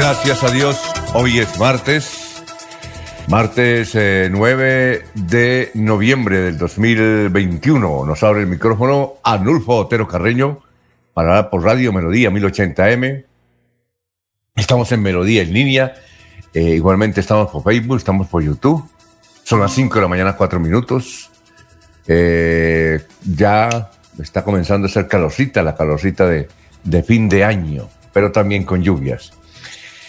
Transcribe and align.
Gracias 0.00 0.44
a 0.44 0.52
Dios, 0.52 0.80
hoy 1.12 1.40
es 1.40 1.58
martes, 1.58 2.44
martes 3.26 3.94
9 4.30 4.94
eh, 4.94 5.04
de 5.14 5.72
noviembre 5.74 6.38
del 6.38 6.56
2021. 6.56 8.06
Nos 8.06 8.22
abre 8.22 8.42
el 8.42 8.46
micrófono 8.46 9.14
Anulfo 9.24 9.74
Otero 9.74 10.06
Carreño 10.06 10.60
para 11.14 11.50
por 11.50 11.64
Radio 11.64 11.92
Melodía 11.92 12.30
1080M. 12.30 13.24
Estamos 14.54 14.92
en 14.92 15.02
Melodía 15.02 15.42
en 15.42 15.52
línea, 15.52 15.96
eh, 16.54 16.76
igualmente 16.76 17.20
estamos 17.20 17.50
por 17.50 17.64
Facebook, 17.64 17.96
estamos 17.96 18.28
por 18.28 18.40
YouTube. 18.40 18.88
Son 19.42 19.58
las 19.58 19.72
5 19.72 19.96
de 19.96 20.00
la 20.00 20.08
mañana, 20.08 20.36
4 20.36 20.60
minutos. 20.60 21.28
Eh, 22.06 23.02
ya 23.34 23.90
está 24.22 24.44
comenzando 24.44 24.86
a 24.86 24.90
ser 24.90 25.08
calorcita, 25.08 25.60
la 25.64 25.74
calorcita 25.74 26.24
de 26.28 27.02
fin 27.02 27.28
de 27.28 27.42
año, 27.42 27.88
pero 28.12 28.30
también 28.30 28.62
con 28.62 28.80
lluvias. 28.80 29.32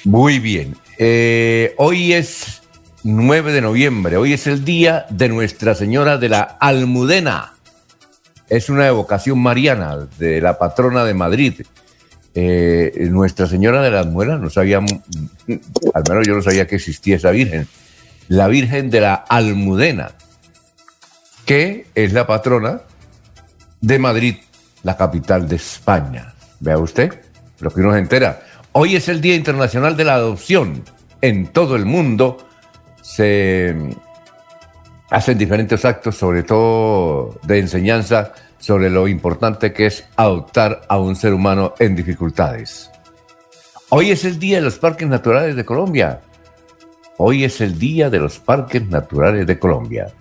Muy 0.05 0.39
bien. 0.39 0.75
Eh, 0.97 1.73
hoy 1.77 2.13
es 2.13 2.61
9 3.03 3.51
de 3.51 3.61
noviembre. 3.61 4.17
Hoy 4.17 4.33
es 4.33 4.47
el 4.47 4.63
día 4.63 5.05
de 5.09 5.27
Nuestra 5.27 5.75
Señora 5.75 6.17
de 6.17 6.29
la 6.29 6.41
Almudena. 6.41 7.53
Es 8.47 8.69
una 8.69 8.87
evocación 8.87 9.39
mariana 9.39 10.07
de 10.17 10.41
la 10.41 10.57
patrona 10.57 11.03
de 11.03 11.13
Madrid. 11.13 11.61
Eh, 12.33 13.07
Nuestra 13.11 13.47
Señora 13.47 13.81
de 13.81 13.91
la 13.91 13.99
Almudena, 13.99 14.37
no 14.37 14.49
sabíamos, 14.49 14.91
al 15.93 16.03
menos 16.07 16.27
yo 16.27 16.35
no 16.35 16.41
sabía 16.41 16.65
que 16.65 16.75
existía 16.75 17.17
esa 17.17 17.31
Virgen. 17.31 17.67
La 18.29 18.47
Virgen 18.47 18.89
de 18.89 19.01
la 19.01 19.15
Almudena, 19.15 20.11
que 21.45 21.87
es 21.93 22.13
la 22.13 22.25
patrona 22.25 22.81
de 23.81 23.99
Madrid, 23.99 24.35
la 24.83 24.95
capital 24.95 25.47
de 25.47 25.57
España. 25.57 26.33
Vea 26.59 26.77
usted, 26.77 27.19
lo 27.59 27.71
que 27.71 27.81
uno 27.81 27.93
se 27.93 27.99
entera. 27.99 28.41
Hoy 28.71 28.95
es 28.95 29.09
el 29.09 29.19
Día 29.19 29.33
Internacional 29.33 29.97
de 29.97 30.05
la 30.05 30.13
Adopción. 30.13 30.83
En 31.21 31.47
todo 31.47 31.75
el 31.75 31.85
mundo 31.85 32.37
se 33.01 33.75
hacen 35.09 35.39
diferentes 35.39 35.85
actos, 35.85 36.15
sobre 36.15 36.43
todo 36.43 37.39
de 37.43 37.57
enseñanza, 37.57 38.33
sobre 38.59 38.91
lo 38.91 39.07
importante 39.07 39.73
que 39.73 39.87
es 39.87 40.05
adoptar 40.15 40.81
a 40.87 40.99
un 40.99 41.15
ser 41.15 41.33
humano 41.33 41.73
en 41.79 41.95
dificultades. 41.95 42.91
Hoy 43.89 44.11
es 44.11 44.23
el 44.23 44.37
Día 44.37 44.57
de 44.57 44.65
los 44.65 44.77
Parques 44.77 45.07
Naturales 45.07 45.55
de 45.55 45.65
Colombia. 45.65 46.21
Hoy 47.17 47.45
es 47.45 47.61
el 47.61 47.79
Día 47.79 48.11
de 48.11 48.19
los 48.19 48.37
Parques 48.37 48.87
Naturales 48.87 49.47
de 49.47 49.57
Colombia. 49.57 50.13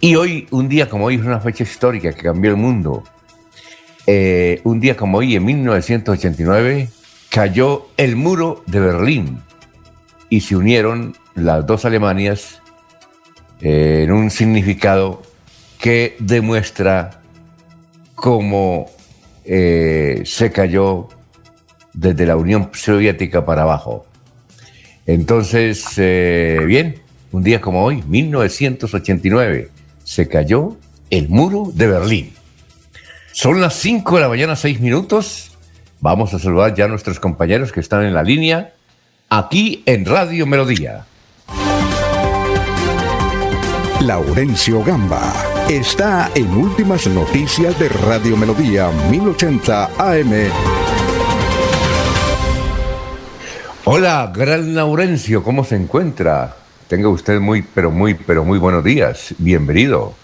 Y 0.00 0.16
hoy, 0.16 0.48
un 0.50 0.66
día 0.66 0.88
como 0.88 1.04
hoy, 1.04 1.16
es 1.16 1.22
una 1.22 1.40
fecha 1.40 1.62
histórica 1.62 2.10
que 2.14 2.22
cambió 2.22 2.52
el 2.52 2.56
mundo. 2.56 3.04
Eh, 4.06 4.62
un 4.64 4.80
día 4.80 4.96
como 4.96 5.18
hoy, 5.18 5.36
en 5.36 5.44
1989, 5.44 6.88
cayó 7.34 7.88
el 7.96 8.14
muro 8.14 8.62
de 8.68 8.78
Berlín 8.78 9.42
y 10.30 10.42
se 10.42 10.54
unieron 10.54 11.16
las 11.34 11.66
dos 11.66 11.84
Alemanias 11.84 12.62
eh, 13.60 14.02
en 14.04 14.12
un 14.12 14.30
significado 14.30 15.20
que 15.80 16.14
demuestra 16.20 17.22
cómo 18.14 18.88
eh, 19.44 20.22
se 20.24 20.52
cayó 20.52 21.08
desde 21.92 22.24
la 22.24 22.36
Unión 22.36 22.70
Soviética 22.72 23.44
para 23.44 23.62
abajo. 23.62 24.06
Entonces, 25.04 25.84
eh, 25.96 26.60
bien, 26.64 27.00
un 27.32 27.42
día 27.42 27.60
como 27.60 27.82
hoy, 27.82 28.04
1989, 28.06 29.70
se 30.04 30.28
cayó 30.28 30.76
el 31.10 31.28
muro 31.30 31.72
de 31.74 31.88
Berlín. 31.88 32.32
Son 33.32 33.60
las 33.60 33.74
5 33.74 34.14
de 34.14 34.20
la 34.20 34.28
mañana, 34.28 34.54
6 34.54 34.80
minutos. 34.80 35.53
Vamos 36.04 36.34
a 36.34 36.38
saludar 36.38 36.74
ya 36.74 36.84
a 36.84 36.88
nuestros 36.88 37.18
compañeros 37.18 37.72
que 37.72 37.80
están 37.80 38.04
en 38.04 38.12
la 38.12 38.22
línea 38.22 38.74
aquí 39.30 39.82
en 39.86 40.04
Radio 40.04 40.44
Melodía. 40.44 41.06
Laurencio 44.02 44.84
Gamba 44.84 45.32
está 45.66 46.30
en 46.34 46.50
Últimas 46.50 47.06
Noticias 47.06 47.78
de 47.78 47.88
Radio 47.88 48.36
Melodía 48.36 48.90
1080 49.10 49.84
AM. 49.96 50.32
Hola, 53.86 54.30
gran 54.36 54.74
Laurencio, 54.74 55.42
¿cómo 55.42 55.64
se 55.64 55.76
encuentra? 55.76 56.54
Tenga 56.86 57.08
usted 57.08 57.40
muy, 57.40 57.62
pero 57.62 57.90
muy, 57.90 58.12
pero 58.12 58.44
muy 58.44 58.58
buenos 58.58 58.84
días. 58.84 59.34
Bienvenido. 59.38 60.23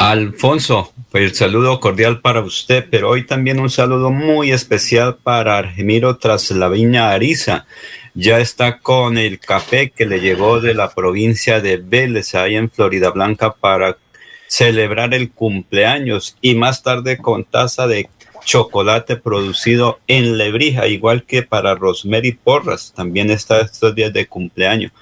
Alfonso, 0.00 0.94
pues 1.10 1.24
el 1.24 1.34
saludo 1.34 1.78
cordial 1.78 2.22
para 2.22 2.40
usted, 2.40 2.86
pero 2.90 3.10
hoy 3.10 3.26
también 3.26 3.60
un 3.60 3.68
saludo 3.68 4.10
muy 4.10 4.50
especial 4.50 5.18
para 5.22 5.58
Argemiro 5.58 6.16
Traslaviña 6.16 7.10
Ariza. 7.10 7.66
Ya 8.14 8.40
está 8.40 8.78
con 8.78 9.18
el 9.18 9.38
café 9.38 9.90
que 9.90 10.06
le 10.06 10.20
llegó 10.20 10.58
de 10.58 10.72
la 10.72 10.88
provincia 10.94 11.60
de 11.60 11.76
Vélez, 11.76 12.34
ahí 12.34 12.56
en 12.56 12.70
Florida 12.70 13.10
Blanca, 13.10 13.52
para 13.52 13.98
celebrar 14.46 15.12
el 15.12 15.32
cumpleaños 15.32 16.34
y 16.40 16.54
más 16.54 16.82
tarde 16.82 17.18
con 17.18 17.44
taza 17.44 17.86
de 17.86 18.08
chocolate 18.42 19.16
producido 19.16 20.00
en 20.06 20.38
Lebrija, 20.38 20.86
igual 20.86 21.24
que 21.24 21.42
para 21.42 21.74
Rosemary 21.74 22.32
Porras, 22.32 22.94
también 22.96 23.30
está 23.30 23.60
estos 23.60 23.94
días 23.94 24.14
de 24.14 24.26
cumpleaños. 24.26 24.92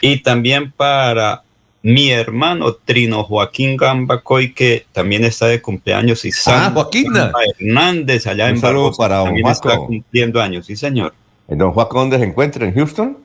Y 0.00 0.18
también 0.22 0.70
para 0.70 1.42
mi 1.82 2.10
hermano 2.10 2.74
Trino 2.74 3.24
Joaquín 3.24 3.76
Gambacoy, 3.76 4.52
que 4.52 4.86
también 4.92 5.24
está 5.24 5.46
de 5.46 5.62
cumpleaños, 5.62 6.24
y 6.24 6.32
San 6.32 6.74
ah, 6.76 7.32
Hernández, 7.58 8.26
allá 8.26 8.48
en 8.48 8.58
saludo 8.58 8.92
para 8.96 9.24
también 9.24 9.46
está 9.46 9.76
cumpliendo 9.76 10.40
años, 10.40 10.66
sí, 10.66 10.76
señor. 10.76 11.14
¿En 11.46 11.58
don 11.58 11.72
Juaco 11.72 11.98
dónde 11.98 12.18
se 12.18 12.24
encuentra? 12.24 12.66
¿En 12.66 12.74
Houston? 12.74 13.18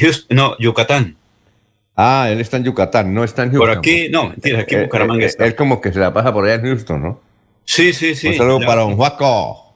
Houston? 0.00 0.36
No, 0.36 0.56
Yucatán. 0.58 1.16
Ah, 1.96 2.28
él 2.30 2.40
está 2.40 2.58
en 2.58 2.64
Yucatán, 2.64 3.12
no 3.12 3.24
está 3.24 3.42
en 3.42 3.50
Houston. 3.50 3.68
Por 3.68 3.78
aquí, 3.78 4.08
no, 4.08 4.28
mentira, 4.28 4.60
aquí 4.60 4.74
en 4.76 4.82
eh, 4.82 4.84
Bucaramanga 4.84 5.24
eh, 5.24 5.26
está. 5.26 5.46
Él 5.46 5.56
como 5.56 5.80
que 5.80 5.92
se 5.92 5.98
la 5.98 6.12
pasa 6.12 6.32
por 6.32 6.44
allá 6.44 6.54
en 6.54 6.62
Houston, 6.62 7.02
¿no? 7.02 7.20
Sí, 7.64 7.92
sí, 7.92 8.14
sí. 8.14 8.28
Un 8.28 8.34
saludo 8.36 8.60
para 8.60 8.82
don 8.82 8.96
Juaco. 8.96 9.74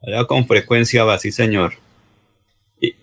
Allá 0.00 0.24
con 0.26 0.46
frecuencia 0.46 1.02
va, 1.04 1.18
sí, 1.18 1.32
señor. 1.32 1.74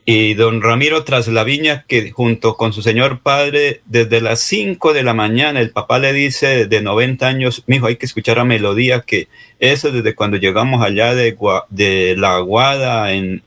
Y, 0.06 0.34
don 0.34 0.62
Ramiro 0.62 1.04
Traslaviña, 1.06 1.86
que 1.88 2.12
junto 2.12 2.58
con 2.58 2.74
su 2.74 2.82
señor 2.82 3.22
padre, 3.22 3.82
desde 3.86 4.20
las 4.20 4.42
5 4.42 4.92
de 4.94 5.04
la 5.04 5.14
mañana, 5.14 5.62
el 5.62 5.72
papá 5.72 6.00
le 6.00 6.12
dice 6.12 6.66
de 6.68 6.82
90 6.82 7.26
años, 7.26 7.64
mijo, 7.68 7.88
hay 7.88 7.96
que 7.96 8.06
escuchar 8.06 8.38
a 8.38 8.44
Melodía, 8.44 9.02
que 9.02 9.30
eso 9.60 9.92
desde 9.92 10.14
cuando 10.14 10.38
llegamos 10.38 10.84
allá 10.84 11.16
de, 11.16 11.38
de 11.70 12.16
La 12.18 12.36
Aguada, 12.36 13.14
en 13.14 13.44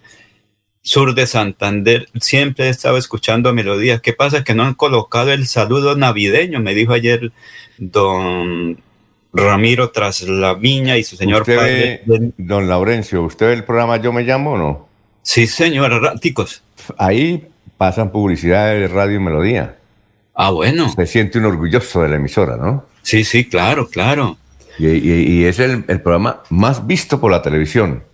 sur 0.87 1.15
de 1.15 1.27
Santander, 1.27 2.09
siempre 2.21 2.67
he 2.67 2.69
estado 2.69 2.97
escuchando 2.97 3.49
a 3.49 3.53
Melodía. 3.53 3.99
¿Qué 3.99 4.13
pasa? 4.13 4.45
Que 4.45 4.55
no 4.55 4.63
han 4.63 4.75
colocado 4.75 5.33
el 5.33 5.49
saludo 5.49 5.97
navideño, 5.97 6.61
me 6.61 6.75
dijo 6.75 6.93
ayer 6.93 7.33
don 7.77 8.79
Ramiro 9.33 9.91
Traslaviña 9.91 10.97
y 10.97 11.03
su 11.03 11.17
señor 11.17 11.45
padre. 11.45 12.03
Don 12.37 12.69
Laurencio, 12.69 13.23
¿usted 13.25 13.49
ve 13.49 13.53
el 13.55 13.65
programa 13.65 13.97
Yo 13.97 14.13
Me 14.13 14.23
Llamo 14.23 14.53
o 14.53 14.59
no? 14.59 14.86
Sí, 15.27 15.49
señor, 15.49 15.91
raticos. 16.01 16.63
Ahí 16.97 17.49
pasan 17.77 18.13
publicidad 18.13 18.69
de 18.69 18.87
Radio 18.87 19.21
Melodía. 19.21 19.77
Ah, 20.33 20.51
bueno. 20.51 20.89
Se 20.89 21.05
siente 21.05 21.41
un 21.41 21.47
orgulloso 21.47 22.03
de 22.03 22.11
la 22.11 22.15
emisora, 22.15 22.57
¿no? 22.57 22.87
Sí, 23.03 23.25
sí, 23.25 23.45
claro, 23.45 23.89
claro. 23.89 24.39
Y, 24.79 25.43
es 25.43 25.59
el, 25.59 25.83
programa 25.83 26.45
más 26.49 26.87
visto 26.87 27.21
por 27.21 27.33
la 27.33 27.43
televisión. 27.43 28.05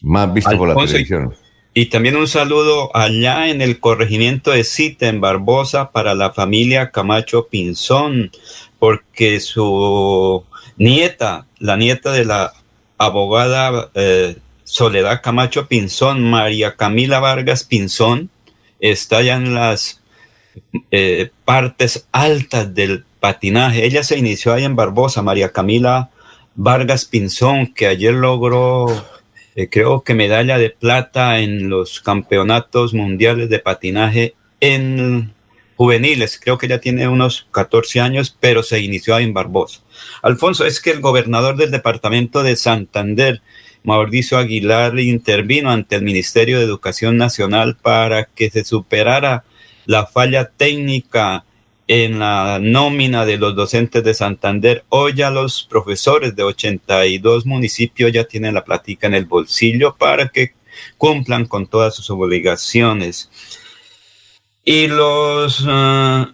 Más 0.00 0.34
visto 0.34 0.58
por 0.58 0.68
la 0.68 0.74
televisión. 0.74 1.32
Y, 1.72 1.86
también 1.86 2.16
un 2.16 2.26
saludo 2.26 2.94
allá 2.94 3.48
en 3.48 3.62
el 3.62 3.78
corregimiento 3.78 4.50
de 4.50 4.64
Cita, 4.64 5.06
en 5.06 5.20
Barbosa, 5.20 5.92
para 5.92 6.16
la 6.16 6.32
familia 6.32 6.90
Camacho 6.90 7.46
Pinzón, 7.46 8.32
porque 8.80 9.38
su 9.38 10.44
nieta, 10.78 11.46
la 11.60 11.76
nieta 11.76 12.10
de 12.10 12.24
la 12.24 12.52
abogada 12.98 13.88
eh, 13.94 14.36
Soledad 14.72 15.20
Camacho 15.22 15.68
Pinzón, 15.68 16.30
María 16.30 16.76
Camila 16.76 17.20
Vargas 17.20 17.62
Pinzón, 17.62 18.30
está 18.80 19.20
ya 19.20 19.36
en 19.36 19.52
las 19.52 20.00
eh, 20.90 21.28
partes 21.44 22.08
altas 22.10 22.74
del 22.74 23.04
patinaje. 23.20 23.84
Ella 23.84 24.02
se 24.02 24.16
inició 24.16 24.54
ahí 24.54 24.64
en 24.64 24.74
Barbosa, 24.74 25.20
María 25.20 25.52
Camila 25.52 26.08
Vargas 26.54 27.04
Pinzón, 27.04 27.74
que 27.74 27.86
ayer 27.86 28.14
logró, 28.14 28.86
eh, 29.56 29.68
creo 29.68 30.04
que 30.04 30.14
medalla 30.14 30.56
de 30.56 30.70
plata 30.70 31.40
en 31.40 31.68
los 31.68 32.00
campeonatos 32.00 32.94
mundiales 32.94 33.50
de 33.50 33.58
patinaje 33.58 34.36
en 34.60 35.34
juveniles. 35.76 36.40
Creo 36.42 36.56
que 36.56 36.68
ya 36.68 36.78
tiene 36.78 37.08
unos 37.08 37.46
14 37.50 38.00
años, 38.00 38.34
pero 38.40 38.62
se 38.62 38.80
inició 38.80 39.16
ahí 39.16 39.24
en 39.24 39.34
Barbosa. 39.34 39.80
Alfonso, 40.22 40.64
es 40.64 40.80
que 40.80 40.92
el 40.92 41.02
gobernador 41.02 41.58
del 41.58 41.70
departamento 41.70 42.42
de 42.42 42.56
Santander, 42.56 43.42
Mauricio 43.84 44.38
Aguilar, 44.38 44.98
intervino 44.98 45.70
ante 45.70 45.96
el 45.96 46.02
Ministerio 46.02 46.58
de 46.58 46.64
Educación 46.64 47.16
Nacional 47.16 47.76
para 47.76 48.26
que 48.26 48.50
se 48.50 48.64
superara 48.64 49.44
la 49.86 50.06
falla 50.06 50.50
técnica 50.50 51.44
en 51.88 52.20
la 52.20 52.58
nómina 52.60 53.26
de 53.26 53.36
los 53.38 53.56
docentes 53.56 54.04
de 54.04 54.14
Santander. 54.14 54.84
Hoy 54.88 55.14
ya 55.14 55.30
los 55.30 55.64
profesores 55.64 56.34
de 56.36 56.42
82 56.42 57.44
municipios 57.44 58.12
ya 58.12 58.24
tienen 58.24 58.54
la 58.54 58.64
platica 58.64 59.08
en 59.08 59.14
el 59.14 59.26
bolsillo 59.26 59.96
para 59.96 60.28
que 60.28 60.54
cumplan 60.96 61.46
con 61.46 61.66
todas 61.66 61.94
sus 61.94 62.08
obligaciones. 62.10 63.30
Y 64.64 64.86
los 64.86 65.64
ah, 65.66 66.32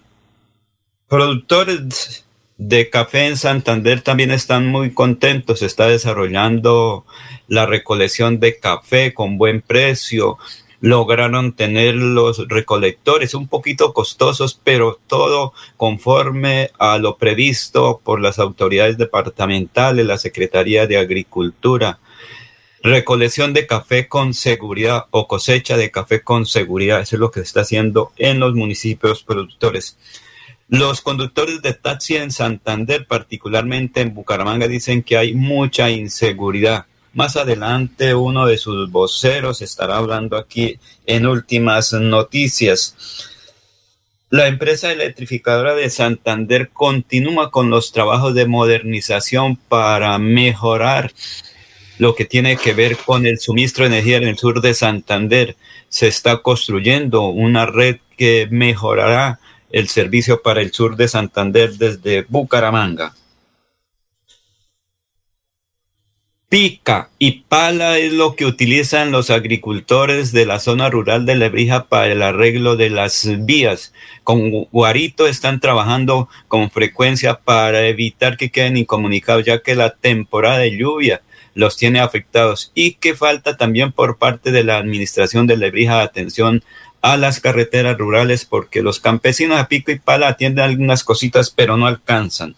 productores 1.08 2.24
de 2.58 2.90
café 2.90 3.26
en 3.26 3.36
Santander 3.36 4.02
también 4.02 4.30
están 4.30 4.66
muy 4.66 4.92
contentos. 4.92 5.60
Se 5.60 5.66
está 5.66 5.86
desarrollando 5.86 7.06
la 7.46 7.64
recolección 7.64 8.40
de 8.40 8.58
café 8.58 9.14
con 9.14 9.38
buen 9.38 9.62
precio 9.62 10.36
lograron 10.80 11.54
tener 11.54 11.94
los 11.94 12.46
recolectores 12.48 13.34
un 13.34 13.48
poquito 13.48 13.92
costosos, 13.92 14.60
pero 14.62 14.98
todo 15.06 15.52
conforme 15.76 16.70
a 16.78 16.98
lo 16.98 17.16
previsto 17.16 18.00
por 18.04 18.20
las 18.20 18.38
autoridades 18.38 18.96
departamentales, 18.96 20.06
la 20.06 20.18
Secretaría 20.18 20.86
de 20.86 20.98
Agricultura. 20.98 21.98
Recolección 22.80 23.54
de 23.54 23.66
café 23.66 24.06
con 24.06 24.34
seguridad 24.34 25.06
o 25.10 25.26
cosecha 25.26 25.76
de 25.76 25.90
café 25.90 26.22
con 26.22 26.46
seguridad, 26.46 27.00
eso 27.00 27.16
es 27.16 27.20
lo 27.20 27.32
que 27.32 27.40
se 27.40 27.46
está 27.46 27.62
haciendo 27.62 28.12
en 28.16 28.38
los 28.38 28.54
municipios 28.54 29.24
productores. 29.24 29.98
Los 30.68 31.00
conductores 31.00 31.62
de 31.62 31.72
taxi 31.72 32.16
en 32.16 32.30
Santander, 32.30 33.06
particularmente 33.06 34.00
en 34.00 34.14
Bucaramanga, 34.14 34.68
dicen 34.68 35.02
que 35.02 35.16
hay 35.16 35.34
mucha 35.34 35.90
inseguridad 35.90 36.86
más 37.18 37.36
adelante 37.36 38.14
uno 38.14 38.46
de 38.46 38.58
sus 38.58 38.90
voceros 38.90 39.60
estará 39.60 39.96
hablando 39.96 40.36
aquí 40.36 40.78
en 41.04 41.26
últimas 41.26 41.92
noticias. 41.92 42.94
La 44.30 44.46
empresa 44.46 44.92
electrificadora 44.92 45.74
de 45.74 45.90
Santander 45.90 46.68
continúa 46.68 47.50
con 47.50 47.70
los 47.70 47.90
trabajos 47.90 48.34
de 48.34 48.46
modernización 48.46 49.56
para 49.56 50.16
mejorar 50.18 51.12
lo 51.98 52.14
que 52.14 52.24
tiene 52.24 52.56
que 52.56 52.74
ver 52.74 52.96
con 52.98 53.26
el 53.26 53.40
suministro 53.40 53.82
de 53.82 53.96
energía 53.96 54.18
en 54.18 54.28
el 54.28 54.38
sur 54.38 54.60
de 54.60 54.74
Santander. 54.74 55.56
Se 55.88 56.06
está 56.06 56.36
construyendo 56.36 57.26
una 57.26 57.66
red 57.66 57.96
que 58.16 58.46
mejorará 58.50 59.40
el 59.70 59.88
servicio 59.88 60.42
para 60.42 60.60
el 60.60 60.72
sur 60.72 60.96
de 60.96 61.08
Santander 61.08 61.72
desde 61.72 62.24
Bucaramanga. 62.28 63.14
Pica 66.48 67.10
y 67.18 67.42
pala 67.42 67.98
es 67.98 68.14
lo 68.14 68.34
que 68.34 68.46
utilizan 68.46 69.12
los 69.12 69.28
agricultores 69.28 70.32
de 70.32 70.46
la 70.46 70.60
zona 70.60 70.88
rural 70.88 71.26
de 71.26 71.36
Lebrija 71.36 71.88
para 71.88 72.10
el 72.10 72.22
arreglo 72.22 72.76
de 72.76 72.88
las 72.88 73.28
vías. 73.40 73.92
Con 74.24 74.64
Guarito 74.72 75.26
están 75.26 75.60
trabajando 75.60 76.30
con 76.48 76.70
frecuencia 76.70 77.34
para 77.34 77.86
evitar 77.86 78.38
que 78.38 78.48
queden 78.48 78.78
incomunicados, 78.78 79.44
ya 79.44 79.60
que 79.60 79.74
la 79.74 79.90
temporada 79.90 80.60
de 80.60 80.74
lluvia 80.74 81.20
los 81.52 81.76
tiene 81.76 82.00
afectados 82.00 82.72
y 82.72 82.94
que 82.94 83.14
falta 83.14 83.58
también 83.58 83.92
por 83.92 84.16
parte 84.16 84.50
de 84.50 84.64
la 84.64 84.78
administración 84.78 85.46
de 85.46 85.58
Lebrija 85.58 86.00
atención 86.00 86.62
a 87.02 87.16
las 87.16 87.40
carreteras 87.40 87.96
rurales 87.96 88.44
porque 88.44 88.82
los 88.82 89.00
campesinos 89.00 89.58
a 89.58 89.68
pico 89.68 89.90
y 89.90 89.98
pala 89.98 90.28
atienden 90.28 90.64
algunas 90.64 91.04
cositas 91.04 91.50
pero 91.50 91.76
no 91.76 91.86
alcanzan. 91.86 92.56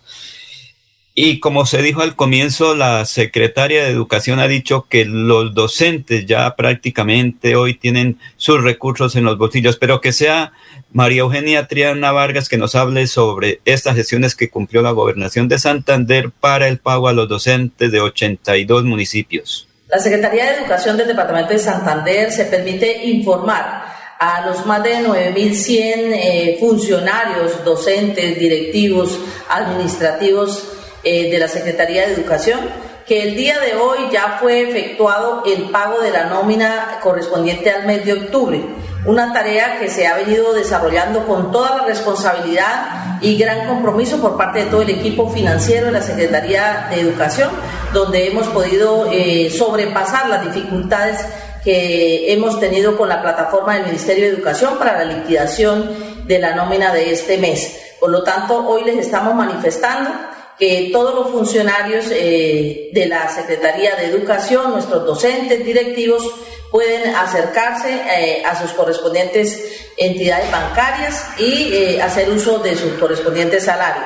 Y 1.23 1.41
como 1.41 1.67
se 1.67 1.83
dijo 1.83 2.03
al 2.03 2.15
comienzo, 2.15 2.75
la 2.75 3.05
secretaria 3.05 3.85
de 3.85 3.91
Educación 3.91 4.39
ha 4.39 4.47
dicho 4.47 4.87
que 4.89 5.05
los 5.05 5.55
docentes 5.55 6.25
ya 6.25 6.55
prácticamente 6.55 7.57
hoy 7.57 7.75
tienen 7.75 8.19
sus 8.37 8.63
recursos 8.63 9.17
en 9.17 9.25
los 9.25 9.37
bolsillos, 9.37 9.77
pero 9.77 10.01
que 10.01 10.13
sea 10.13 10.53
María 10.93 11.21
Eugenia 11.21 11.67
Triana 11.67 12.13
Vargas 12.13 12.49
que 12.49 12.59
nos 12.59 12.75
hable 12.75 13.07
sobre 13.09 13.61
estas 13.65 13.97
gestiones 13.97 14.37
que 14.37 14.51
cumplió 14.51 14.83
la 14.83 14.93
gobernación 14.93 15.49
de 15.49 15.59
Santander 15.59 16.31
para 16.31 16.69
el 16.69 16.79
pago 16.79 17.09
a 17.09 17.13
los 17.13 17.29
docentes 17.29 17.91
de 17.91 18.01
82 18.01 18.85
municipios. 18.85 19.69
La 19.89 19.99
Secretaría 19.99 20.47
de 20.47 20.59
Educación 20.61 20.97
del 20.97 21.09
Departamento 21.09 21.53
de 21.53 21.59
Santander 21.59 22.31
se 22.31 22.45
permite 22.45 23.05
informar 23.05 24.00
a 24.21 24.47
los 24.47 24.67
más 24.67 24.83
de 24.83 24.99
9.100 24.99 26.13
eh, 26.13 26.57
funcionarios, 26.61 27.65
docentes, 27.65 28.39
directivos, 28.39 29.19
administrativos, 29.49 30.63
eh, 31.03 31.31
de 31.31 31.39
la 31.39 31.49
Secretaría 31.49 32.07
de 32.07 32.13
Educación, 32.13 32.61
que 33.07 33.23
el 33.23 33.35
día 33.35 33.59
de 33.59 33.77
hoy 33.77 34.01
ya 34.13 34.37
fue 34.39 34.69
efectuado 34.69 35.43
el 35.47 35.71
pago 35.71 35.99
de 36.03 36.11
la 36.11 36.25
nómina 36.25 36.99
correspondiente 37.03 37.71
al 37.71 37.87
mes 37.87 38.05
de 38.05 38.13
octubre, 38.13 38.61
una 39.07 39.33
tarea 39.33 39.79
que 39.79 39.89
se 39.89 40.07
ha 40.07 40.17
venido 40.17 40.53
desarrollando 40.53 41.27
con 41.27 41.51
toda 41.51 41.79
la 41.79 41.85
responsabilidad 41.87 43.19
y 43.23 43.39
gran 43.39 43.67
compromiso 43.67 44.21
por 44.21 44.37
parte 44.37 44.65
de 44.65 44.71
todo 44.71 44.83
el 44.83 44.91
equipo 44.91 45.31
financiero 45.31 45.87
de 45.87 45.93
la 45.93 46.03
Secretaría 46.03 46.89
de 46.91 47.01
Educación, 47.01 47.49
donde 47.95 48.29
hemos 48.29 48.47
podido 48.49 49.09
eh, 49.11 49.51
sobrepasar 49.51 50.29
las 50.29 50.55
dificultades 50.55 51.25
que 51.65 52.33
hemos 52.33 52.59
tenido 52.59 52.97
con 52.97 53.09
la 53.09 53.21
plataforma 53.21 53.75
del 53.75 53.87
Ministerio 53.87 54.25
de 54.25 54.37
Educación 54.37 54.79
para 54.79 55.05
la 55.05 55.13
liquidación 55.13 56.27
de 56.27 56.39
la 56.39 56.55
nómina 56.55 56.93
de 56.93 57.13
este 57.13 57.39
mes. 57.39 57.79
Por 57.99 58.11
lo 58.11 58.23
tanto, 58.23 58.67
hoy 58.67 58.85
les 58.85 58.97
estamos 58.97 59.35
manifestando 59.35 60.11
que 60.59 60.91
todos 60.93 61.15
los 61.15 61.31
funcionarios 61.31 62.07
eh, 62.11 62.91
de 62.93 63.07
la 63.07 63.29
Secretaría 63.29 63.97
de 63.97 64.07
Educación, 64.07 64.73
nuestros 64.73 65.07
docentes, 65.07 65.65
directivos, 65.65 66.23
pueden 66.71 67.15
acercarse 67.15 67.91
eh, 67.91 68.45
a 68.45 68.61
sus 68.61 68.73
correspondientes 68.73 69.89
entidades 69.97 70.51
bancarias 70.53 71.27
y 71.39 71.73
eh, 71.73 72.03
hacer 72.03 72.31
uso 72.31 72.59
de 72.59 72.77
su 72.77 72.99
correspondiente 73.01 73.59
salario. 73.59 74.03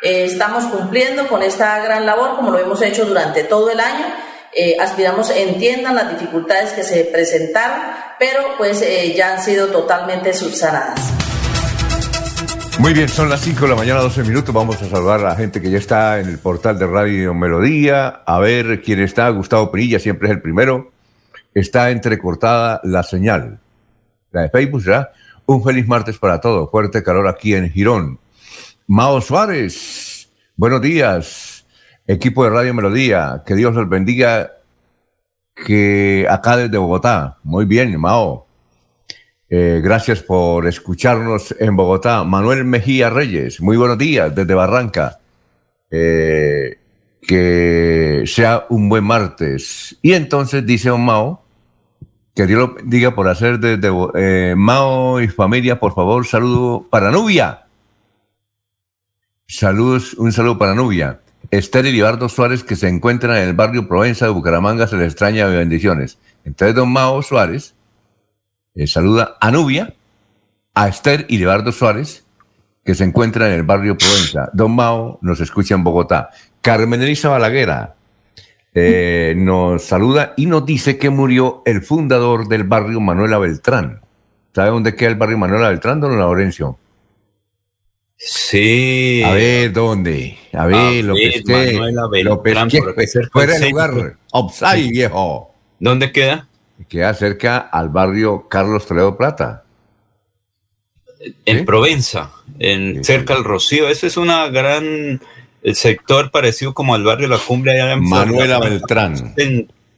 estamos 0.00 0.64
cumpliendo 0.64 1.28
con 1.28 1.42
esta 1.42 1.78
gran 1.80 2.04
labor 2.06 2.36
como 2.36 2.50
lo 2.50 2.58
hemos 2.58 2.82
hecho 2.82 3.04
durante 3.04 3.44
todo 3.44 3.70
el 3.70 3.78
año. 3.78 4.06
Aspiramos 4.78 5.30
entiendan 5.30 5.94
las 5.94 6.10
dificultades 6.10 6.72
que 6.72 6.82
se 6.82 7.04
presentaron, 7.04 7.78
pero 8.18 8.56
pues 8.58 8.84
ya 9.16 9.34
han 9.34 9.42
sido 9.42 9.68
totalmente 9.68 10.32
subsanadas. 10.34 11.00
Muy 12.78 12.94
bien, 12.94 13.08
son 13.08 13.28
las 13.28 13.42
5 13.42 13.60
de 13.60 13.68
la 13.68 13.76
mañana, 13.76 14.00
12 14.00 14.24
minutos. 14.24 14.52
Vamos 14.54 14.80
a 14.82 14.88
saludar 14.88 15.20
a 15.20 15.28
la 15.30 15.36
gente 15.36 15.60
que 15.60 15.70
ya 15.70 15.78
está 15.78 16.18
en 16.18 16.28
el 16.28 16.38
portal 16.38 16.78
de 16.78 16.86
Radio 16.86 17.32
Melodía. 17.34 18.22
A 18.26 18.40
ver 18.40 18.82
quién 18.82 19.00
está. 19.00 19.28
Gustavo 19.28 19.70
Perilla 19.70 19.98
siempre 19.98 20.28
es 20.28 20.34
el 20.34 20.42
primero. 20.42 20.90
Está 21.54 21.90
entrecortada 21.90 22.80
la 22.82 23.02
señal. 23.02 23.60
La 24.32 24.42
de 24.42 24.48
Facebook 24.48 24.82
ya. 24.84 25.12
Un 25.44 25.62
feliz 25.62 25.86
martes 25.86 26.18
para 26.18 26.40
todos. 26.40 26.70
Fuerte 26.70 27.02
calor 27.02 27.28
aquí 27.28 27.54
en 27.54 27.70
Girón. 27.70 28.18
Mao 28.86 29.20
Suárez, 29.20 30.30
buenos 30.56 30.80
días. 30.80 31.51
Equipo 32.06 32.44
de 32.44 32.50
Radio 32.50 32.74
Melodía. 32.74 33.42
Que 33.46 33.54
Dios 33.54 33.74
los 33.74 33.88
bendiga. 33.88 34.52
Que 35.54 36.26
acá 36.28 36.56
desde 36.56 36.78
Bogotá. 36.78 37.38
Muy 37.42 37.64
bien, 37.64 37.98
Mao. 38.00 38.46
Eh, 39.54 39.82
gracias 39.84 40.22
por 40.22 40.66
escucharnos 40.66 41.54
en 41.60 41.76
Bogotá. 41.76 42.24
Manuel 42.24 42.64
Mejía 42.64 43.10
Reyes, 43.10 43.60
muy 43.60 43.76
buenos 43.76 43.98
días 43.98 44.34
desde 44.34 44.54
Barranca. 44.54 45.18
Eh, 45.90 46.78
que 47.20 48.22
sea 48.24 48.64
un 48.70 48.88
buen 48.88 49.04
martes. 49.04 49.98
Y 50.00 50.14
entonces 50.14 50.64
dice 50.64 50.90
Mao 50.90 51.44
Que 52.34 52.46
Dios 52.46 52.60
lo 52.60 52.76
diga 52.82 53.14
por 53.14 53.28
hacer 53.28 53.58
desde 53.58 53.90
eh, 54.14 54.54
Mao 54.56 55.20
y 55.20 55.28
familia, 55.28 55.78
por 55.78 55.94
favor, 55.94 56.26
saludo 56.26 56.86
para 56.88 57.10
Nubia. 57.10 57.66
Saludos, 59.46 60.14
un 60.14 60.32
saludo 60.32 60.56
para 60.56 60.74
Nubia. 60.74 61.20
Esther 61.52 61.84
y 61.84 61.92
Libardo 61.92 62.30
Suárez, 62.30 62.64
que 62.64 62.76
se 62.76 62.88
encuentran 62.88 63.36
en 63.36 63.48
el 63.48 63.52
barrio 63.52 63.86
Provenza 63.86 64.24
de 64.24 64.32
Bucaramanga, 64.32 64.86
se 64.86 64.96
les 64.96 65.08
extraña 65.08 65.46
de 65.46 65.58
bendiciones. 65.58 66.18
Entonces, 66.46 66.74
don 66.74 66.90
Mao 66.90 67.20
Suárez 67.22 67.74
eh, 68.74 68.86
saluda 68.86 69.36
a 69.38 69.50
Nubia, 69.50 69.94
a 70.72 70.88
Esther 70.88 71.26
y 71.28 71.36
Libardo 71.36 71.70
Suárez, 71.70 72.24
que 72.82 72.94
se 72.94 73.04
encuentran 73.04 73.48
en 73.48 73.56
el 73.56 73.62
barrio 73.64 73.98
Provenza. 73.98 74.48
Don 74.54 74.74
Mao 74.74 75.18
nos 75.20 75.40
escucha 75.40 75.74
en 75.74 75.84
Bogotá. 75.84 76.30
Carmen 76.62 77.02
Elisa 77.02 77.28
Balaguera 77.28 77.96
eh, 78.72 79.34
nos 79.36 79.84
saluda 79.84 80.32
y 80.38 80.46
nos 80.46 80.64
dice 80.64 80.96
que 80.96 81.10
murió 81.10 81.60
el 81.66 81.82
fundador 81.82 82.48
del 82.48 82.64
barrio 82.64 82.98
Manuela 82.98 83.36
Beltrán. 83.36 84.00
¿Sabe 84.54 84.70
dónde 84.70 84.94
queda 84.94 85.10
el 85.10 85.16
barrio 85.16 85.36
Manuela 85.36 85.68
Beltrán, 85.68 86.00
don 86.00 86.18
Laurencio? 86.18 86.78
Sí. 88.24 89.20
A 89.24 89.32
ver, 89.32 89.72
¿dónde? 89.72 90.38
A 90.52 90.66
ver, 90.66 91.04
lo 91.04 91.14
pesqué. 91.14 91.72
Lo 92.80 92.94
pesqué. 92.94 93.20
Fuera 93.32 93.58
de 93.58 93.70
lugar. 93.70 94.16
Opsai, 94.30 94.90
viejo. 94.90 95.52
¿Dónde 95.80 96.12
queda? 96.12 96.46
Queda 96.88 97.12
cerca 97.14 97.58
al 97.58 97.88
barrio 97.88 98.48
Carlos 98.48 98.86
Toledo 98.86 99.16
Plata. 99.16 99.64
En 101.44 101.64
Provenza, 101.64 102.30
en, 102.58 103.02
cerca 103.04 103.34
del 103.34 103.44
Rocío. 103.44 103.88
Ese 103.88 104.06
es 104.06 104.16
una 104.16 104.48
gran 104.48 105.20
el 105.62 105.74
sector 105.74 106.30
parecido 106.30 106.74
como 106.74 106.94
al 106.94 107.04
barrio 107.04 107.28
La 107.28 107.38
Cumbre 107.38 107.72
allá 107.72 107.92
en 107.92 108.08
Manuela 108.08 108.58
Beltrán. 108.60 109.34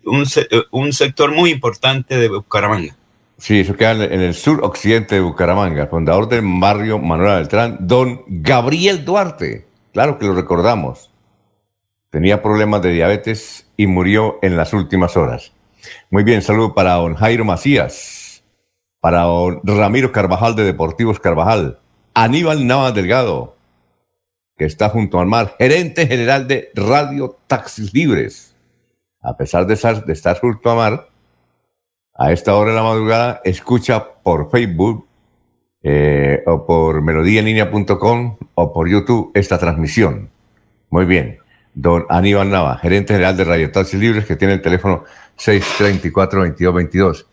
un, 0.05 0.27
un, 0.71 0.93
sector 0.93 1.33
muy 1.33 1.51
importante 1.51 2.17
de 2.17 2.29
Bucaramanga. 2.29 2.97
Sí, 3.37 3.61
eso 3.61 3.77
queda 3.77 3.93
en 3.93 4.21
el 4.21 4.35
sur 4.35 4.65
occidente 4.65 5.17
de 5.17 5.21
Bucaramanga. 5.21 5.89
fundador 5.89 6.29
del 6.29 6.43
barrio 6.45 6.99
Manuela 6.99 7.37
Beltrán, 7.37 7.79
don 7.81 8.23
Gabriel 8.29 9.05
Duarte. 9.05 9.67
Claro 9.93 10.19
que 10.19 10.27
lo 10.27 10.35
recordamos. 10.35 11.11
Tenía 12.11 12.43
problemas 12.43 12.81
de 12.83 12.93
diabetes 12.93 13.69
y 13.77 13.87
murió 13.89 14.39
en 14.43 14.57
las 14.57 14.73
últimas 14.73 15.17
horas. 15.17 15.53
Muy 16.11 16.23
bien, 16.23 16.43
saludo 16.43 16.75
para 16.75 16.95
don 16.95 17.15
Jairo 17.17 17.45
Macías, 17.45 18.45
para 19.01 19.23
don 19.23 19.61
Ramiro 19.65 20.13
Carvajal 20.13 20.55
de 20.55 20.65
Deportivos 20.65 21.19
Carvajal, 21.19 21.81
Aníbal 22.15 22.67
Navas 22.67 22.95
Delgado, 22.95 23.57
que 24.57 24.65
está 24.65 24.89
junto 24.89 25.19
al 25.19 25.27
mar, 25.27 25.57
gerente 25.59 26.07
general 26.07 26.47
de 26.47 26.71
Radio 26.75 27.37
Taxis 27.49 27.93
Libres. 27.93 28.55
A 29.21 29.37
pesar 29.37 29.67
de 29.67 29.75
estar, 29.75 30.05
de 30.05 30.13
estar 30.13 30.39
junto 30.39 30.71
al 30.71 30.77
mar, 30.77 31.09
a 32.17 32.33
esta 32.33 32.55
hora 32.55 32.71
de 32.71 32.77
la 32.77 32.83
madrugada, 32.83 33.41
escucha 33.45 34.05
por 34.23 34.51
Facebook 34.51 35.07
eh, 35.83 36.43
o 36.47 36.65
por 36.67 37.03
melodíaenlínea.com 37.03 38.37
o 38.55 38.73
por 38.73 38.89
YouTube 38.89 39.31
esta 39.35 39.59
transmisión. 39.59 40.31
Muy 40.91 41.05
bien. 41.05 41.39
Don 41.75 42.07
Aníbal 42.09 42.51
Nava, 42.51 42.79
gerente 42.79 43.15
general 43.15 43.37
de 43.37 43.45
Radio 43.45 43.73
Taxis 43.73 43.99
Libres, 43.99 44.25
que 44.25 44.37
tiene 44.37 44.55
el 44.55 44.63
teléfono 44.63 45.05
634-2222. 45.37 47.27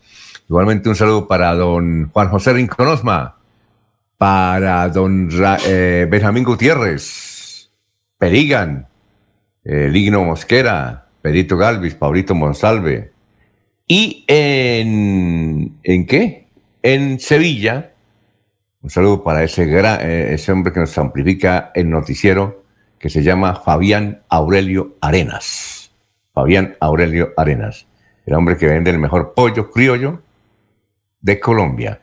Igualmente 0.49 0.89
un 0.89 0.95
saludo 0.95 1.27
para 1.27 1.53
don 1.53 2.09
Juan 2.09 2.29
José 2.29 2.53
Rinconosma, 2.53 3.37
para 4.17 4.89
don 4.89 5.29
eh, 5.65 6.07
Benjamín 6.09 6.43
Gutiérrez, 6.43 7.69
Perigan, 8.17 8.87
eh, 9.63 9.89
Ligno 9.89 10.23
Mosquera, 10.23 11.07
Pedrito 11.21 11.55
Galvis, 11.55 11.93
Paulito 11.93 12.33
Monsalve. 12.33 13.10
Y 13.93 14.23
en, 14.27 15.77
¿en 15.83 16.05
qué? 16.07 16.47
En 16.81 17.19
Sevilla, 17.19 17.91
un 18.81 18.89
saludo 18.89 19.21
para 19.21 19.43
ese, 19.43 19.65
gran, 19.65 19.99
eh, 19.99 20.33
ese 20.33 20.53
hombre 20.53 20.71
que 20.71 20.79
nos 20.79 20.97
amplifica 20.97 21.73
el 21.75 21.89
noticiero, 21.89 22.63
que 22.97 23.09
se 23.09 23.21
llama 23.21 23.53
Fabián 23.53 24.21
Aurelio 24.29 24.95
Arenas. 25.01 25.91
Fabián 26.33 26.77
Aurelio 26.79 27.33
Arenas, 27.35 27.85
el 28.25 28.33
hombre 28.35 28.55
que 28.55 28.67
vende 28.67 28.91
el 28.91 28.97
mejor 28.97 29.33
pollo 29.35 29.69
criollo 29.69 30.21
de 31.19 31.41
Colombia. 31.41 31.99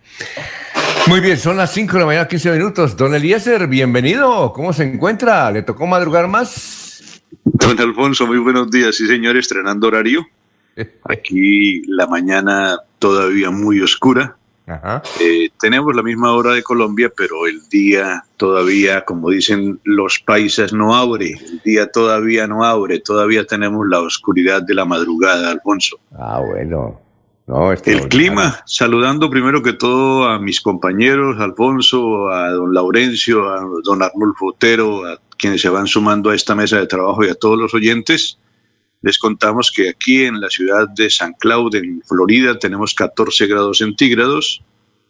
Muy 1.06 1.20
bien, 1.20 1.38
son 1.38 1.56
las 1.56 1.72
5 1.72 1.94
de 1.94 1.98
la 2.00 2.04
mañana, 2.04 2.28
15 2.28 2.52
minutos. 2.52 2.98
Don 2.98 3.14
Eliezer, 3.14 3.66
bienvenido. 3.66 4.52
¿Cómo 4.52 4.74
se 4.74 4.84
encuentra? 4.84 5.50
¿Le 5.50 5.62
tocó 5.62 5.86
madrugar 5.86 6.28
más? 6.28 7.22
Don 7.44 7.80
Alfonso, 7.80 8.26
muy 8.26 8.36
buenos 8.36 8.70
días. 8.70 8.94
Sí, 8.94 9.06
señor, 9.06 9.38
estrenando 9.38 9.86
horario. 9.86 10.28
Aquí 11.04 11.82
la 11.86 12.06
mañana 12.06 12.78
todavía 12.98 13.50
muy 13.50 13.80
oscura. 13.80 14.36
Eh, 15.20 15.48
tenemos 15.58 15.96
la 15.96 16.02
misma 16.02 16.32
hora 16.32 16.52
de 16.52 16.62
Colombia, 16.62 17.10
pero 17.16 17.46
el 17.46 17.66
día 17.70 18.22
todavía, 18.36 19.02
como 19.02 19.30
dicen 19.30 19.80
los 19.84 20.18
países, 20.18 20.74
no 20.74 20.94
abre. 20.94 21.32
El 21.32 21.60
día 21.64 21.90
todavía 21.90 22.46
no 22.46 22.64
abre. 22.64 23.00
Todavía 23.00 23.46
tenemos 23.46 23.86
la 23.88 24.00
oscuridad 24.00 24.62
de 24.62 24.74
la 24.74 24.84
madrugada, 24.84 25.50
Alfonso. 25.50 25.98
Ah, 26.14 26.42
bueno 26.46 27.08
el 27.86 28.08
clima, 28.08 28.60
saludando 28.66 29.30
primero 29.30 29.62
que 29.62 29.72
todo 29.72 30.28
a 30.28 30.38
mis 30.38 30.60
compañeros, 30.60 31.40
Alfonso, 31.40 32.28
a 32.28 32.50
don 32.50 32.74
Laurencio, 32.74 33.48
a 33.48 33.66
don 33.82 34.02
Arnulfo 34.02 34.48
Otero, 34.48 35.06
a 35.06 35.18
quienes 35.38 35.62
se 35.62 35.70
van 35.70 35.86
sumando 35.86 36.28
a 36.28 36.34
esta 36.34 36.54
mesa 36.54 36.78
de 36.78 36.86
trabajo 36.86 37.24
y 37.24 37.30
a 37.30 37.34
todos 37.34 37.58
los 37.58 37.72
oyentes. 37.72 38.38
Les 39.00 39.18
contamos 39.18 39.70
que 39.70 39.88
aquí 39.88 40.24
en 40.24 40.40
la 40.40 40.48
ciudad 40.48 40.88
de 40.88 41.08
San 41.08 41.32
Cloud, 41.34 41.74
en 41.76 42.02
Florida, 42.02 42.58
tenemos 42.58 42.94
14 42.94 43.46
grados 43.46 43.78
centígrados. 43.78 44.62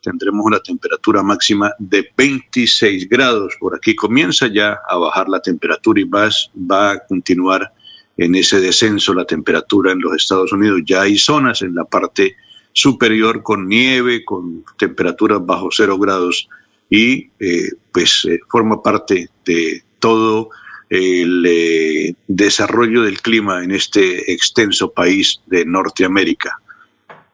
Tendremos 0.03 0.45
una 0.45 0.61
temperatura 0.61 1.23
máxima 1.23 1.73
de 1.79 2.07
26 2.17 3.09
grados. 3.09 3.55
Por 3.59 3.75
aquí 3.75 3.95
comienza 3.97 4.47
ya 4.47 4.79
a 4.89 4.97
bajar 4.97 5.29
la 5.29 5.41
temperatura 5.41 6.01
y 6.01 6.05
va, 6.05 6.29
va 6.71 6.93
a 6.93 7.07
continuar 7.07 7.73
en 8.19 8.35
ese 8.35 8.61
descenso 8.61 9.15
la 9.15 9.25
temperatura 9.25 9.93
en 9.93 10.01
los 10.01 10.15
Estados 10.17 10.53
Unidos. 10.53 10.83
Ya 10.85 11.03
hay 11.03 11.17
zonas 11.17 11.63
en 11.63 11.75
la 11.75 11.85
parte 11.85 12.37
superior 12.73 13.43
con 13.43 13.67
nieve, 13.67 14.25
con 14.25 14.65
temperaturas 14.77 15.45
bajo 15.45 15.69
cero 15.73 15.99
grados 15.99 16.49
y 16.91 17.31
eh, 17.41 17.71
pues 17.93 18.25
eh, 18.27 18.39
forma 18.49 18.83
parte 18.83 19.29
de 19.45 19.83
todo 19.99 20.51
el 20.91 21.45
eh, 21.47 22.15
desarrollo 22.27 23.03
del 23.03 23.21
clima 23.21 23.63
en 23.63 23.73
este 23.73 24.33
extenso 24.33 24.93
país 24.93 25.41
de 25.47 25.65
Norteamérica. 25.65 26.61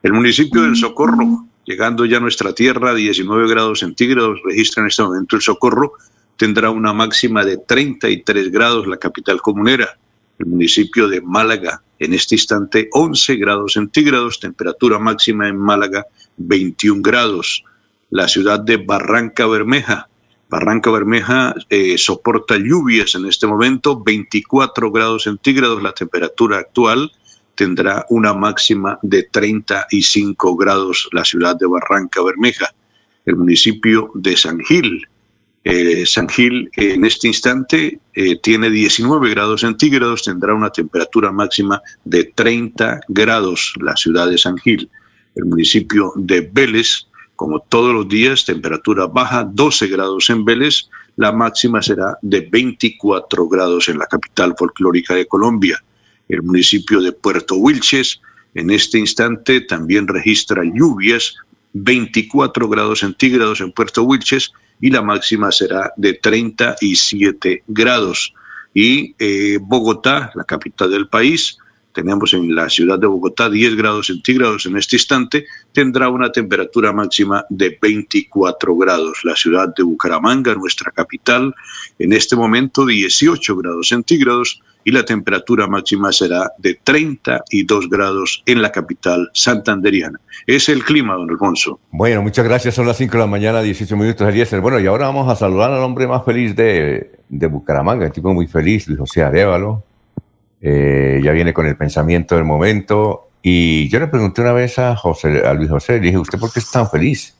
El 0.02 0.12
municipio 0.12 0.62
del 0.62 0.76
Socorro, 0.76 1.46
llegando 1.64 2.04
ya 2.04 2.18
a 2.18 2.20
nuestra 2.20 2.52
tierra, 2.52 2.94
19 2.94 3.49
grados 3.49 3.80
centígrados, 3.80 4.40
registra 4.44 4.82
en 4.82 4.88
este 4.88 5.02
momento 5.02 5.37
el 5.37 5.42
Socorro, 5.42 5.92
tendrá 6.37 6.70
una 6.70 6.92
máxima 6.92 7.44
de 7.44 7.58
33 7.58 8.50
grados 8.50 8.87
la 8.87 8.96
capital 8.96 9.40
comunera 9.40 9.96
el 10.38 10.46
municipio 10.46 11.08
de 11.08 11.20
Málaga, 11.20 11.82
en 11.99 12.12
este 12.12 12.34
instante 12.34 12.88
11 12.92 13.37
grados 13.37 13.75
centígrados, 13.75 14.40
temperatura 14.40 14.99
máxima 14.99 15.49
en 15.49 15.58
Málaga 15.58 16.06
21 16.37 17.02
grados. 17.02 17.62
La 18.11 18.28
ciudad 18.28 18.61
de 18.61 18.76
Barranca 18.76 19.46
Bermeja, 19.46 20.08
Barranca 20.48 20.90
Bermeja 20.90 21.54
eh, 21.70 21.96
soporta 21.98 22.56
lluvias 22.56 23.14
en 23.14 23.26
este 23.26 23.46
momento, 23.46 24.02
24 24.02 24.90
grados 24.92 25.24
centígrados, 25.24 25.82
la 25.82 25.92
temperatura 25.92 26.58
actual 26.58 27.10
tendrá 27.54 28.04
una 28.10 28.34
máxima 28.34 28.98
de 29.02 29.24
35 29.24 30.56
grados 30.56 31.08
la 31.12 31.24
ciudad 31.24 31.56
de 31.56 31.66
Barranca 31.66 32.22
Bermeja. 32.22 32.74
El 33.24 33.36
municipio 33.36 34.10
de 34.14 34.36
San 34.36 34.58
Gil, 34.60 35.06
eh, 35.64 36.04
San 36.04 36.28
Gil 36.28 36.70
en 36.76 37.04
este 37.04 37.28
instante 37.28 37.98
eh, 38.12 38.38
tiene 38.40 38.70
19 38.70 39.30
grados 39.30 39.62
centígrados, 39.62 40.24
tendrá 40.24 40.54
una 40.54 40.70
temperatura 40.70 41.32
máxima 41.32 41.80
de 42.04 42.24
30 42.24 43.00
grados 43.08 43.72
la 43.80 43.96
ciudad 43.96 44.28
de 44.28 44.38
San 44.38 44.58
Gil. 44.58 44.90
El 45.34 45.46
municipio 45.46 46.12
de 46.16 46.42
Vélez, 46.52 47.06
como 47.36 47.60
todos 47.60 47.92
los 47.92 48.08
días, 48.08 48.44
temperatura 48.44 49.06
baja, 49.06 49.44
12 49.44 49.88
grados 49.88 50.30
en 50.30 50.44
Vélez, 50.44 50.88
la 51.16 51.32
máxima 51.32 51.82
será 51.82 52.18
de 52.22 52.40
24 52.40 53.48
grados 53.48 53.88
en 53.88 53.98
la 53.98 54.06
capital 54.06 54.54
folclórica 54.58 55.14
de 55.14 55.26
Colombia. 55.26 55.82
El 56.28 56.42
municipio 56.42 57.00
de 57.00 57.12
Puerto 57.12 57.56
Wilches, 57.56 58.20
en 58.54 58.70
este 58.70 58.98
instante 58.98 59.60
también 59.60 60.06
registra 60.06 60.62
lluvias, 60.64 61.34
24 61.72 62.68
grados 62.68 63.00
centígrados 63.00 63.60
en 63.60 63.72
Puerto 63.72 64.04
Wilches 64.04 64.52
y 64.80 64.90
la 64.90 65.02
máxima 65.02 65.50
será 65.52 65.92
de 65.96 66.14
37 66.14 67.64
grados. 67.66 68.32
Y 68.72 69.14
eh, 69.18 69.58
Bogotá, 69.60 70.32
la 70.34 70.44
capital 70.44 70.90
del 70.90 71.08
país, 71.08 71.58
tenemos 71.94 72.34
en 72.34 72.54
la 72.54 72.68
ciudad 72.68 72.98
de 72.98 73.06
Bogotá 73.06 73.48
10 73.48 73.76
grados 73.76 74.08
centígrados 74.08 74.66
en 74.66 74.76
este 74.76 74.96
instante, 74.96 75.46
tendrá 75.72 76.08
una 76.08 76.30
temperatura 76.30 76.92
máxima 76.92 77.46
de 77.48 77.78
24 77.80 78.76
grados. 78.76 79.20
La 79.22 79.36
ciudad 79.36 79.72
de 79.74 79.84
Bucaramanga, 79.84 80.54
nuestra 80.54 80.90
capital, 80.90 81.54
en 81.98 82.12
este 82.12 82.36
momento 82.36 82.84
18 82.84 83.56
grados 83.56 83.88
centígrados 83.88 84.60
y 84.86 84.90
la 84.90 85.04
temperatura 85.04 85.66
máxima 85.66 86.12
será 86.12 86.50
de 86.58 86.78
32 86.82 87.88
grados 87.88 88.42
en 88.44 88.60
la 88.60 88.70
capital 88.70 89.30
santanderiana. 89.32 90.20
Es 90.46 90.68
el 90.68 90.84
clima, 90.84 91.14
don 91.14 91.30
Alfonso. 91.30 91.80
Bueno, 91.90 92.20
muchas 92.20 92.44
gracias. 92.44 92.74
Son 92.74 92.86
las 92.86 92.98
5 92.98 93.12
de 93.12 93.18
la 93.18 93.26
mañana, 93.26 93.62
18 93.62 93.96
minutos, 93.96 94.28
Eliezer. 94.28 94.60
Bueno, 94.60 94.78
y 94.80 94.86
ahora 94.86 95.06
vamos 95.06 95.30
a 95.30 95.36
saludar 95.36 95.72
al 95.72 95.82
hombre 95.82 96.06
más 96.06 96.22
feliz 96.24 96.54
de, 96.54 97.12
de 97.30 97.46
Bucaramanga, 97.46 98.04
el 98.04 98.12
tipo 98.12 98.34
muy 98.34 98.46
feliz, 98.46 98.86
Luis 98.88 98.98
José 98.98 99.22
Arevalo 99.22 99.84
eh, 100.66 101.21
ya 101.23 101.33
viene 101.33 101.52
con 101.52 101.66
el 101.66 101.76
pensamiento 101.76 102.37
del 102.37 102.44
momento. 102.44 103.28
Y 103.42 103.87
yo 103.90 104.00
le 104.00 104.06
pregunté 104.06 104.40
una 104.40 104.54
vez 104.54 104.78
a, 104.78 104.97
José, 104.97 105.47
a 105.47 105.52
Luis 105.52 105.68
José, 105.68 105.94
le 105.94 106.06
dije, 106.06 106.16
¿usted 106.16 106.38
por 106.38 106.50
qué 106.50 106.61
es 106.61 106.71
tan 106.71 106.88
feliz? 106.88 107.35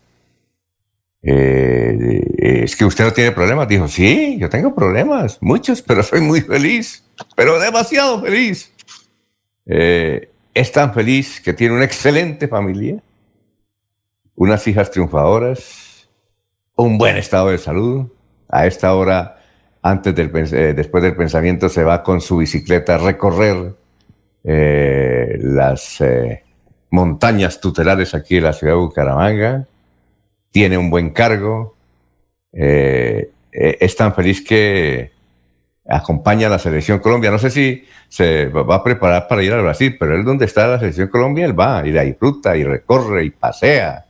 Eh, 1.23 2.63
es 2.63 2.77
que 2.77 2.85
usted 2.85 3.03
no 3.03 3.13
tiene 3.15 3.33
problemas. 3.33 3.67
Dijo, 3.67 3.89
sí, 3.89 4.37
yo 4.39 4.51
tengo 4.51 4.75
problemas, 4.75 5.39
muchos, 5.41 5.81
pero 5.81 6.03
soy 6.03 6.21
muy 6.21 6.43
feliz, 6.43 7.03
pero 7.35 7.59
demasiado 7.59 8.21
feliz. 8.21 8.71
Eh, 9.65 10.29
es 10.53 10.71
tan 10.71 10.93
feliz 10.93 11.41
que 11.41 11.55
tiene 11.55 11.75
una 11.75 11.87
excelente 11.87 12.47
familia, 12.47 13.03
unas 14.35 14.69
hijas 14.69 14.91
triunfadoras, 14.91 16.11
un 16.77 16.99
buen 16.99 17.17
estado 17.17 17.49
de 17.49 17.57
salud. 17.57 18.07
A 18.51 18.67
esta 18.67 18.95
hora 18.95 19.34
antes 19.85 20.15
del, 20.15 20.31
eh, 20.35 20.73
después 20.75 21.03
del 21.03 21.15
pensamiento 21.15 21.69
se 21.69 21.85
va 21.85 22.03
con 22.03 22.23
su 22.23 22.39
bicicleta 22.39 22.95
a 22.95 22.99
recorrer 22.99 23.75
eh, 24.43 25.37
las 25.43 26.01
eh, 26.01 26.43
montañas 26.91 27.61
tutelares 27.61 28.15
aquí 28.15 28.39
en 28.39 28.45
la 28.45 28.55
ciudad 28.55 28.73
de 28.73 28.79
Bucaramanga, 28.79 29.67
tiene 30.51 30.79
un 30.79 30.89
buen 30.89 31.11
cargo, 31.11 31.77
es 32.53 33.97
tan 33.97 34.15
feliz 34.15 34.43
que 34.43 35.11
acompaña 35.87 36.47
a 36.47 36.51
la 36.51 36.61
selección 36.61 37.01
Colombia. 37.01 37.33
No 37.33 37.39
sé 37.39 37.51
si 37.51 37.85
se 38.09 38.47
va 38.47 38.77
a 38.77 38.85
preparar 38.85 39.27
para 39.27 39.43
ir 39.43 39.53
al 39.53 39.63
Brasil, 39.63 39.97
pero 39.99 40.15
él 40.15 40.25
donde 40.25 40.45
está 40.45 40.69
la 40.69 40.79
selección 40.79 41.09
Colombia, 41.09 41.45
él 41.45 41.59
va 41.59 41.83
y 41.85 41.91
la 41.91 42.03
disfruta 42.03 42.57
y 42.57 42.63
recorre 42.63 43.25
y 43.25 43.31
pasea 43.31 44.05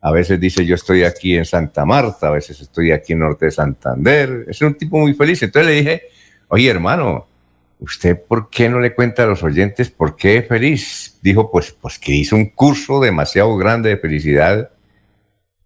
a 0.00 0.12
veces 0.12 0.38
dice 0.38 0.64
yo 0.64 0.74
estoy 0.74 1.02
aquí 1.02 1.36
en 1.36 1.44
Santa 1.44 1.84
Marta, 1.84 2.28
a 2.28 2.30
veces 2.30 2.60
estoy 2.60 2.92
aquí 2.92 3.14
en 3.14 3.20
Norte 3.20 3.46
de 3.46 3.50
Santander. 3.50 4.44
Es 4.48 4.60
un 4.62 4.74
tipo 4.74 4.98
muy 4.98 5.14
feliz. 5.14 5.42
Entonces 5.42 5.66
le 5.70 5.76
dije, 5.76 6.02
oye 6.48 6.70
hermano, 6.70 7.26
¿usted 7.80 8.20
por 8.20 8.48
qué 8.48 8.68
no 8.68 8.80
le 8.80 8.94
cuenta 8.94 9.24
a 9.24 9.26
los 9.26 9.42
oyentes 9.42 9.90
por 9.90 10.16
qué 10.16 10.38
es 10.38 10.48
feliz? 10.48 11.18
Dijo, 11.22 11.50
pues, 11.50 11.72
pues 11.72 11.98
que 11.98 12.12
hizo 12.12 12.36
un 12.36 12.50
curso 12.50 13.00
demasiado 13.00 13.56
grande 13.56 13.90
de 13.90 13.96
felicidad. 13.96 14.70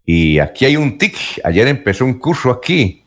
Y 0.04 0.38
aquí 0.38 0.64
hay 0.64 0.76
un 0.76 0.98
tic. 0.98 1.16
Ayer 1.44 1.68
empezó 1.68 2.04
un 2.04 2.18
curso 2.18 2.50
aquí 2.50 3.04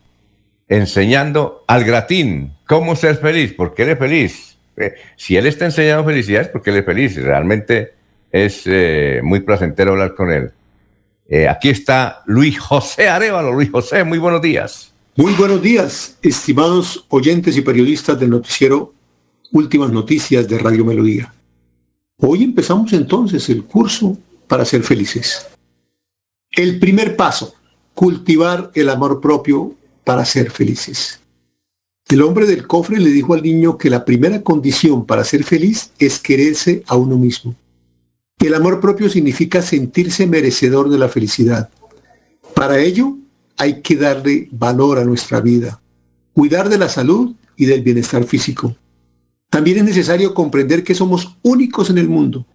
enseñando 0.68 1.64
al 1.66 1.84
gratín 1.84 2.54
cómo 2.66 2.96
ser 2.96 3.16
feliz, 3.16 3.52
por 3.52 3.74
qué 3.74 3.82
él 3.82 3.90
es 3.90 3.98
feliz. 3.98 4.58
Eh, 4.76 4.94
si 5.16 5.36
él 5.36 5.46
está 5.46 5.64
enseñando 5.64 6.04
felicidad 6.04 6.42
es 6.42 6.48
porque 6.48 6.70
él 6.70 6.76
es 6.76 6.84
feliz. 6.84 7.16
Realmente 7.16 7.94
es 8.30 8.62
eh, 8.66 9.20
muy 9.22 9.40
placentero 9.40 9.92
hablar 9.92 10.14
con 10.14 10.30
él. 10.30 10.52
Eh, 11.28 11.48
aquí 11.48 11.70
está 11.70 12.22
Luis 12.26 12.58
José 12.58 13.08
Arevalo. 13.08 13.52
Luis 13.52 13.70
José, 13.70 14.04
muy 14.04 14.18
buenos 14.18 14.42
días. 14.42 14.92
Muy 15.16 15.32
buenos 15.32 15.62
días, 15.62 16.18
estimados 16.20 17.06
oyentes 17.08 17.56
y 17.56 17.62
periodistas 17.62 18.20
del 18.20 18.30
noticiero 18.30 18.92
Últimas 19.50 19.90
Noticias 19.90 20.46
de 20.46 20.58
Radio 20.58 20.84
Melodía. 20.84 21.32
Hoy 22.18 22.44
empezamos 22.44 22.92
entonces 22.92 23.48
el 23.48 23.64
curso 23.64 24.16
para 24.46 24.64
ser 24.64 24.82
felices. 24.82 25.46
El 26.50 26.78
primer 26.78 27.16
paso, 27.16 27.54
cultivar 27.94 28.70
el 28.74 28.90
amor 28.90 29.20
propio 29.20 29.74
para 30.04 30.24
ser 30.24 30.50
felices. 30.50 31.20
El 32.08 32.22
hombre 32.22 32.46
del 32.46 32.66
cofre 32.66 33.00
le 33.00 33.10
dijo 33.10 33.34
al 33.34 33.42
niño 33.42 33.78
que 33.78 33.90
la 33.90 34.04
primera 34.04 34.42
condición 34.42 35.06
para 35.06 35.24
ser 35.24 35.44
feliz 35.44 35.90
es 35.98 36.20
quererse 36.20 36.84
a 36.86 36.96
uno 36.96 37.16
mismo. 37.16 37.54
El 38.38 38.54
amor 38.54 38.80
propio 38.80 39.08
significa 39.08 39.62
sentirse 39.62 40.26
merecedor 40.26 40.90
de 40.90 40.98
la 40.98 41.08
felicidad. 41.08 41.70
Para 42.54 42.78
ello 42.78 43.16
hay 43.56 43.80
que 43.80 43.96
darle 43.96 44.48
valor 44.52 44.98
a 44.98 45.04
nuestra 45.04 45.40
vida, 45.40 45.80
cuidar 46.32 46.68
de 46.68 46.78
la 46.78 46.88
salud 46.88 47.34
y 47.56 47.64
del 47.64 47.82
bienestar 47.82 48.24
físico. 48.24 48.76
También 49.48 49.78
es 49.78 49.84
necesario 49.84 50.34
comprender 50.34 50.84
que 50.84 50.94
somos 50.94 51.36
únicos 51.42 51.88
en 51.88 51.98
el 51.98 52.08
mundo. 52.08 52.46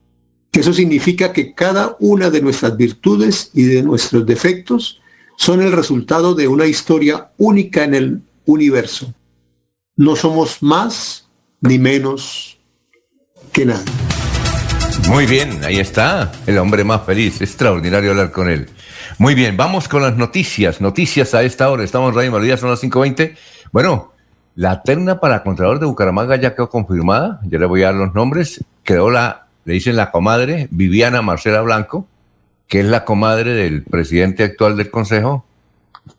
Eso 0.52 0.72
significa 0.72 1.34
que 1.34 1.54
cada 1.56 1.96
una 2.00 2.30
de 2.30 2.41
nuestras 2.41 2.78
virtudes 2.78 3.50
y 3.54 3.63
de 3.63 3.82
nuestros 3.82 4.26
defectos 4.26 5.02
son 5.38 5.62
el 5.62 5.72
resultado 5.72 6.36
de 6.36 6.48
una 6.48 6.67
historia 6.67 7.32
única 7.38 7.84
en 7.84 7.96
el 7.96 8.22
universo. 8.46 9.13
No 9.96 10.15
somos 10.15 10.62
más 10.62 11.28
ni 11.62 11.80
menos 11.80 12.60
que 13.52 13.65
nadie. 13.65 14.20
Muy 15.08 15.25
bien, 15.25 15.63
ahí 15.63 15.80
está, 15.80 16.32
el 16.47 16.58
hombre 16.58 16.84
más 16.84 17.06
feliz, 17.06 17.41
extraordinario 17.41 18.12
hablar 18.12 18.32
con 18.32 18.49
él. 18.49 18.69
Muy 19.17 19.36
bien, 19.36 19.58
vamos 19.58 19.88
con 19.88 20.01
las 20.01 20.17
noticias, 20.17 20.82
noticias 20.82 21.34
a 21.34 21.43
esta 21.43 21.69
hora, 21.69 21.84
estamos 21.84 22.15
en 22.15 22.32
Radio 22.32 22.58
son 22.58 22.69
las 22.69 22.84
5.20. 22.84 23.36
Bueno, 23.71 24.12
la 24.56 24.84
terna 24.84 25.19
para 25.19 25.43
Contralor 25.43 25.80
de 25.80 25.86
Bucaramanga 25.86 26.36
ya 26.36 26.56
quedó 26.56 26.69
confirmada, 26.69 27.39
ya 27.45 27.60
le 27.60 27.65
voy 27.65 27.84
a 27.84 27.88
dar 27.88 27.95
los 27.95 28.13
nombres, 28.13 28.63
quedó 28.84 29.10
la, 29.10 29.47
le 29.65 29.73
dicen 29.73 29.95
la 29.95 30.12
comadre 30.12 30.67
Viviana 30.71 31.21
Marcela 31.21 31.62
Blanco, 31.62 32.08
que 32.67 32.80
es 32.80 32.86
la 32.86 33.06
comadre 33.06 33.54
del 33.54 33.84
presidente 33.84 34.43
actual 34.43 34.77
del 34.77 34.89
Consejo, 34.89 35.45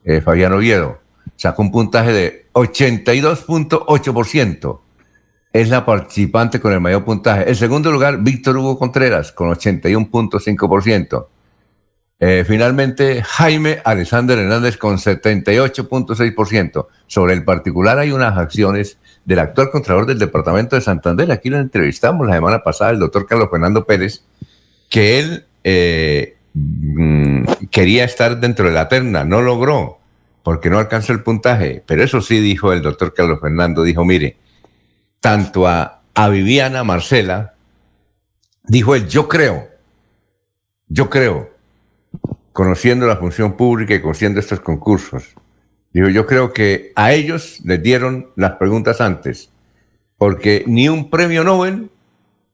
eh, 0.04 0.20
Fabián 0.20 0.52
Oviedo. 0.52 1.00
Sacó 1.37 1.62
un 1.62 1.72
puntaje 1.72 2.12
de 2.12 2.46
82.8% 2.52 4.80
es 5.52 5.68
la 5.68 5.84
participante 5.84 6.60
con 6.60 6.72
el 6.72 6.80
mayor 6.80 7.04
puntaje. 7.04 7.48
En 7.48 7.54
segundo 7.54 7.92
lugar, 7.92 8.18
Víctor 8.22 8.56
Hugo 8.56 8.78
Contreras, 8.78 9.32
con 9.32 9.50
81.5%. 9.50 11.26
Eh, 12.24 12.44
finalmente, 12.46 13.22
Jaime 13.22 13.80
Alexander 13.84 14.38
Hernández 14.38 14.76
con 14.76 14.96
78.6%. 14.96 16.86
Sobre 17.06 17.34
el 17.34 17.44
particular 17.44 17.98
hay 17.98 18.12
unas 18.12 18.38
acciones 18.38 18.98
del 19.24 19.40
actual 19.40 19.70
Contralor 19.70 20.06
del 20.06 20.20
Departamento 20.20 20.76
de 20.76 20.82
Santander. 20.82 21.30
Aquí 21.32 21.50
lo 21.50 21.58
entrevistamos 21.58 22.26
la 22.26 22.34
semana 22.34 22.62
pasada, 22.62 22.92
el 22.92 23.00
doctor 23.00 23.26
Carlos 23.26 23.48
Fernando 23.50 23.84
Pérez, 23.84 24.22
que 24.88 25.18
él 25.18 25.44
eh, 25.64 26.36
mm, 26.54 27.44
quería 27.70 28.04
estar 28.04 28.38
dentro 28.38 28.66
de 28.66 28.72
la 28.72 28.88
terna, 28.88 29.24
no 29.24 29.42
logró, 29.42 29.98
porque 30.44 30.70
no 30.70 30.78
alcanzó 30.78 31.12
el 31.12 31.24
puntaje. 31.24 31.82
Pero 31.84 32.04
eso 32.04 32.22
sí 32.22 32.38
dijo 32.38 32.72
el 32.72 32.82
doctor 32.82 33.12
Carlos 33.12 33.40
Fernando, 33.40 33.82
dijo, 33.82 34.04
mire, 34.04 34.36
tanto 35.22 35.68
a, 35.68 36.00
Viviana 36.30 36.85
Marcela, 36.85 37.54
dijo 38.64 38.94
él, 38.94 39.08
yo 39.08 39.28
creo, 39.28 39.68
yo 40.88 41.08
creo, 41.08 41.50
conociendo 42.52 43.06
la 43.06 43.16
función 43.16 43.56
pública 43.56 43.94
y 43.94 44.02
conociendo 44.02 44.40
estos 44.40 44.61
concursos, 44.61 45.35
dijo, 45.92 46.08
yo 46.08 46.26
creo 46.26 46.52
que 46.52 46.92
a 46.96 47.12
ellos 47.12 47.61
les 47.64 47.82
dieron 47.82 48.30
las 48.37 48.56
preguntas 48.56 49.00
antes, 49.00 49.50
porque 50.18 50.64
ni 50.66 50.88
un 50.88 51.08
premio 51.08 51.44
Nobel, 51.44 51.88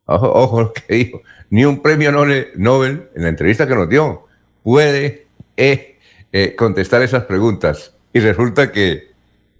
ojo, 0.04 0.30
ojo 0.32 0.60
lo 0.60 0.72
que 0.72 0.94
dijo, 0.94 1.22
ni 1.50 1.64
un 1.64 1.80
premio 1.80 2.12
Nobel, 2.12 3.08
en 3.14 3.22
la 3.22 3.28
entrevista 3.30 3.66
que 3.66 3.74
nos 3.74 3.88
dio, 3.88 4.26
puede 4.62 5.26
eh, 5.56 5.98
eh, 6.32 6.54
contestar 6.54 7.00
esas 7.02 7.24
preguntas. 7.24 7.94
Y 8.12 8.20
resulta 8.20 8.70
que 8.70 9.07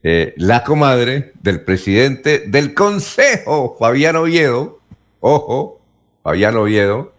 eh, 0.03 0.33
la 0.37 0.63
comadre 0.63 1.33
del 1.43 1.63
presidente 1.63 2.45
del 2.47 2.73
Consejo, 2.73 3.77
Fabián 3.79 4.15
Oviedo, 4.15 4.79
ojo, 5.19 5.81
Fabián 6.23 6.57
Oviedo, 6.57 7.13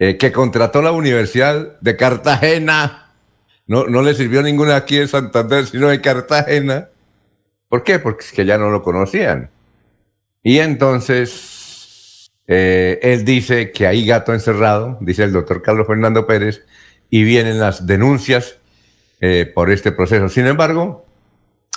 eh, 0.00 0.16
que 0.16 0.32
contrató 0.32 0.82
la 0.82 0.90
Universidad 0.90 1.80
de 1.80 1.96
Cartagena. 1.96 3.12
No, 3.68 3.86
no 3.86 4.02
le 4.02 4.14
sirvió 4.14 4.42
ninguna 4.42 4.74
aquí 4.74 4.98
en 4.98 5.06
Santander, 5.06 5.64
sino 5.66 5.88
de 5.88 6.00
Cartagena. 6.00 6.88
¿Por 7.68 7.84
qué? 7.84 8.00
Porque 8.00 8.24
es 8.24 8.32
que 8.32 8.44
ya 8.44 8.58
no 8.58 8.70
lo 8.70 8.82
conocían. 8.82 9.50
Y 10.42 10.58
entonces 10.58 12.32
eh, 12.48 12.98
él 13.00 13.24
dice 13.24 13.70
que 13.70 13.86
hay 13.86 14.04
gato 14.04 14.34
encerrado, 14.34 14.98
dice 15.00 15.22
el 15.22 15.32
doctor 15.32 15.62
Carlos 15.62 15.86
Fernando 15.86 16.26
Pérez, 16.26 16.64
y 17.10 17.22
vienen 17.22 17.60
las 17.60 17.86
denuncias 17.86 18.56
por 19.54 19.70
este 19.70 19.92
proceso. 19.92 20.28
Sin 20.28 20.48
embargo, 20.48 21.06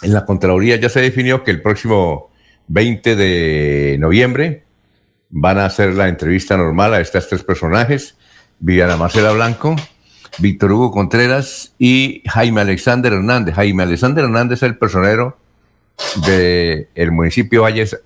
en 0.05 0.13
la 0.13 0.23
Contraloría 0.23 0.75
ya 0.75 0.87
se 0.87 1.01
definió 1.01 1.43
que 1.43 1.51
el 1.51 1.61
próximo 1.61 2.29
20 2.67 3.15
de 3.15 3.97
noviembre 3.99 4.63
van 5.29 5.57
a 5.57 5.65
hacer 5.65 5.95
la 5.95 6.07
entrevista 6.07 6.55
normal 6.55 6.93
a 6.93 7.01
estos 7.01 7.27
tres 7.27 7.43
personajes, 7.43 8.15
Viviana 8.59 8.97
Marcela 8.97 9.31
Blanco, 9.31 9.75
Víctor 10.37 10.71
Hugo 10.71 10.91
Contreras 10.91 11.73
y 11.79 12.21
Jaime 12.27 12.61
Alexander 12.61 13.13
Hernández. 13.13 13.55
Jaime 13.55 13.83
Alexander 13.83 14.23
Hernández 14.23 14.59
es 14.59 14.63
el 14.63 14.77
personero 14.77 15.37
del 16.25 17.11
municipio 17.11 17.63
Valles 17.63 17.99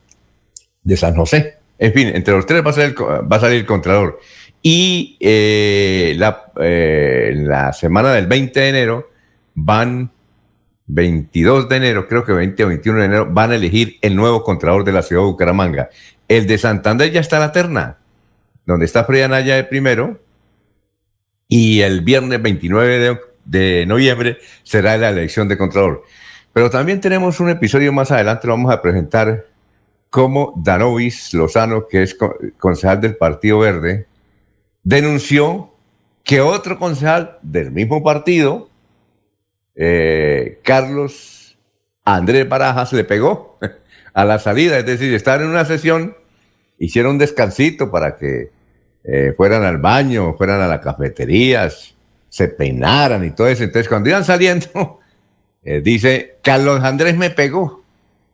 de 0.83 0.97
San 0.97 1.15
José. 1.15 1.57
En 1.77 1.93
fin, 1.93 2.07
entre 2.13 2.33
los 2.33 2.45
tres 2.45 2.63
va 2.65 2.69
a, 2.69 3.39
salir, 3.39 3.59
el 3.59 3.65
Contralor. 3.65 4.19
Y 4.62 5.17
eh, 5.19 6.13
la, 6.17 6.51
eh, 6.62 7.33
la 7.35 7.73
semana 7.73 8.13
del 8.13 8.27
20 8.27 8.59
de 8.59 8.69
enero 8.69 9.09
van 9.55 10.12
22 10.89 11.69
de 11.69 11.75
enero, 11.78 12.08
creo 12.08 12.25
que 12.25 12.34
20 12.34 12.63
o 12.63 12.67
21 12.67 12.99
de 12.99 13.06
enero, 13.06 13.28
van 13.30 13.52
a 13.52 13.56
elegir 13.56 13.97
el 14.02 14.15
nuevo 14.15 14.43
Contralor 14.43 14.84
de 14.84 14.91
la 14.91 15.04
ciudad 15.04 15.21
de 15.21 15.28
Bucaramanga. 15.28 15.89
El 16.28 16.47
de 16.47 16.58
Santander 16.58 17.12
ya 17.12 17.21
está 17.21 17.38
en 17.38 17.41
la 17.41 17.52
terna, 17.52 17.97
donde 18.65 18.86
está 18.86 19.04
Frida 19.04 19.28
Naya 19.28 19.56
de 19.56 19.63
primero, 19.63 20.19
y 21.47 21.82
el 21.82 22.02
viernes 22.02 22.41
29 22.41 22.99
de, 22.99 23.19
de 23.45 23.86
noviembre 23.86 24.39
será 24.63 24.97
la 24.97 25.10
elección 25.10 25.47
de 25.47 25.58
Contralor. 25.58 26.04
Pero 26.54 26.71
también 26.71 26.99
tenemos 26.99 27.39
un 27.39 27.49
episodio 27.49 27.93
más 27.93 28.12
adelante, 28.12 28.47
lo 28.47 28.54
vamos 28.54 28.73
a 28.73 28.82
presentar, 28.82 29.45
cómo 30.10 30.54
Danovis 30.58 31.36
Lozano, 31.36 31.88
que 31.88 32.02
es 32.02 32.17
concejal 32.58 32.99
del 32.99 33.15
Partido 33.15 33.60
Verde, 33.60 34.08
denunció 34.84 35.71
que 36.23 36.41
otro 36.41 36.80
concejal 36.80 37.38
del 37.43 37.71
mismo 37.71 38.04
partido, 38.04 38.69
eh, 39.81 40.59
Carlos 40.61 41.57
Andrés 42.03 42.47
Barajas, 42.47 42.91
le 42.91 43.05
pegó 43.05 43.57
a 44.13 44.25
la 44.25 44.37
salida, 44.37 44.77
es 44.77 44.85
decir, 44.85 45.13
estaban 45.13 45.43
en 45.43 45.47
una 45.47 45.63
sesión, 45.63 46.17
hicieron 46.77 47.13
un 47.13 47.17
descansito 47.17 47.89
para 47.89 48.17
que 48.17 48.51
eh, 49.05 49.33
fueran 49.37 49.63
al 49.63 49.77
baño, 49.77 50.35
fueran 50.37 50.59
a 50.61 50.67
las 50.67 50.81
cafeterías, 50.81 51.95
se 52.27 52.49
peinaran 52.49 53.23
y 53.23 53.31
todo 53.31 53.47
eso. 53.47 53.63
Entonces, 53.63 53.87
cuando 53.87 54.09
iban 54.09 54.25
saliendo, 54.25 54.99
eh, 55.63 55.79
dice, 55.81 56.35
Carlos 56.43 56.83
Andrés 56.83 57.15
me 57.15 57.29
pegó, 57.29 57.83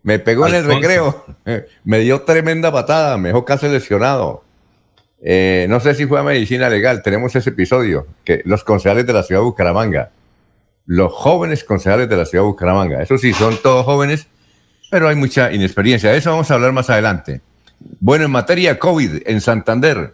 me 0.01 0.17
pegó 0.17 0.47
en 0.47 0.55
el 0.55 0.65
recreo, 0.65 1.25
me 1.83 1.99
dio 1.99 2.23
tremenda 2.23 2.71
patada, 2.71 3.17
me 3.17 3.29
dejó 3.29 3.45
casi 3.45 3.67
lesionado. 3.67 4.43
Eh, 5.21 5.67
no 5.69 5.79
sé 5.79 5.93
si 5.93 6.07
fue 6.07 6.19
a 6.19 6.23
medicina 6.23 6.69
legal, 6.69 7.03
tenemos 7.03 7.35
ese 7.35 7.51
episodio, 7.51 8.07
que 8.23 8.41
los 8.45 8.63
concejales 8.63 9.05
de 9.05 9.13
la 9.13 9.21
ciudad 9.21 9.41
de 9.41 9.45
Bucaramanga, 9.45 10.11
los 10.85 11.11
jóvenes 11.11 11.63
concejales 11.63 12.09
de 12.09 12.17
la 12.17 12.25
ciudad 12.25 12.43
de 12.43 12.49
Bucaramanga, 12.49 13.01
eso 13.01 13.17
sí, 13.17 13.33
son 13.33 13.57
todos 13.61 13.85
jóvenes, 13.85 14.27
pero 14.91 15.07
hay 15.07 15.15
mucha 15.15 15.51
inexperiencia. 15.51 16.11
De 16.11 16.17
eso 16.17 16.31
vamos 16.31 16.49
a 16.51 16.55
hablar 16.55 16.71
más 16.71 16.89
adelante. 16.89 17.41
Bueno, 17.99 18.25
en 18.25 18.31
materia 18.31 18.79
COVID, 18.79 19.23
en 19.25 19.41
Santander, 19.41 20.13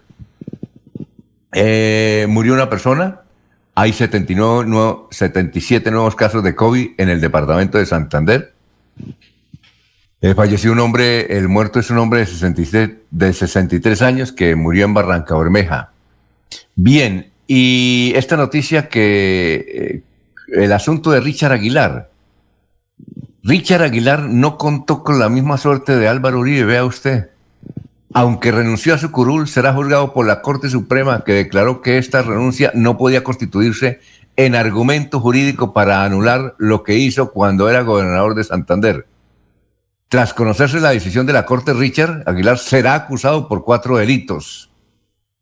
eh, 1.53 2.25
murió 2.29 2.53
una 2.53 2.69
persona, 2.69 3.21
hay 3.75 3.93
79, 3.93 5.07
77 5.11 5.91
nuevos 5.91 6.15
casos 6.15 6.43
de 6.43 6.55
COVID 6.55 6.91
en 6.97 7.09
el 7.09 7.21
departamento 7.21 7.77
de 7.77 7.85
Santander. 7.85 8.53
Eh, 10.21 10.35
falleció 10.35 10.71
un 10.71 10.79
hombre, 10.79 11.37
el 11.37 11.47
muerto 11.47 11.79
es 11.79 11.89
un 11.89 11.97
hombre 11.97 12.19
de 12.19 12.25
63, 12.27 12.89
de 13.09 13.33
63 13.33 14.01
años 14.03 14.31
que 14.31 14.55
murió 14.55 14.85
en 14.85 14.93
Barranca 14.93 15.35
Bermeja. 15.35 15.91
Bien, 16.75 17.31
y 17.47 18.13
esta 18.15 18.37
noticia 18.37 18.87
que 18.87 19.65
eh, 19.67 20.01
el 20.51 20.73
asunto 20.73 21.11
de 21.11 21.21
Richard 21.21 21.53
Aguilar. 21.53 22.11
Richard 23.43 23.83
Aguilar 23.83 24.23
no 24.23 24.57
contó 24.57 25.03
con 25.03 25.17
la 25.17 25.29
misma 25.29 25.57
suerte 25.57 25.95
de 25.95 26.07
Álvaro 26.07 26.39
Uribe, 26.39 26.65
vea 26.65 26.85
usted. 26.85 27.29
Aunque 28.13 28.51
renunció 28.51 28.93
a 28.93 28.97
su 28.97 29.11
curul, 29.11 29.47
será 29.47 29.73
juzgado 29.73 30.13
por 30.13 30.27
la 30.27 30.41
Corte 30.41 30.69
Suprema 30.69 31.23
que 31.23 31.33
declaró 31.33 31.81
que 31.81 31.97
esta 31.97 32.21
renuncia 32.21 32.71
no 32.75 32.97
podía 32.97 33.23
constituirse 33.23 34.01
en 34.35 34.55
argumento 34.55 35.19
jurídico 35.21 35.73
para 35.73 36.03
anular 36.03 36.55
lo 36.57 36.83
que 36.83 36.95
hizo 36.95 37.31
cuando 37.31 37.69
era 37.69 37.81
gobernador 37.81 38.35
de 38.35 38.43
Santander. 38.43 39.07
Tras 40.09 40.33
conocerse 40.33 40.81
la 40.81 40.89
decisión 40.89 41.25
de 41.25 41.33
la 41.33 41.45
Corte, 41.45 41.73
Richard 41.73 42.23
Aguilar 42.25 42.57
será 42.57 42.95
acusado 42.95 43.47
por 43.47 43.63
cuatro 43.63 43.97
delitos. 43.97 44.69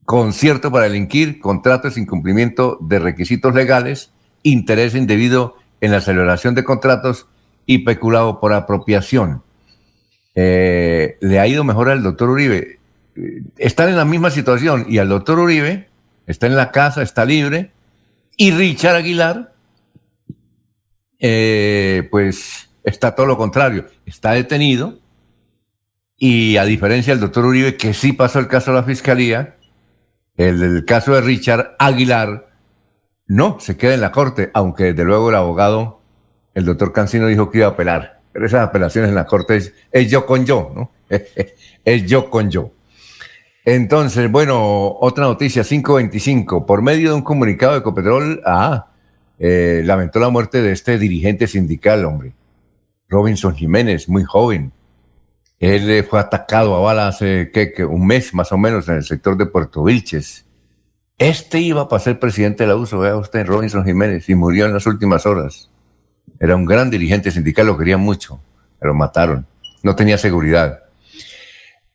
Concierto 0.05 0.71
para 0.71 0.85
delinquir, 0.85 1.39
contrato 1.39 1.89
sin 1.89 2.05
cumplimiento 2.05 2.77
de 2.81 2.99
requisitos 2.99 3.55
legales, 3.55 4.11
interés 4.43 4.95
indebido 4.95 5.55
en 5.81 5.91
la 5.91 6.01
celebración 6.01 6.55
de 6.55 6.63
contratos 6.63 7.27
y 7.65 7.79
peculado 7.79 8.39
por 8.39 8.53
apropiación. 8.53 9.43
Eh, 10.35 11.17
le 11.21 11.39
ha 11.39 11.47
ido 11.47 11.63
mejor 11.63 11.89
al 11.89 12.03
doctor 12.03 12.29
Uribe. 12.29 12.79
Están 13.57 13.89
en 13.89 13.97
la 13.97 14.05
misma 14.05 14.31
situación 14.31 14.85
y 14.87 14.97
al 14.97 15.09
doctor 15.09 15.39
Uribe 15.39 15.87
está 16.27 16.47
en 16.47 16.55
la 16.55 16.71
casa, 16.71 17.01
está 17.01 17.25
libre, 17.25 17.71
y 18.37 18.51
Richard 18.51 18.95
Aguilar, 18.95 19.53
eh, 21.19 22.07
pues 22.11 22.69
está 22.83 23.15
todo 23.15 23.25
lo 23.25 23.37
contrario, 23.37 23.87
está 24.05 24.31
detenido 24.31 24.99
y 26.17 26.57
a 26.57 26.65
diferencia 26.65 27.13
del 27.13 27.21
doctor 27.21 27.45
Uribe, 27.45 27.77
que 27.77 27.93
sí 27.93 28.13
pasó 28.13 28.39
el 28.39 28.47
caso 28.47 28.71
a 28.71 28.75
la 28.75 28.83
fiscalía, 28.83 29.55
el, 30.37 30.85
caso 30.85 31.13
de 31.15 31.21
Richard 31.21 31.75
Aguilar 31.79 32.48
no 33.29 33.59
se 33.59 33.77
queda 33.77 33.93
en 33.93 34.01
la 34.01 34.11
corte, 34.11 34.49
aunque 34.53 34.85
desde 34.85 35.05
luego 35.05 35.29
el 35.29 35.35
abogado, 35.35 36.01
el 36.55 36.65
doctor 36.65 36.91
Cancino 36.91 37.27
dijo 37.27 37.51
que 37.51 37.59
iba 37.59 37.67
a 37.67 37.71
apelar. 37.71 38.21
Pero 38.33 38.47
esas 38.47 38.67
apelaciones 38.67 39.09
en 39.09 39.15
la 39.15 39.25
corte 39.25 39.55
es, 39.91 40.09
yo 40.09 40.25
con 40.25 40.45
yo, 40.45 40.71
¿no? 40.75 40.91
es 41.85 42.05
yo 42.07 42.29
con 42.31 42.49
yo. 42.49 42.71
Entonces, 43.65 44.31
bueno, 44.31 44.97
otra 44.99 45.25
noticia, 45.25 45.63
525. 45.63 46.65
Por 46.65 46.81
medio 46.81 47.09
de 47.09 47.15
un 47.15 47.21
comunicado 47.21 47.73
de 47.73 47.79
Ecopetrol, 47.79 48.41
ah, 48.45 48.87
eh, 49.37 49.83
lamentó 49.85 50.19
la 50.19 50.29
muerte 50.29 50.63
de 50.63 50.71
este 50.71 50.97
dirigente 50.97 51.45
sindical, 51.45 52.05
hombre. 52.05 52.33
Robinson 53.07 53.55
Jiménez, 53.55 54.09
muy 54.09 54.23
joven. 54.23 54.71
Él 55.59 55.87
eh, 55.89 56.01
fue 56.01 56.19
atacado 56.19 56.75
a 56.75 56.79
bala 56.79 57.07
hace 57.07 57.51
¿qué, 57.53 57.85
un 57.85 58.07
mes 58.07 58.33
más 58.33 58.51
o 58.51 58.57
menos 58.57 58.89
en 58.89 58.95
el 58.95 59.03
sector 59.03 59.37
de 59.37 59.45
Puerto 59.45 59.83
Vilches. 59.83 60.48
Este 61.19 61.59
iba 61.59 61.87
para 61.87 62.01
ser 62.01 62.19
presidente 62.19 62.63
de 62.63 62.69
la 62.69 62.75
USO, 62.75 62.99
vea 62.99 63.15
usted, 63.17 63.45
Robinson 63.45 63.85
Jiménez, 63.85 64.27
y 64.29 64.35
murió 64.35 64.65
en 64.65 64.73
las 64.73 64.85
últimas 64.87 65.25
horas. 65.25 65.69
Era 66.39 66.55
un 66.55 66.65
gran 66.65 66.89
dirigente 66.89 67.29
sindical, 67.29 67.67
lo 67.67 67.77
querían 67.77 67.99
mucho, 67.99 68.39
pero 68.79 68.93
mataron. 68.93 69.45
No 69.83 69.95
tenía 69.95 70.17
seguridad. 70.17 70.79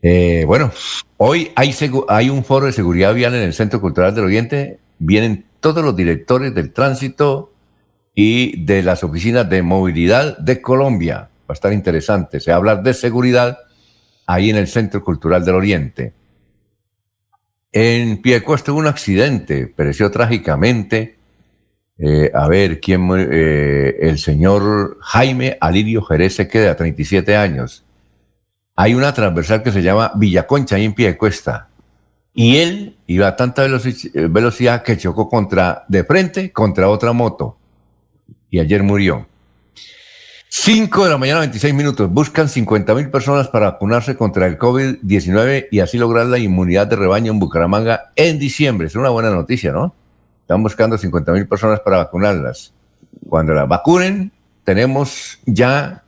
Eh, 0.02 0.44
bueno, 0.46 0.70
hoy 1.16 1.50
hay, 1.56 1.74
hay 2.08 2.30
un 2.30 2.44
foro 2.44 2.66
de 2.66 2.72
seguridad 2.72 3.14
vial 3.14 3.34
en 3.34 3.42
el 3.42 3.54
Centro 3.54 3.80
Cultural 3.80 4.14
del 4.14 4.24
Oriente. 4.24 4.78
Vienen 4.98 5.46
todos 5.60 5.82
los 5.82 5.96
directores 5.96 6.54
del 6.54 6.72
tránsito, 6.72 7.54
y 8.14 8.64
de 8.64 8.82
las 8.82 9.02
oficinas 9.02 9.48
de 9.50 9.62
movilidad 9.62 10.38
de 10.38 10.62
Colombia. 10.62 11.28
Va 11.42 11.50
a 11.50 11.52
estar 11.54 11.72
interesante. 11.72 12.40
Se 12.40 12.50
va 12.50 12.56
a 12.56 12.58
hablar 12.58 12.82
de 12.82 12.94
seguridad 12.94 13.58
ahí 14.26 14.50
en 14.50 14.56
el 14.56 14.68
Centro 14.68 15.02
Cultural 15.02 15.44
del 15.44 15.56
Oriente. 15.56 16.12
En 17.76 18.18
Piedecuesta 18.22 18.70
hubo 18.70 18.78
un 18.78 18.86
accidente, 18.86 19.66
pereció 19.66 20.08
trágicamente. 20.08 21.16
Eh, 21.98 22.30
a 22.32 22.46
ver, 22.46 22.78
¿quién 22.78 23.10
eh, 23.16 23.96
el 24.00 24.20
señor 24.20 24.98
Jaime 25.00 25.58
Alirio 25.60 26.00
Jerez 26.04 26.36
se 26.36 26.46
queda 26.46 26.70
a 26.70 26.76
37 26.76 27.36
años. 27.36 27.84
Hay 28.76 28.94
una 28.94 29.12
transversal 29.12 29.64
que 29.64 29.72
se 29.72 29.82
llama 29.82 30.12
Villaconcha 30.14 30.76
ahí 30.76 30.84
en 30.84 30.94
Piedecuesta. 30.94 31.68
Y 32.32 32.58
él 32.58 32.96
iba 33.08 33.26
a 33.26 33.34
tanta 33.34 33.66
velocidad 33.66 34.84
que 34.84 34.96
chocó 34.96 35.28
contra, 35.28 35.84
de 35.88 36.04
frente 36.04 36.52
contra 36.52 36.88
otra 36.88 37.12
moto 37.12 37.58
y 38.50 38.60
ayer 38.60 38.84
murió. 38.84 39.26
5 40.56 41.04
de 41.04 41.10
la 41.10 41.18
mañana, 41.18 41.40
26 41.40 41.74
minutos. 41.74 42.08
Buscan 42.08 42.48
50 42.48 42.94
mil 42.94 43.10
personas 43.10 43.48
para 43.48 43.72
vacunarse 43.72 44.16
contra 44.16 44.46
el 44.46 44.56
COVID-19 44.56 45.66
y 45.72 45.80
así 45.80 45.98
lograr 45.98 46.26
la 46.26 46.38
inmunidad 46.38 46.86
de 46.86 46.94
rebaño 46.94 47.32
en 47.32 47.40
Bucaramanga 47.40 48.12
en 48.14 48.38
diciembre. 48.38 48.86
Es 48.86 48.94
una 48.94 49.08
buena 49.08 49.30
noticia, 49.30 49.72
¿no? 49.72 49.96
Están 50.42 50.62
buscando 50.62 50.96
50 50.96 51.32
mil 51.32 51.48
personas 51.48 51.80
para 51.80 51.96
vacunarlas. 51.96 52.72
Cuando 53.28 53.52
las 53.52 53.66
vacunen, 53.66 54.30
tenemos 54.62 55.40
ya 55.44 56.04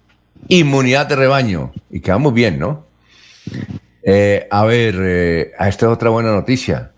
inmunidad 0.47 1.09
de 1.09 1.17
rebaño 1.17 1.73
y 1.91 1.99
quedamos 1.99 2.33
bien, 2.33 2.61
¿no? 2.61 2.87
Eh, 4.05 4.47
a 4.49 4.65
ver, 4.65 4.95
eh, 5.01 5.53
esta 5.59 5.91
otra 5.91 6.11
buena 6.11 6.31
noticia. 6.31 6.93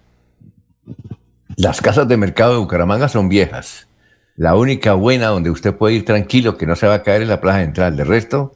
Las 1.57 1.81
casas 1.81 2.07
de 2.07 2.19
mercado 2.19 2.53
de 2.53 2.59
Bucaramanga 2.59 3.09
son 3.09 3.31
viejas 3.31 3.88
la 4.39 4.55
única 4.55 4.95
buena 4.95 5.27
donde 5.27 5.51
usted 5.51 5.75
puede 5.75 5.97
ir 5.97 6.05
tranquilo, 6.05 6.57
que 6.57 6.65
no 6.65 6.77
se 6.77 6.87
va 6.87 6.95
a 6.95 7.03
caer 7.03 7.23
en 7.23 7.29
la 7.29 7.41
plaza 7.41 7.59
central. 7.59 7.97
De 7.97 8.05
resto, 8.05 8.55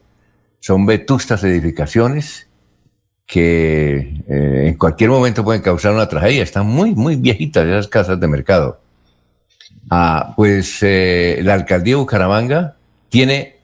son 0.61 0.85
vetustas 0.85 1.43
edificaciones 1.43 2.47
que 3.25 4.23
eh, 4.29 4.67
en 4.67 4.77
cualquier 4.77 5.09
momento 5.09 5.43
pueden 5.43 5.61
causar 5.61 5.93
una 5.93 6.07
tragedia. 6.07 6.41
Están 6.41 6.67
muy, 6.67 6.95
muy 6.95 7.17
viejitas 7.17 7.65
esas 7.65 7.89
casas 7.89 8.17
de 8.17 8.27
mercado. 8.29 8.79
Ah, 9.89 10.33
pues 10.37 10.77
eh, 10.83 11.41
la 11.43 11.55
alcaldía 11.55 11.95
de 11.95 11.99
Bucaramanga 11.99 12.77
tiene 13.09 13.57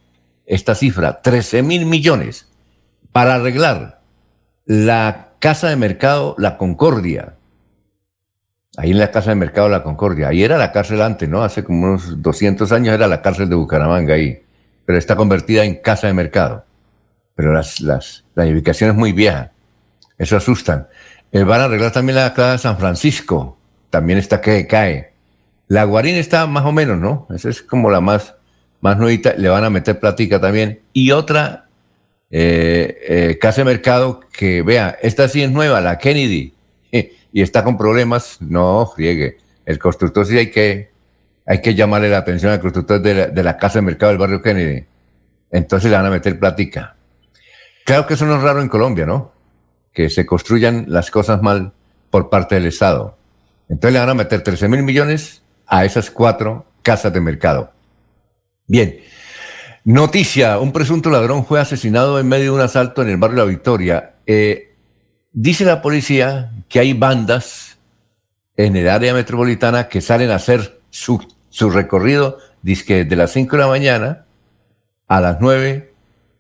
esta 0.46 0.76
cifra, 0.76 1.22
13 1.22 1.64
mil 1.64 1.86
millones, 1.86 2.50
para 3.14 3.36
arreglar 3.36 4.02
la 4.66 5.30
casa 5.40 5.70
de 5.70 5.78
mercado 5.78 6.36
La 6.38 6.58
Concordia, 6.58 7.36
ahí 8.80 8.92
en 8.92 8.98
la 8.98 9.12
Casa 9.12 9.32
de 9.32 9.36
Mercado 9.36 9.68
de 9.68 9.74
la 9.74 9.84
Concordia. 9.84 10.30
Ahí 10.30 10.42
era 10.42 10.58
la 10.58 10.72
cárcel 10.72 11.02
antes, 11.02 11.28
¿no? 11.28 11.44
Hace 11.44 11.66
como 11.66 11.86
unos 11.86 12.22
200 12.22 12.72
años 12.72 12.94
era 12.96 13.08
la 13.08 13.22
cárcel 13.22 13.50
de 13.50 13.56
Bucaramanga 13.56 14.14
ahí, 14.14 14.42
pero 14.86 14.98
está 14.98 15.18
convertida 15.18 15.66
en 15.66 15.76
Casa 15.76 16.08
de 16.08 16.14
Mercado. 16.14 16.64
Pero 17.36 17.52
las, 17.54 17.82
las, 17.82 18.24
la 18.36 18.46
edificación 18.46 18.92
es 18.92 18.96
muy 18.96 19.12
vieja. 19.12 19.52
Eso 20.18 20.38
asustan. 20.38 20.88
Eh, 21.34 21.44
van 21.44 21.60
a 21.60 21.66
arreglar 21.66 21.92
también 21.92 22.16
la 22.16 22.34
Plaza 22.34 22.58
San 22.58 22.78
Francisco. 22.78 23.58
También 23.90 24.18
está 24.18 24.40
que 24.40 24.66
cae. 24.66 25.12
La 25.68 25.84
Guarín 25.84 26.16
está 26.16 26.48
más 26.48 26.66
o 26.66 26.72
menos, 26.72 26.98
¿no? 26.98 27.28
Esa 27.36 27.50
es 27.50 27.62
como 27.62 27.92
la 27.92 28.00
más, 28.00 28.36
más 28.80 28.98
nuevita. 28.98 29.34
Le 29.36 29.50
van 29.50 29.66
a 29.66 29.70
meter 29.70 30.00
platica 30.00 30.40
también. 30.40 30.80
Y 30.94 31.12
otra 31.12 31.68
eh, 32.32 32.98
eh, 33.08 33.38
casa 33.40 33.62
de 33.62 33.66
mercado 33.66 34.22
que, 34.32 34.62
vea, 34.62 34.98
esta 35.02 35.28
sí 35.28 35.44
es 35.44 35.52
nueva, 35.52 35.82
la 35.82 35.98
Kennedy, 35.98 36.54
y 37.32 37.42
está 37.42 37.64
con 37.64 37.78
problemas. 37.78 38.38
No, 38.42 38.92
friegue. 38.96 39.38
El 39.66 39.80
constructor 39.80 40.26
sí 40.26 40.38
hay 40.38 40.50
que, 40.52 40.92
hay 41.46 41.62
que 41.62 41.76
llamarle 41.76 42.10
la 42.10 42.18
atención 42.20 42.52
al 42.52 42.60
constructor 42.60 43.02
de 43.02 43.14
la, 43.14 43.28
de 43.28 43.44
la 43.44 43.58
casa 43.58 43.80
de 43.80 43.84
mercado 43.84 44.12
del 44.12 44.20
barrio 44.20 44.42
Kennedy. 44.42 44.86
Entonces 45.52 45.90
le 45.90 45.98
van 45.98 46.06
a 46.06 46.10
meter 46.10 46.40
platica. 46.40 46.96
Claro 47.86 48.06
que 48.06 48.14
eso 48.14 48.26
no 48.26 48.36
es 48.36 48.42
raro 48.42 48.62
en 48.62 48.70
Colombia, 48.70 49.06
¿no? 49.06 49.32
Que 49.94 50.10
se 50.10 50.26
construyan 50.26 50.86
las 50.88 51.10
cosas 51.12 51.42
mal 51.42 51.74
por 52.10 52.30
parte 52.30 52.56
del 52.56 52.66
Estado. 52.68 53.18
Entonces 53.68 53.94
le 53.94 54.00
van 54.00 54.10
a 54.10 54.14
meter 54.14 54.42
13 54.42 54.68
mil 54.68 54.84
millones 54.84 55.44
a 55.68 55.86
esas 55.86 56.10
cuatro 56.12 56.66
casas 56.82 57.14
de 57.14 57.22
mercado. 57.22 57.72
Bien. 58.68 59.00
Noticia, 59.86 60.60
un 60.60 60.72
presunto 60.72 61.10
ladrón 61.10 61.46
fue 61.46 61.60
asesinado 61.60 62.20
en 62.20 62.28
medio 62.28 62.46
de 62.46 62.52
un 62.52 62.62
asalto 62.62 63.02
en 63.02 63.10
el 63.10 63.18
barrio 63.18 63.38
La 63.38 63.46
Victoria. 63.46 64.14
Eh, 64.28 64.69
dice 65.32 65.66
la 65.66 65.82
policía 65.82 66.52
que 66.68 66.80
hay 66.80 66.94
bandas 66.94 67.78
en 68.58 68.76
el 68.76 68.90
área 68.90 69.14
metropolitana 69.14 69.88
que 69.88 70.02
salen 70.02 70.32
a 70.32 70.36
hacer 70.36 70.82
su, 70.90 71.26
su 71.50 71.70
recorrido, 71.70 72.38
dice 72.62 73.06
de 73.06 73.16
las 73.16 73.32
5 73.32 73.56
de 73.56 73.62
la 73.62 73.68
mañana 73.68 74.26
a 75.08 75.22
las 75.22 75.40
9 75.40 75.94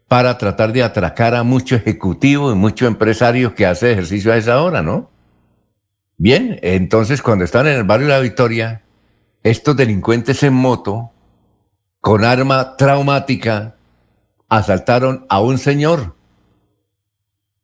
para 0.08 0.38
tratar 0.38 0.74
de 0.74 0.84
atracar 0.84 1.36
a 1.36 1.44
muchos 1.44 1.82
ejecutivos 1.82 2.54
y 2.54 2.58
muchos 2.58 2.88
empresarios 2.88 3.54
que 3.54 3.66
hacen 3.66 3.92
ejercicio 3.92 4.34
a 4.34 4.38
esa 4.38 4.62
hora, 4.62 4.82
¿no? 4.82 5.10
Bien, 6.18 6.60
entonces 6.64 7.22
cuando 7.22 7.46
están 7.46 7.68
en 7.68 7.78
el 7.78 7.84
barrio 7.84 8.08
La 8.08 8.20
Victoria, 8.20 8.82
estos 9.44 9.78
delincuentes 9.78 10.44
en 10.44 10.54
moto, 10.54 11.12
con 12.02 12.26
arma 12.26 12.76
traumática, 12.76 13.76
asaltaron 14.50 15.26
a 15.30 15.40
un 15.40 15.58
señor. 15.58 16.16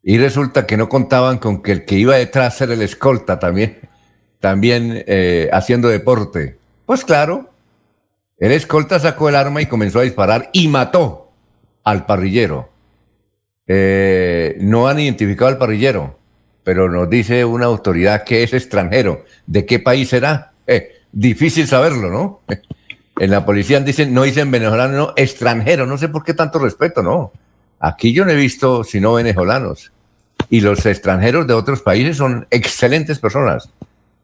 Y 0.07 0.19
resulta 0.19 0.67
que 0.67 0.77
no 0.77 0.87
contaban 0.87 1.39
con 1.39 1.63
que 1.63 1.71
el 1.71 1.83
que 1.83 1.95
iba 1.95 2.15
detrás 2.15 2.61
era 2.61 2.75
el 2.75 2.83
escolta 2.83 3.39
también, 3.39 3.79
también 4.39 5.03
eh, 5.07 5.49
haciendo 5.51 5.87
deporte. 5.87 6.59
Pues 6.85 7.03
claro, 7.03 7.49
el 8.37 8.51
escolta 8.51 8.99
sacó 8.99 9.29
el 9.29 9.35
arma 9.35 9.63
y 9.63 9.65
comenzó 9.65 9.97
a 9.97 10.03
disparar 10.03 10.51
y 10.53 10.67
mató 10.67 11.31
al 11.83 12.05
parrillero. 12.05 12.69
Eh, 13.65 14.55
no 14.59 14.87
han 14.87 14.99
identificado 14.99 15.47
al 15.47 15.57
parrillero, 15.57 16.19
pero 16.63 16.87
nos 16.87 17.09
dice 17.09 17.43
una 17.43 17.65
autoridad 17.65 18.23
que 18.25 18.43
es 18.43 18.53
extranjero. 18.53 19.25
¿De 19.47 19.65
qué 19.65 19.79
país 19.79 20.09
será? 20.09 20.53
Eh, 20.67 21.01
difícil 21.11 21.67
saberlo, 21.67 22.11
¿no? 22.11 22.41
En 23.17 23.31
la 23.31 23.45
policía 23.45 23.79
dicen, 23.79 24.13
no 24.13 24.23
dicen 24.23 24.51
venezolano, 24.51 24.97
no, 24.97 25.13
extranjero. 25.15 25.85
No 25.85 25.97
sé 25.97 26.09
por 26.09 26.25
qué 26.25 26.33
tanto 26.33 26.59
respeto, 26.59 27.01
no. 27.01 27.31
Aquí 27.79 28.11
yo 28.11 28.25
no 28.25 28.31
he 28.31 28.35
visto 28.35 28.83
sino 28.83 29.13
venezolanos. 29.13 29.93
Y 30.49 30.61
los 30.61 30.85
extranjeros 30.85 31.47
de 31.47 31.53
otros 31.53 31.81
países 31.81 32.17
son 32.17 32.47
excelentes 32.51 33.19
personas. 33.19 33.69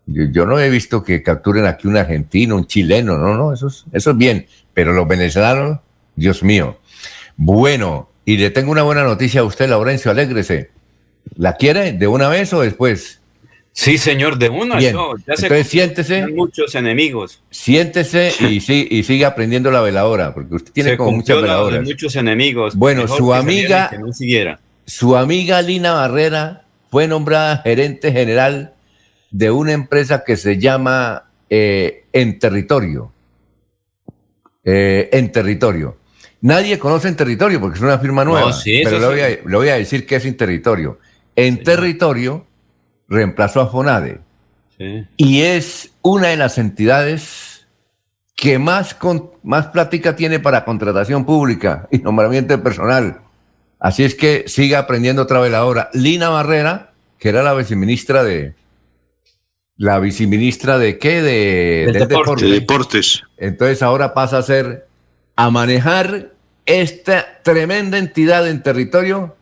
Yo, 0.07 0.45
no 0.45 0.59
he 0.59 0.69
visto 0.69 1.03
que 1.03 1.23
capturen 1.23 1.65
aquí 1.65 1.87
un 1.87 1.97
argentino, 1.97 2.55
un 2.55 2.67
chileno, 2.67 3.17
no, 3.17 3.35
no, 3.35 3.53
eso 3.53 3.67
es, 3.67 3.85
eso 3.91 4.11
es 4.11 4.17
bien. 4.17 4.47
Pero 4.73 4.93
los 4.93 5.07
venezolanos, 5.07 5.79
Dios 6.15 6.43
mío. 6.43 6.79
Bueno, 7.37 8.09
y 8.25 8.37
le 8.37 8.49
tengo 8.49 8.71
una 8.71 8.83
buena 8.83 9.03
noticia 9.03 9.41
a 9.41 9.43
usted, 9.43 9.69
Laurencio, 9.69 10.11
alégrese. 10.11 10.69
¿La 11.35 11.55
quiere 11.55 11.93
de 11.93 12.07
una 12.07 12.27
vez 12.29 12.53
o 12.53 12.61
después? 12.61 13.21
Sí, 13.73 13.97
señor, 13.97 14.37
de 14.37 14.49
una. 14.49 14.77
Bien. 14.77 14.95
ya 14.95 15.33
Entonces 15.33 15.67
siéntese. 15.67 16.27
Muchos 16.27 16.75
enemigos. 16.75 17.41
Siéntese 17.49 18.33
y, 18.49 18.59
sí, 18.61 18.87
y 18.89 19.03
sigue 19.03 19.25
aprendiendo 19.25 19.71
la 19.71 19.81
veladora, 19.81 20.33
porque 20.33 20.55
usted 20.55 20.71
tiene 20.73 20.97
como 20.97 21.13
muchas 21.13 21.41
veladoras. 21.41 21.83
muchos 21.83 22.15
enemigos. 22.15 22.75
Bueno, 22.75 23.07
su 23.07 23.33
amiga, 23.33 23.91
su 24.85 25.15
amiga 25.15 25.61
Lina 25.61 25.93
Barrera 25.93 26.65
fue 26.89 27.07
nombrada 27.07 27.57
gerente 27.57 28.11
general 28.11 28.73
de 29.31 29.49
una 29.51 29.71
empresa 29.71 30.23
que 30.25 30.35
se 30.35 30.57
llama 30.57 31.25
eh, 31.49 32.05
En 32.11 32.37
Territorio. 32.39 33.11
Eh, 34.63 35.09
en 35.13 35.31
Territorio. 35.31 35.97
Nadie 36.41 36.77
conoce 36.77 37.07
En 37.07 37.15
Territorio 37.15 37.59
porque 37.59 37.77
es 37.77 37.83
una 37.83 37.99
firma 37.99 38.25
nueva. 38.25 38.51
pero 38.65 38.99
le 38.99 39.05
voy, 39.05 39.19
a, 39.21 39.29
le 39.29 39.57
voy, 39.57 39.69
a, 39.69 39.75
decir 39.75 40.05
que 40.05 40.17
es 40.17 40.25
En 40.25 40.35
Territorio. 40.37 40.99
En 41.35 41.63
Territorio 41.63 42.45
reemplazó 43.07 43.61
a 43.61 43.67
Fonade. 43.67 44.19
Y 45.15 45.41
es 45.41 45.91
una 46.01 46.29
de 46.29 46.37
las 46.37 46.57
entidades 46.57 47.67
que 48.35 48.57
más, 48.57 48.95
con, 48.95 49.29
más 49.43 49.67
plática 49.67 50.15
tiene 50.15 50.39
para 50.39 50.65
contratación 50.65 51.25
pública 51.25 51.87
y 51.91 51.99
nombramiento 51.99 52.57
de 52.57 52.63
personal. 52.63 53.21
Así 53.81 54.03
es 54.03 54.15
que 54.15 54.45
siga 54.47 54.79
aprendiendo 54.79 55.23
otra 55.23 55.41
vez 55.41 55.53
ahora. 55.53 55.89
Lina 55.93 56.29
Barrera, 56.29 56.93
que 57.17 57.29
era 57.29 57.41
la 57.41 57.53
viceministra 57.55 58.23
de, 58.23 58.53
la 59.81 59.97
viceministra 59.97 60.77
de 60.77 60.99
qué? 60.99 61.23
De, 61.23 61.89
del 61.91 62.07
deporte. 62.07 62.45
deportes. 62.45 63.23
Entonces 63.37 63.81
ahora 63.81 64.13
pasa 64.13 64.37
a 64.37 64.43
ser 64.43 64.87
a 65.35 65.49
manejar 65.49 66.33
esta 66.67 67.41
tremenda 67.41 67.97
entidad 67.97 68.47
en 68.47 68.61
territorio 68.61 69.35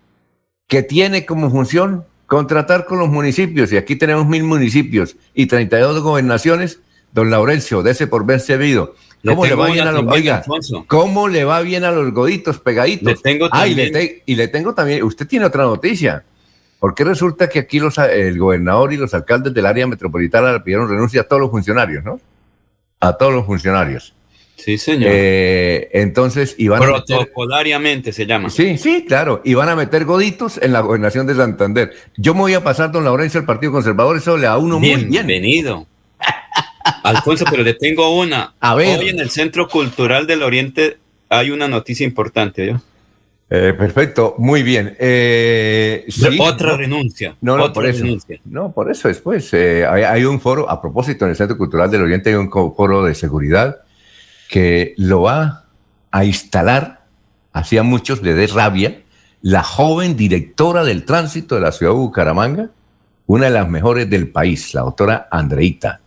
que 0.68 0.82
tiene 0.82 1.26
como 1.26 1.52
función 1.52 2.06
contratar 2.26 2.86
con 2.86 3.00
los 3.00 3.10
municipios. 3.10 3.74
Y 3.74 3.78
aquí 3.78 3.98
tenemos 3.98 4.26
mil 4.28 4.46
municipios 4.46 5.18
y 5.34 5.48
32 5.48 6.02
gobernaciones. 6.02 6.80
Don 7.12 7.30
Laurencio, 7.30 7.86
ese 7.86 8.08
por 8.08 8.26
verse 8.26 8.46
servido. 8.48 8.96
¿Cómo 9.24 9.46
le, 9.46 9.56
va 9.56 9.68
bien 9.68 9.88
a 9.88 9.92
los, 9.92 10.06
oiga, 10.08 10.44
¿cómo 10.88 11.28
le 11.28 11.44
va 11.44 11.62
bien 11.62 11.84
a 11.84 11.92
los 11.92 12.14
goditos 12.14 12.60
pegaditos? 12.60 13.06
Le 13.06 13.16
tengo 13.16 13.50
también. 13.50 14.22
y 14.26 14.36
le 14.36 14.48
tengo 14.48 14.74
también, 14.74 15.04
usted 15.04 15.28
tiene 15.28 15.46
otra 15.46 15.64
noticia. 15.64 16.24
Porque 16.80 17.04
resulta 17.04 17.50
que 17.50 17.60
aquí 17.60 17.80
los, 17.80 17.98
el 17.98 18.40
gobernador 18.40 18.94
y 18.94 18.98
los 18.98 19.14
alcaldes 19.14 19.54
del 19.54 19.66
área 19.66 19.86
metropolitana 19.86 20.54
le 20.54 20.62
pidieron 20.62 20.90
renuncia 20.90 21.22
a 21.22 21.24
todos 21.26 21.42
los 21.42 21.52
funcionarios, 21.52 22.04
¿no? 22.06 22.22
A 23.02 23.18
todos 23.18 23.34
los 23.34 23.46
funcionarios. 23.46 24.14
Sí, 24.56 24.78
señor. 24.78 25.10
Eh, 25.12 25.90
entonces, 25.94 26.56
iban 26.58 26.82
Protocolariamente 26.82 28.12
se 28.14 28.26
llama. 28.26 28.50
Sí, 28.50 28.78
sí, 28.78 29.06
claro. 29.06 29.42
Iban 29.44 29.70
a 29.70 29.76
meter 29.76 30.06
goditos 30.06 30.58
en 30.62 30.74
la 30.74 30.82
gobernación 30.82 31.28
de 31.28 31.36
Santander. 31.36 31.92
Yo 32.18 32.34
me 32.34 32.42
voy 32.42 32.54
a 32.54 32.64
pasar, 32.64 32.92
don 32.92 33.04
Laurencio, 33.04 33.40
al 33.40 33.46
Partido 33.46 33.72
Conservador. 33.74 34.18
Eso 34.18 34.38
le 34.38 34.44
da 34.44 34.54
a 34.54 34.58
uno 34.58 34.80
muy 34.80 34.90
bien. 34.90 35.10
Bienvenido. 35.10 35.86
Alfonso, 37.04 37.46
pero 37.50 37.64
le 37.64 37.74
tengo 37.74 38.18
una. 38.18 38.54
A 38.60 38.76
ver. 38.76 39.00
Hoy 39.00 39.10
en 39.10 39.20
el 39.20 39.30
Centro 39.30 39.68
Cultural 39.68 40.28
del 40.28 40.44
Oriente 40.44 40.98
hay 41.30 41.52
una 41.52 41.68
noticia 41.68 42.06
importante, 42.06 42.68
¿yo? 42.68 42.82
Eh, 43.52 43.74
perfecto, 43.76 44.36
muy 44.38 44.62
bien. 44.62 44.96
Eh, 45.00 46.08
otra 46.40 46.78
renuncia. 46.78 47.36
No, 47.42 47.58
no, 47.58 47.74
por 47.74 47.88
eso. 47.88 48.06
No, 48.46 48.72
por 48.72 48.92
eso 48.92 49.08
después. 49.08 49.52
Eh, 49.54 49.86
hay, 49.88 50.24
un 50.24 50.40
foro, 50.40 50.70
a 50.70 50.80
propósito, 50.80 51.26
en 51.26 51.32
el 51.32 51.38
Centro 51.38 51.58
Cultural 51.58 51.90
del 51.90 52.04
Oriente 52.04 52.30
hay 52.30 52.36
un 52.36 52.52
foro 52.52 53.04
de 53.04 53.16
seguridad 53.16 53.78
que 54.50 54.94
lo 54.98 55.22
va 55.22 55.66
a 56.12 56.26
instalar, 56.26 57.06
hacía 57.52 57.82
muchos 57.82 58.22
le 58.22 58.36
dé 58.36 58.46
rabia, 58.48 59.02
la 59.42 59.64
joven 59.64 60.16
directora 60.16 60.84
del 60.84 61.04
tránsito 61.06 61.56
de 61.56 61.62
la 61.62 61.72
ciudad 61.72 61.94
de 61.94 61.98
Bucaramanga, 61.98 62.70
una 63.26 63.46
de 63.46 63.52
las 63.52 63.68
mejores 63.68 64.10
del 64.10 64.30
país, 64.30 64.74
la 64.76 64.82
doctora 64.82 65.28
Andreita. 65.32 66.02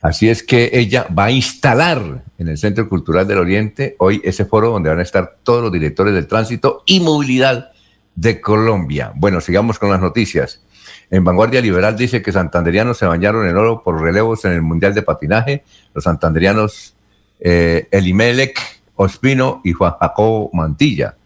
Así 0.00 0.30
es 0.30 0.42
que 0.42 0.70
ella 0.72 1.06
va 1.16 1.24
a 1.24 1.30
instalar 1.30 2.24
en 2.38 2.48
el 2.48 2.56
Centro 2.56 2.88
Cultural 2.88 3.28
del 3.28 3.38
Oriente 3.38 3.96
hoy 3.98 4.20
ese 4.24 4.46
foro 4.46 4.70
donde 4.70 4.88
van 4.88 4.98
a 4.98 5.02
estar 5.02 5.36
todos 5.42 5.62
los 5.62 5.72
directores 5.72 6.14
del 6.14 6.26
tránsito 6.26 6.82
y 6.86 7.00
movilidad 7.00 7.70
de 8.14 8.40
Colombia. 8.40 9.12
Bueno, 9.14 9.40
sigamos 9.40 9.78
con 9.78 9.90
las 9.90 10.00
noticias. 10.00 10.62
En 11.10 11.22
Vanguardia 11.22 11.60
Liberal 11.60 11.96
dice 11.96 12.22
que 12.22 12.32
santanderianos 12.32 12.96
se 12.96 13.04
bañaron 13.04 13.46
en 13.46 13.56
oro 13.56 13.82
por 13.82 14.00
relevos 14.00 14.44
en 14.46 14.52
el 14.52 14.62
Mundial 14.62 14.94
de 14.94 15.02
Patinaje. 15.02 15.64
Los 15.92 16.04
santanderianos 16.04 16.94
eh, 17.38 17.88
Elimelec 17.90 18.58
Ospino 18.94 19.60
y 19.64 19.72
Juan 19.72 19.94
Jacobo 20.00 20.50
Mantilla. 20.52 21.16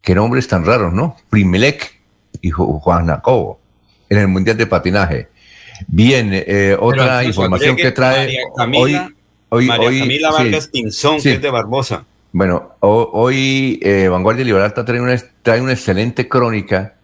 Qué 0.00 0.14
nombres 0.14 0.48
tan 0.48 0.64
raros, 0.66 0.92
¿no? 0.92 1.16
Primelec 1.30 2.00
y 2.42 2.50
Juan 2.50 3.06
Jacobo 3.06 3.60
en 4.08 4.18
el 4.18 4.28
Mundial 4.28 4.56
de 4.56 4.66
Patinaje. 4.66 5.28
Bien, 5.86 6.30
eh, 6.32 6.76
otra 6.78 7.24
información 7.24 7.76
que 7.76 7.92
trae 7.92 8.38
hoy, 8.76 8.96
hoy, 9.48 9.66
María 9.66 10.00
Camila 10.00 10.30
Vargas 10.30 10.68
Pinzón, 10.68 11.20
que 11.20 11.34
es 11.34 11.42
de 11.42 11.50
Barbosa. 11.50 12.04
Bueno, 12.32 12.74
hoy 12.80 13.78
eh, 13.82 14.08
Vanguardia 14.08 14.44
Liberal 14.44 14.74
trae 14.74 15.00
una, 15.00 15.16
trae 15.42 15.60
una 15.60 15.72
excelente 15.72 16.28
crónica 16.28 16.94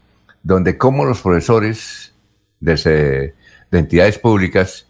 donde 0.42 0.76
como 0.76 1.04
los 1.04 1.20
profesores 1.20 2.12
de, 2.59 3.35
entidades 3.70 4.18
públicas, 4.18 4.87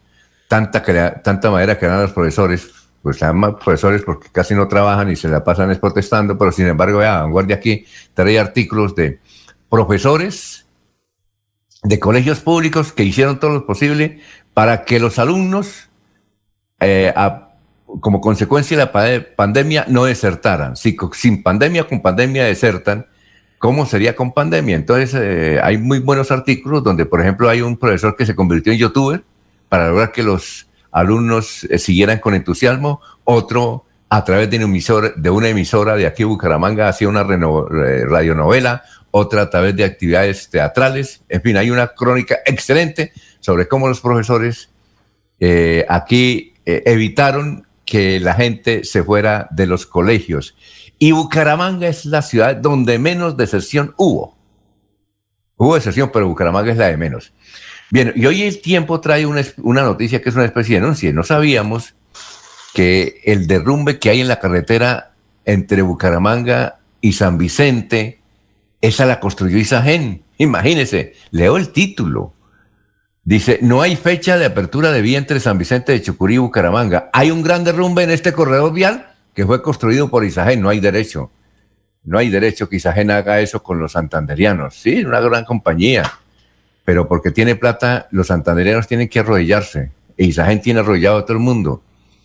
tanta, 0.48 0.82
tanta 1.22 1.50
manera 1.50 1.78
que 1.78 1.86
dan 1.86 2.02
los 2.02 2.12
profesores, 2.12 2.70
pues 3.02 3.18
se 3.18 3.26
llaman 3.26 3.58
profesores 3.58 4.02
porque 4.02 4.28
casi 4.32 4.54
no 4.54 4.68
trabajan 4.68 5.10
y 5.10 5.16
se 5.16 5.28
la 5.28 5.44
pasan 5.44 5.70
es 5.70 5.78
protestando, 5.78 6.38
pero 6.38 6.52
sin 6.52 6.66
embargo, 6.66 7.00
ya 7.00 7.20
Vanguardia 7.20 7.56
aquí 7.56 7.84
trae 8.14 8.38
artículos 8.38 8.94
de 8.94 9.18
profesores 9.68 10.66
de 11.82 11.98
colegios 11.98 12.40
públicos 12.40 12.92
que 12.92 13.04
hicieron 13.04 13.40
todo 13.40 13.52
lo 13.52 13.66
posible 13.66 14.20
para 14.54 14.84
que 14.84 15.00
los 15.00 15.18
alumnos, 15.18 15.88
eh, 16.80 17.12
como 18.00 18.20
consecuencia 18.20 18.76
de 18.76 18.84
la 18.84 19.26
pandemia, 19.36 19.86
no 19.88 20.04
desertaran. 20.04 20.76
Si 20.76 20.96
sin 21.14 21.42
pandemia, 21.42 21.86
con 21.86 22.02
pandemia 22.02 22.44
desertan, 22.44 23.06
¿cómo 23.58 23.86
sería 23.86 24.14
con 24.14 24.32
pandemia? 24.32 24.76
Entonces, 24.76 25.14
eh, 25.14 25.60
hay 25.62 25.78
muy 25.78 26.00
buenos 26.00 26.30
artículos 26.30 26.82
donde, 26.82 27.06
por 27.06 27.20
ejemplo, 27.20 27.48
hay 27.48 27.62
un 27.62 27.76
profesor 27.76 28.16
que 28.16 28.26
se 28.26 28.34
convirtió 28.34 28.72
en 28.72 28.78
youtuber 28.78 29.24
para 29.68 29.88
lograr 29.88 30.12
que 30.12 30.22
los 30.22 30.68
alumnos 30.90 31.64
eh, 31.64 31.78
siguieran 31.78 32.18
con 32.18 32.34
entusiasmo, 32.34 33.00
otro 33.24 33.86
a 34.12 34.24
través 34.24 34.50
de 34.50 34.58
de, 34.58 35.30
una 35.30 35.48
emisora 35.48 35.94
de 35.94 36.04
aquí 36.04 36.24
Bucaramanga 36.24 36.88
hacía 36.88 37.08
una 37.08 37.22
radionovela, 37.22 38.82
otra 39.10 39.42
a 39.42 39.50
través 39.50 39.76
de 39.76 39.84
actividades 39.84 40.48
teatrales. 40.48 41.22
En 41.28 41.42
fin, 41.42 41.56
hay 41.56 41.70
una 41.70 41.88
crónica 41.88 42.38
excelente 42.46 43.12
sobre 43.40 43.68
cómo 43.68 43.88
los 43.88 44.00
profesores 44.00 44.70
eh, 45.38 45.86
aquí 45.88 46.54
eh, 46.66 46.82
evitaron 46.86 47.66
que 47.84 48.20
la 48.20 48.34
gente 48.34 48.84
se 48.84 49.02
fuera 49.02 49.48
de 49.50 49.66
los 49.66 49.86
colegios. 49.86 50.54
Y 50.98 51.12
Bucaramanga 51.12 51.88
es 51.88 52.04
la 52.04 52.22
ciudad 52.22 52.54
donde 52.56 52.98
menos 52.98 53.36
deserción 53.36 53.94
hubo. 53.96 54.36
Hubo 55.56 55.74
deserción, 55.74 56.10
pero 56.12 56.28
Bucaramanga 56.28 56.72
es 56.72 56.78
la 56.78 56.88
de 56.88 56.96
menos. 56.96 57.32
Bien, 57.90 58.12
y 58.14 58.24
hoy 58.26 58.42
el 58.42 58.60
tiempo 58.60 59.00
trae 59.00 59.26
una, 59.26 59.42
una 59.62 59.82
noticia 59.82 60.22
que 60.22 60.28
es 60.28 60.34
una 60.34 60.44
especie 60.44 60.76
de 60.76 60.82
denuncia. 60.82 61.12
No 61.12 61.24
sabíamos 61.24 61.94
que 62.72 63.20
el 63.24 63.46
derrumbe 63.46 63.98
que 63.98 64.10
hay 64.10 64.20
en 64.20 64.28
la 64.28 64.38
carretera 64.38 65.12
entre 65.44 65.82
Bucaramanga 65.82 66.78
y 67.00 67.14
San 67.14 67.38
Vicente, 67.38 68.19
esa 68.80 69.06
la 69.06 69.20
construyó 69.20 69.58
Isagen. 69.58 70.22
Imagínese, 70.38 71.14
leo 71.30 71.56
el 71.56 71.70
título. 71.70 72.34
Dice, 73.24 73.58
no 73.62 73.82
hay 73.82 73.96
fecha 73.96 74.38
de 74.38 74.46
apertura 74.46 74.90
de 74.90 75.02
vía 75.02 75.18
entre 75.18 75.40
San 75.40 75.58
Vicente 75.58 75.92
de 75.92 76.02
Chucurí 76.02 76.34
y 76.34 76.38
Bucaramanga. 76.38 77.10
Hay 77.12 77.30
un 77.30 77.42
gran 77.42 77.64
derrumbe 77.64 78.02
en 78.02 78.10
este 78.10 78.32
corredor 78.32 78.72
vial 78.72 79.14
que 79.34 79.44
fue 79.44 79.62
construido 79.62 80.10
por 80.10 80.24
Isagen. 80.24 80.60
No 80.62 80.70
hay 80.70 80.80
derecho. 80.80 81.30
No 82.02 82.18
hay 82.18 82.30
derecho 82.30 82.68
que 82.68 82.76
Isagen 82.76 83.10
haga 83.10 83.40
eso 83.40 83.62
con 83.62 83.78
los 83.78 83.92
santanderianos. 83.92 84.74
Sí, 84.74 85.04
una 85.04 85.20
gran 85.20 85.44
compañía. 85.44 86.10
Pero 86.84 87.06
porque 87.06 87.30
tiene 87.30 87.54
plata, 87.56 88.08
los 88.10 88.28
santanderianos 88.28 88.88
tienen 88.88 89.08
que 89.08 89.20
arrodillarse. 89.20 89.90
E 90.16 90.24
Isagen 90.24 90.62
tiene 90.62 90.80
arrodillado 90.80 91.18
a 91.18 91.24
todo 91.24 91.34
el 91.34 91.42
mundo 91.42 91.82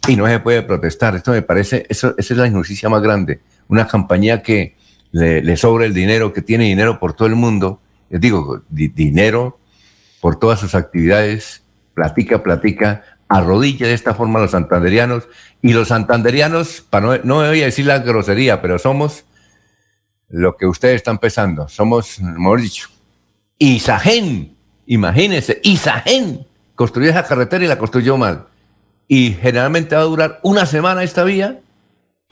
y 0.08 0.15
no 0.15 0.28
se 0.28 0.39
puede 0.39 0.62
protestar. 0.62 1.15
Esto 1.15 1.32
me 1.32 1.41
parece, 1.41 1.86
eso, 1.89 2.15
esa 2.18 2.34
es 2.34 2.38
la 2.38 2.48
injusticia 2.48 2.88
más 2.88 3.02
grande. 3.02 3.41
Una 3.68 3.88
compañía 3.88 4.41
que 4.41 4.76
le, 5.15 5.58
sobra 5.58 5.86
el 5.86 5.93
dinero, 5.93 6.34
que 6.34 6.41
tiene 6.41 6.65
dinero 6.65 6.99
por 6.99 7.13
todo 7.13 7.28
el 7.28 7.36
mundo, 7.36 7.80
les 8.10 8.19
digo, 8.19 8.62
dinero 8.69 9.58
por 10.19 10.38
todas 10.38 10.60
sus 10.60 10.75
actividades, 10.75 11.63
platica, 11.93 12.43
platica, 12.43 13.04
arrodilla 13.30 13.88
de 13.88 13.93
esta 13.93 14.13
forma 14.13 14.39
a 14.39 14.43
los 14.43 14.51
santanderianos. 14.51 15.28
Y 15.62 15.73
los 15.73 15.88
santanderianos, 15.88 16.82
para 16.89 17.06
no, 17.06 17.17
no 17.23 17.36
voy 17.47 17.62
a 17.62 17.65
decir 17.65 17.86
la 17.86 17.99
grosería, 17.99 18.62
pero 18.62 18.78
somos 18.78 19.23
lo 20.30 20.58
que 20.58 20.65
ustedes 20.65 20.97
están 20.97 21.17
pensando. 21.17 21.69
Somos, 21.69 22.19
mejor 22.19 22.62
dicho, 22.62 22.89
Isagen. 23.58 24.56
Imagínense, 24.88 25.62
Isagen 25.63 26.45
construyó 26.75 27.10
esa 27.10 27.25
carretera 27.25 27.63
y 27.63 27.67
la 27.67 27.78
construyó 27.78 28.17
mal 28.17 28.45
y 29.08 29.34
generalmente 29.34 29.95
va 29.95 30.01
a 30.01 30.06
durar 30.06 30.39
una 30.43 30.65
semana 30.65 31.04
esta 31.04 31.23
vía 31.23 31.60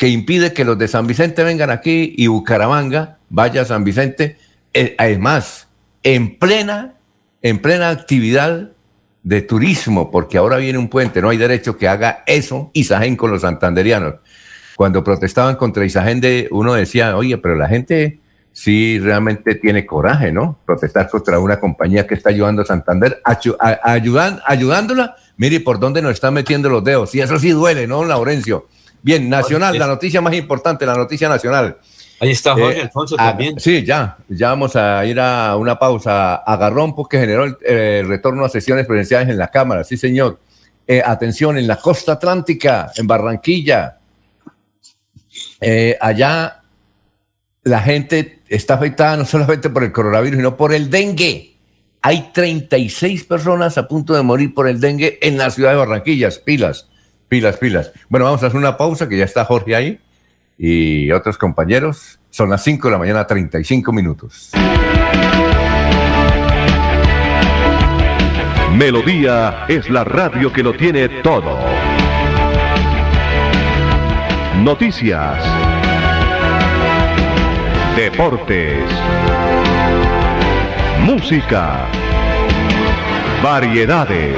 que 0.04 0.10
impide 0.10 0.52
que 0.52 0.66
los 0.66 0.78
de 0.78 0.90
San 0.90 1.08
Vicente 1.08 1.46
vengan 1.46 1.70
aquí 1.70 2.14
y 2.18 2.28
Bucaramanga 2.28 3.20
vaya 3.30 3.62
a 3.62 3.66
San 3.66 3.86
Vicente. 3.86 4.36
Eh, 4.74 4.96
además, 4.98 5.70
en 6.04 6.38
plena, 6.38 6.96
en 7.42 7.60
plena 7.60 7.90
actividad 7.90 8.72
de 9.24 9.42
turismo, 9.44 10.12
porque 10.12 10.38
ahora 10.38 10.58
viene 10.58 10.78
un 10.78 10.90
puente, 10.90 11.22
no 11.22 11.30
hay 11.30 11.38
derecho 11.38 11.78
que 11.78 11.88
haga 11.88 12.22
eso 12.28 12.70
Isagen 12.74 13.16
con 13.16 13.32
los 13.32 13.44
santanderianos. 13.44 14.16
Cuando 14.76 15.06
protestaban 15.06 15.56
contra 15.56 15.86
Isagen, 15.86 16.20
de, 16.20 16.50
uno 16.52 16.74
decía, 16.74 17.16
oye, 17.16 17.38
pero 17.38 17.56
la 17.56 17.70
gente 17.70 18.20
sí 18.52 19.00
realmente 19.00 19.56
tiene 19.56 19.86
coraje, 19.86 20.34
¿no? 20.34 20.60
Protestar 20.66 21.10
contra 21.10 21.40
una 21.40 21.62
compañía 21.62 22.06
que 22.06 22.16
está 22.16 22.30
ayudando 22.30 22.64
a 22.64 22.66
Santander, 22.66 23.22
ayudan, 23.24 24.42
ayudándola 24.46 25.16
Mire 25.38 25.60
por 25.62 25.80
dónde 25.80 26.02
nos 26.02 26.14
están 26.14 26.34
metiendo 26.34 26.70
los 26.70 26.84
dedos. 26.84 27.14
Y 27.16 27.22
eso 27.22 27.40
sí 27.40 27.50
duele, 27.50 27.88
¿no, 27.88 28.06
Laurencio? 28.06 28.68
Bien, 29.04 29.30
nacional, 29.30 29.78
la 29.78 29.86
noticia 29.86 30.22
más 30.22 30.34
importante, 30.34 30.86
la 30.86 30.96
noticia 30.96 31.28
nacional. 31.28 31.78
Ahí 32.22 32.32
está 32.32 32.54
Jorge 32.54 32.80
eh, 32.80 32.82
Alfonso 32.84 33.18
también. 33.18 33.60
Sí, 33.60 33.84
ya, 33.84 34.16
ya 34.30 34.48
vamos 34.48 34.78
a 34.78 35.06
ir 35.06 35.20
a 35.20 35.58
una 35.58 35.78
pausa. 35.78 36.36
Agarrón 36.36 36.96
porque 36.96 37.20
generó 37.20 37.44
el 37.44 37.58
eh, 37.66 38.02
retorno 38.08 38.46
a 38.46 38.50
sesiones 38.50 38.86
presenciales 38.88 39.28
en 39.28 39.38
la 39.38 39.50
Cámara, 39.50 39.84
sí, 39.84 39.98
señor. 39.98 40.40
Eh, 40.88 41.02
atención, 41.06 41.58
en 41.58 41.68
la 41.68 41.76
costa 41.76 42.14
atlántica, 42.14 42.92
en 42.96 43.06
Barranquilla, 43.06 43.98
allá 46.00 46.62
la 47.64 47.82
gente 47.82 48.42
está 48.48 48.76
afectada 48.76 49.18
no 49.18 49.26
solamente 49.26 49.70
por 49.70 49.84
el 49.84 49.92
coronavirus, 49.92 50.38
sino 50.38 50.56
por 50.56 50.74
el 50.74 50.90
dengue. 50.90 51.58
Hay 52.02 52.32
36 52.34 53.26
personas 53.26 53.78
a 53.78 53.88
punto 53.88 54.14
de 54.14 54.22
morir 54.22 54.54
por 54.54 54.70
el 54.70 54.80
dengue 54.80 55.20
en 55.22 55.38
la 55.38 55.50
ciudad 55.50 55.72
de 55.72 55.78
Barranquillas. 55.78 56.40
Pilas, 56.40 56.90
pilas, 57.34 57.58
pilas. 57.58 57.92
Bueno, 58.10 58.26
vamos 58.26 58.44
a 58.44 58.46
hacer 58.46 58.60
una 58.60 58.78
pausa, 58.78 59.10
que 59.10 59.18
ya 59.18 59.26
está 59.26 59.44
Jorge 59.44 59.76
ahí 59.76 60.00
y 60.56 61.10
otros 61.10 61.36
compañeros. 61.36 62.20
Son 62.30 62.48
las 62.48 62.64
5 62.64 62.88
de 62.88 62.92
la 62.92 63.00
mañana, 63.00 63.26
35 63.26 63.92
minutos. 63.92 64.52
Melodía 68.78 69.66
es 69.68 69.90
la 69.90 70.04
radio 70.04 70.54
que 70.54 70.62
lo 70.62 70.74
tiene 70.78 71.10
todo. 71.24 71.58
Noticias. 74.62 75.44
Deportes 77.96 78.84
música, 81.04 81.88
variedades. 83.42 84.38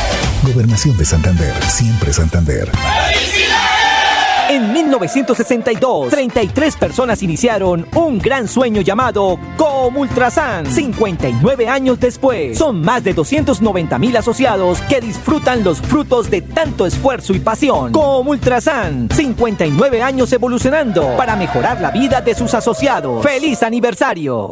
Gobernación 0.43 0.97
de 0.97 1.05
Santander, 1.05 1.53
siempre 1.65 2.11
Santander. 2.11 2.71
En 4.49 4.73
1962, 4.73 6.09
33 6.09 6.77
personas 6.77 7.21
iniciaron 7.21 7.87
un 7.95 8.17
gran 8.17 8.47
sueño 8.47 8.81
llamado 8.81 9.37
Comultrasan. 9.55 10.65
59 10.65 11.69
años 11.69 11.99
después, 11.99 12.57
son 12.57 12.81
más 12.81 13.03
de 13.03 13.13
290 13.13 13.99
mil 13.99 14.17
asociados 14.17 14.81
que 14.81 14.99
disfrutan 14.99 15.63
los 15.63 15.79
frutos 15.79 16.31
de 16.31 16.41
tanto 16.41 16.87
esfuerzo 16.87 17.33
y 17.35 17.39
pasión. 17.39 17.91
Comultrasan, 17.91 19.09
59 19.13 20.01
años 20.01 20.33
evolucionando 20.33 21.15
para 21.17 21.35
mejorar 21.35 21.79
la 21.79 21.91
vida 21.91 22.19
de 22.19 22.33
sus 22.33 22.53
asociados. 22.55 23.23
¡Feliz 23.23 23.61
aniversario! 23.61 24.51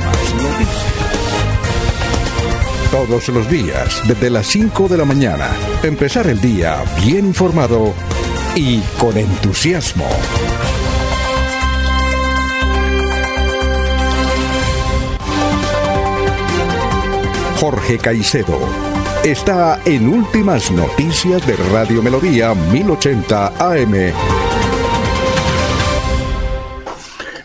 Todos 2.91 3.29
los 3.29 3.49
días, 3.49 4.01
desde 4.07 4.29
las 4.29 4.47
5 4.47 4.87
de 4.89 4.97
la 4.97 5.05
mañana, 5.05 5.49
empezar 5.81 6.27
el 6.27 6.41
día 6.41 6.83
bien 7.03 7.27
informado 7.27 7.93
y 8.55 8.79
con 8.99 9.17
entusiasmo. 9.17 10.07
Jorge 17.61 17.97
Caicedo 17.99 18.59
está 19.23 19.79
en 19.85 20.07
Últimas 20.07 20.71
Noticias 20.71 21.45
de 21.45 21.55
Radio 21.71 22.01
Melodía 22.01 22.53
1080 22.55 23.53
AM. 23.59 24.40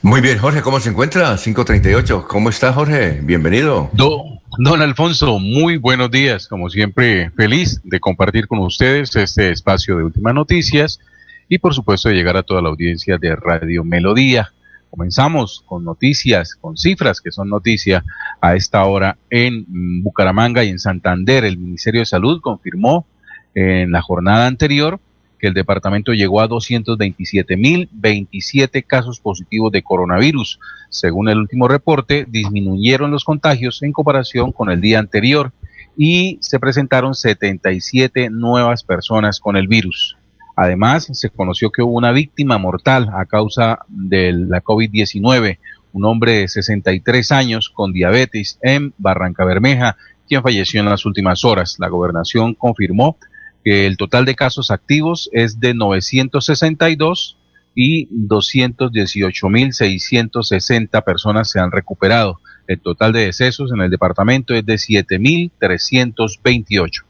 Muy 0.06 0.20
bien, 0.20 0.38
Jorge, 0.38 0.62
¿cómo 0.62 0.78
se 0.78 0.90
encuentra? 0.90 1.36
538. 1.36 2.26
¿Cómo 2.28 2.48
está, 2.48 2.72
Jorge? 2.72 3.18
Bienvenido. 3.24 3.90
Do- 3.92 4.40
don 4.56 4.80
Alfonso, 4.80 5.40
muy 5.40 5.78
buenos 5.78 6.12
días. 6.12 6.46
Como 6.46 6.70
siempre, 6.70 7.30
feliz 7.30 7.80
de 7.82 7.98
compartir 7.98 8.46
con 8.46 8.60
ustedes 8.60 9.16
este 9.16 9.50
espacio 9.50 9.96
de 9.96 10.04
últimas 10.04 10.32
noticias 10.32 11.00
y, 11.48 11.58
por 11.58 11.74
supuesto, 11.74 12.08
de 12.08 12.14
llegar 12.14 12.36
a 12.36 12.44
toda 12.44 12.62
la 12.62 12.68
audiencia 12.68 13.18
de 13.18 13.34
Radio 13.34 13.82
Melodía. 13.82 14.52
Comenzamos 14.90 15.64
con 15.66 15.82
noticias, 15.84 16.54
con 16.54 16.76
cifras 16.76 17.20
que 17.20 17.32
son 17.32 17.48
noticia 17.48 18.04
a 18.40 18.54
esta 18.54 18.84
hora 18.84 19.18
en 19.28 19.64
Bucaramanga 20.04 20.62
y 20.62 20.68
en 20.68 20.78
Santander. 20.78 21.44
El 21.44 21.58
Ministerio 21.58 22.02
de 22.02 22.06
Salud 22.06 22.40
confirmó 22.40 23.08
en 23.56 23.90
la 23.90 24.02
jornada 24.02 24.46
anterior 24.46 25.00
que 25.38 25.48
el 25.48 25.54
departamento 25.54 26.12
llegó 26.12 26.40
a 26.40 26.48
227.027 26.48 28.84
casos 28.86 29.18
positivos 29.20 29.72
de 29.72 29.82
coronavirus. 29.82 30.60
Según 30.90 31.28
el 31.28 31.38
último 31.38 31.66
reporte, 31.68 32.26
disminuyeron 32.28 33.10
los 33.10 33.24
contagios 33.24 33.82
en 33.82 33.92
comparación 33.92 34.52
con 34.52 34.70
el 34.70 34.80
día 34.80 34.98
anterior 34.98 35.52
y 35.96 36.38
se 36.40 36.58
presentaron 36.58 37.14
77 37.14 38.30
nuevas 38.30 38.82
personas 38.84 39.40
con 39.40 39.56
el 39.56 39.68
virus. 39.68 40.16
Además, 40.54 41.08
se 41.12 41.30
conoció 41.30 41.70
que 41.70 41.82
hubo 41.82 41.92
una 41.92 42.12
víctima 42.12 42.58
mortal 42.58 43.10
a 43.12 43.26
causa 43.26 43.80
de 43.88 44.32
la 44.32 44.62
COVID-19, 44.62 45.58
un 45.92 46.04
hombre 46.06 46.32
de 46.32 46.48
63 46.48 47.32
años 47.32 47.68
con 47.68 47.92
diabetes 47.92 48.58
en 48.62 48.94
Barranca 48.96 49.44
Bermeja, 49.44 49.98
quien 50.26 50.42
falleció 50.42 50.80
en 50.80 50.88
las 50.88 51.04
últimas 51.04 51.44
horas. 51.44 51.76
La 51.78 51.88
gobernación 51.88 52.54
confirmó 52.54 53.18
que 53.66 53.86
el 53.88 53.96
total 53.96 54.24
de 54.24 54.36
casos 54.36 54.70
activos 54.70 55.28
es 55.32 55.58
de 55.58 55.74
962 55.74 57.36
y 57.74 58.06
218.660 58.28 61.02
personas 61.02 61.50
se 61.50 61.58
han 61.58 61.72
recuperado. 61.72 62.38
El 62.68 62.78
total 62.78 63.12
de 63.12 63.26
decesos 63.26 63.72
en 63.72 63.80
el 63.80 63.90
departamento 63.90 64.54
es 64.54 64.64
de 64.64 64.74
7.328. 64.74 67.02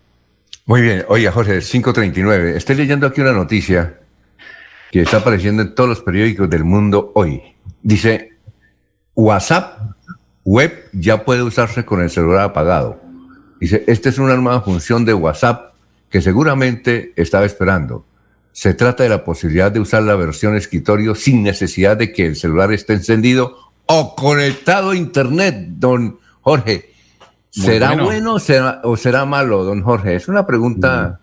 Muy 0.65 0.81
bien. 0.81 1.05
Oiga, 1.09 1.31
Jorge, 1.31 1.61
539. 1.61 2.57
Estoy 2.57 2.77
leyendo 2.77 3.07
aquí 3.07 3.21
una 3.21 3.33
noticia 3.33 4.01
que 4.91 5.03
está 5.03 5.19
apareciendo 5.19 5.61
en 5.61 5.75
todos 5.75 5.91
los 5.91 6.01
periódicos 6.01 6.49
del 6.49 6.65
mundo 6.65 7.13
hoy. 7.15 7.43
Dice, 7.83 8.31
WhatsApp 9.15 9.79
web 10.43 10.73
ya 10.95 11.23
puede 11.23 11.43
usarse 11.43 11.85
con 11.85 12.01
el 12.01 12.09
celular 12.09 12.45
apagado. 12.45 12.99
Dice, 13.61 13.85
esta 13.87 14.09
es 14.09 14.17
una 14.17 14.37
nueva 14.37 14.63
función 14.63 15.05
de 15.05 15.13
WhatsApp 15.13 15.76
que 16.11 16.21
seguramente 16.21 17.13
estaba 17.17 17.45
esperando. 17.45 18.05
Se 18.53 18.73
trata 18.75 19.03
de 19.03 19.09
la 19.11 19.25
posibilidad 19.25 19.71
de 19.71 19.81
usar 19.81 20.03
la 20.03 20.15
versión 20.17 20.57
escritorio 20.57 21.15
sin 21.15 21.43
necesidad 21.43 21.97
de 21.97 22.13
que 22.13 22.27
el 22.27 22.37
celular 22.37 22.73
esté 22.73 22.95
encendido 22.95 23.57
o 23.87 24.15
conectado 24.17 24.91
a 24.91 24.97
Internet, 24.97 25.57
don 25.79 26.19
Jorge. 26.41 26.91
¿Será 27.51 27.89
bueno. 27.89 28.05
bueno, 28.05 28.39
será- 28.39 28.81
o 28.85 28.97
será 28.97 29.25
malo, 29.25 29.65
don 29.65 29.83
Jorge? 29.83 30.15
Es 30.17 30.29
una 30.29 30.47
pregunta 30.47 31.21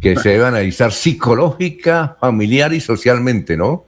que 0.00 0.16
se 0.16 0.30
debe 0.30 0.46
analizar 0.46 0.92
psicológica, 0.92 2.16
familiar 2.20 2.72
y 2.72 2.80
socialmente, 2.80 3.56
¿no? 3.56 3.84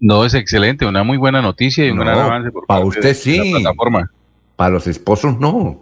No, 0.00 0.24
es 0.24 0.34
excelente, 0.34 0.86
una 0.86 1.02
muy 1.04 1.16
buena 1.18 1.42
noticia 1.42 1.84
y 1.86 1.90
un 1.90 1.98
No, 1.98 2.04
gran 2.04 2.18
avance 2.18 2.50
por 2.50 2.66
para 2.66 2.80
parte 2.80 2.98
usted 2.98 3.08
de 3.10 3.14
sí. 3.14 3.52
la 3.52 3.60
plataforma. 3.60 4.10
Para 4.56 4.70
los 4.70 4.86
esposos 4.86 5.38
no. 5.38 5.80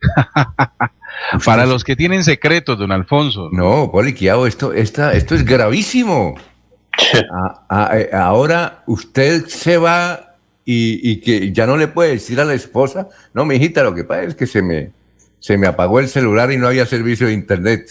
Para 1.44 1.66
los 1.66 1.84
que 1.84 1.96
tienen 1.96 2.24
secretos, 2.24 2.78
don 2.78 2.92
Alfonso. 2.92 3.48
No, 3.52 3.90
Poliquiao, 3.92 4.46
esto, 4.46 4.72
esta, 4.72 5.12
esto 5.12 5.34
es 5.34 5.44
gravísimo. 5.44 6.34
A- 7.32 7.62
a- 7.68 7.98
eh, 7.98 8.10
ahora 8.12 8.82
usted 8.86 9.46
se 9.46 9.76
va 9.78 10.34
y, 10.64 11.00
y 11.10 11.20
que 11.20 11.52
ya 11.52 11.66
no 11.66 11.76
le 11.76 11.88
puede 11.88 12.10
decir 12.12 12.40
a 12.40 12.44
la 12.44 12.54
esposa, 12.54 13.08
no, 13.34 13.44
mi 13.44 13.56
hijita, 13.56 13.82
lo 13.82 13.94
que 13.94 14.04
pasa 14.04 14.22
es 14.22 14.34
que 14.34 14.46
se 14.46 14.60
me, 14.62 14.90
se 15.38 15.56
me 15.56 15.66
apagó 15.66 16.00
el 16.00 16.08
celular 16.08 16.50
y 16.52 16.56
no 16.58 16.66
había 16.68 16.86
servicio 16.86 17.26
de 17.28 17.32
internet. 17.34 17.90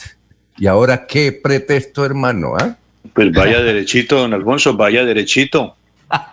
Y 0.57 0.67
ahora, 0.67 1.05
¿qué 1.07 1.31
pretexto, 1.31 2.05
hermano? 2.05 2.53
ah? 2.59 2.75
Pues 3.13 3.31
vaya 3.31 3.61
derechito, 3.61 4.17
don 4.17 4.33
Alfonso, 4.33 4.75
vaya 4.75 5.03
derechito. 5.05 5.75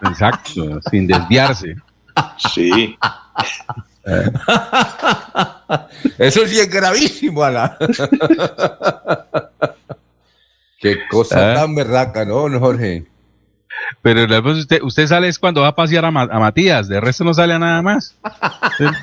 Exacto, 0.03 0.81
sin 0.91 1.07
desviarse. 1.07 1.77
Sí. 2.55 2.97
Eso 6.19 6.47
sí 6.47 6.61
es 6.61 6.71
gravísimo, 6.71 7.43
Ala. 7.43 7.77
Qué 10.79 10.99
cosa 11.11 11.53
Ah. 11.53 11.55
tan 11.55 11.75
berraca, 11.75 12.25
¿no, 12.25 12.49
Jorge? 12.61 13.05
Pero 14.03 14.25
usted, 14.53 14.81
usted 14.83 15.07
sale 15.07 15.29
es 15.29 15.39
cuando 15.39 15.61
va 15.63 15.69
a 15.69 15.75
pasear 15.75 16.05
a, 16.05 16.11
Ma- 16.11 16.29
a 16.31 16.39
Matías, 16.39 16.89
de 16.89 17.01
resto 17.01 17.25
no 17.25 17.33
sale 17.35 17.55
a 17.55 17.59
nada 17.59 17.83
más. 17.83 18.15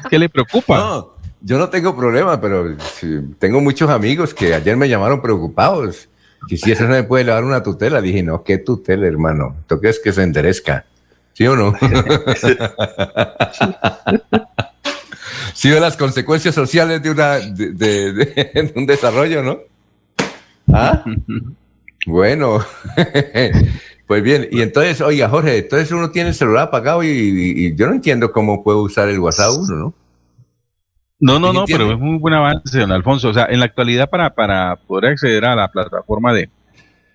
¿Qué 0.09 0.17
le 0.19 0.29
preocupa? 0.29 0.77
No, 0.77 1.13
yo 1.41 1.57
no 1.57 1.69
tengo 1.69 1.95
problema, 1.95 2.39
pero 2.39 2.75
sí, 2.99 3.19
tengo 3.39 3.59
muchos 3.61 3.89
amigos 3.89 4.33
que 4.33 4.53
ayer 4.55 4.77
me 4.77 4.87
llamaron 4.89 5.21
preocupados. 5.21 6.07
Que 6.47 6.57
si 6.57 6.71
eso 6.71 6.83
no 6.83 6.89
me 6.91 7.03
puede 7.03 7.25
dar 7.25 7.43
una 7.43 7.63
tutela, 7.63 8.01
dije, 8.01 8.21
no, 8.23 8.43
¿qué 8.43 8.57
tutela, 8.57 9.07
hermano? 9.07 9.55
¿Tú 9.67 9.79
crees 9.79 9.99
que 9.99 10.11
se 10.11 10.23
enderezca? 10.23 10.85
¿Sí 11.33 11.47
o 11.47 11.55
no? 11.55 11.73
sí, 15.53 15.69
de 15.69 15.79
las 15.79 15.97
consecuencias 15.97 16.53
sociales 16.55 17.01
de, 17.01 17.11
una, 17.11 17.31
de, 17.39 17.71
de- 17.73 18.13
de 18.13 18.73
un 18.75 18.85
desarrollo, 18.85 19.43
¿no? 19.43 19.59
¿Ah? 20.71 21.03
Bueno, 22.05 22.59
pues 24.07 24.23
bien, 24.23 24.47
y 24.51 24.61
entonces, 24.61 24.99
oiga, 25.01 25.29
Jorge, 25.29 25.57
entonces 25.59 25.91
uno 25.91 26.11
tiene 26.11 26.29
el 26.29 26.35
celular 26.35 26.63
apagado 26.67 27.03
y, 27.03 27.07
y- 27.07 27.67
y 27.67 27.75
yo 27.75 27.87
no 27.87 27.93
entiendo 27.93 28.31
cómo 28.31 28.63
puede 28.63 28.79
usar 28.79 29.09
el 29.09 29.19
WhatsApp 29.19 29.51
uno, 29.59 29.75
¿no? 29.75 29.93
No, 31.19 31.39
no, 31.39 31.47
¿Sí 31.49 31.53
no, 31.53 31.59
entiende? 31.61 31.85
pero 31.85 31.95
es 31.95 32.01
un 32.01 32.19
buen 32.19 32.33
avance, 32.33 32.79
don 32.79 32.91
Alfonso. 32.91 33.29
O 33.29 33.33
sea, 33.33 33.45
en 33.49 33.59
la 33.59 33.65
actualidad 33.65 34.09
para, 34.09 34.33
para 34.33 34.75
poder 34.75 35.11
acceder 35.11 35.45
a 35.45 35.55
la 35.55 35.71
plataforma 35.71 36.33
de, 36.33 36.49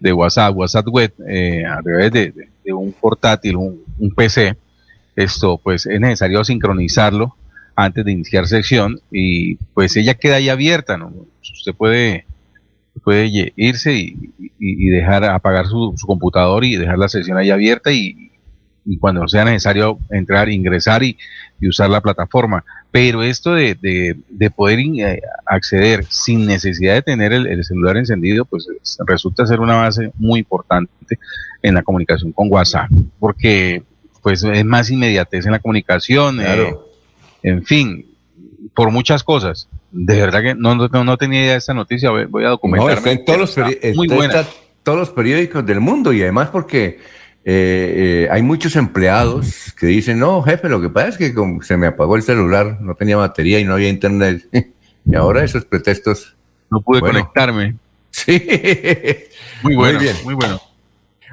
de 0.00 0.12
WhatsApp, 0.14 0.56
WhatsApp 0.56 0.86
Web, 0.88 1.12
eh, 1.28 1.62
a 1.66 1.82
través 1.82 2.10
de, 2.12 2.30
de- 2.32 2.48
de 2.64 2.72
un 2.72 2.92
portátil, 2.92 3.56
un, 3.56 3.82
un 3.98 4.10
PC, 4.14 4.56
esto 5.16 5.58
pues 5.62 5.84
es 5.86 6.00
necesario 6.00 6.42
sincronizarlo 6.44 7.34
antes 7.80 8.04
de 8.04 8.10
iniciar 8.10 8.44
sección 8.48 9.00
y 9.12 9.54
pues 9.72 9.96
ella 9.96 10.14
queda 10.14 10.36
ahí 10.36 10.48
abierta, 10.48 10.96
¿no? 10.98 11.12
Usted 11.40 11.72
puede, 11.74 12.26
puede 13.04 13.52
irse 13.54 13.94
y, 13.94 14.88
dejar 14.90 15.24
apagar 15.24 15.66
su, 15.66 15.94
computador 16.04 16.64
y 16.64 16.74
dejar 16.74 16.98
la 16.98 17.08
sesión 17.08 17.38
ahí 17.38 17.50
abierta 17.50 17.92
y, 17.92 18.32
y 18.84 18.98
cuando 18.98 19.28
sea 19.28 19.44
necesario 19.44 19.96
entrar, 20.10 20.48
ingresar 20.48 21.04
y, 21.04 21.16
usar 21.62 21.88
la 21.88 22.00
plataforma. 22.00 22.64
Pero 22.90 23.22
esto 23.22 23.54
de, 23.54 23.76
de- 23.80 24.16
de 24.28 24.50
poder 24.50 24.80
eh, 24.80 25.20
acceder 25.46 26.04
sin 26.08 26.46
necesidad 26.46 26.94
de 26.94 27.02
tener 27.02 27.32
el, 27.32 27.46
el 27.46 27.64
celular 27.64 27.96
encendido, 27.96 28.44
pues 28.44 28.66
es- 28.82 28.98
resulta 29.06 29.46
ser 29.46 29.60
una 29.60 29.76
base 29.76 30.10
muy 30.16 30.40
importante 30.40 30.90
en 31.62 31.74
la 31.74 31.82
comunicación 31.82 32.32
con 32.32 32.50
WhatsApp, 32.50 32.90
porque 33.20 33.84
pues 34.20 34.42
es 34.42 34.64
más 34.64 34.90
inmediatez 34.90 35.46
en 35.46 35.52
la 35.52 35.60
comunicación, 35.60 36.40
eh. 36.40 36.44
En 37.42 37.64
fin, 37.64 38.06
por 38.74 38.90
muchas 38.90 39.22
cosas. 39.22 39.68
De 39.90 40.16
verdad 40.20 40.42
que 40.42 40.54
no, 40.54 40.74
no, 40.74 40.88
no 41.04 41.16
tenía 41.16 41.40
idea 41.40 41.52
de 41.52 41.58
esta 41.58 41.74
noticia, 41.74 42.10
voy, 42.10 42.42
a 42.44 42.46
No, 42.46 42.50
documentarme. 42.50 42.94
está 42.96 43.10
en 43.12 43.24
todos 43.24 43.38
los, 43.38 43.50
Está 43.50 43.66
peri- 43.68 43.94
muy 43.94 44.06
está- 44.06 44.16
buena. 44.16 44.40
está 44.40 44.50
en 44.52 44.56
todos 44.82 44.98
los 44.98 45.10
periódicos 45.10 45.64
del 45.66 45.80
mundo 45.80 46.12
y 46.12 46.22
además 46.22 46.48
porque 46.50 46.98
eh, 47.44 48.24
eh, 48.24 48.28
hay 48.30 48.42
muchos 48.42 48.76
empleados 48.76 49.72
que 49.78 49.86
dicen, 49.86 50.18
no, 50.18 50.42
jefe, 50.42 50.68
lo 50.68 50.80
que 50.80 50.90
pasa 50.90 51.08
es 51.08 51.16
que 51.16 51.32
como 51.34 51.62
se 51.62 51.76
me 51.78 51.86
apagó 51.86 52.16
el 52.16 52.22
celular, 52.22 52.78
no 52.80 52.94
tenía 52.94 53.16
batería 53.16 53.58
y 53.60 53.64
no 53.64 53.74
había 53.74 53.88
internet. 53.88 54.46
y 55.06 55.14
ahora 55.14 55.42
esos 55.44 55.64
pretextos... 55.64 56.36
No 56.70 56.82
pude 56.82 57.00
Bueno. 57.00 57.20
conectarme. 57.20 57.76
Sí. 58.10 58.42
Muy 59.62 59.76
bueno, 59.76 59.98
bien. 60.00 60.16
muy 60.24 60.34
bueno. 60.34 60.60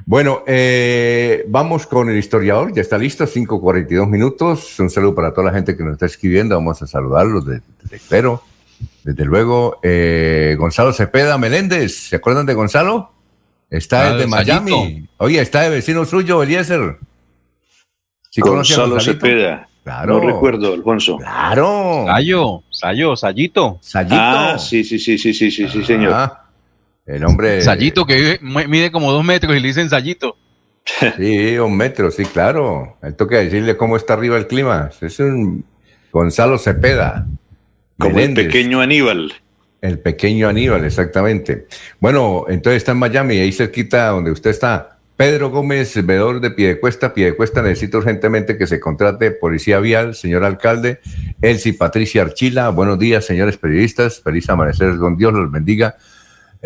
Bueno, 0.08 0.44
eh, 0.46 1.46
vamos 1.48 1.88
con 1.88 2.10
el 2.12 2.18
historiador, 2.18 2.72
ya 2.74 2.82
está 2.82 2.98
listo, 2.98 3.26
5.42 3.26 4.08
minutos. 4.08 4.80
Un 4.80 4.90
saludo 4.92 5.16
para 5.16 5.34
toda 5.34 5.48
la 5.48 5.54
gente 5.54 5.76
que 5.76 5.84
nos 5.84 5.94
está 5.94 6.06
escribiendo, 6.06 6.56
vamos 6.56 6.80
a 6.82 6.88
saludarlos 6.88 7.46
desde, 7.46 7.64
desde 7.82 7.96
Espero. 7.96 8.44
Desde 9.04 9.26
luego, 9.26 9.80
eh, 9.82 10.56
Gonzalo 10.60 10.94
Cepeda 10.94 11.38
Meléndez, 11.38 12.10
¿se 12.10 12.16
acuerdan 12.18 12.46
de 12.46 12.54
Gonzalo? 12.54 13.12
Está 13.70 14.02
Ah, 14.02 14.10
desde 14.12 14.20
de 14.20 14.28
Miami. 14.28 14.72
Sayito. 14.72 15.08
Oye, 15.18 15.42
está 15.42 15.62
de 15.62 15.70
vecino 15.70 16.06
suyo, 16.06 16.44
Eliezer. 16.44 16.98
¿Sí 18.30 18.42
Gonzalo? 18.42 19.00
Cepeda. 19.00 19.68
Claro. 19.84 20.20
No 20.20 20.28
recuerdo, 20.28 20.74
Alfonso. 20.74 21.18
Claro. 21.18 22.06
Sayo, 22.08 22.64
Sayo, 22.70 23.16
Sayito. 23.16 23.78
Sayito. 23.82 24.16
Ah, 24.18 24.58
sí, 24.60 24.84
sí, 24.84 25.00
sí, 25.00 25.18
sí, 25.18 25.34
sí, 25.34 25.50
sí, 25.50 25.68
sí, 25.68 25.84
señor. 25.84 26.32
El 27.06 27.24
hombre. 27.26 27.62
Sayito 27.62 28.06
que 28.06 28.16
vive- 28.16 28.40
mu- 28.42 28.68
mide 28.68 28.92
como 28.92 29.12
dos 29.12 29.24
metros 29.24 29.56
y 29.56 29.60
le 29.60 29.68
dicen 29.68 29.90
Sayito. 29.90 30.38
Sí, 31.18 31.58
un 31.58 31.76
metro, 31.76 32.12
sí, 32.12 32.26
claro. 32.26 32.98
Él 33.02 33.16
toca 33.16 33.38
decirle 33.38 33.76
cómo 33.76 33.98
está 33.98 34.14
arriba 34.14 34.38
el 34.38 34.48
clima. 34.48 34.92
Es 35.02 35.20
un 35.20 35.66
Gonzalo 36.12 36.58
Cepeda. 36.58 37.28
Como 37.98 38.20
el 38.20 38.34
pequeño 38.34 38.82
Aníbal. 38.82 39.34
El 39.82 40.00
pequeño 40.00 40.48
Aníbal, 40.48 40.84
exactamente. 40.86 41.68
Bueno, 42.00 42.46
entonces 42.50 42.78
está 42.78 42.92
en 42.94 42.98
Miami, 43.00 43.38
ahí 43.40 43.52
cerquita 43.52 44.08
donde 44.10 44.32
usted 44.32 44.50
está. 44.52 44.98
Pedro 45.18 45.50
Gómez, 45.50 46.06
veedor 46.06 46.42
de 46.42 46.52
Piedecuesta. 46.52 47.14
Piedecuesta 47.14 47.62
necesita 47.62 47.98
urgentemente 48.00 48.58
que 48.58 48.68
se 48.68 48.80
contrate 48.80 49.32
policía 49.32 49.80
vial, 49.80 50.14
señor 50.14 50.44
alcalde. 50.44 51.00
Elsie 51.42 51.74
Patricia 51.74 52.22
Archila, 52.24 52.70
buenos 52.70 53.00
días, 53.00 53.26
señores 53.26 53.58
periodistas. 53.58 54.20
Feliz 54.22 54.50
amanecer 54.50 54.98
con 54.98 55.18
Dios, 55.18 55.34
los 55.34 55.52
bendiga. 55.52 55.96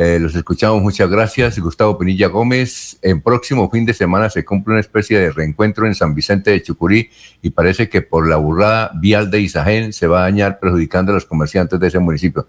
Eh, 0.01 0.17
los 0.17 0.33
escuchamos, 0.33 0.81
muchas 0.81 1.09
gracias. 1.09 1.59
Gustavo 1.59 1.97
Pinilla 1.97 2.27
Gómez. 2.27 2.97
En 3.01 3.19
próximo 3.19 3.69
fin 3.69 3.85
de 3.85 3.93
semana 3.93 4.29
se 4.29 4.45
cumple 4.45 4.71
una 4.75 4.79
especie 4.79 5.19
de 5.19 5.29
reencuentro 5.29 5.85
en 5.87 5.93
San 5.93 6.15
Vicente 6.15 6.51
de 6.51 6.63
Chucurí 6.63 7.09
y 7.41 7.49
parece 7.49 7.89
que 7.89 8.01
por 8.01 8.25
la 8.25 8.37
burrada 8.37 8.91
vial 8.95 9.29
de 9.29 9.41
Isagen 9.41 9.91
se 9.91 10.07
va 10.07 10.19
a 10.19 10.23
dañar 10.23 10.57
perjudicando 10.57 11.11
a 11.11 11.15
los 11.15 11.25
comerciantes 11.25 11.77
de 11.81 11.87
ese 11.89 11.99
municipio. 11.99 12.47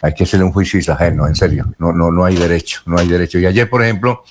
Hay 0.00 0.14
que 0.14 0.24
hacerle 0.24 0.46
un 0.46 0.52
juicio 0.52 0.78
a 0.78 0.80
Isagen, 0.80 1.16
no, 1.18 1.26
en 1.26 1.34
serio. 1.34 1.70
No, 1.78 1.92
no, 1.92 2.10
no 2.10 2.24
hay 2.24 2.34
derecho, 2.34 2.80
no 2.86 2.96
hay 2.96 3.08
derecho. 3.08 3.38
Y 3.38 3.44
ayer, 3.44 3.68
por 3.68 3.82
ejemplo, 3.84 4.24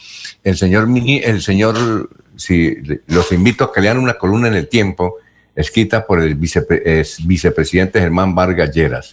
el 0.43 0.57
señor 0.57 0.87
el 0.89 1.43
señor, 1.43 2.09
si 2.35 2.77
los 3.05 3.31
invito 3.31 3.65
a 3.65 3.73
que 3.73 3.81
lean 3.81 3.99
una 3.99 4.15
columna 4.15 4.47
en 4.47 4.55
el 4.55 4.67
tiempo, 4.69 5.17
escrita 5.55 6.07
por 6.07 6.19
el 6.19 6.35
vicepre- 6.35 6.81
es 6.83 7.17
vicepresidente 7.27 7.99
Germán 7.99 8.33
Vargas 8.33 8.71
Lleras, 8.73 9.11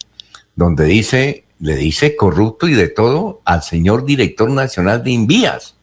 donde 0.57 0.87
dice, 0.87 1.42
le 1.63 1.77
dice 1.77 2.17
corrupto 2.17 2.67
y 2.67 2.75
de 2.75 2.89
todo 2.89 3.41
al 3.45 3.63
señor 3.63 4.05
director 4.05 4.51
nacional 4.51 5.05
de 5.05 5.13
Invías, 5.13 5.77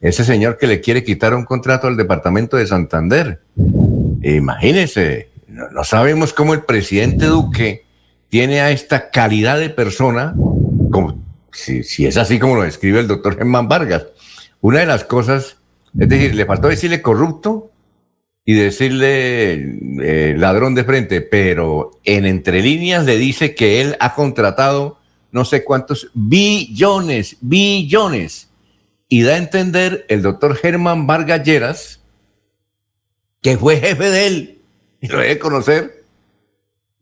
ese 0.00 0.22
señor 0.24 0.56
que 0.56 0.68
le 0.68 0.80
quiere 0.80 1.02
quitar 1.02 1.34
un 1.34 1.44
contrato 1.44 1.88
al 1.88 1.96
departamento 1.96 2.56
de 2.56 2.66
Santander. 2.68 3.40
Imagínense, 4.22 5.30
no, 5.48 5.68
no 5.70 5.82
sabemos 5.82 6.32
cómo 6.32 6.54
el 6.54 6.62
presidente 6.62 7.26
Duque 7.26 7.84
tiene 8.28 8.60
a 8.60 8.70
esta 8.70 9.10
calidad 9.10 9.58
de 9.58 9.68
persona, 9.68 10.32
como, 10.92 11.20
si, 11.50 11.82
si 11.82 12.06
es 12.06 12.16
así 12.18 12.38
como 12.38 12.54
lo 12.54 12.62
describe 12.62 13.00
el 13.00 13.08
doctor 13.08 13.36
Germán 13.36 13.66
Vargas. 13.66 14.06
Una 14.60 14.78
de 14.78 14.86
las 14.86 15.02
cosas, 15.02 15.56
es 15.98 16.08
decir, 16.08 16.36
le 16.36 16.46
faltó 16.46 16.68
decirle 16.68 17.02
corrupto 17.02 17.72
y 18.44 18.54
decirle 18.54 19.54
eh, 20.02 20.36
ladrón 20.38 20.76
de 20.76 20.84
frente, 20.84 21.20
pero 21.20 21.98
en 22.04 22.26
entre 22.26 22.62
líneas 22.62 23.04
le 23.04 23.16
dice 23.16 23.56
que 23.56 23.80
él 23.80 23.96
ha 23.98 24.14
contratado 24.14 25.00
no 25.36 25.44
sé 25.44 25.62
cuántos 25.64 26.10
billones, 26.14 27.36
billones. 27.42 28.48
Y 29.08 29.20
da 29.22 29.34
a 29.34 29.36
entender 29.36 30.06
el 30.08 30.22
doctor 30.22 30.56
Germán 30.56 31.06
Vargas 31.06 31.44
Lleras, 31.44 32.00
que 33.42 33.58
fue 33.58 33.76
jefe 33.76 34.08
de 34.10 34.26
él, 34.26 34.58
y 35.02 35.08
lo 35.08 35.18
debe 35.18 35.38
conocer. 35.38 36.02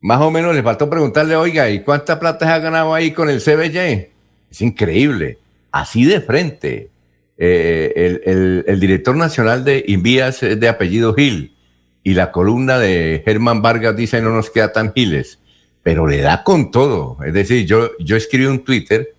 Más 0.01 0.21
o 0.21 0.29
menos 0.29 0.53
le 0.53 0.61
faltó 0.61 0.89
preguntarle, 0.89 1.35
oiga, 1.37 1.69
¿y 1.69 1.79
cuánta 1.81 2.19
plata 2.19 2.45
se 2.45 2.51
ha 2.51 2.59
ganado 2.59 2.93
ahí 2.93 3.11
con 3.11 3.29
el 3.29 3.41
CBY? 3.41 4.09
Es 4.51 4.61
increíble. 4.61 5.39
Así 5.71 6.03
de 6.03 6.19
frente. 6.21 6.89
Eh, 7.37 7.91
el, 7.95 8.21
el- 8.25 8.65
el 8.67 8.79
director 8.81 9.15
nacional 9.15 9.63
de 9.63 9.83
Invías 9.87 10.43
es 10.43 10.59
de 10.59 10.67
apellido 10.69 11.13
Gil 11.15 11.55
y 12.03 12.13
la 12.13 12.31
columna 12.31 12.79
de 12.79 13.21
Germán 13.25 13.61
Vargas 13.61 13.95
dice 13.95 14.21
no 14.21 14.29
nos 14.29 14.49
queda 14.49 14.71
tan 14.71 14.93
giles, 14.93 15.39
pero 15.85 16.07
le 16.07 16.19
da 16.19 16.43
con 16.43 16.71
todo. 16.71 17.15
Es 17.23 17.31
decir, 17.31 17.63
yo, 17.67 17.91
yo 17.99 18.15
escribí 18.17 18.47
un 18.47 18.63
Twitter 18.63 19.13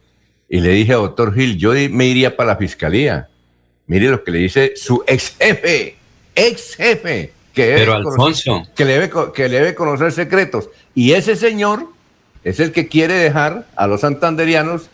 y 0.48 0.58
le 0.58 0.70
dije 0.70 0.94
a 0.94 0.96
doctor 0.96 1.32
Gil, 1.32 1.56
yo 1.56 1.70
me 1.92 2.06
iría 2.06 2.36
para 2.36 2.48
la 2.54 2.56
fiscalía. 2.56 3.28
Mire 3.86 4.08
lo 4.08 4.24
que 4.24 4.32
le 4.32 4.38
dice 4.40 4.72
su 4.74 5.04
ex 5.06 5.36
jefe, 5.38 5.94
ex 6.34 6.74
jefe, 6.74 7.30
que, 7.54 7.66
debe 7.66 7.78
Pero, 7.78 7.92
conocer- 7.92 8.10
Alfonso. 8.10 8.62
que, 8.74 8.84
le 8.84 8.92
debe, 8.94 9.10
co- 9.10 9.32
que 9.32 9.48
le 9.48 9.58
debe 9.58 9.74
conocer 9.76 10.10
secretos. 10.10 10.68
Y 10.92 11.12
ese 11.12 11.36
señor 11.36 11.86
es 12.42 12.58
el 12.58 12.72
que 12.72 12.88
quiere 12.88 13.14
dejar 13.14 13.68
a 13.76 13.86
los 13.86 14.00
santanderianos 14.00 14.90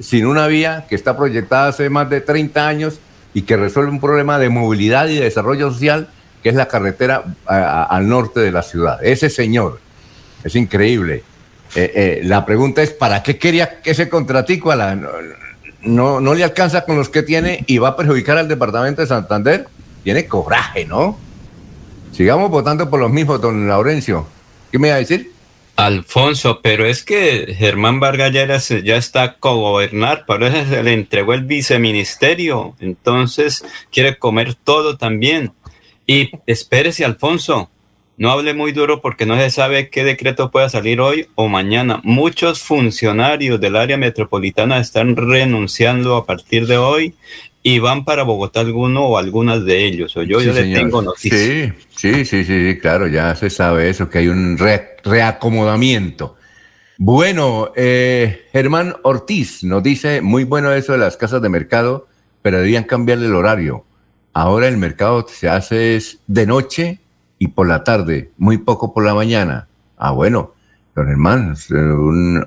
sin 0.00 0.26
una 0.26 0.46
vía 0.46 0.86
que 0.88 0.94
está 0.94 1.16
proyectada 1.16 1.66
hace 1.70 1.90
más 1.90 2.08
de 2.08 2.20
30 2.20 2.68
años 2.68 3.00
y 3.34 3.42
que 3.42 3.56
resuelve 3.56 3.90
un 3.90 4.00
problema 4.00 4.38
de 4.38 4.48
movilidad 4.48 5.08
y 5.08 5.16
de 5.16 5.24
desarrollo 5.24 5.72
social, 5.72 6.08
que 6.44 6.50
es 6.50 6.54
la 6.54 6.68
carretera 6.68 7.24
a- 7.46 7.56
a- 7.56 7.82
al 7.82 8.08
norte 8.08 8.38
de 8.38 8.52
la 8.52 8.62
ciudad. 8.62 9.04
Ese 9.04 9.28
señor, 9.28 9.80
es 10.46 10.54
increíble. 10.54 11.24
Eh, 11.74 11.92
eh, 11.94 12.20
la 12.22 12.46
pregunta 12.46 12.80
es, 12.82 12.90
¿para 12.90 13.22
qué 13.22 13.36
quería 13.36 13.80
ese 13.84 14.08
contratico? 14.08 14.70
A 14.70 14.76
la, 14.76 14.94
no, 15.82 16.20
no, 16.20 16.34
le 16.34 16.44
alcanza 16.44 16.84
con 16.84 16.96
los 16.96 17.08
que 17.08 17.24
tiene 17.24 17.64
y 17.66 17.78
va 17.78 17.88
a 17.88 17.96
perjudicar 17.96 18.38
al 18.38 18.46
departamento 18.46 19.02
de 19.02 19.08
Santander. 19.08 19.66
Tiene 20.04 20.26
coraje, 20.26 20.84
¿no? 20.84 21.18
Sigamos 22.12 22.48
votando 22.48 22.88
por 22.88 23.00
los 23.00 23.10
mismos, 23.10 23.40
don 23.40 23.66
Laurencio. 23.66 24.26
¿Qué 24.70 24.78
me 24.78 24.88
iba 24.88 24.96
a 24.96 25.00
decir? 25.00 25.32
Alfonso, 25.74 26.60
pero 26.62 26.86
es 26.86 27.02
que 27.02 27.54
Germán 27.58 27.98
Vargas 28.00 28.32
ya 28.32 28.96
está 28.96 29.22
a 29.22 29.32
cogobernar, 29.34 30.24
por 30.24 30.42
eso 30.42 30.64
se 30.70 30.82
le 30.82 30.94
entregó 30.94 31.34
el 31.34 31.44
viceministerio, 31.44 32.74
entonces 32.80 33.62
quiere 33.92 34.16
comer 34.16 34.54
todo 34.54 34.96
también. 34.96 35.52
Y 36.06 36.30
espérese, 36.46 37.04
Alfonso, 37.04 37.68
no 38.18 38.30
hable 38.30 38.54
muy 38.54 38.72
duro 38.72 39.00
porque 39.02 39.26
no 39.26 39.36
se 39.36 39.50
sabe 39.50 39.90
qué 39.90 40.02
decreto 40.04 40.50
pueda 40.50 40.68
salir 40.68 41.00
hoy 41.00 41.26
o 41.34 41.48
mañana. 41.48 42.00
Muchos 42.02 42.62
funcionarios 42.62 43.60
del 43.60 43.76
área 43.76 43.96
metropolitana 43.96 44.78
están 44.78 45.16
renunciando 45.16 46.16
a 46.16 46.24
partir 46.24 46.66
de 46.66 46.78
hoy 46.78 47.14
y 47.62 47.78
van 47.78 48.04
para 48.04 48.22
Bogotá 48.22 48.60
alguno 48.60 49.04
o 49.06 49.18
algunas 49.18 49.64
de 49.64 49.84
ellos. 49.84 50.16
O 50.16 50.22
yo, 50.22 50.40
Sí, 50.40 50.46
yo 50.46 50.52
le 50.52 50.72
tengo 50.74 51.02
noticias. 51.02 51.40
Sí, 51.40 51.72
sí, 51.94 52.24
sí, 52.24 52.44
sí, 52.44 52.78
claro, 52.80 53.06
ya 53.08 53.34
se 53.34 53.50
sabe 53.50 53.90
eso, 53.90 54.08
que 54.08 54.18
hay 54.18 54.28
un 54.28 54.56
re- 54.56 54.96
reacomodamiento. 55.04 56.36
Bueno, 56.98 57.72
eh, 57.76 58.46
Germán 58.52 58.94
Ortiz 59.02 59.62
nos 59.62 59.82
dice, 59.82 60.22
muy 60.22 60.44
bueno 60.44 60.72
eso 60.72 60.92
de 60.92 60.98
las 60.98 61.16
casas 61.16 61.42
de 61.42 61.48
mercado, 61.48 62.08
pero 62.40 62.60
debían 62.60 62.84
cambiarle 62.84 63.26
el 63.26 63.34
horario. 63.34 63.84
Ahora 64.32 64.68
el 64.68 64.76
mercado 64.76 65.26
se 65.28 65.48
hace 65.48 65.96
es 65.96 66.20
de 66.26 66.46
noche 66.46 67.00
y 67.38 67.48
por 67.48 67.68
la 67.68 67.84
tarde, 67.84 68.32
muy 68.36 68.58
poco 68.58 68.92
por 68.94 69.04
la 69.04 69.14
mañana. 69.14 69.68
Ah, 69.96 70.10
bueno, 70.10 70.54
don 70.94 71.06
Germán, 71.06 71.54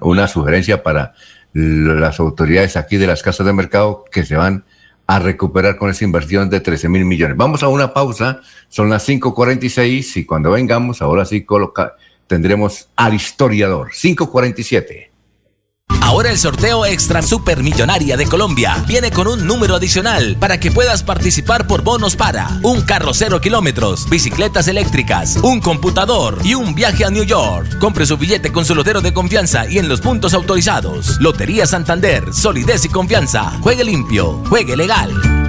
una 0.02 0.28
sugerencia 0.28 0.84
para 0.84 1.14
las 1.54 2.20
autoridades 2.20 2.78
aquí 2.78 2.98
de 2.98 3.08
las 3.08 3.24
casas 3.24 3.46
de 3.46 3.54
mercado 3.54 4.06
que 4.12 4.24
se 4.24 4.36
van 4.36 4.64
a 5.08 5.18
recuperar 5.20 5.78
con 5.78 5.90
esa 5.90 6.04
inversión 6.04 6.50
de 6.50 6.60
13 6.60 6.88
mil 6.90 7.06
millones. 7.06 7.36
Vamos 7.36 7.64
a 7.64 7.68
una 7.68 7.94
pausa, 7.94 8.42
son 8.68 8.90
las 8.90 9.08
5.46 9.10 10.18
y 10.18 10.26
cuando 10.26 10.52
vengamos, 10.52 11.02
ahora 11.02 11.26
sí 11.26 11.44
coloca, 11.44 11.96
tendremos 12.28 12.90
al 12.96 13.16
historiador. 13.16 13.90
5.47. 13.92 15.09
Ahora 16.10 16.32
el 16.32 16.40
sorteo 16.40 16.88
Extra 16.88 17.22
Super 17.22 17.62
Millonaria 17.62 18.18
de 18.18 18.26
Colombia 18.26 18.84
viene 18.88 19.12
con 19.12 19.28
un 19.28 19.46
número 19.46 19.76
adicional 19.76 20.38
para 20.40 20.60
que 20.60 20.72
puedas 20.72 21.04
participar 21.04 21.68
por 21.68 21.84
bonos 21.84 22.16
para 22.16 22.60
un 22.64 22.82
carro 22.82 23.14
cero 23.14 23.40
kilómetros, 23.40 24.10
bicicletas 24.10 24.68
eléctricas, 24.68 25.38
un 25.44 25.62
computador 25.62 26.40
y 26.44 26.56
un 26.56 26.74
viaje 26.74 27.06
a 27.06 27.12
New 27.12 27.26
York. 27.26 27.78
Compre 27.78 28.08
su 28.08 28.18
billete 28.18 28.52
con 28.52 28.66
su 28.66 28.74
lotero 28.74 29.02
de 29.02 29.14
confianza 29.14 29.70
y 29.70 29.78
en 29.78 29.88
los 29.88 30.02
puntos 30.02 30.34
autorizados. 30.34 31.20
Lotería 31.20 31.68
Santander, 31.68 32.34
solidez 32.34 32.86
y 32.86 32.90
confianza. 32.90 33.52
Juegue 33.62 33.84
limpio, 33.84 34.44
juegue 34.50 34.76
legal. 34.76 35.49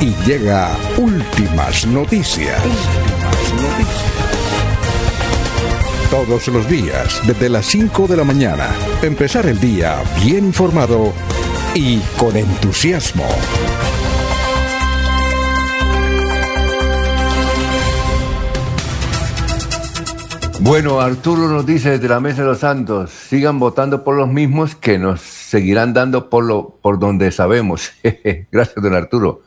y 0.00 0.14
llega 0.26 0.76
últimas 0.96 1.86
noticias. 1.86 2.60
Todos 6.10 6.48
los 6.48 6.68
días, 6.68 7.20
desde 7.26 7.48
las 7.48 7.66
5 7.66 8.06
de 8.06 8.16
la 8.16 8.24
mañana, 8.24 8.68
empezar 9.02 9.46
el 9.46 9.58
día 9.60 10.02
bien 10.24 10.46
informado 10.46 11.12
y 11.74 11.98
con 12.18 12.36
entusiasmo. 12.36 13.26
Bueno, 20.60 21.00
Arturo 21.00 21.48
nos 21.48 21.66
dice 21.66 21.90
desde 21.90 22.08
la 22.08 22.20
Mesa 22.20 22.42
de 22.42 22.48
los 22.48 22.60
Santos, 22.60 23.10
sigan 23.10 23.58
votando 23.58 24.02
por 24.02 24.16
los 24.16 24.28
mismos 24.28 24.74
que 24.74 24.98
nos 24.98 25.20
seguirán 25.20 25.92
dando 25.92 26.30
por, 26.30 26.44
lo, 26.44 26.78
por 26.80 26.98
donde 26.98 27.30
sabemos. 27.32 27.92
Gracias, 28.50 28.82
don 28.82 28.94
Arturo. 28.94 29.42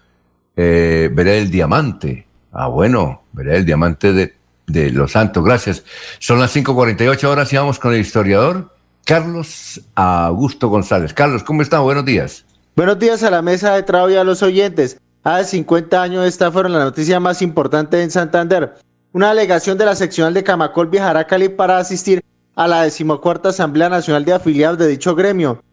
Eh, 0.57 1.09
veré 1.13 1.37
el 1.37 1.51
diamante. 1.51 2.27
Ah, 2.51 2.67
bueno, 2.67 3.23
veré 3.31 3.57
el 3.57 3.65
diamante 3.65 4.11
de, 4.11 4.33
de 4.65 4.91
los 4.91 5.11
Santos. 5.11 5.43
Gracias. 5.45 5.83
Son 6.19 6.39
las 6.39 6.55
5.48 6.55 7.23
horas 7.25 7.53
y 7.53 7.57
vamos 7.57 7.77
con 7.77 7.93
el 7.93 8.01
historiador 8.01 8.73
Carlos 9.05 9.79
Augusto 9.95 10.67
González. 10.67 11.13
Carlos, 11.13 11.43
¿cómo 11.43 11.61
está? 11.61 11.79
Buenos 11.79 12.03
días. 12.03 12.43
Buenos 12.75 12.97
días 12.99 13.23
a 13.23 13.29
la 13.29 13.41
mesa 13.41 13.75
de 13.75 13.83
trabajo 13.83 14.09
y 14.09 14.15
a 14.15 14.23
los 14.23 14.41
oyentes. 14.43 14.99
Hace 15.23 15.51
50 15.57 16.01
años 16.01 16.25
esta 16.25 16.51
fueron 16.51 16.73
la 16.73 16.83
noticia 16.83 17.19
más 17.19 17.41
importante 17.41 18.01
en 18.01 18.09
Santander. 18.09 18.75
Una 19.13 19.29
delegación 19.29 19.77
de 19.77 19.85
la 19.85 19.95
seccional 19.95 20.33
de 20.33 20.43
Camacol 20.43 20.87
viajará 20.87 21.21
a 21.21 21.27
Cali 21.27 21.49
para 21.49 21.77
asistir 21.77 22.23
a 22.55 22.67
la 22.67 22.81
decimocuarta 22.81 23.49
Asamblea 23.49 23.89
Nacional 23.89 24.25
de 24.25 24.33
Afiliados 24.33 24.79
de 24.79 24.87
dicho 24.87 25.15
gremio. 25.15 25.63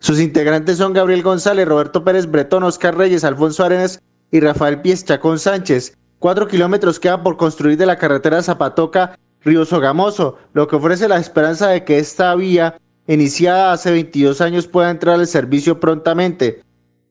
Sus 0.00 0.20
integrantes 0.20 0.76
son 0.76 0.92
Gabriel 0.92 1.22
González, 1.22 1.66
Roberto 1.66 2.04
Pérez 2.04 2.30
Bretón, 2.30 2.64
Oscar 2.64 2.96
Reyes, 2.96 3.24
Alfonso 3.24 3.64
Arenas 3.64 4.00
y 4.34 4.40
Rafael 4.40 4.80
Pies 4.80 5.04
Chacón 5.04 5.38
Sánchez. 5.38 5.96
Cuatro 6.18 6.48
kilómetros 6.48 6.98
quedan 6.98 7.22
por 7.22 7.36
construir 7.36 7.78
de 7.78 7.86
la 7.86 7.98
carretera 7.98 8.42
Zapatoca 8.42 9.16
Río 9.44 9.64
Sogamoso, 9.64 10.38
lo 10.54 10.66
que 10.66 10.74
ofrece 10.74 11.06
la 11.06 11.18
esperanza 11.18 11.68
de 11.68 11.84
que 11.84 12.00
esta 12.00 12.34
vía, 12.34 12.76
iniciada 13.06 13.72
hace 13.72 13.92
22 13.92 14.40
años, 14.40 14.66
pueda 14.66 14.90
entrar 14.90 15.20
al 15.20 15.28
servicio 15.28 15.78
prontamente. 15.78 16.62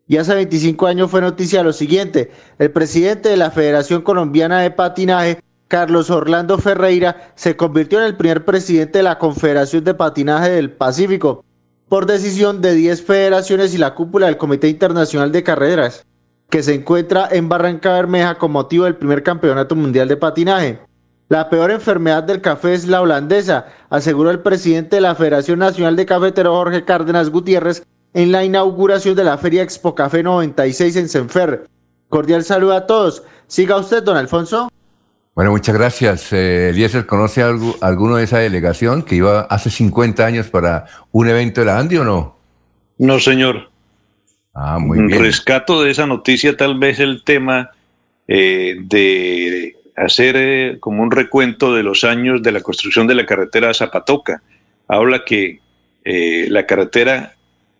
Y 0.06 0.18
hace 0.18 0.36
25 0.36 0.86
años 0.86 1.12
fue 1.12 1.22
noticia 1.22 1.64
lo 1.64 1.72
siguiente, 1.72 2.30
el 2.60 2.72
presidente 2.72 3.30
de 3.30 3.38
la 3.38 3.52
Federación 3.52 4.02
Colombiana 4.02 4.60
de 4.60 4.72
Patinaje, 4.72 5.40
Carlos 5.70 6.10
Orlando 6.10 6.58
Ferreira, 6.58 7.32
se 7.36 7.56
convirtió 7.56 8.00
en 8.00 8.08
el 8.08 8.18
primer 8.18 8.44
presidente 8.44 9.00
de 9.00 9.04
la 9.04 9.18
Confederación 9.18 9.86
de 9.86 9.94
Patinaje 9.94 10.50
del 10.50 10.72
Pacífico, 10.72 11.46
por 11.88 12.06
decisión 12.06 12.60
de 12.62 12.74
10 12.74 13.02
federaciones 13.02 13.74
y 13.74 13.78
la 13.78 13.96
cúpula 13.96 14.26
del 14.26 14.36
Comité 14.36 14.68
Internacional 14.68 15.32
de 15.32 15.44
Carreras, 15.44 16.06
que 16.54 16.62
se 16.62 16.76
encuentra 16.76 17.30
en 17.32 17.50
Barranca 17.50 17.94
Bermeja 17.94 18.36
con 18.36 18.52
motivo 18.52 18.86
del 18.86 18.96
primer 18.96 19.24
Campeonato 19.24 19.76
Mundial 19.76 20.08
de 20.08 20.18
Patinaje. 20.18 20.80
La 21.28 21.50
peor 21.50 21.72
enfermedad 21.72 22.22
del 22.22 22.42
café 22.42 22.76
es 22.76 22.86
la 22.86 23.02
holandesa, 23.02 23.66
aseguró 23.90 24.30
el 24.30 24.42
presidente 24.42 24.98
de 24.98 25.02
la 25.02 25.16
Federación 25.16 25.58
Nacional 25.58 25.96
de 25.96 26.06
Cafeteros 26.06 26.56
Jorge 26.56 26.86
Cárdenas 26.86 27.32
Gutiérrez 27.32 27.82
en 28.14 28.32
la 28.32 28.46
inauguración 28.46 29.16
de 29.16 29.24
la 29.24 29.40
Feria 29.40 29.64
Expo 29.64 29.96
Café 29.96 30.22
96 30.22 30.96
en 30.96 31.10
Senfer. 31.10 31.66
Cordial 32.08 32.44
saludo 32.44 32.74
a 32.74 32.86
todos. 32.86 33.24
Siga 33.48 33.78
usted, 33.78 34.04
don 34.04 34.16
Alfonso. 34.16 34.70
Bueno, 35.34 35.50
muchas 35.50 35.74
gracias. 35.74 36.32
Eh, 36.34 36.70
Eliezer, 36.70 37.08
¿conoce 37.08 37.42
algo, 37.42 37.76
alguno 37.82 38.18
de 38.18 38.26
esa 38.26 38.38
delegación 38.38 39.02
que 39.02 39.16
iba 39.16 39.42
hace 39.42 39.72
50 39.72 40.24
años 40.24 40.50
para 40.50 40.86
un 41.12 41.28
evento 41.28 41.62
de 41.62 41.66
la 41.66 41.80
Andy 41.80 41.98
o 41.98 42.04
no? 42.04 42.38
No, 43.00 43.20
señor. 43.20 43.73
Ah, 44.54 44.78
muy 44.80 45.00
bien. 45.08 45.20
Rescato 45.20 45.82
de 45.82 45.92
esa 45.92 46.06
noticia 46.06 46.56
tal 46.56 46.78
vez 46.78 47.00
el 47.00 47.24
tema 47.24 47.72
eh, 48.28 48.76
de 48.80 49.76
hacer 49.96 50.36
eh, 50.38 50.78
como 50.80 51.04
un 51.04 51.12
recuento 51.12 51.74
de 51.74 51.84
los 51.84 52.04
años 52.04 52.42
de 52.44 52.52
la 52.52 52.62
construcción 52.62 53.08
de 53.08 53.16
la 53.16 53.26
carretera 53.26 53.74
Zapatoca. 53.74 54.42
Habla 54.88 55.24
que 55.26 55.60
eh, 56.06 56.48
la 56.50 56.66
carretera 56.66 57.34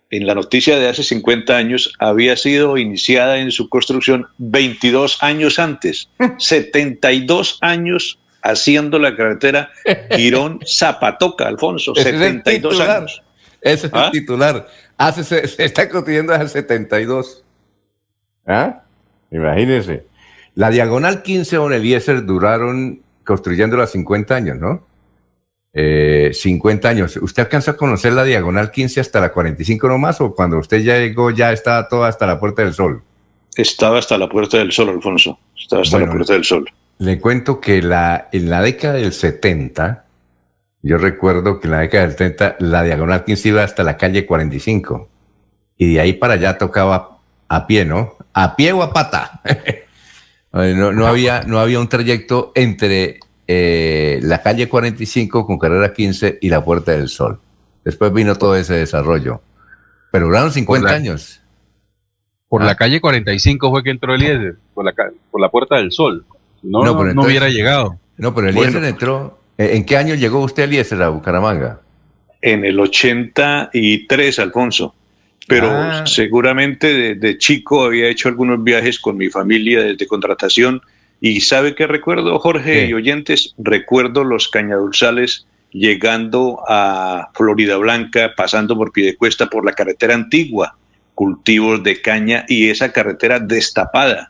en 0.10 0.28
la 0.28 0.36
noticia 0.36 0.78
de 0.78 0.88
hace 0.88 1.04
50 1.04 1.56
años 1.56 1.94
había 2.00 2.36
sido 2.38 2.78
iniciada 2.78 3.40
en 3.40 3.52
su 3.52 3.68
construcción 3.68 4.28
22 4.38 5.22
años 5.24 5.60
antes, 5.60 6.10
72 6.38 7.58
años 7.62 8.20
haciendo 8.42 9.00
la 9.00 9.16
carretera 9.16 9.72
Girón-Zapatoca, 10.12 11.48
Alfonso, 11.48 11.94
Ese 11.96 12.10
es 12.10 12.16
el 12.16 12.22
72 12.22 12.74
titular. 12.74 12.98
años. 12.98 13.24
Ese 13.64 13.88
es 13.88 13.94
¿Ah? 13.94 14.06
el 14.06 14.12
titular. 14.12 14.68
Hace, 14.98 15.24
se, 15.24 15.48
se 15.48 15.64
está 15.64 15.90
construyendo 15.90 16.34
hace 16.34 16.48
72. 16.50 17.44
¿Ah? 18.46 18.84
Imagínense. 19.32 20.06
La 20.56 20.70
diagonal 20.70 21.24
15 21.24 21.58
o 21.58 21.72
Eliezer 21.72 22.26
duraron 22.26 23.02
construyéndola 23.24 23.88
50 23.88 24.36
años, 24.36 24.60
¿no? 24.60 24.86
Eh, 25.74 26.30
50 26.34 26.88
años. 26.88 27.18
¿Usted 27.18 27.44
alcanza 27.44 27.72
a 27.72 27.78
conocer 27.78 28.14
la 28.14 28.24
diagonal 28.24 28.70
15 28.70 29.00
hasta 29.00 29.20
la 29.20 29.32
45 29.32 29.88
nomás 29.88 30.22
o 30.22 30.36
cuando 30.36 30.60
usted 30.60 30.82
ya 30.82 31.00
llegó 31.00 31.32
ya 31.32 31.52
estaba 31.52 31.88
todo 31.88 32.04
hasta 32.04 32.28
la 32.28 32.40
Puerta 32.40 32.62
del 32.64 32.74
Sol? 32.74 33.02
Estaba 33.56 33.98
hasta 33.98 34.18
la 34.18 34.30
Puerta 34.30 34.58
del 34.58 34.72
Sol, 34.72 34.90
Alfonso. 34.90 35.40
Estaba 35.58 35.82
hasta 35.82 35.98
Bueno, 35.98 36.12
la 36.12 36.18
Puerta 36.18 36.34
del 36.34 36.44
Sol. 36.44 36.70
Le 37.00 37.20
cuento 37.20 37.60
que 37.60 37.82
la, 37.82 38.30
en 38.32 38.52
la 38.52 38.62
década 38.62 38.96
del 38.96 39.14
70, 39.14 40.03
yo 40.84 40.98
recuerdo 40.98 41.60
que 41.60 41.68
en 41.68 41.72
la 41.72 41.80
década 41.80 42.04
del 42.04 42.12
70 42.12 42.58
la 42.60 42.84
diagonal 42.84 43.24
15 43.26 43.50
iba 43.50 43.64
hasta 43.64 43.84
la 43.84 43.98
calle 43.98 44.26
45 44.26 45.10
y 45.78 45.94
de 45.94 46.00
ahí 46.02 46.14
para 46.14 46.34
allá 46.36 46.58
tocaba 46.58 47.18
a 47.48 47.66
pie, 47.68 47.86
¿no? 47.86 48.14
A 48.34 48.56
pie 48.56 48.72
o 48.74 48.84
a 48.84 48.94
pata. 48.94 49.42
No, 50.56 50.92
no 50.92 51.08
había, 51.08 51.42
no 51.48 51.58
había 51.60 51.80
un 51.80 51.90
trayecto 51.90 52.52
entre 52.54 53.20
eh, 53.48 54.20
la 54.22 54.44
calle 54.44 54.70
45 54.70 55.48
con 55.48 55.58
carrera 55.58 55.92
15 55.94 56.38
y 56.42 56.50
la 56.50 56.64
Puerta 56.64 56.92
del 56.92 57.10
Sol. 57.10 57.40
Después 57.84 58.14
vino 58.14 58.36
todo 58.36 58.56
ese 58.56 58.76
desarrollo. 58.76 59.42
Pero 60.12 60.28
duraron 60.28 60.52
50 60.52 60.84
Por 60.84 60.92
la- 60.92 60.96
años. 60.96 61.42
Por 62.48 62.62
Ah. 62.62 62.66
la 62.66 62.76
calle 62.76 63.02
45 63.02 63.72
fue 63.72 63.82
que 63.84 63.90
entró 63.90 64.14
Eliezer, 64.14 64.58
por 64.76 64.86
la, 64.86 64.94
por 65.32 65.42
la 65.42 65.50
Puerta 65.50 65.78
del 65.78 65.92
Sol. 65.92 66.24
No, 66.62 66.84
no, 66.86 67.24
hubiera 67.24 67.50
llegado. 67.50 67.98
No, 68.18 68.36
pero 68.36 68.54
Bueno. 68.54 68.62
Eliezer 68.62 68.84
entró. 68.84 69.40
Eh, 69.58 69.72
¿En 69.74 69.86
qué 69.86 69.98
año 69.98 70.16
llegó 70.16 70.40
usted, 70.42 70.64
Eliezer, 70.64 71.02
a 71.02 71.10
Bucaramanga? 71.10 71.80
En 72.42 72.66
el 72.66 72.80
83, 72.80 74.40
Alfonso. 74.40 74.96
Pero 75.48 75.70
Ah. 75.70 76.04
seguramente 76.06 76.88
de, 76.94 77.16
de 77.16 77.38
chico 77.38 77.84
había 77.86 78.08
hecho 78.08 78.30
algunos 78.30 78.64
viajes 78.64 79.00
con 79.00 79.18
mi 79.18 79.30
familia 79.30 79.82
desde 79.84 80.08
contratación. 80.08 80.82
Y 81.20 81.42
¿sabe 81.42 81.76
qué 81.76 81.88
recuerdo, 81.88 82.38
Jorge 82.40 82.86
y 82.88 82.94
oyentes? 82.94 83.54
Recuerdo 83.58 84.24
los 84.24 84.48
cañadulzales 84.50 85.46
llegando 85.72 86.62
a 86.68 87.30
Florida 87.34 87.78
Blanca, 87.78 88.34
pasando 88.38 88.76
por 88.78 88.92
Piedecuesta, 88.92 89.48
por 89.48 89.66
la 89.66 89.74
carretera 89.74 90.14
antigua, 90.14 90.76
cultivos 91.16 91.82
de 91.84 92.02
caña 92.02 92.46
y 92.48 92.70
esa 92.70 92.92
carretera 92.92 93.40
destapada. 93.40 94.28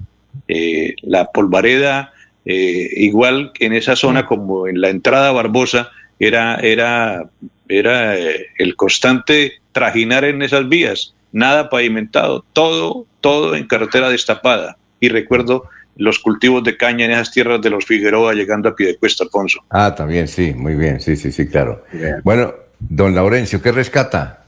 Eh, 0.48 0.96
la 1.02 1.26
polvareda, 1.32 2.12
eh, 2.46 2.90
igual 2.98 3.52
en 3.60 3.74
esa 3.74 3.96
zona 3.96 4.26
como 4.26 4.68
en 4.68 4.82
la 4.82 4.90
entrada 4.90 5.30
a 5.30 5.34
Barbosa, 5.34 5.92
era, 6.20 6.56
era, 6.58 7.30
era 7.68 8.18
eh, 8.18 8.48
el 8.58 8.76
constante 8.76 9.54
trajinar 9.72 10.24
en 10.24 10.42
esas 10.42 10.68
vías, 10.68 11.16
nada 11.32 11.70
pavimentado, 11.70 12.46
todo, 12.54 13.06
todo 13.22 13.56
en 13.56 13.68
carretera 13.68 14.10
destapada. 14.10 14.78
Y 15.00 15.10
recuerdo 15.10 15.66
los 15.96 16.20
cultivos 16.20 16.64
de 16.64 16.78
caña 16.78 17.06
en 17.06 17.12
esas 17.12 17.32
tierras 17.32 17.62
de 17.62 17.70
los 17.70 17.86
Figueroa 17.86 18.34
llegando 18.34 18.70
a 18.70 18.76
Piedecuesta, 18.76 19.24
Alfonso. 19.24 19.64
Ah, 19.70 19.94
también, 19.94 20.28
sí, 20.28 20.54
muy 20.54 20.76
bien, 20.76 21.00
sí, 21.00 21.16
sí, 21.16 21.32
sí, 21.32 21.48
claro. 21.48 21.84
Bueno, 22.24 22.54
don 22.80 23.14
Laurencio, 23.14 23.62
¿qué 23.62 23.72
rescata? 23.72 24.46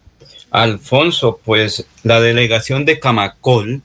Alfonso, 0.52 1.40
pues 1.44 1.86
la 2.04 2.22
delegación 2.22 2.86
de 2.86 3.00
Camacol, 3.00 3.82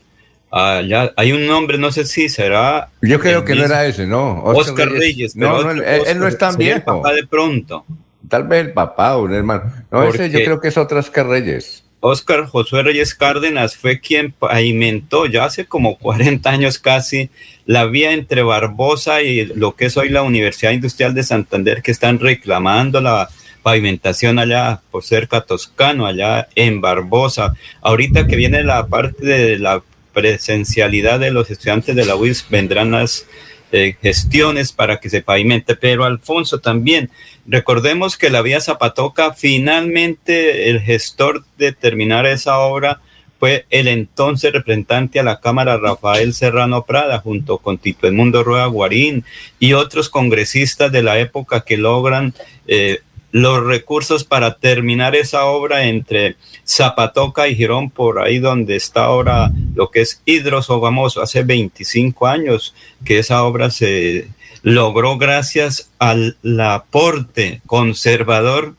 allá 0.51 1.13
hay 1.17 1.33
un 1.33 1.47
nombre, 1.47 1.79
no 1.79 1.93
sé 1.93 2.05
si 2.05 2.29
será. 2.29 2.91
Yo 3.03 3.21
creo 3.21 3.45
que 3.45 3.55
no 3.55 3.65
era 3.65 3.87
ese, 3.87 4.07
¿no? 4.07 4.43
Oscar, 4.43 4.91
Reyes. 4.91 5.37
No, 5.37 5.57
pero 5.57 5.75
no, 5.75 5.83
él, 5.83 6.03
él 6.07 6.19
no 6.19 6.27
Oscar, 6.27 6.29
es 6.29 6.39
tan 6.39 6.63
el 6.63 6.83
papá 6.83 7.13
de 7.13 7.27
pronto. 7.27 7.85
Tal 8.29 8.45
vez 8.47 8.67
el 8.67 8.73
papá 8.73 9.17
o 9.17 9.25
un 9.25 9.35
hermano. 9.35 9.73
No, 9.91 10.05
ese 10.05 10.31
yo 10.31 10.39
creo 10.41 10.61
que 10.61 10.69
es 10.69 10.77
otro 10.77 10.99
Oscar 10.99 11.27
Reyes. 11.27 11.85
Oscar 12.01 12.47
Josué 12.47 12.83
Reyes 12.83 13.15
Cárdenas 13.15 13.77
fue 13.77 14.01
quien 14.01 14.33
pavimentó 14.33 15.27
ya 15.27 15.45
hace 15.45 15.67
como 15.67 15.99
40 15.99 16.49
años 16.49 16.79
casi 16.79 17.29
la 17.67 17.85
vía 17.85 18.13
entre 18.13 18.43
Barbosa 18.43 19.21
y 19.21 19.45
lo 19.45 19.77
que 19.77 19.87
es 19.87 19.97
hoy 19.99 20.09
la 20.09 20.23
Universidad 20.23 20.73
Industrial 20.73 21.15
de 21.15 21.23
Santander 21.23 21.83
que 21.83 21.91
están 21.91 22.19
reclamando 22.19 23.03
la 23.03 23.29
pavimentación 23.63 24.39
allá 24.39 24.81
por 24.91 25.05
cerca 25.05 25.43
Toscano, 25.43 26.07
allá 26.07 26.49
en 26.55 26.81
Barbosa. 26.81 27.55
Ahorita 27.83 28.27
que 28.27 28.37
viene 28.37 28.65
la 28.65 28.87
parte 28.87 29.27
de 29.27 29.59
la 29.59 29.83
presencialidad 30.13 31.21
de 31.21 31.31
los 31.31 31.51
estudiantes 31.51 31.95
de 31.97 32.05
la 32.05 32.17
UIS, 32.17 32.47
vendrán 32.49 32.91
las 32.91 33.27
eh, 33.73 33.97
gestiones 34.03 34.73
para 34.73 34.99
que 34.99 35.11
se 35.11 35.23
pavimente. 35.23 35.77
Pero 35.77 36.05
Alfonso 36.05 36.59
también, 36.59 37.11
recordemos 37.47 38.17
que 38.17 38.31
la 38.31 38.43
vía 38.43 38.61
Zapatoca, 38.61 39.33
finalmente 39.33 40.71
el 40.71 40.81
gestor 40.81 41.45
de 41.57 41.73
terminar 41.73 42.27
esa 42.27 42.59
obra 42.59 43.01
fue 43.41 43.65
el 43.71 43.89
entonces 43.89 44.53
representante 44.53 45.19
a 45.19 45.23
la 45.23 45.41
Cámara 45.41 45.79
Rafael 45.79 46.35
Serrano 46.35 46.85
Prada, 46.85 47.21
junto 47.21 47.57
con 47.57 47.79
Tito 47.79 48.07
Edmundo 48.07 48.45
Rueda 48.45 48.67
Guarín 48.67 49.25
y 49.59 49.73
otros 49.73 50.11
congresistas 50.11 50.93
de 50.93 51.03
la 51.03 51.19
época 51.19 51.63
que 51.63 51.79
logran 51.79 52.35
eh, 52.67 53.01
los 53.33 53.65
recursos 53.65 54.25
para 54.25 54.57
terminar 54.59 55.15
esa 55.15 55.45
obra 55.47 55.85
entre 55.85 56.37
Zapatoca 56.67 57.49
y 57.49 57.55
Girón, 57.55 57.91
por 57.91 58.21
ahí 58.21 58.39
donde 58.39 58.77
está 58.77 59.05
ahora 59.05 59.51
lo 59.75 59.91
que 59.91 60.01
es 60.01 60.23
Hidrosogamoso, 60.25 61.23
hace 61.23 61.43
25 61.43 62.27
años 62.27 62.75
que 63.05 63.19
esa 63.19 63.45
obra 63.45 63.71
se 63.71 64.29
logró 64.63 65.17
gracias 65.17 65.91
al 65.99 66.37
aporte 66.61 67.63
conservador 67.67 68.75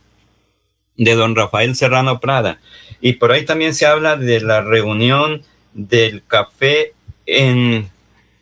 de 0.97 1.16
don 1.16 1.36
Rafael 1.36 1.76
Serrano 1.76 2.20
Prada. 2.20 2.60
Y 2.99 3.14
por 3.14 3.32
ahí 3.32 3.45
también 3.45 3.74
se 3.74 3.86
habla 3.86 4.16
de 4.16 4.41
la 4.41 4.62
reunión 4.62 5.43
del 5.74 6.24
café 6.28 6.93
en 7.26 7.89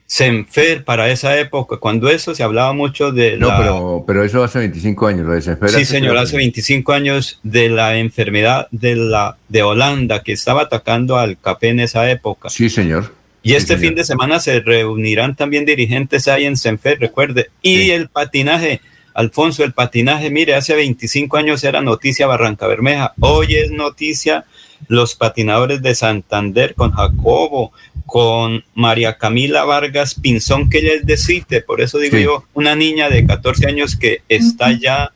Senfer 0.09 0.83
para 0.83 1.11
esa 1.11 1.39
época, 1.39 1.77
cuando 1.77 2.09
eso 2.09 2.33
se 2.33 2.41
hablaba 2.41 2.73
mucho 2.73 3.11
de 3.11 3.37
No, 3.37 3.49
pero, 3.55 4.03
pero 4.07 4.23
eso 4.23 4.43
hace 4.43 4.57
25 4.57 5.05
años, 5.05 5.27
lo 5.27 5.33
de 5.33 5.41
Senfer 5.43 5.69
Sí, 5.69 5.85
señor, 5.85 6.17
hace 6.17 6.35
25 6.35 6.93
años 6.93 7.39
de 7.43 7.69
la 7.69 7.95
enfermedad 7.95 8.67
de 8.71 8.95
la 8.95 9.37
de 9.49 9.61
Holanda 9.61 10.23
que 10.23 10.31
estaba 10.31 10.63
atacando 10.63 11.19
al 11.19 11.37
café 11.37 11.69
en 11.69 11.81
esa 11.81 12.09
época. 12.09 12.49
Sí, 12.49 12.71
señor. 12.71 13.13
Y 13.43 13.53
este 13.53 13.75
señor. 13.75 13.81
fin 13.81 13.95
de 13.95 14.03
semana 14.03 14.39
se 14.39 14.59
reunirán 14.61 15.35
también 15.35 15.63
dirigentes 15.63 16.27
ahí 16.27 16.45
en 16.45 16.57
Senfer, 16.57 16.99
recuerde. 16.99 17.51
Y 17.61 17.91
el 17.91 18.09
patinaje, 18.09 18.81
Alfonso, 19.13 19.63
el 19.63 19.73
patinaje, 19.73 20.31
mire, 20.31 20.55
hace 20.55 20.73
25 20.73 21.37
años 21.37 21.63
era 21.63 21.81
noticia 21.81 22.25
Barranca 22.25 22.65
Bermeja, 22.65 23.13
hoy 23.19 23.57
es 23.57 23.69
noticia 23.69 24.45
los 24.87 25.15
patinadores 25.15 25.81
de 25.81 25.93
Santander 25.93 26.73
con 26.73 26.91
Jacobo, 26.91 27.73
con 28.09 28.63
María 28.73 29.17
Camila 29.17 29.63
Vargas 29.65 30.15
Pinzón, 30.15 30.69
que 30.69 30.79
ella 30.79 30.93
es 30.95 31.05
de 31.05 31.17
CITE, 31.17 31.61
por 31.61 31.81
eso 31.81 31.97
digo 31.99 32.17
Sí. 32.17 32.23
yo, 32.23 32.43
una 32.53 32.75
niña 32.75 33.09
de 33.09 33.25
14 33.25 33.67
años 33.67 33.95
que 33.95 34.23
está 34.27 34.71
ya 34.71 35.11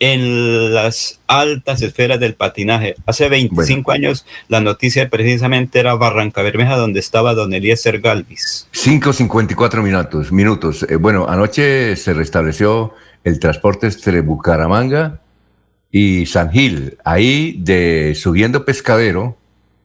en 0.00 0.74
las 0.74 1.20
altas 1.28 1.80
esferas 1.80 2.18
del 2.18 2.34
patinaje. 2.34 2.96
Hace 3.06 3.28
25 3.28 3.92
años 3.92 4.26
la 4.48 4.60
noticia 4.60 5.08
precisamente 5.08 5.78
era 5.78 5.94
Barranca 5.94 6.42
Bermeja, 6.42 6.76
donde 6.76 7.00
estaba 7.00 7.32
don 7.34 7.54
Eliezer 7.54 8.00
Galvis. 8.00 8.68
5.54 8.74 9.82
minutos. 9.82 10.32
minutos. 10.32 10.84
Eh, 10.88 10.96
bueno, 10.96 11.26
anoche 11.28 11.94
se 11.96 12.12
restableció 12.12 12.92
el 13.22 13.38
transporte 13.38 13.86
entre 13.86 14.20
Bucaramanga 14.20 15.20
y 15.90 16.26
San 16.26 16.50
Gil. 16.50 16.98
Ahí, 17.04 17.56
de 17.60 18.14
subiendo 18.16 18.64
Pescadero, 18.64 19.38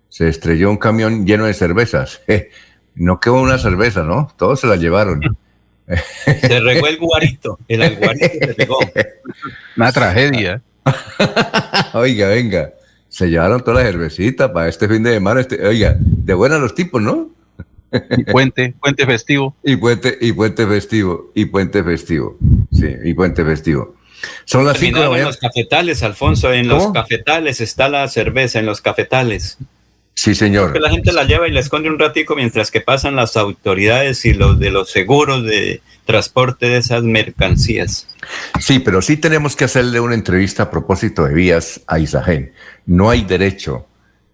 se 0.10 0.28
estrelló 0.28 0.70
un 0.70 0.78
camión 0.78 1.26
lleno 1.26 1.46
de 1.46 1.54
cervezas. 1.54 2.22
No 2.96 3.22
quedó 3.22 3.36
una 3.42 3.58
cerveza, 3.58 4.04
¿no? 4.04 4.28
Todos 4.36 4.60
se 4.60 4.68
la 4.68 4.76
llevaron. 4.76 5.22
Se 6.26 6.60
regó 6.60 6.88
el 6.88 6.98
guarito, 6.98 7.58
el 7.70 7.96
guarito 7.96 8.28
se 8.42 8.54
regó. 8.54 8.80
Una 9.78 9.92
tragedia. 9.94 10.62
Oiga, 11.94 12.28
venga. 12.28 12.74
Se 13.08 13.28
llevaron 13.28 13.64
todas 13.64 13.84
las 13.84 13.94
cervecitas 13.94 14.52
para 14.52 14.68
este 14.68 14.90
fin 14.90 15.02
de 15.02 15.14
semana. 15.14 15.40
Este, 15.40 15.66
oiga, 15.66 15.96
de 15.98 16.34
buena 16.34 16.60
los 16.60 16.76
tipos, 16.76 17.02
¿no? 17.02 17.30
Y 18.18 18.24
puente, 18.26 18.74
puente 18.80 19.06
festivo. 19.06 19.56
Y 19.64 19.78
puente, 19.78 20.18
y 20.20 20.34
puente 20.34 20.68
festivo, 20.68 21.32
y 21.34 21.46
puente 21.46 21.84
festivo. 21.84 22.38
Sí, 22.72 22.88
y 23.04 23.14
puente 23.14 23.44
festivo. 23.44 23.96
Son 24.46 24.66
las 24.66 24.78
5 24.78 25.00
de 25.00 25.06
la 25.06 25.06
Terminaron 25.06 25.06
en 25.06 25.12
mañana. 25.12 25.28
los 25.28 25.38
cafetales, 25.38 26.04
Alfonso, 26.04 26.54
en 26.54 26.68
los 26.68 26.92
cafetales 26.92 27.62
está 27.62 27.88
la 27.90 28.08
cerveza, 28.10 28.60
en 28.60 28.66
los 28.66 28.82
cafetales. 28.82 29.58
Sí, 30.22 30.36
señor. 30.36 30.74
Que 30.74 30.82
la 30.82 30.90
gente 30.90 31.14
la 31.14 31.24
lleva 31.24 31.48
y 31.48 31.52
la 31.52 31.62
esconde 31.62 31.90
un 31.90 31.98
ratico 31.98 32.36
mientras 32.36 32.72
que 32.72 32.82
pasan 32.82 33.16
las 33.16 33.38
autoridades 33.38 34.26
y 34.26 34.34
los 34.34 34.60
de 34.60 34.70
los 34.70 34.92
seguros 34.92 35.46
de 35.46 35.82
transporte 36.04 36.68
de 36.68 36.76
esas 36.76 37.04
mercancías. 37.04 38.06
Sí, 38.60 38.80
pero 38.80 39.02
sí 39.02 39.16
tenemos 39.16 39.56
que 39.56 39.64
hacerle 39.64 40.02
una 40.02 40.16
entrevista 40.16 40.64
a 40.64 40.70
propósito 40.72 41.24
de 41.24 41.34
vías 41.34 41.80
a 41.88 42.00
Isagen. 42.00 42.52
No 42.86 43.10
hay 43.10 43.22
derecho 43.24 43.88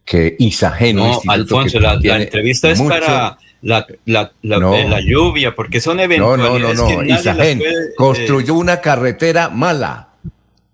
que 0.03 0.35
Isagen... 0.39 0.95
No, 0.95 1.21
Alfonso, 1.27 1.79
la, 1.79 1.93
entrevista 2.01 2.71
es 2.71 2.79
mucho- 2.79 2.89
para 2.89 3.37
la, 3.61 3.85
la, 4.05 4.31
la- 4.41 4.59
No. 4.59 4.75
la 4.89 5.01
lluvia, 5.01 5.53
porque 5.53 5.79
son 5.79 5.97
No, 5.97 6.03
eventualidades 6.03 6.77
no, 6.79 6.83
no, 6.89 6.95
no. 6.95 7.01
las 7.03 7.19
Isagen 7.21 7.59
puede, 7.59 7.71
eh, 7.71 7.93
construyó 7.95 8.55
una 8.55 8.81
carretera 8.81 9.49
mala. 9.49 10.09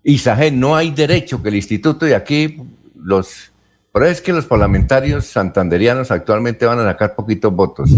Isagen, 0.04 0.58
no 0.58 0.74
hay 0.74 0.90
derecho 0.90 1.42
que 1.42 1.50
el 1.50 1.56
instituto 1.56 2.08
y 2.08 2.14
aquí 2.14 2.56
los... 3.04 3.51
Pero 3.94 4.06
es 4.06 4.22
que 4.22 4.32
los 4.32 4.46
parlamentarios 4.46 5.26
santanderianos 5.26 6.10
actualmente 6.10 6.64
van 6.64 6.78
a 6.80 6.84
sacar 6.84 7.14
poquitos 7.14 7.52
votos 7.52 7.90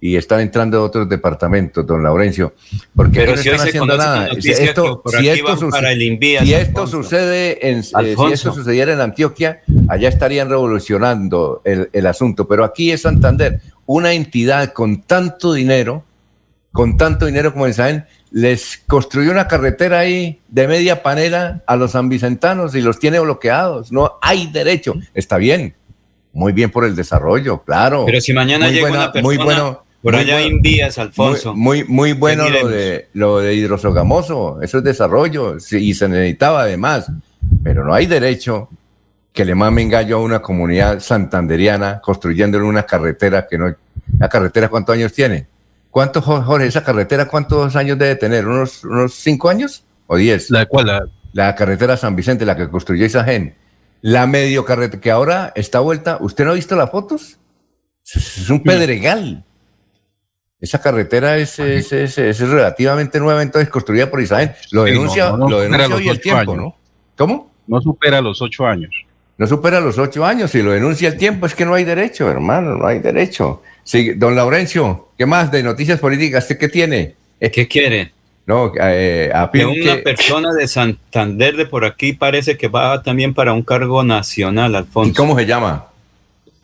y 0.00 0.14
están 0.14 0.38
entrando 0.40 0.78
de 0.78 0.84
otros 0.84 1.08
departamentos, 1.08 1.84
don 1.84 2.04
Laurencio, 2.04 2.54
porque 2.94 3.18
Pero 3.20 3.32
no 3.34 3.38
si 3.42 3.48
están 3.48 3.66
haciendo 3.68 3.96
nada. 3.96 4.28
Si 4.38 4.50
esto, 4.52 5.02
que 5.02 5.10
por 5.10 5.20
si 5.20 5.28
esto 5.28 5.44
van 5.48 5.58
suce- 5.58 5.70
para 5.72 5.90
el 5.92 6.02
Invías, 6.02 6.44
si 6.44 6.54
esto 6.54 6.82
Alfonso. 6.82 7.02
sucede 7.02 7.68
en, 7.68 7.78
eh, 7.80 7.82
si 7.82 8.32
esto 8.32 8.52
sucediera 8.54 8.92
en 8.92 9.00
Antioquia, 9.00 9.60
allá 9.88 10.08
estarían 10.08 10.48
revolucionando 10.48 11.62
el, 11.64 11.90
el 11.92 12.06
asunto. 12.06 12.46
Pero 12.46 12.62
aquí 12.64 12.92
es 12.92 13.02
Santander, 13.02 13.60
una 13.86 14.12
entidad 14.12 14.72
con 14.72 15.02
tanto 15.02 15.52
dinero, 15.52 16.04
con 16.72 16.96
tanto 16.96 17.26
dinero 17.26 17.52
como 17.52 17.66
el 17.66 17.74
Saén, 17.74 18.04
les 18.30 18.82
construyó 18.86 19.32
una 19.32 19.48
carretera 19.48 19.98
ahí 20.00 20.38
de 20.48 20.68
media 20.68 21.02
panela 21.02 21.62
a 21.66 21.76
los 21.76 21.92
sanvicentanos 21.92 22.74
y 22.74 22.80
los 22.80 22.98
tiene 22.98 23.18
bloqueados. 23.18 23.90
No 23.90 24.18
hay 24.22 24.46
derecho. 24.46 24.94
Está 25.14 25.36
bien, 25.36 25.74
muy 26.32 26.52
bien 26.52 26.70
por 26.70 26.84
el 26.84 26.94
desarrollo, 26.94 27.62
claro. 27.62 28.04
Pero 28.06 28.20
si 28.20 28.32
mañana 28.32 28.66
Muy 28.66 28.74
llega 28.74 28.88
buena- 28.88 29.04
una 29.04 29.12
persona 29.12 29.34
muy 29.34 29.44
bueno, 29.44 29.84
por 30.00 30.12
muy 30.14 30.22
allá 30.22 30.34
bueno. 30.34 30.48
en 30.48 30.62
Vías, 30.62 30.96
Alfonso. 30.98 31.54
Muy, 31.54 31.82
muy, 31.82 31.88
muy 31.88 32.12
bueno 32.12 32.44
¿qué 32.44 32.50
lo 32.62 32.68
de, 32.68 33.08
lo 33.14 33.38
de 33.40 33.54
hidrosogamoso, 33.54 34.62
eso 34.62 34.78
es 34.78 34.84
desarrollo, 34.84 35.56
y 35.72 35.94
se 35.94 36.08
necesitaba 36.08 36.62
además, 36.62 37.10
pero 37.64 37.84
no 37.84 37.92
hay 37.92 38.06
derecho 38.06 38.68
que 39.32 39.44
le 39.44 39.54
mamen 39.56 39.88
gallo 39.88 40.18
a 40.18 40.20
una 40.22 40.40
comunidad 40.40 41.00
santanderiana 41.00 42.00
construyéndole 42.00 42.64
una 42.64 42.84
carretera 42.84 43.46
que 43.48 43.58
no... 43.58 43.74
¿La 44.18 44.28
carretera 44.28 44.68
cuántos 44.68 44.94
años 44.94 45.12
tiene? 45.12 45.46
¿Cuántos, 45.90 46.24
Jo- 46.24 46.42
Jorge, 46.42 46.66
esa 46.66 46.84
carretera 46.84 47.26
cuántos 47.26 47.74
años 47.76 47.98
debe 47.98 48.14
tener? 48.16 48.46
¿Unos, 48.46 48.84
unos 48.84 49.14
cinco 49.14 49.48
años 49.48 49.84
o 50.06 50.16
diez? 50.16 50.50
¿La 50.50 50.66
cuál? 50.66 51.10
La, 51.32 51.54
carretera 51.54 51.96
San 51.96 52.14
Vicente, 52.16 52.44
la 52.46 52.56
que 52.56 52.68
construyó 52.68 53.04
Isagen. 53.04 53.54
La 54.02 54.26
medio 54.26 54.64
carretera 54.64 55.00
que 55.00 55.10
ahora 55.10 55.52
está 55.54 55.80
vuelta, 55.80 56.18
¿usted 56.20 56.44
no 56.44 56.52
ha 56.52 56.54
visto 56.54 56.74
las 56.76 56.90
fotos? 56.90 57.38
Es 58.14 58.48
un 58.48 58.62
pedregal. 58.62 59.44
Esa 60.60 60.80
carretera 60.80 61.36
es, 61.38 61.58
es, 61.58 61.92
es- 61.92 62.18
es 62.18 62.38
relativamente 62.40 63.18
nueva, 63.18 63.42
entonces 63.42 63.68
construida 63.70 64.10
por 64.10 64.20
Isagen. 64.20 64.52
Lo 64.72 64.84
Sí, 64.86 64.92
denuncia, 64.92 65.30
no, 65.30 65.36
no, 65.38 65.44
no 65.44 65.48
lo 65.50 65.60
denuncia 65.60 65.96
hoy 65.96 66.08
el 66.08 66.20
tiempo, 66.20 66.52
años. 66.52 66.56
¿no? 66.56 66.76
¿Cómo? 67.16 67.50
No 67.66 67.80
supera 67.80 68.20
los 68.20 68.40
ocho 68.42 68.66
años. 68.66 68.90
No 69.38 69.46
supera 69.46 69.80
los 69.80 69.96
ocho 69.98 70.24
años. 70.24 70.50
Si 70.50 70.62
lo 70.62 70.72
denuncia 70.72 71.08
el 71.08 71.16
tiempo, 71.16 71.46
es 71.46 71.54
que 71.54 71.64
no 71.64 71.74
hay 71.74 71.84
derecho, 71.84 72.30
hermano, 72.30 72.76
no 72.76 72.86
hay 72.86 72.98
derecho. 72.98 73.62
Sí, 73.84 74.12
don 74.14 74.34
Laurencio, 74.36 75.08
¿qué 75.18 75.26
más 75.26 75.50
de 75.50 75.62
noticias 75.62 75.98
políticas? 75.98 76.44
¿Usted 76.44 76.58
qué 76.58 76.68
tiene? 76.68 77.14
¿Qué 77.40 77.66
quiere? 77.68 78.12
No, 78.46 78.72
eh, 78.80 79.30
a 79.34 79.50
Que 79.50 79.64
una 79.64 79.96
que- 79.96 80.02
persona 80.02 80.52
de 80.52 80.66
Santander 80.66 81.56
de 81.56 81.66
por 81.66 81.84
aquí 81.84 82.12
parece 82.12 82.56
que 82.56 82.68
va 82.68 83.02
también 83.02 83.32
para 83.34 83.52
un 83.52 83.62
cargo 83.62 84.02
nacional, 84.02 84.74
Alfonso. 84.74 85.10
¿Y 85.10 85.14
cómo 85.14 85.38
se 85.38 85.46
llama? 85.46 85.86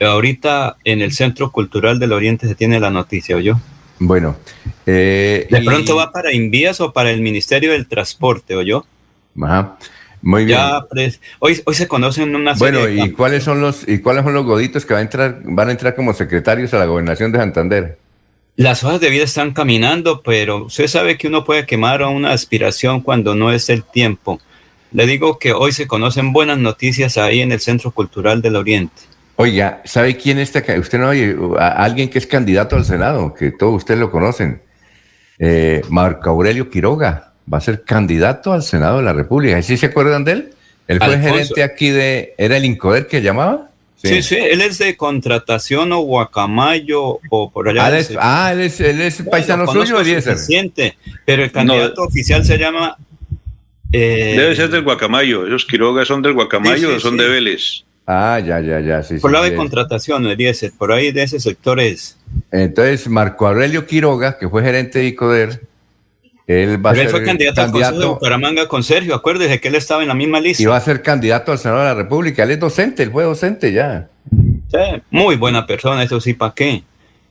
Ahorita 0.01 0.77
en 0.85 1.01
el 1.01 1.13
Centro 1.13 1.51
Cultural 1.51 1.99
del 1.99 2.13
Oriente 2.13 2.47
se 2.47 2.55
tiene 2.55 2.79
la 2.81 2.91
noticia, 2.91 3.37
¿oyó? 3.37 3.59
Bueno. 3.99 4.37
eh, 4.85 5.47
De 5.51 5.61
y- 5.61 5.65
pronto 5.65 5.97
va 5.97 6.13
para 6.13 6.33
Invías 6.33 6.81
o 6.81 6.93
para 6.93 7.11
el 7.11 7.21
Ministerio 7.23 7.73
del 7.73 7.87
Transporte, 7.87 8.55
¿o 8.55 8.63
yo? 8.63 8.85
Ajá. 9.43 9.77
Muy 10.23 10.45
bien. 10.45 10.59
Ya, 10.59 10.81
pres- 10.89 11.21
hoy, 11.39 11.61
hoy 11.65 11.75
se 11.75 11.87
conocen 11.87 12.35
una 12.35 12.57
serie 12.57 12.81
Bueno, 12.81 13.05
¿y 13.05 13.13
cuáles 13.13 13.45
son 13.45 13.61
los 13.61 13.87
y 13.89 13.99
cuáles 13.99 14.25
son 14.25 14.35
los 14.35 14.45
goditos 14.45 14.85
que 14.85 14.95
van 14.95 15.01
a 15.01 15.03
entrar 15.03 15.41
van 15.45 15.69
a 15.69 15.73
entrar 15.73 15.95
como 15.95 16.13
secretarios 16.15 16.75
a 16.75 16.79
la 16.79 16.87
gobernación 16.87 17.33
de 17.33 17.39
Santander? 17.39 17.99
Las 18.57 18.83
hojas 18.83 19.01
de 19.01 19.11
vida 19.11 19.25
están 19.25 19.53
caminando, 19.53 20.23
pero 20.23 20.65
usted 20.65 20.87
sabe 20.87 21.19
que 21.19 21.29
uno 21.29 21.45
puede 21.45 21.67
quemar 21.67 22.03
a 22.03 22.09
una 22.09 22.33
aspiración 22.33 23.03
cuando 23.03 23.35
no 23.35 23.53
es 23.53 23.69
el 23.69 23.85
tiempo. 23.85 24.41
Le 24.93 25.07
digo 25.07 25.39
que 25.39 25.53
hoy 25.53 25.73
se 25.73 25.87
conocen 25.87 26.33
buenas 26.33 26.57
noticias 26.59 27.19
ahí 27.19 27.41
en 27.43 27.53
el 27.53 27.61
Centro 27.61 27.91
Cultural 27.91 28.41
del 28.41 28.57
Oriente. 28.57 28.95
Oiga, 29.37 29.83
¿sabe 29.85 30.17
quién 30.17 30.39
está? 30.39 30.65
Usted 30.79 30.99
no 30.99 31.09
oye 31.09 31.37
a 31.59 31.69
alguien 31.85 32.09
que 32.09 32.19
es 32.19 32.27
candidato 32.27 32.77
al 32.77 32.87
Senado, 32.87 33.35
que 33.35 33.51
todos 33.51 33.75
ustedes 33.75 34.01
lo 34.01 34.11
conocen. 34.11 34.63
Eh, 35.39 35.83
Marco 35.91 36.31
Aurelio 36.31 36.71
Quiroga 36.71 37.26
va 37.53 37.59
a 37.59 37.61
ser 37.61 37.83
candidato 37.83 38.53
al 38.53 38.63
Senado 38.63 38.99
de 38.99 39.05
la 39.05 39.13
República. 39.13 39.61
¿Sí 39.63 39.77
se 39.77 39.87
acuerdan 39.87 40.25
de 40.25 40.33
él? 40.33 40.51
Él 40.89 40.99
fue 40.99 41.15
Alfonso. 41.15 41.35
gerente 41.35 41.63
aquí 41.63 41.91
de. 41.91 42.35
¿Era 42.39 42.57
el 42.57 42.65
Incoder 42.65 43.07
que 43.07 43.23
llamaba? 43.23 43.71
Sí. 43.97 44.23
sí, 44.23 44.37
él 44.37 44.61
es 44.61 44.79
de 44.79 44.97
contratación 44.97 45.91
o 45.93 46.01
guacamayo 46.01 47.19
o 47.31 47.51
por 47.51 47.69
allá. 47.69 47.87
Ah, 47.87 47.89
él 47.91 47.97
es, 47.97 48.13
ah, 48.21 48.53
él 48.53 48.61
es, 48.61 48.81
él 48.81 49.01
es 49.01 49.23
paisano 49.23 49.65
conozco 49.65 49.99
suyo, 49.99 50.21
suficiente, 50.21 50.97
pero 51.25 51.43
el 51.43 51.51
candidato 51.51 52.03
oficial 52.03 52.45
se 52.45 52.59
llama... 52.59 52.97
eh, 53.93 54.35
Debe 54.39 54.55
ser 54.55 54.69
del 54.69 54.83
Guacamayo. 54.85 55.47
Esos 55.47 55.65
Quirogas 55.65 56.07
son 56.07 56.23
del 56.23 56.35
Guacamayo 56.35 56.77
Sí, 56.77 56.85
sí, 56.85 56.93
o 56.93 57.01
son 57.01 57.13
sí. 57.13 57.25
de 57.25 57.29
Vélez. 57.29 57.85
Ah, 58.07 58.39
ya, 58.39 58.61
ya, 58.61 58.79
ya, 58.81 59.03
sí. 59.03 59.17
por 59.19 59.31
sí, 59.31 59.33
lado 59.33 59.47
de 59.47 59.57
contratación, 59.57 60.27
Eliezer, 60.27 60.71
por 60.79 60.93
ahí 60.93 61.11
de 61.11 61.25
ese 61.25 61.41
sector 61.41 61.81
es. 61.81 62.17
Entonces, 62.53 63.09
Marco 63.09 63.49
Aurelio 63.49 63.87
Quiroga, 63.87 64.39
que 64.39 64.49
fue 64.49 64.63
gerente 64.63 65.01
de 65.01 65.07
Icoder, 65.07 65.63
él 66.47 66.77
va 66.85 66.93
Pero 66.93 67.03
a 67.03 67.05
ser 67.05 67.11
fue 67.11 67.25
candidato, 67.25 67.61
al 67.61 67.71
Consejo 67.73 67.99
de 67.99 68.07
Bucaramanga 68.07 68.69
con 68.69 68.83
Sergio, 68.85 69.15
acuérdese 69.15 69.61
que 69.61 69.69
él 69.69 69.75
estaba 69.75 70.03
en 70.03 70.09
la 70.09 70.15
misma 70.15 70.41
lista. 70.41 70.63
y 70.63 70.67
va 70.67 70.77
a 70.77 70.81
ser 70.81 71.03
candidato 71.03 71.53
al 71.53 71.59
Senado 71.59 71.81
de 71.81 71.87
la 71.87 71.95
República. 71.95 72.45
Él 72.45 72.53
es 72.53 72.61
docente, 72.61 73.03
él 73.03 73.11
fue 73.11 73.25
docente 73.25 73.73
ya. 73.73 74.09
Sí, 74.31 75.03
muy 75.11 75.37
buena 75.37 75.67
persona, 75.67 76.03
eso 76.03 76.21
sí, 76.21 76.35
¿para 76.35 76.55
qué? 76.55 76.83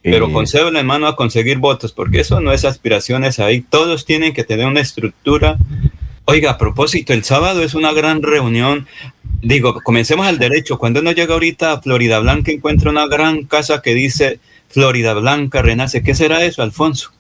Pero 0.02 0.28
Eh. 0.28 0.32
consejo 0.34 0.68
en 0.68 0.86
mano 0.86 1.08
a 1.08 1.16
conseguir 1.16 1.58
votos, 1.58 1.92
porque 1.92 2.20
eso 2.20 2.40
no 2.40 2.52
es 2.52 2.64
aspiraciones 2.64 3.40
ahí. 3.40 3.62
Todos 3.62 4.06
tienen 4.06 4.34
que 4.34 4.44
tener 4.44 4.68
una 4.68 4.82
estructura. 4.82 5.58
Oiga, 6.26 6.52
a 6.52 6.58
propósito, 6.58 7.14
el 7.14 7.24
sábado 7.24 7.64
es 7.64 7.74
una 7.74 7.92
gran 7.92 8.22
reunión. 8.22 8.88
Digo, 9.42 9.80
comencemos 9.84 10.28
al 10.28 10.38
derecho. 10.40 10.78
Cuando 10.78 11.00
uno 11.00 11.12
llega 11.12 11.34
ahorita 11.34 11.72
a 11.72 11.82
Florida 11.82 12.20
Blanca, 12.20 12.52
encuentra 12.52 12.90
una 12.92 13.08
gran 13.08 13.46
casa 13.46 13.82
que 13.82 13.94
dice 13.94 14.40
Florida 14.70 15.14
Blanca 15.14 15.62
renace. 15.62 16.04
¿Qué 16.04 16.14
será 16.16 16.44
eso, 16.44 16.62
Alfonso? 16.62 17.12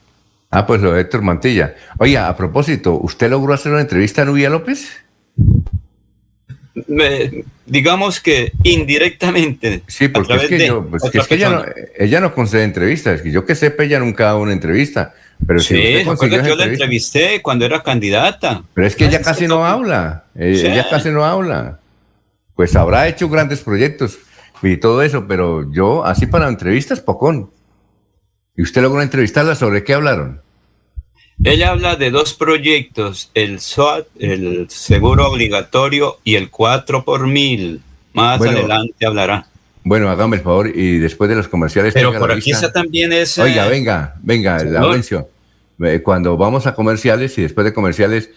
Ah, 0.57 0.65
pues 0.65 0.79
lo 0.81 0.93
de 0.93 1.01
Héctor 1.01 1.21
Mantilla. 1.21 1.75
Oiga, 1.97 2.29
a 2.29 2.37
propósito, 2.37 2.93
¿usted 3.01 3.29
logró 3.29 3.53
hacer 3.53 3.73
una 3.73 3.81
entrevista 3.81 4.21
a 4.21 4.25
Nubia 4.25 4.49
López? 4.49 4.89
Me- 6.87 7.43
digamos 7.65 8.21
que 8.21 8.53
indirectamente. 8.63 9.81
Sí, 9.87 10.07
porque 10.07 10.35
es 10.35 10.43
que, 10.47 10.57
de 10.57 10.67
yo- 10.67 10.85
pues, 10.87 11.03
que 11.11 11.17
es 11.17 11.31
ella, 11.31 11.49
no, 11.49 11.65
ella 11.97 12.19
no 12.21 12.33
concede 12.33 12.63
entrevistas. 12.63 13.21
Que 13.21 13.31
yo 13.31 13.45
que 13.45 13.53
sepa, 13.55 13.83
ella 13.83 13.99
nunca 13.99 14.23
ha 14.23 14.27
dado 14.27 14.39
una 14.39 14.53
entrevista. 14.53 15.13
Pero 15.45 15.59
si 15.59 15.67
Sí, 15.67 15.73
usted 15.75 15.99
¿se 15.99 16.05
consiguió 16.05 16.37
acuerda 16.37 16.43
que 16.43 16.47
esa 16.47 16.49
yo 16.49 16.55
la 16.55 16.71
entrevisté 16.71 17.41
cuando 17.41 17.65
era 17.65 17.83
candidata. 17.83 18.63
Pero 18.73 18.87
es 18.87 18.95
que 18.95 19.05
ella 19.07 19.21
casi 19.21 19.47
no 19.47 19.65
habla. 19.65 20.23
Eh, 20.35 20.55
Sí. 20.57 20.67
Ella 20.67 20.87
casi 20.89 21.09
no 21.09 21.25
habla. 21.25 21.79
Pues 22.55 22.75
habrá 22.77 23.09
hecho 23.09 23.27
grandes 23.27 23.59
proyectos 23.59 24.19
y 24.63 24.77
todo 24.77 25.01
eso, 25.03 25.27
pero 25.27 25.69
yo, 25.73 26.05
así 26.05 26.25
para 26.27 26.47
entrevistas, 26.47 27.01
pocón. 27.01 27.51
¿Y 28.55 28.61
usted 28.61 28.81
logró 28.81 29.01
entrevistarla 29.01 29.55
sobre 29.55 29.83
qué 29.83 29.93
hablaron? 29.93 30.41
Ella 31.45 31.69
habla 31.71 31.95
de 31.95 32.09
dos 32.11 32.33
proyectos, 32.33 33.29
el 33.33 33.59
SOAT, 33.59 34.07
el 34.19 34.67
seguro 34.69 35.29
obligatorio 35.29 36.17
y 36.23 36.35
el 36.35 36.49
4 36.49 37.05
por 37.05 37.27
mil. 37.27 37.81
Más 38.13 38.39
Bueno. 38.39 38.59
adelante 38.59 39.05
hablará. 39.05 39.47
Bueno, 39.83 40.09
hágame 40.09 40.37
el 40.37 40.41
favor 40.43 40.67
y 40.73 40.97
después 40.97 41.29
de 41.29 41.35
los 41.35 41.47
comerciales. 41.47 41.93
Pero 41.93 42.17
por 42.17 42.31
aquí 42.31 42.49
lista. 42.49 42.67
está 42.67 42.81
también 42.81 43.13
ese... 43.13 43.41
Oiga, 43.43 43.67
venga, 43.67 44.15
venga. 44.23 44.63
Laurencio. 44.63 45.29
Eh, 45.83 46.01
Cuando 46.01 46.35
vamos 46.37 46.65
a 46.65 46.73
comerciales 46.73 47.37
y 47.37 47.43
después 47.43 47.65
de 47.65 47.73
comerciales, 47.73 48.31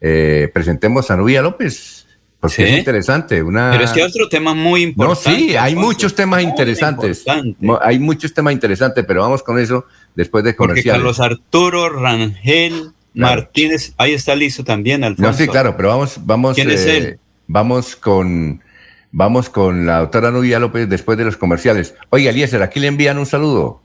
eh, 0.00 0.48
presentemos 0.54 1.10
a 1.10 1.16
Nubia 1.16 1.42
López. 1.42 2.06
Porque 2.38 2.56
Sí. 2.56 2.62
es 2.64 2.78
interesante. 2.78 3.42
Una... 3.42 3.70
Pero 3.72 3.84
es 3.84 3.92
que 3.92 4.02
otro 4.02 4.28
tema 4.28 4.52
muy 4.54 4.82
No, 4.82 4.88
importante. 5.04 5.38
sí, 5.38 5.56
hay 5.56 5.74
muchos 5.74 6.14
temas 6.14 6.42
interesantes. 6.42 7.18
importante. 7.26 7.56
Hay 7.82 7.98
muchos 7.98 8.32
temas 8.34 8.52
interesantes, 8.52 9.04
pero 9.06 9.22
vamos 9.22 9.42
con 9.42 9.58
eso 9.58 9.86
después 10.14 10.44
de 10.44 10.54
Porque 10.54 10.68
comerciales. 10.72 11.00
Carlos 11.00 11.20
Arturo 11.20 11.88
Rangel 11.88 12.92
Martínez, 13.14 13.94
ahí 13.98 14.12
está 14.12 14.34
listo 14.34 14.64
también, 14.64 15.04
Alfonso. 15.04 15.30
No, 15.30 15.36
sí, 15.36 15.46
claro, 15.46 15.76
pero 15.76 15.90
vamos, 15.90 16.18
vamos, 16.24 16.54
¿Quién 16.54 16.70
es 16.70 16.86
eh, 16.86 16.96
él? 16.96 17.18
vamos 17.46 17.96
con, 17.96 18.62
vamos 19.10 19.50
con 19.50 19.86
la 19.86 19.98
doctora 19.98 20.30
Nubia 20.30 20.58
López 20.58 20.88
después 20.88 21.18
de 21.18 21.24
los 21.24 21.36
comerciales. 21.36 21.94
Oiga, 22.10 22.30
Eliezer, 22.30 22.62
aquí 22.62 22.80
le 22.80 22.86
envían 22.86 23.18
un 23.18 23.26
saludo. 23.26 23.82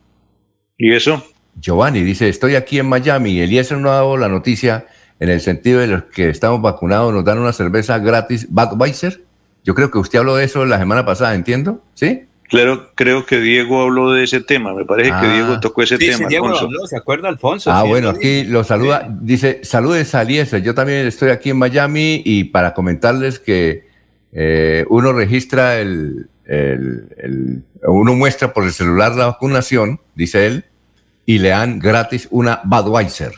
¿Y 0.78 0.94
eso? 0.94 1.24
Giovanni 1.60 2.04
dice, 2.04 2.30
estoy 2.30 2.56
aquí 2.56 2.80
en 2.80 2.88
Miami. 2.88 3.40
Eliezer 3.40 3.78
no 3.78 3.90
ha 3.90 3.96
dado 3.96 4.16
la 4.18 4.30
noticia 4.30 4.86
en 5.20 5.30
el 5.30 5.42
sentido 5.42 5.80
de 5.80 5.88
los 5.88 6.04
que 6.04 6.30
estamos 6.30 6.62
vacunados, 6.62 7.14
nos 7.14 7.26
dan 7.26 7.40
una 7.40 7.54
cerveza 7.54 7.98
gratis, 8.00 8.48
Budweiser. 8.50 9.24
Yo 9.64 9.76
creo 9.76 9.92
que 9.92 9.98
usted 9.98 10.20
habló 10.20 10.36
de 10.36 10.46
eso 10.46 10.66
la 10.66 10.78
semana 10.78 11.06
pasada, 11.06 11.36
¿entiendo? 11.36 11.84
¿Sí? 11.96 12.26
Claro, 12.50 12.92
creo 12.96 13.26
que 13.26 13.40
Diego 13.42 13.82
habló 13.82 14.12
de 14.14 14.24
ese 14.24 14.40
tema. 14.42 14.74
Me 14.74 14.86
parece 14.86 15.12
Ah. 15.14 15.20
que 15.22 15.28
Diego 15.28 15.60
tocó 15.60 15.82
ese 15.84 15.98
Sí, 15.98 16.06
sí, 16.12 16.18
tema, 16.18 16.30
Diego 16.30 16.46
Alfonso. 16.46 16.66
habló, 16.66 16.88
¿se 16.88 16.96
acuerda, 16.98 17.28
Alfonso? 17.30 17.72
Ah, 17.72 17.82
Sí, 17.84 17.90
bueno, 17.90 18.10
aquí 18.10 18.44
lo 18.46 18.64
saluda, 18.64 19.08
dice, 19.22 19.60
saludes 19.64 20.16
a 20.16 20.22
Eliezer, 20.22 20.62
yo 20.64 20.74
también 20.74 21.06
estoy 21.08 21.30
aquí 21.30 21.50
en 21.50 21.58
Miami 21.58 22.22
y 22.24 22.46
para 22.46 22.74
comentarles 22.74 23.40
que 23.40 23.86
eh, 24.34 24.86
uno 24.90 25.14
registra 25.14 25.80
el, 25.80 26.28
el- 26.46 27.08
el- 27.18 27.64
uno 27.84 28.14
muestra 28.14 28.54
por 28.54 28.64
el 28.66 28.72
celular 28.72 29.16
la 29.16 29.28
vacunación, 29.28 30.00
dice 30.16 30.46
él, 30.46 30.66
y 31.26 31.40
le 31.40 31.50
dan 31.50 31.80
gratis 31.80 32.28
una 32.32 32.62
Budweiser. 32.64 33.32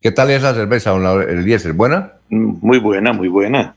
¿Qué 0.00 0.10
tal 0.12 0.30
es 0.30 0.42
la 0.42 0.54
cerveza, 0.54 0.90
don 0.90 1.22
Eliezer? 1.28 1.72
¿Buena? 1.72 2.12
Mm, 2.28 2.54
Muy 2.60 2.78
buena, 2.78 3.12
muy 3.12 3.28
buena. 3.28 3.74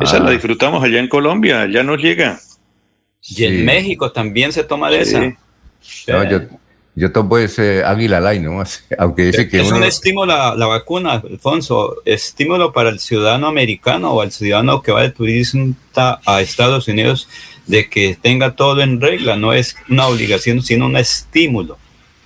Esa 0.00 0.16
Ah, 0.16 0.20
la 0.20 0.30
disfrutamos 0.30 0.82
allá 0.82 0.98
en 1.00 1.08
Colombia, 1.08 1.62
allá 1.62 1.82
nos 1.82 2.00
llega. 2.02 2.38
Y 3.28 3.44
en 3.44 3.64
México 3.64 4.12
también 4.12 4.52
se 4.52 4.64
toma 4.64 4.90
de 4.90 5.04
Sí. 5.04 5.16
esa. 5.16 6.12
no, 6.12 6.30
yo, 6.30 6.40
yo 6.94 7.12
tomo 7.12 7.38
ese 7.38 7.84
Águila 7.84 8.20
Line, 8.20 8.44
¿no? 8.46 8.62
Aunque 8.98 9.24
dice 9.26 9.48
que 9.48 9.60
es 9.60 9.68
uno... 9.68 9.78
un 9.78 9.84
estímulo 9.84 10.26
la, 10.26 10.54
la 10.54 10.66
vacuna, 10.66 11.12
Alfonso, 11.14 11.96
estímulo 12.04 12.72
para 12.72 12.88
el 12.90 13.00
ciudadano 13.00 13.46
americano 13.48 14.12
o 14.12 14.20
al 14.20 14.32
ciudadano 14.32 14.80
que 14.82 14.92
va 14.92 15.02
de 15.02 15.10
turista 15.10 16.20
a 16.24 16.40
Estados 16.40 16.88
Unidos 16.88 17.28
de 17.66 17.88
que 17.90 18.16
tenga 18.20 18.54
todo 18.54 18.80
en 18.80 19.00
regla, 19.00 19.36
no 19.36 19.52
es 19.52 19.76
una 19.88 20.06
obligación, 20.06 20.62
sino 20.62 20.86
un 20.86 20.96
estímulo. 20.96 21.78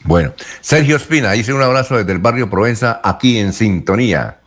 Bueno, 0.04 0.32
Sergio 0.60 0.96
Espina 0.96 1.32
dice 1.32 1.52
un 1.52 1.62
abrazo 1.62 1.96
desde 1.96 2.12
el 2.12 2.18
barrio 2.18 2.48
Provenza, 2.48 3.00
aquí 3.02 3.38
en 3.38 3.52
sintonía. 3.52 4.38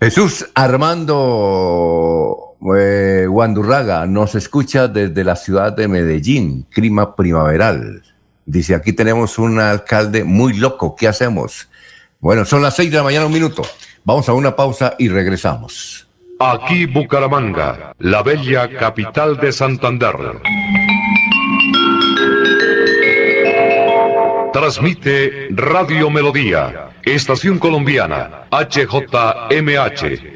Jesús 0.00 0.46
Armando 0.54 2.45
eh, 2.76 3.26
Guandurraga 3.28 4.06
nos 4.06 4.34
escucha 4.34 4.88
desde 4.88 5.24
la 5.24 5.36
ciudad 5.36 5.72
de 5.72 5.88
Medellín, 5.88 6.66
clima 6.70 7.14
primaveral. 7.14 8.02
Dice, 8.44 8.74
aquí 8.74 8.92
tenemos 8.92 9.38
un 9.38 9.58
alcalde 9.58 10.24
muy 10.24 10.54
loco, 10.54 10.94
¿qué 10.96 11.08
hacemos? 11.08 11.68
Bueno, 12.20 12.44
son 12.44 12.62
las 12.62 12.76
seis 12.76 12.90
de 12.90 12.96
la 12.96 13.02
mañana, 13.02 13.26
un 13.26 13.32
minuto. 13.32 13.62
Vamos 14.04 14.28
a 14.28 14.32
una 14.32 14.54
pausa 14.54 14.94
y 14.98 15.08
regresamos. 15.08 16.06
Aquí 16.38 16.86
Bucaramanga, 16.86 17.92
la 17.98 18.22
bella 18.22 18.68
capital 18.78 19.38
de 19.38 19.52
Santander. 19.52 20.14
Transmite 24.52 25.48
Radio 25.50 26.08
Melodía, 26.10 26.90
Estación 27.02 27.58
Colombiana, 27.58 28.46
HJMH, 28.50 30.35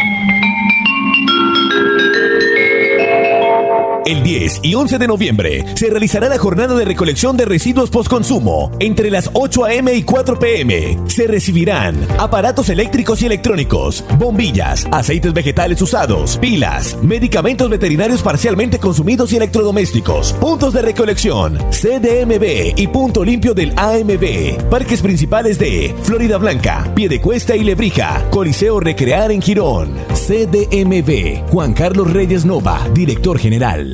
El 4.03 4.23
10 4.23 4.61
y 4.63 4.73
11 4.73 4.97
de 4.97 5.07
noviembre 5.07 5.63
se 5.75 5.87
realizará 5.87 6.27
la 6.27 6.39
jornada 6.39 6.73
de 6.75 6.85
recolección 6.85 7.37
de 7.37 7.45
residuos 7.45 7.91
postconsumo 7.91 8.71
entre 8.79 9.11
las 9.11 9.29
8 9.33 9.65
a.m. 9.65 9.93
y 9.93 10.01
4 10.01 10.39
p.m. 10.39 10.97
Se 11.05 11.27
recibirán 11.27 11.95
aparatos 12.17 12.69
eléctricos 12.69 13.21
y 13.21 13.27
electrónicos, 13.27 14.03
bombillas, 14.17 14.87
aceites 14.91 15.33
vegetales 15.33 15.83
usados, 15.83 16.37
pilas, 16.37 16.97
medicamentos 17.03 17.69
veterinarios 17.69 18.23
parcialmente 18.23 18.79
consumidos 18.79 19.33
y 19.33 19.37
electrodomésticos, 19.37 20.33
puntos 20.33 20.73
de 20.73 20.81
recolección, 20.81 21.59
CDMB 21.69 22.79
y 22.79 22.87
punto 22.87 23.23
limpio 23.23 23.53
del 23.53 23.71
AMB, 23.77 24.67
parques 24.71 25.03
principales 25.03 25.59
de 25.59 25.93
Florida 26.01 26.39
Blanca, 26.39 26.91
Piedecuesta 26.95 27.55
y 27.55 27.63
Lebrija, 27.63 28.25
Coliseo 28.31 28.79
Recrear 28.79 29.31
en 29.31 29.43
Girón, 29.43 29.93
CDMB, 30.21 31.49
Juan 31.49 31.73
Carlos 31.73 32.13
Reyes 32.13 32.45
Nova, 32.45 32.87
director 32.93 33.39
general. 33.39 33.91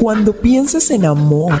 Cuando 0.00 0.32
pienses 0.32 0.90
en 0.90 1.04
amor, 1.04 1.60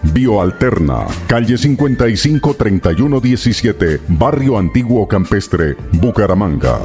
Bioalterna, 0.00 1.06
calle 1.26 1.56
55 1.56 2.54
3117, 2.54 4.00
Barrio 4.06 4.56
Antiguo 4.56 5.06
Campestre, 5.06 5.76
Bucaramanga. 5.92 6.78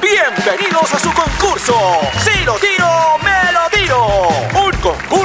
Bienvenidos 0.00 0.94
a 0.94 0.98
su 0.98 1.10
concurso. 1.12 1.74
Si 2.18 2.44
lo 2.44 2.54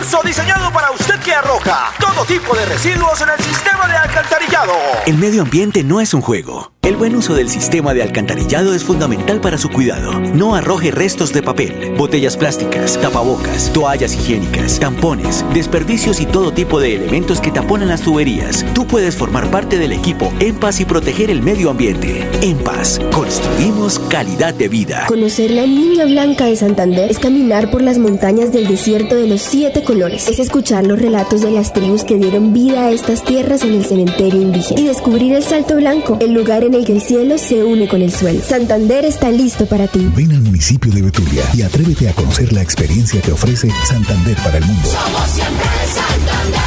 concurso 0.07 0.21
diseñado 0.25 0.71
para 0.71 0.91
usted 0.91 1.19
que 1.19 1.33
arroja 1.33 1.91
todo 1.99 2.23
tipo 2.25 2.55
de 2.55 2.65
residuos 2.65 3.19
en 3.21 3.29
el 3.29 3.43
sistema 3.43 3.87
de 3.87 3.97
alcantarillado. 3.97 4.73
El 5.05 5.17
medio 5.17 5.41
ambiente 5.41 5.83
no 5.83 5.99
es 5.99 6.13
un 6.13 6.21
juego. 6.21 6.71
El 6.81 6.95
buen 6.95 7.17
uso 7.17 7.35
del 7.35 7.49
sistema 7.49 7.93
de 7.93 8.01
alcantarillado 8.01 8.73
es 8.73 8.85
fundamental 8.85 9.41
para 9.41 9.57
su 9.57 9.69
cuidado. 9.69 10.17
No 10.21 10.55
arroje 10.55 10.89
restos 10.89 11.33
de 11.33 11.43
papel, 11.43 11.93
botellas 11.97 12.37
plásticas, 12.37 12.97
tapabocas, 13.01 13.73
toallas 13.73 14.13
higiénicas, 14.13 14.79
tampones, 14.79 15.43
desperdicios 15.53 16.21
y 16.21 16.25
todo 16.25 16.53
tipo 16.53 16.79
de 16.79 16.95
elementos 16.95 17.41
que 17.41 17.51
taponan 17.51 17.89
las 17.89 18.03
tuberías. 18.03 18.65
Tú 18.73 18.87
puedes 18.87 19.17
formar 19.17 19.51
parte 19.51 19.77
del 19.77 19.91
equipo 19.91 20.31
En 20.39 20.55
Paz 20.55 20.79
y 20.79 20.85
proteger 20.85 21.29
el 21.29 21.41
medio 21.41 21.69
ambiente. 21.69 22.25
En 22.41 22.57
Paz, 22.59 23.01
construimos 23.11 23.99
calidad 23.99 24.53
de 24.53 24.69
vida. 24.69 25.07
Conocer 25.07 25.51
la 25.51 25.65
Niña 25.65 26.05
Blanca 26.05 26.45
de 26.45 26.55
Santander 26.55 27.11
es 27.11 27.19
caminar 27.19 27.69
por 27.69 27.81
las 27.81 27.97
montañas 27.97 28.53
del 28.53 28.65
desierto 28.65 29.15
de 29.15 29.27
los 29.27 29.41
siete 29.41 29.83
colores. 29.83 29.96
Es 30.05 30.37
escuchar 30.39 30.85
los 30.85 30.99
relatos 30.99 31.41
de 31.41 31.49
las 31.49 31.73
tribus 31.73 32.03
que 32.03 32.17
dieron 32.17 32.53
vida 32.53 32.83
a 32.83 32.91
estas 32.91 33.23
tierras 33.23 33.63
en 33.63 33.73
el 33.73 33.83
cementerio 33.83 34.39
indígena. 34.41 34.79
Y 34.79 34.83
descubrir 34.83 35.33
el 35.33 35.43
Salto 35.43 35.75
Blanco, 35.75 36.17
el 36.21 36.33
lugar 36.33 36.63
en 36.63 36.75
el 36.75 36.85
que 36.85 36.93
el 36.93 37.01
cielo 37.01 37.39
se 37.39 37.63
une 37.63 37.87
con 37.87 38.03
el 38.03 38.11
suelo. 38.13 38.41
Santander 38.43 39.05
está 39.05 39.31
listo 39.31 39.65
para 39.65 39.87
ti. 39.87 40.07
Ven 40.15 40.31
al 40.33 40.41
municipio 40.41 40.91
de 40.91 41.01
Betulia 41.01 41.43
y 41.55 41.63
atrévete 41.63 42.09
a 42.09 42.13
conocer 42.13 42.53
la 42.53 42.61
experiencia 42.61 43.21
que 43.21 43.31
ofrece 43.31 43.69
Santander 43.85 44.37
para 44.37 44.59
el 44.59 44.65
mundo. 44.65 44.87
Somos 44.87 45.29
siempre 45.31 45.67
Santander. 45.87 46.66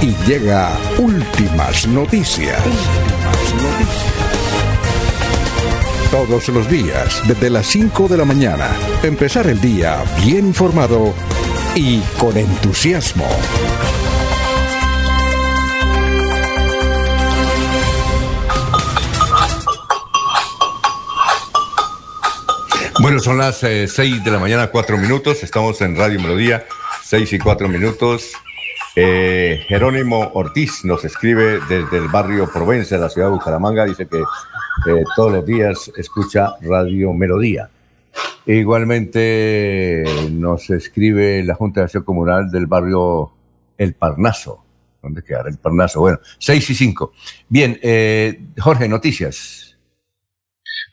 y 0.00 0.14
llega 0.26 0.76
últimas 0.98 1.86
noticias. 1.86 2.60
Todos 6.10 6.48
los 6.48 6.68
días, 6.68 7.22
desde 7.26 7.50
las 7.50 7.66
5 7.66 8.08
de 8.08 8.16
la 8.16 8.24
mañana, 8.24 8.68
empezar 9.02 9.46
el 9.46 9.60
día 9.60 10.02
bien 10.24 10.46
informado 10.46 11.14
y 11.74 12.00
con 12.18 12.36
entusiasmo. 12.36 13.26
Bueno, 23.00 23.20
son 23.20 23.38
las 23.38 23.58
6 23.58 24.24
de 24.24 24.30
la 24.30 24.38
mañana, 24.38 24.68
4 24.68 24.98
minutos. 24.98 25.42
Estamos 25.42 25.80
en 25.80 25.96
Radio 25.96 26.20
Melodía, 26.20 26.66
6 27.04 27.32
y 27.34 27.38
4 27.38 27.68
minutos. 27.68 28.32
Eh, 28.98 29.62
Jerónimo 29.68 30.30
Ortiz 30.32 30.82
nos 30.86 31.04
escribe 31.04 31.60
desde 31.68 31.98
el 31.98 32.08
barrio 32.08 32.50
Provence, 32.50 32.94
de 32.94 33.00
la 33.00 33.10
ciudad 33.10 33.28
de 33.28 33.34
Bucaramanga. 33.34 33.84
Dice 33.84 34.08
que 34.08 34.20
eh, 34.20 35.04
todos 35.14 35.32
los 35.32 35.44
días 35.44 35.92
escucha 35.98 36.54
Radio 36.62 37.12
Melodía. 37.12 37.68
Igualmente 38.46 40.02
nos 40.30 40.70
escribe 40.70 41.44
la 41.44 41.54
Junta 41.54 41.80
de 41.80 41.84
Acción 41.84 42.04
Comunal 42.04 42.50
del 42.50 42.66
barrio 42.66 43.32
El 43.76 43.92
Parnaso. 43.92 44.64
¿Dónde 45.02 45.22
queda 45.22 45.44
El 45.46 45.58
Parnaso? 45.58 46.00
Bueno, 46.00 46.18
6 46.38 46.70
y 46.70 46.74
5. 46.74 47.12
Bien, 47.50 47.78
eh, 47.82 48.40
Jorge, 48.58 48.88
noticias. 48.88 49.76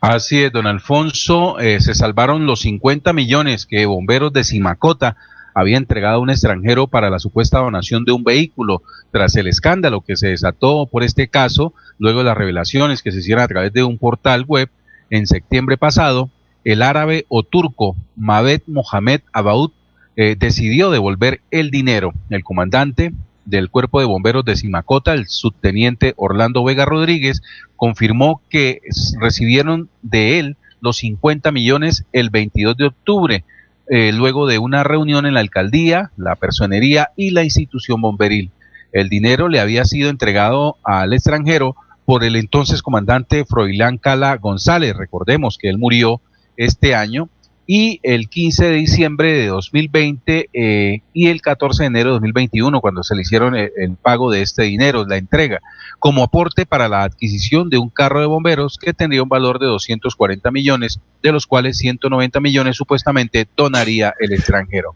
Así 0.01 0.43
es, 0.43 0.51
don 0.51 0.68
Alfonso, 0.68 1.58
eh, 1.60 1.80
se 1.80 1.93
salvaron 1.93 2.45
los 2.45 2.60
50 2.60 3.14
millones 3.14 3.66
que 3.66 3.86
bomberos 3.86 4.34
de 4.34 4.43
Simacota 4.43 5.16
había 5.54 5.78
entregado 5.78 6.16
a 6.16 6.20
un 6.20 6.30
extranjero 6.30 6.88
para 6.88 7.10
la 7.10 7.20
supuesta 7.20 7.60
donación 7.60 8.06
de 8.06 8.12
un 8.12 8.24
vehículo 8.24 8.82
tras 9.12 9.36
el 9.36 9.47
escándalo 9.47 10.01
que 10.01 10.16
se 10.16 10.28
desató 10.28 10.88
por 10.88 11.04
este 11.04 11.28
caso, 11.28 11.74
luego 11.99 12.20
de 12.20 12.26
las 12.26 12.38
revelaciones 12.38 13.01
que 13.01 13.12
se 13.12 13.20
hicieron 13.20 13.43
a 13.43 13.47
través 13.47 13.74
de 13.74 13.84
un 13.84 13.97
portal 13.97 14.45
web 14.47 14.70
en 15.10 15.28
septiembre 15.28 15.78
pasado, 15.78 16.30
el 16.64 16.82
árabe 16.82 17.26
o 17.28 17.43
turco 17.43 17.95
Mabed 18.16 18.62
Mohamed 18.68 19.22
Abaud 19.32 19.72
eh, 20.16 20.36
decidió 20.38 20.91
devolver 20.91 21.41
el 21.51 21.72
dinero. 21.72 22.14
El 22.30 22.43
comandante 22.43 23.14
del 23.45 23.70
Cuerpo 23.70 23.99
de 23.99 24.06
Bomberos 24.06 24.45
de 24.45 24.56
Simacota, 24.56 25.14
el 25.14 25.28
subteniente 25.28 26.14
Orlando 26.18 26.64
Vega 26.64 26.86
Rodríguez, 26.86 27.41
confirmó 27.76 28.41
que 28.49 28.82
recibieron 29.20 29.89
de 30.01 30.39
él 30.39 30.58
los 30.82 30.97
50 30.97 31.51
millones 31.51 32.06
el 32.12 32.30
22 32.30 32.78
de 32.78 32.86
octubre, 32.86 33.43
eh, 33.90 34.12
luego 34.14 34.48
de 34.48 34.60
una 34.60 34.84
reunión 34.84 35.26
en 35.26 35.34
la 35.34 35.42
alcaldía, 35.42 36.12
la 36.18 36.36
personería 36.36 37.12
y 37.16 37.32
la 37.32 37.44
institución 37.44 38.02
bomberil. 38.02 38.52
El 38.92 39.10
dinero 39.10 39.50
le 39.50 39.60
había 39.60 39.86
sido 39.86 40.10
entregado 40.10 40.78
al 40.84 41.14
extranjero 41.14 41.76
por 42.06 42.24
el 42.24 42.36
entonces 42.36 42.82
comandante 42.82 43.46
Froilán 43.46 43.98
Cala 43.98 44.38
González. 44.38 44.96
Recordemos 44.96 45.58
que 45.58 45.70
él 45.70 45.78
murió 45.78 46.22
este 46.58 46.96
año 46.96 47.30
y 47.66 47.99
el 48.03 48.30
15 48.30 48.66
de 48.66 48.74
diciembre 48.74 49.34
de 49.34 49.47
2020 49.47 50.49
eh, 50.53 51.01
y 51.14 51.28
el 51.28 51.41
14 51.41 51.84
de 51.84 51.88
enero 51.88 52.09
de 52.09 52.14
2021 52.16 52.82
cuando 52.82 53.03
se 53.03 53.16
le 53.16 53.22
hicieron 53.22 53.55
el, 53.55 53.72
el, 53.78 53.95
pago 53.95 54.32
de 54.32 54.41
este 54.41 54.64
dinero, 54.64 55.05
la 55.05 55.18
entrega, 55.18 55.61
como 55.99 56.24
aporte 56.24 56.66
para 56.66 56.89
la 56.89 57.03
adquisición 57.03 57.70
de 57.70 57.78
un 57.78 57.89
carro 57.89 58.20
de 58.20 58.26
bomberos 58.26 58.78
que 58.78 58.93
tendría 58.93 59.24
un 59.24 59.30
valor 59.30 59.59
de 59.59 59.68
240 59.68 60.51
millones, 60.51 60.99
de 61.22 61.32
los 61.32 61.47
cuales 61.47 61.78
190 61.78 62.39
millones 62.39 62.76
supuestamente 62.76 63.47
donaría 63.55 64.14
el 64.20 64.34
extranjero. 64.34 64.95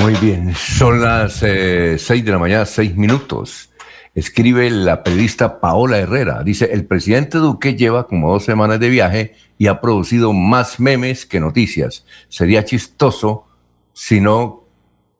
Muy 0.00 0.14
bien, 0.14 0.54
son 0.54 1.02
las 1.02 1.42
eh, 1.42 1.96
6 1.98 2.24
de 2.24 2.32
la 2.32 2.38
mañana, 2.38 2.64
6 2.64 2.96
minutos. 2.96 3.68
Escribe 4.14 4.68
la 4.70 5.02
periodista 5.02 5.60
Paola 5.60 5.98
Herrera. 5.98 6.42
Dice, 6.42 6.70
el 6.72 6.84
presidente 6.84 7.38
Duque 7.38 7.74
lleva 7.74 8.06
como 8.06 8.30
dos 8.30 8.44
semanas 8.44 8.78
de 8.78 8.90
viaje 8.90 9.34
y 9.56 9.68
ha 9.68 9.80
producido 9.80 10.34
más 10.34 10.78
memes 10.78 11.24
que 11.24 11.40
noticias. 11.40 12.04
Sería 12.28 12.64
chistoso 12.64 13.46
si 13.94 14.20
no 14.20 14.64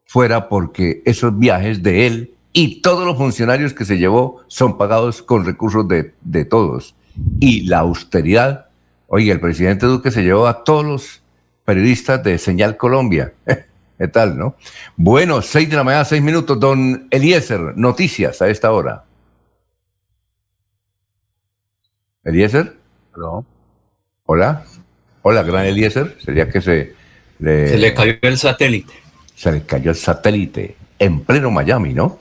fuera 0.05 0.47
porque 0.47 1.01
esos 1.05 1.37
viajes 1.37 1.81
de 1.81 2.05
él 2.05 2.35
y 2.51 2.81
todos 2.81 3.05
los 3.05 3.17
funcionarios 3.17 3.73
que 3.73 3.85
se 3.85 3.97
llevó 3.97 4.41
son 4.47 4.77
pagados 4.77 5.23
con 5.23 5.43
recursos 5.43 5.87
de, 5.87 6.13
de 6.21 6.45
todos. 6.45 6.95
Y 7.39 7.61
la 7.61 7.79
austeridad, 7.79 8.67
oye, 9.07 9.31
el 9.31 9.39
presidente 9.39 9.87
Duque 9.87 10.11
se 10.11 10.21
llevó 10.21 10.45
a 10.45 10.63
todos 10.63 10.85
los 10.85 11.23
periodistas 11.65 12.23
de 12.23 12.37
Señal 12.37 12.77
Colombia. 12.77 13.33
¿Qué 13.97 14.07
tal, 14.07 14.37
no? 14.37 14.55
Bueno, 14.95 15.41
seis 15.41 15.69
de 15.69 15.75
la 15.75 15.83
mañana, 15.83 16.05
seis 16.05 16.21
minutos. 16.21 16.59
Don 16.59 17.07
Eliezer, 17.11 17.77
noticias 17.77 18.41
a 18.41 18.49
esta 18.49 18.71
hora. 18.71 19.03
¿Eliezer? 22.23 22.75
No. 23.17 23.45
Hola. 24.25 24.63
Hola, 25.21 25.43
gran 25.43 25.65
Eliezer. 25.65 26.17
Sería 26.23 26.49
que 26.49 26.61
se 26.61 26.95
le, 27.39 27.69
Se 27.69 27.77
le 27.77 27.93
cayó 27.93 28.15
el 28.21 28.37
satélite. 28.37 28.93
se 29.35 29.51
le 29.51 29.63
cayó 29.63 29.91
el 29.91 29.97
satélite 29.97 30.75
en 30.99 31.21
pleno 31.21 31.51
Miami, 31.51 31.93
¿no? 31.93 32.19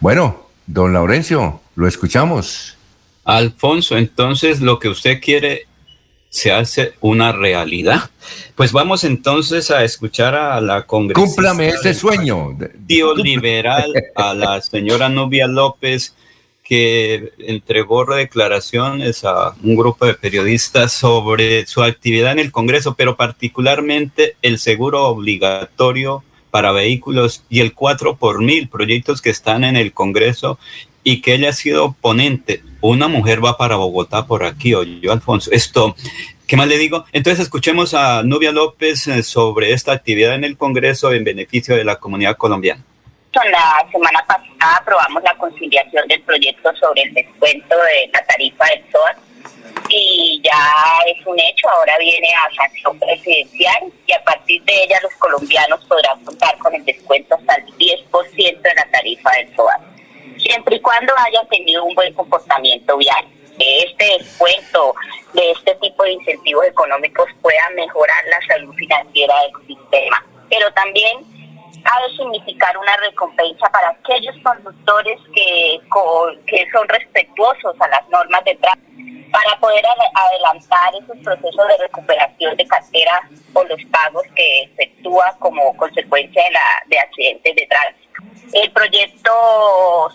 Bueno, 0.00 0.48
don 0.66 0.92
Laurencio, 0.92 1.60
lo 1.76 1.86
escuchamos. 1.86 2.76
Alfonso, 3.24 3.96
entonces 3.96 4.60
lo 4.60 4.78
que 4.78 4.88
usted 4.88 5.20
quiere 5.20 5.66
se 6.30 6.52
hace 6.52 6.94
una 7.00 7.32
realidad. 7.32 8.08
Pues 8.54 8.72
vamos 8.72 9.04
entonces 9.04 9.70
a 9.70 9.84
escuchar 9.84 10.34
a 10.34 10.60
la 10.60 10.86
congresista. 10.86 11.26
Cúmplame 11.26 11.68
ese 11.68 11.92
sueño. 11.92 12.56
Liberal, 13.16 13.92
a 14.14 14.32
la 14.32 14.60
señora 14.62 15.08
Nubia 15.08 15.48
López, 15.48 16.14
que 16.62 17.32
entregó 17.38 18.04
declaraciones 18.04 19.24
a 19.24 19.56
un 19.62 19.74
grupo 19.74 20.06
de 20.06 20.14
periodistas 20.14 20.92
sobre 20.92 21.66
su 21.66 21.82
actividad 21.82 22.30
en 22.30 22.38
el 22.38 22.52
Congreso, 22.52 22.94
pero 22.94 23.16
particularmente 23.16 24.36
el 24.40 24.60
seguro 24.60 25.06
obligatorio 25.08 26.22
para 26.52 26.70
vehículos 26.70 27.42
y 27.48 27.58
el 27.58 27.74
4 27.74 28.16
por 28.16 28.40
mil, 28.40 28.68
proyectos 28.68 29.20
que 29.20 29.30
están 29.30 29.64
en 29.64 29.76
el 29.76 29.92
Congreso 29.92 30.60
y 31.02 31.22
que 31.22 31.34
ella 31.34 31.48
ha 31.48 31.54
sido 31.54 31.96
ponente. 32.00 32.62
Una 32.82 33.08
mujer 33.08 33.44
va 33.44 33.56
para 33.56 33.76
Bogotá 33.76 34.26
por 34.26 34.44
aquí, 34.44 34.70
yo, 34.70 35.12
Alfonso. 35.12 35.50
Esto, 35.52 35.94
¿qué 36.46 36.56
más 36.56 36.66
le 36.66 36.78
digo? 36.78 37.04
Entonces 37.12 37.40
escuchemos 37.40 37.92
a 37.92 38.22
Nubia 38.22 38.52
López 38.52 39.06
eh, 39.06 39.22
sobre 39.22 39.72
esta 39.72 39.92
actividad 39.92 40.34
en 40.34 40.44
el 40.44 40.56
Congreso 40.56 41.12
en 41.12 41.24
beneficio 41.24 41.76
de 41.76 41.84
la 41.84 41.96
comunidad 41.96 42.36
colombiana. 42.36 42.82
La 43.32 43.86
semana 43.92 44.24
pasada 44.26 44.76
aprobamos 44.78 45.22
la 45.22 45.36
conciliación 45.36 46.08
del 46.08 46.20
proyecto 46.22 46.74
sobre 46.76 47.02
el 47.02 47.14
descuento 47.14 47.76
de 47.76 48.10
la 48.12 48.24
tarifa 48.24 48.64
del 48.66 48.82
SOAT 48.90 49.18
y 49.88 50.40
ya 50.42 50.72
es 51.06 51.26
un 51.26 51.38
hecho, 51.38 51.68
ahora 51.70 51.96
viene 51.98 52.28
a 52.28 52.54
sanción 52.54 52.98
presidencial 52.98 53.92
y 54.06 54.12
a 54.12 54.22
partir 54.24 54.62
de 54.64 54.84
ella 54.84 54.98
los 55.02 55.12
colombianos 55.14 55.80
podrán 55.84 56.24
contar 56.24 56.56
con 56.58 56.74
el 56.74 56.84
descuento 56.84 57.36
hasta 57.36 57.54
el 57.56 57.66
10% 57.76 58.62
de 58.62 58.74
la 58.74 58.86
tarifa 58.90 59.30
del 59.32 59.54
SOAT, 59.54 59.80
siempre 60.50 60.76
y 60.76 60.80
cuando 60.80 61.12
hayan 61.16 61.46
tenido 61.48 61.84
un 61.84 61.94
buen 61.94 62.12
comportamiento 62.14 62.96
vial. 62.96 63.24
Que 63.58 63.82
este 63.82 64.04
descuento 64.18 64.94
de 65.34 65.50
este 65.50 65.74
tipo 65.76 66.02
de 66.02 66.12
incentivos 66.12 66.64
económicos 66.66 67.28
pueda 67.42 67.68
mejorar 67.76 68.24
la 68.30 68.46
salud 68.46 68.74
financiera 68.74 69.34
del 69.42 69.66
sistema, 69.66 70.24
pero 70.48 70.72
también 70.72 71.18
ha 71.84 72.08
de 72.08 72.16
significar 72.16 72.76
una 72.78 72.96
recompensa 72.96 73.68
para 73.70 73.90
aquellos 73.90 74.34
conductores 74.42 75.18
que, 75.34 75.78
son 76.72 76.88
respetuosos 76.88 77.74
a 77.80 77.88
las 77.88 78.08
normas 78.08 78.42
de 78.44 78.54
tránsito 78.56 79.30
para 79.30 79.56
poder 79.60 79.84
ade- 79.84 80.10
adelantar 80.14 80.94
esos 80.94 81.18
procesos 81.22 81.68
de 81.68 81.76
recuperación 81.84 82.56
de 82.56 82.66
cartera 82.66 83.20
o 83.54 83.62
los 83.64 83.84
pagos 83.92 84.24
que 84.34 84.62
efectúa 84.62 85.36
como 85.38 85.76
consecuencia 85.76 86.42
de 86.86 86.98
accidentes 86.98 87.54
de 87.56 87.66
tránsito. 87.66 88.10
El 88.52 88.70
proyecto 88.72 89.30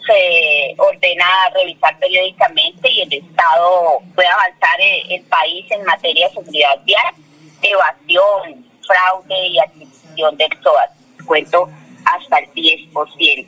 se 0.06 0.76
ordena 0.78 1.26
revisar 1.54 1.98
periódicamente 2.00 2.92
y 2.92 3.02
el 3.02 3.14
Estado 3.14 4.00
puede 4.14 4.28
avanzar 4.28 4.82
el, 4.82 5.12
el 5.14 5.22
país 5.24 5.66
en 5.72 5.84
materia 5.86 6.28
de 6.28 6.34
seguridad 6.34 6.78
vial, 6.84 7.14
evasión, 7.62 8.66
fraude 8.86 9.48
y 9.48 9.60
adquisición 9.60 10.36
del 10.36 10.50
SOAT. 10.62 10.92
Cuento 11.26 11.70
hasta 12.06 12.40
el 12.40 12.52
10%. 12.54 13.48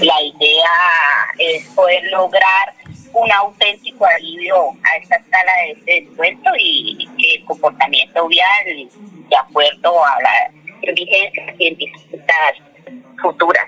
La 0.00 0.22
idea 0.22 0.70
es 1.38 1.66
poder 1.74 2.04
lograr 2.04 2.74
un 3.12 3.30
auténtico 3.32 4.06
alivio 4.06 4.70
a 4.82 4.96
esta 4.96 5.16
escala 5.16 5.52
de 5.64 5.72
este 5.72 6.00
descuento 6.06 6.50
y 6.58 7.08
el 7.36 7.44
comportamiento 7.44 8.26
vial, 8.28 8.88
de 9.28 9.36
acuerdo 9.36 10.04
a 10.04 10.16
las 10.22 10.94
vigencias 10.94 11.56
científicas 11.56 12.71
futuras, 13.20 13.66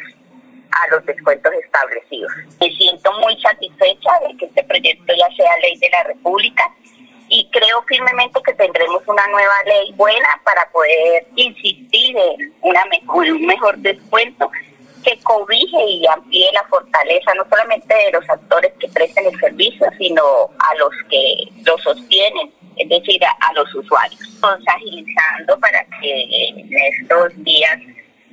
a 0.70 0.94
los 0.94 1.04
descuentos 1.06 1.52
establecidos. 1.64 2.32
Me 2.60 2.68
siento 2.70 3.12
muy 3.20 3.40
satisfecha 3.40 4.10
de 4.26 4.36
que 4.36 4.46
este 4.46 4.64
proyecto 4.64 5.12
ya 5.16 5.36
sea 5.36 5.56
ley 5.62 5.78
de 5.78 5.90
la 5.90 6.02
República 6.04 6.64
y 7.28 7.48
creo 7.50 7.82
firmemente 7.82 8.40
que 8.44 8.54
tendremos 8.54 9.02
una 9.06 9.26
nueva 9.28 9.54
ley 9.66 9.92
buena 9.92 10.28
para 10.44 10.68
poder 10.70 11.26
insistir 11.36 12.16
en 12.16 12.52
una 12.60 12.84
mejor, 12.86 13.26
un 13.30 13.46
mejor 13.46 13.78
descuento 13.78 14.50
que 15.04 15.18
cobije 15.22 15.84
y 15.86 16.06
amplíe 16.06 16.50
la 16.52 16.64
fortaleza 16.64 17.34
no 17.34 17.44
solamente 17.48 17.94
de 17.94 18.12
los 18.12 18.28
actores 18.28 18.72
que 18.80 18.88
prestan 18.88 19.26
el 19.26 19.38
servicio, 19.38 19.86
sino 19.98 20.22
a 20.58 20.74
los 20.76 20.90
que 21.10 21.44
lo 21.64 21.76
sostienen, 21.78 22.50
es 22.76 22.88
decir, 22.88 23.20
a, 23.24 23.52
los 23.52 23.72
usuarios. 23.74 24.20
Estamos 24.20 24.60
agilizando 24.66 25.58
para 25.60 25.84
que 26.00 26.48
en 26.48 26.70
estos 26.72 27.44
días 27.44 27.78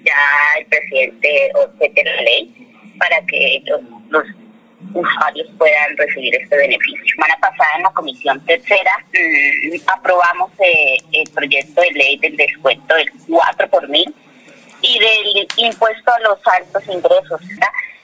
ya 0.04 0.60
el 0.60 0.66
presidente 0.66 1.52
objete 1.56 2.04
la 2.04 2.22
ley 2.22 2.54
para 2.98 3.22
que 3.26 3.62
los, 3.66 3.82
los 4.10 4.26
usuarios 4.94 5.48
puedan 5.58 5.98
recibir 5.98 6.36
este 6.36 6.58
beneficio. 6.58 7.04
Semana 7.14 7.36
pasada 7.40 7.70
en 7.78 7.84
la 7.84 7.92
comisión 7.92 8.46
tercera 8.46 8.98
mm, 9.14 9.78
aprobamos 9.88 10.52
eh, 10.60 10.98
el 11.12 11.30
proyecto 11.32 11.82
de 11.82 11.92
ley 11.92 12.18
del 12.18 12.38
descuento 12.38 12.96
del 12.96 13.12
4 13.28 13.70
por 13.70 13.88
mil 13.90 14.14
y 14.82 15.00
del 15.00 15.48
impuesto 15.58 16.12
a 16.12 16.20
los 16.22 16.40
altos 16.48 16.84
ingresos, 16.88 17.42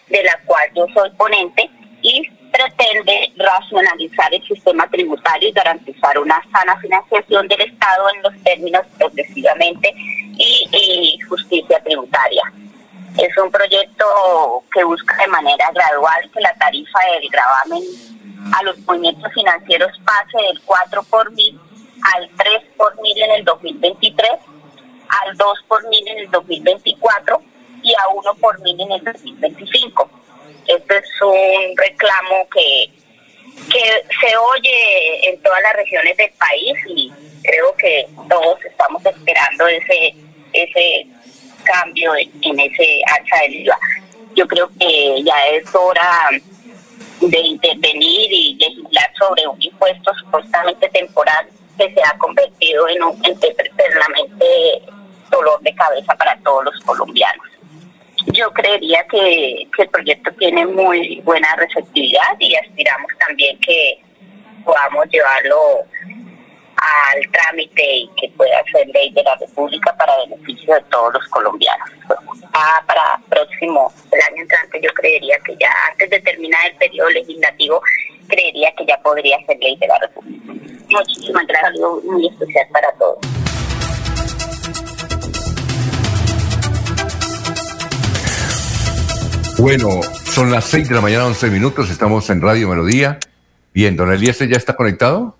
de 0.10 0.24
la 0.24 0.39
cual 0.45 0.70
yo 0.76 0.86
soy 0.93 1.10
ponente 1.12 1.70
y 2.02 2.30
pretende 2.58 3.32
racionalizar 3.38 4.34
el 4.34 4.43
sistema 4.47 4.88
tributario 4.89 5.49
y 5.49 5.51
garantizar 5.51 6.18
una 6.18 6.41
sana 6.51 6.76
financiación 6.80 7.47
del 7.47 7.62
Estado 7.62 8.10
en 8.16 8.24
los 8.24 8.43
términos 8.43 8.82
progresivamente 8.97 9.93
y, 10.38 11.20
justicia 11.30 11.80
tributaria. 11.84 12.41
Es 13.18 13.38
un 13.38 13.51
proyecto 13.51 14.05
que 14.74 14.84
busca 14.84 15.18
de 15.18 15.28
manera 15.28 15.70
gradual 15.74 16.30
que 16.34 16.41
la 16.41 16.53
tarifa 16.55 16.99
del 17.14 17.30
gravamen 17.30 17.84
a 18.53 18.64
los 18.64 18.80
movimientos 18.80 19.32
financieros 19.34 19.91
pase 20.05 20.45
del 20.47 20.62
4 20.66 21.03
por 21.03 21.32
mil 21.34 21.60
al 22.16 22.30
3 22.38 22.62
por 22.78 22.99
mil 23.01 23.22
en 23.22 23.32
el 23.32 23.43
2023, 23.43 24.30
al 25.10 25.38
2 25.38 25.60
por 25.68 25.88
mil 25.89 26.08
en 26.08 26.20
el 26.20 26.32
2024 26.32 27.41
y 27.84 27.93
a 27.93 28.08
1 28.14 28.34
por 28.36 28.62
mil 28.62 28.80
en 28.80 28.91
el 28.91 29.03
2025. 29.03 30.10
Este 30.68 30.97
es 30.97 31.22
un 31.22 31.78
reclamo 31.78 32.47
que, 32.53 32.89
que 33.72 34.03
se 34.20 34.38
oye 34.38 35.30
en 35.30 35.41
todas 35.41 35.61
las 35.61 35.74
regiones 35.74 36.18
del 36.18 36.32
país 36.32 36.78
y 36.88 37.11
creo 37.43 37.76
que 37.78 38.05
todos 38.30 38.63
estamos 38.65 39.05
esperando 39.05 39.68
ese, 39.68 40.13
ese 40.53 41.07
cambio 41.63 42.13
en, 42.15 42.59
ese 42.59 43.01
alza 43.18 43.41
del 43.43 43.55
IVA. 43.55 43.78
Yo 44.36 44.47
creo 44.47 44.70
que 44.80 45.24
ya 45.24 45.47
es 45.47 45.74
hora 45.74 46.30
de 47.22 47.39
intervenir 47.39 48.32
y 48.32 48.55
legislar 48.55 49.11
sobre 49.18 49.47
un 49.47 49.61
impuesto 49.61 50.13
supuestamente 50.15 50.88
temporal 50.89 51.47
que 51.78 51.91
se 51.93 52.01
ha 52.03 52.18
convertido 52.18 52.88
en 52.89 53.03
un 53.03 53.22
dolor 55.30 55.59
de 55.61 55.74
cabeza 55.76 56.15
para 56.15 56.38
todos 56.39 56.65
los 56.65 56.80
colombianos. 56.82 57.47
Yo 58.34 58.51
creería 58.51 59.03
que, 59.09 59.67
que 59.75 59.84
el 59.84 59.89
proyecto 59.89 60.32
tiene 60.34 60.65
muy 60.65 61.21
buena 61.21 61.47
receptividad 61.55 62.39
y 62.39 62.55
aspiramos 62.55 63.11
también 63.25 63.57
que 63.59 63.99
podamos 64.63 65.07
llevarlo 65.09 65.86
al 66.78 67.32
trámite 67.32 67.84
y 67.84 68.09
que 68.19 68.30
pueda 68.38 68.63
ser 68.71 68.88
ley 68.89 69.11
de 69.11 69.23
la 69.23 69.36
República 69.36 69.95
para 69.97 70.15
beneficio 70.25 70.75
de 70.75 70.82
todos 70.91 71.13
los 71.13 71.28
colombianos. 71.30 71.89
Ah, 72.53 72.84
para 72.86 73.19
próximo, 73.30 73.91
el 74.11 74.21
año 74.21 74.41
entrante, 74.43 74.80
yo 74.82 74.89
creería 74.93 75.38
que 75.45 75.55
ya 75.59 75.71
antes 75.91 76.09
de 76.09 76.19
terminar 76.21 76.59
el 76.67 76.75
periodo 76.75 77.09
legislativo, 77.09 77.82
creería 78.28 78.71
que 78.78 78.86
ya 78.86 78.97
podría 79.01 79.38
ser 79.45 79.57
ley 79.59 79.75
de 79.78 79.88
la 79.88 79.99
República. 79.99 80.53
Muchísimas 80.89 81.47
gracias, 81.47 81.80
muy 82.03 82.28
especial 82.28 82.67
para 82.71 82.91
todos. 82.93 83.17
Bueno, 89.59 90.01
son 90.24 90.51
las 90.51 90.66
6 90.66 90.88
de 90.88 90.96
la 90.96 91.01
mañana, 91.01 91.25
11 91.25 91.50
minutos, 91.50 91.89
estamos 91.89 92.29
en 92.29 92.42
Radio 92.42 92.70
Melodía. 92.70 93.17
Bien, 93.74 93.96
don 93.96 94.12
Eliezer 94.13 94.47
ya 94.47 94.55
está 94.55 94.75
conectado. 94.75 95.36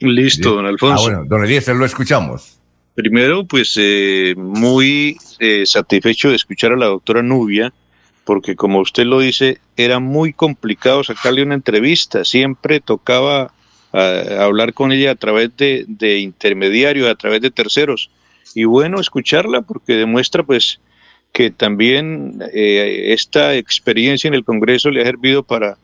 Listo, 0.00 0.54
don 0.54 0.64
Alfonso. 0.64 0.96
Ah, 0.96 1.02
bueno, 1.02 1.24
don 1.26 1.44
Eliezer, 1.44 1.76
lo 1.76 1.84
escuchamos. 1.84 2.58
Primero, 2.94 3.44
pues 3.44 3.74
eh, 3.76 4.34
muy 4.38 5.18
eh, 5.38 5.66
satisfecho 5.66 6.30
de 6.30 6.36
escuchar 6.36 6.72
a 6.72 6.76
la 6.76 6.86
doctora 6.86 7.22
Nubia, 7.22 7.74
porque 8.24 8.56
como 8.56 8.80
usted 8.80 9.04
lo 9.04 9.20
dice, 9.20 9.58
era 9.76 9.98
muy 9.98 10.32
complicado 10.32 11.04
sacarle 11.04 11.42
una 11.42 11.54
entrevista. 11.54 12.24
Siempre 12.24 12.80
tocaba 12.80 13.52
ah, 13.92 14.22
hablar 14.40 14.72
con 14.72 14.92
ella 14.92 15.10
a 15.10 15.16
través 15.16 15.54
de, 15.58 15.84
de 15.86 16.20
intermediarios, 16.20 17.06
a 17.06 17.16
través 17.16 17.42
de 17.42 17.50
terceros. 17.50 18.10
y 18.54 18.64
bueno 18.64 18.98
escucharla 18.98 19.60
porque 19.60 19.92
demuestra 19.92 20.42
pues 20.42 20.80
que 21.32 21.50
también 21.50 22.42
eh, 22.52 23.12
esta 23.12 23.54
experiencia 23.54 24.28
en 24.28 24.34
el 24.34 24.44
Congreso 24.44 24.90
le 24.90 25.02
ha 25.02 25.06
servido 25.06 25.42
para, 25.42 25.78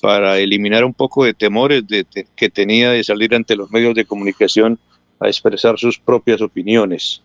para 0.00 0.38
eliminar 0.38 0.84
un 0.84 0.94
poco 0.94 1.24
de 1.24 1.34
temores 1.34 1.86
de, 1.86 2.06
que 2.34 2.50
tenía 2.50 2.90
de 2.90 3.04
salir 3.04 3.34
ante 3.34 3.56
los 3.56 3.70
medios 3.70 3.94
de 3.94 4.04
comunicación 4.04 4.78
a 5.20 5.28
expresar 5.28 5.78
sus 5.78 5.98
propias 5.98 6.40
opiniones. 6.40 7.22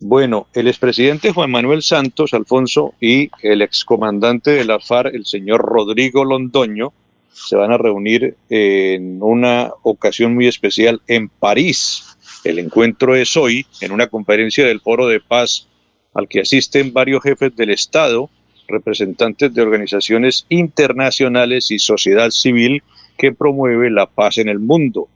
Bueno, 0.00 0.48
el 0.54 0.68
expresidente 0.68 1.32
Juan 1.32 1.50
Manuel 1.50 1.82
Santos 1.82 2.34
Alfonso 2.34 2.94
y 3.00 3.30
el 3.42 3.62
excomandante 3.62 4.50
de 4.50 4.64
la 4.64 4.80
FARC, 4.80 5.14
el 5.14 5.24
señor 5.24 5.62
Rodrigo 5.62 6.24
Londoño, 6.24 6.92
se 7.32 7.56
van 7.56 7.72
a 7.72 7.78
reunir 7.78 8.36
en 8.48 9.22
una 9.22 9.70
ocasión 9.82 10.34
muy 10.34 10.46
especial 10.46 11.00
en 11.06 11.28
París. 11.28 12.16
El 12.44 12.58
encuentro 12.58 13.14
es 13.14 13.36
hoy 13.36 13.66
en 13.80 13.92
una 13.92 14.06
conferencia 14.06 14.66
del 14.66 14.80
Foro 14.80 15.06
de 15.06 15.20
Paz 15.20 15.66
al 16.14 16.28
que 16.28 16.40
asisten 16.40 16.92
varios 16.92 17.22
jefes 17.22 17.54
del 17.56 17.70
Estado, 17.70 18.30
representantes 18.68 19.52
de 19.52 19.62
organizaciones 19.62 20.46
internacionales 20.48 21.70
y 21.70 21.78
sociedad 21.78 22.30
civil 22.30 22.82
que 23.18 23.32
promueve 23.32 23.90
la 23.90 24.06
paz 24.06 24.38
en 24.38 24.48
el 24.48 24.58
mundo. 24.58 25.08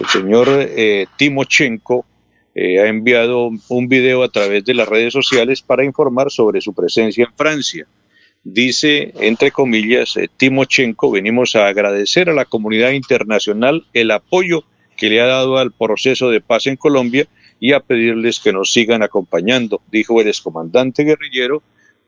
El 0.00 0.06
señor 0.06 0.48
eh, 0.50 1.06
Timochenko 1.16 2.04
eh, 2.54 2.80
ha 2.80 2.86
enviado 2.86 3.50
un 3.68 3.88
video 3.88 4.22
a 4.22 4.28
través 4.28 4.64
de 4.64 4.74
las 4.74 4.88
redes 4.88 5.12
sociales 5.12 5.62
para 5.62 5.84
informar 5.84 6.30
sobre 6.30 6.60
su 6.60 6.72
presencia 6.72 7.24
en 7.24 7.36
Francia. 7.36 7.86
Dice, 8.42 9.12
entre 9.20 9.50
comillas, 9.50 10.16
eh, 10.16 10.28
Timochenko, 10.36 11.10
venimos 11.10 11.56
a 11.56 11.66
agradecer 11.66 12.28
a 12.28 12.34
la 12.34 12.44
comunidad 12.44 12.90
internacional 12.90 13.86
el 13.92 14.10
apoyo 14.10 14.64
que 14.96 15.10
le 15.10 15.20
ha 15.20 15.26
dado 15.26 15.58
al 15.58 15.72
proceso 15.72 16.30
de 16.30 16.40
paz 16.40 16.66
en 16.66 16.76
Colombia 16.76 17.26
y 17.64 17.72
a 17.72 17.80
pedirles 17.80 18.40
que 18.40 18.52
nos 18.52 18.70
sigan 18.74 19.02
acompañando, 19.02 19.80
dijo 19.90 20.20
el 20.20 20.28
excomandante 20.28 21.02
guerrillero. 21.02 21.62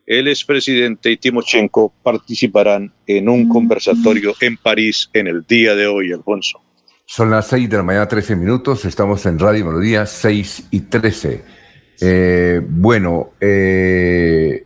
El 0.05 0.29
expresidente 0.29 1.11
y 1.11 1.17
Timochenko 1.17 1.95
participarán 2.03 2.93
en 3.07 3.31
un 3.31 3.49
conversatorio 3.49 4.35
en 4.43 4.59
París 4.59 5.09
en 5.15 5.29
el 5.29 5.47
día 5.47 5.75
de 5.75 5.87
hoy, 5.87 6.13
Alfonso. 6.13 6.61
Son 7.07 7.31
las 7.31 7.47
6 7.47 7.71
de 7.71 7.77
la 7.79 7.83
mañana, 7.83 8.07
13 8.07 8.37
minutos. 8.37 8.85
Estamos 8.85 9.25
en 9.25 9.39
Radio 9.39 9.65
Melodía, 9.65 10.05
6 10.05 10.69
y 10.73 10.81
13. 10.81 11.43
Eh, 12.03 12.61
bueno, 12.63 13.31
eh, 13.41 14.63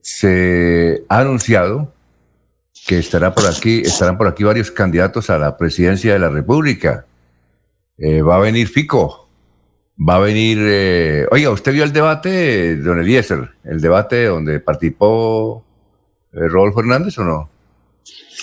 se 0.00 1.02
ha 1.08 1.18
anunciado 1.18 1.92
que 2.86 3.00
estará 3.00 3.34
por 3.34 3.46
aquí, 3.46 3.80
estarán 3.80 4.16
por 4.16 4.28
aquí 4.28 4.44
varios 4.44 4.70
candidatos 4.70 5.30
a 5.30 5.38
la 5.38 5.56
presidencia 5.56 6.12
de 6.12 6.20
la 6.20 6.30
República. 6.30 7.06
Eh, 7.96 8.22
va 8.22 8.36
a 8.36 8.38
venir 8.38 8.68
Fico, 8.68 9.27
va 9.98 10.16
a 10.16 10.20
venir. 10.20 10.58
Eh, 10.60 11.26
oiga, 11.30 11.50
¿usted 11.50 11.72
vio 11.72 11.84
el 11.84 11.92
debate, 11.92 12.76
don 12.76 13.00
Eliezer? 13.00 13.50
El 13.64 13.80
debate 13.80 14.26
donde 14.26 14.60
participó 14.60 15.64
eh, 16.32 16.48
Rodolfo 16.48 16.80
Hernández 16.80 17.18
o 17.18 17.24
no? 17.24 17.50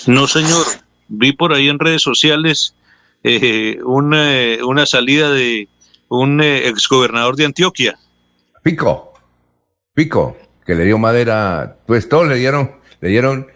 No, 0.07 0.27
señor. 0.27 0.65
Vi 1.07 1.33
por 1.33 1.53
ahí 1.53 1.69
en 1.69 1.79
redes 1.79 2.01
sociales 2.01 2.75
eh, 3.23 3.79
una, 3.83 4.27
una, 4.65 4.85
salida 4.85 5.29
de 5.29 5.67
un 6.09 6.41
exgobernador 6.41 7.35
de 7.35 7.45
Antioquia. 7.45 7.97
Pico. 8.63 9.13
Pico, 9.93 10.35
que 10.65 10.75
le 10.75 10.83
dio 10.85 10.97
madera. 10.97 11.77
Pues 11.85 12.09
todos 12.09 12.27
le 12.27 12.35
dieron, 12.35 12.71
le 13.01 13.09
dieron 13.09 13.47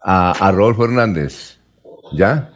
a, 0.00 0.32
a 0.32 0.52
Rodolfo 0.52 0.84
Hernández. 0.84 1.58
¿Ya? 2.12 2.50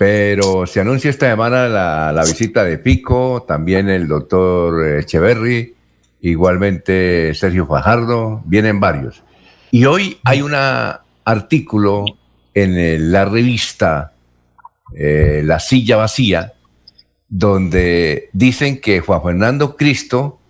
Pero 0.00 0.66
se 0.66 0.80
anuncia 0.80 1.10
esta 1.10 1.28
semana 1.28 1.68
la, 1.68 2.24
visita 2.24 2.64
de 2.64 2.78
Pico, 2.78 3.44
también 3.46 3.90
el 3.90 4.08
doctor 4.08 4.96
Echeverry, 4.96 5.74
igualmente 6.22 7.34
Sergio 7.34 7.66
Fajardo, 7.66 8.40
vienen 8.46 8.80
varios. 8.80 9.22
Y 9.70 9.84
hoy 9.84 10.18
hay 10.24 10.40
un 10.40 10.54
artículo 10.54 12.06
en 12.54 13.12
la 13.12 13.26
revista 13.26 14.14
eh, 14.96 15.42
La 15.44 15.60
Silla 15.60 15.98
Vacía, 15.98 16.54
donde 17.28 18.30
dicen 18.32 18.80
que 18.80 19.00
Juan 19.00 19.22
Fernando 19.22 19.76
Cristo 19.76 20.40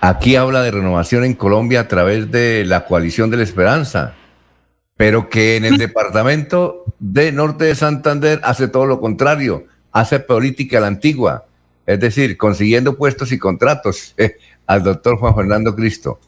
aquí 0.00 0.34
habla 0.34 0.62
de 0.62 0.72
renovación 0.72 1.22
en 1.22 1.34
Colombia 1.34 1.82
a 1.82 1.86
través 1.86 2.32
de 2.32 2.64
la 2.64 2.84
coalición 2.84 3.30
de 3.30 3.36
la 3.36 3.44
esperanza 3.44 4.16
pero 5.00 5.30
que 5.30 5.56
en 5.56 5.64
el 5.64 5.78
departamento 5.78 6.84
de 6.98 7.32
Norte 7.32 7.64
de 7.64 7.74
Santander 7.74 8.38
hace 8.44 8.68
todo 8.68 8.84
lo 8.84 9.00
contrario, 9.00 9.64
hace 9.92 10.20
política 10.20 10.76
a 10.76 10.82
la 10.82 10.88
antigua, 10.88 11.46
es 11.86 11.98
decir, 12.00 12.36
consiguiendo 12.36 12.98
puestos 12.98 13.32
y 13.32 13.38
contratos 13.38 14.12
eh, 14.18 14.36
al 14.66 14.82
doctor 14.82 15.16
Juan 15.16 15.34
Fernando 15.34 15.74
Cristo, 15.74 16.20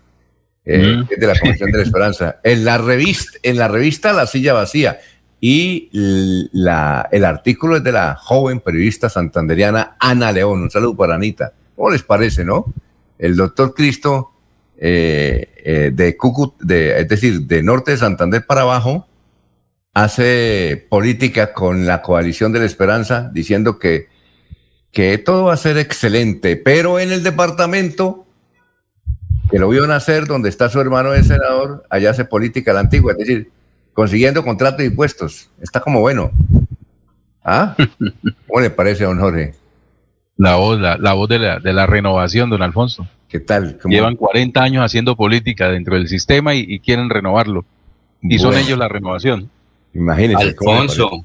eh, 0.64 0.96
mm. 0.96 1.20
de 1.20 1.26
la 1.26 1.38
Comisión 1.38 1.70
de 1.70 1.76
la 1.76 1.84
Esperanza. 1.84 2.36
En 2.44 2.64
la 2.64 2.78
revista, 2.78 3.38
en 3.42 3.58
la 3.58 3.68
revista 3.68 4.14
La 4.14 4.26
Silla 4.26 4.54
Vacía, 4.54 5.00
y 5.38 5.90
la, 5.92 7.10
el 7.12 7.26
artículo 7.26 7.76
es 7.76 7.84
de 7.84 7.92
la 7.92 8.14
joven 8.14 8.60
periodista 8.60 9.10
santanderiana 9.10 9.96
Ana 10.00 10.32
León. 10.32 10.62
Un 10.62 10.70
saludo 10.70 10.96
para 10.96 11.16
Anita. 11.16 11.52
¿Cómo 11.76 11.90
les 11.90 12.04
parece, 12.04 12.42
no? 12.42 12.72
El 13.18 13.36
doctor 13.36 13.74
Cristo 13.74 14.31
eh, 14.84 15.54
eh, 15.64 15.90
de 15.94 16.16
Cucut, 16.16 16.60
de, 16.60 17.00
es 17.00 17.06
decir, 17.06 17.42
de 17.42 17.62
norte 17.62 17.92
de 17.92 17.98
Santander 17.98 18.44
para 18.44 18.62
abajo, 18.62 19.06
hace 19.94 20.88
política 20.90 21.52
con 21.52 21.86
la 21.86 22.02
coalición 22.02 22.52
de 22.52 22.58
la 22.58 22.64
esperanza, 22.64 23.30
diciendo 23.32 23.78
que, 23.78 24.08
que 24.90 25.18
todo 25.18 25.44
va 25.44 25.52
a 25.52 25.56
ser 25.56 25.78
excelente, 25.78 26.56
pero 26.56 26.98
en 26.98 27.12
el 27.12 27.22
departamento 27.22 28.26
que 29.52 29.60
lo 29.60 29.68
vio 29.68 29.86
nacer, 29.86 30.26
donde 30.26 30.48
está 30.48 30.68
su 30.68 30.80
hermano 30.80 31.12
de 31.12 31.22
senador, 31.22 31.84
allá 31.88 32.10
hace 32.10 32.24
política 32.24 32.72
la 32.72 32.80
antigua, 32.80 33.12
es 33.12 33.18
decir, 33.18 33.52
consiguiendo 33.92 34.42
contratos 34.42 34.84
y 34.84 34.90
puestos. 34.90 35.48
Está 35.60 35.78
como 35.78 36.00
bueno. 36.00 36.32
¿Ah? 37.44 37.76
¿Cómo 38.48 38.60
le 38.60 38.70
parece, 38.70 39.04
don 39.04 39.20
Jorge? 39.20 39.54
La 40.38 40.56
voz, 40.56 40.80
la, 40.80 41.12
voz 41.12 41.28
de 41.28 41.38
la, 41.38 41.60
de 41.60 41.72
la 41.72 41.86
renovación, 41.86 42.50
don 42.50 42.62
Alfonso. 42.62 43.06
¿Qué 43.32 43.40
tal? 43.40 43.78
Llevan 43.86 44.16
40 44.16 44.62
años 44.62 44.84
haciendo 44.84 45.16
política 45.16 45.70
dentro 45.70 45.94
del 45.94 46.06
sistema 46.06 46.54
y, 46.54 46.78
quieren 46.80 47.08
renovarlo. 47.08 47.64
Y 48.20 48.38
son 48.38 48.54
ellos 48.58 48.78
la 48.78 48.88
renovación. 48.88 49.48
Imagínense. 49.94 50.44
Alfonso, 50.44 51.24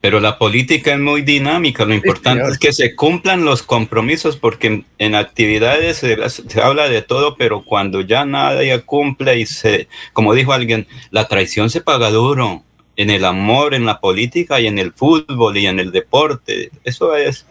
pero 0.00 0.20
la 0.20 0.38
política 0.38 0.92
es 0.92 1.00
muy 1.00 1.22
dinámica. 1.22 1.84
Lo 1.84 1.92
importante 1.92 2.48
es 2.48 2.56
que 2.56 2.72
se 2.72 2.94
cumplan 2.94 3.44
los 3.44 3.64
compromisos, 3.64 4.36
porque 4.36 4.84
en, 4.98 5.14
actividades 5.16 5.96
se, 5.96 6.60
habla 6.62 6.88
de 6.88 7.02
todo, 7.02 7.34
pero 7.36 7.64
cuando 7.64 8.00
ya 8.02 8.24
nada 8.24 8.62
ya 8.62 8.80
cumple 8.82 9.40
y 9.40 9.46
se, 9.46 9.88
como 10.12 10.34
dijo 10.34 10.52
alguien, 10.52 10.86
la 11.10 11.26
traición 11.26 11.68
se 11.68 11.80
paga 11.80 12.10
duro 12.10 12.62
en 12.94 13.10
el 13.10 13.24
amor, 13.24 13.74
en 13.74 13.86
la 13.86 13.98
política 13.98 14.60
y 14.60 14.68
en 14.68 14.78
el 14.78 14.92
fútbol 14.92 15.56
y 15.56 15.66
en 15.66 15.80
el 15.80 15.90
deporte. 15.90 16.70
Eso 16.84 17.16
es 17.16 17.44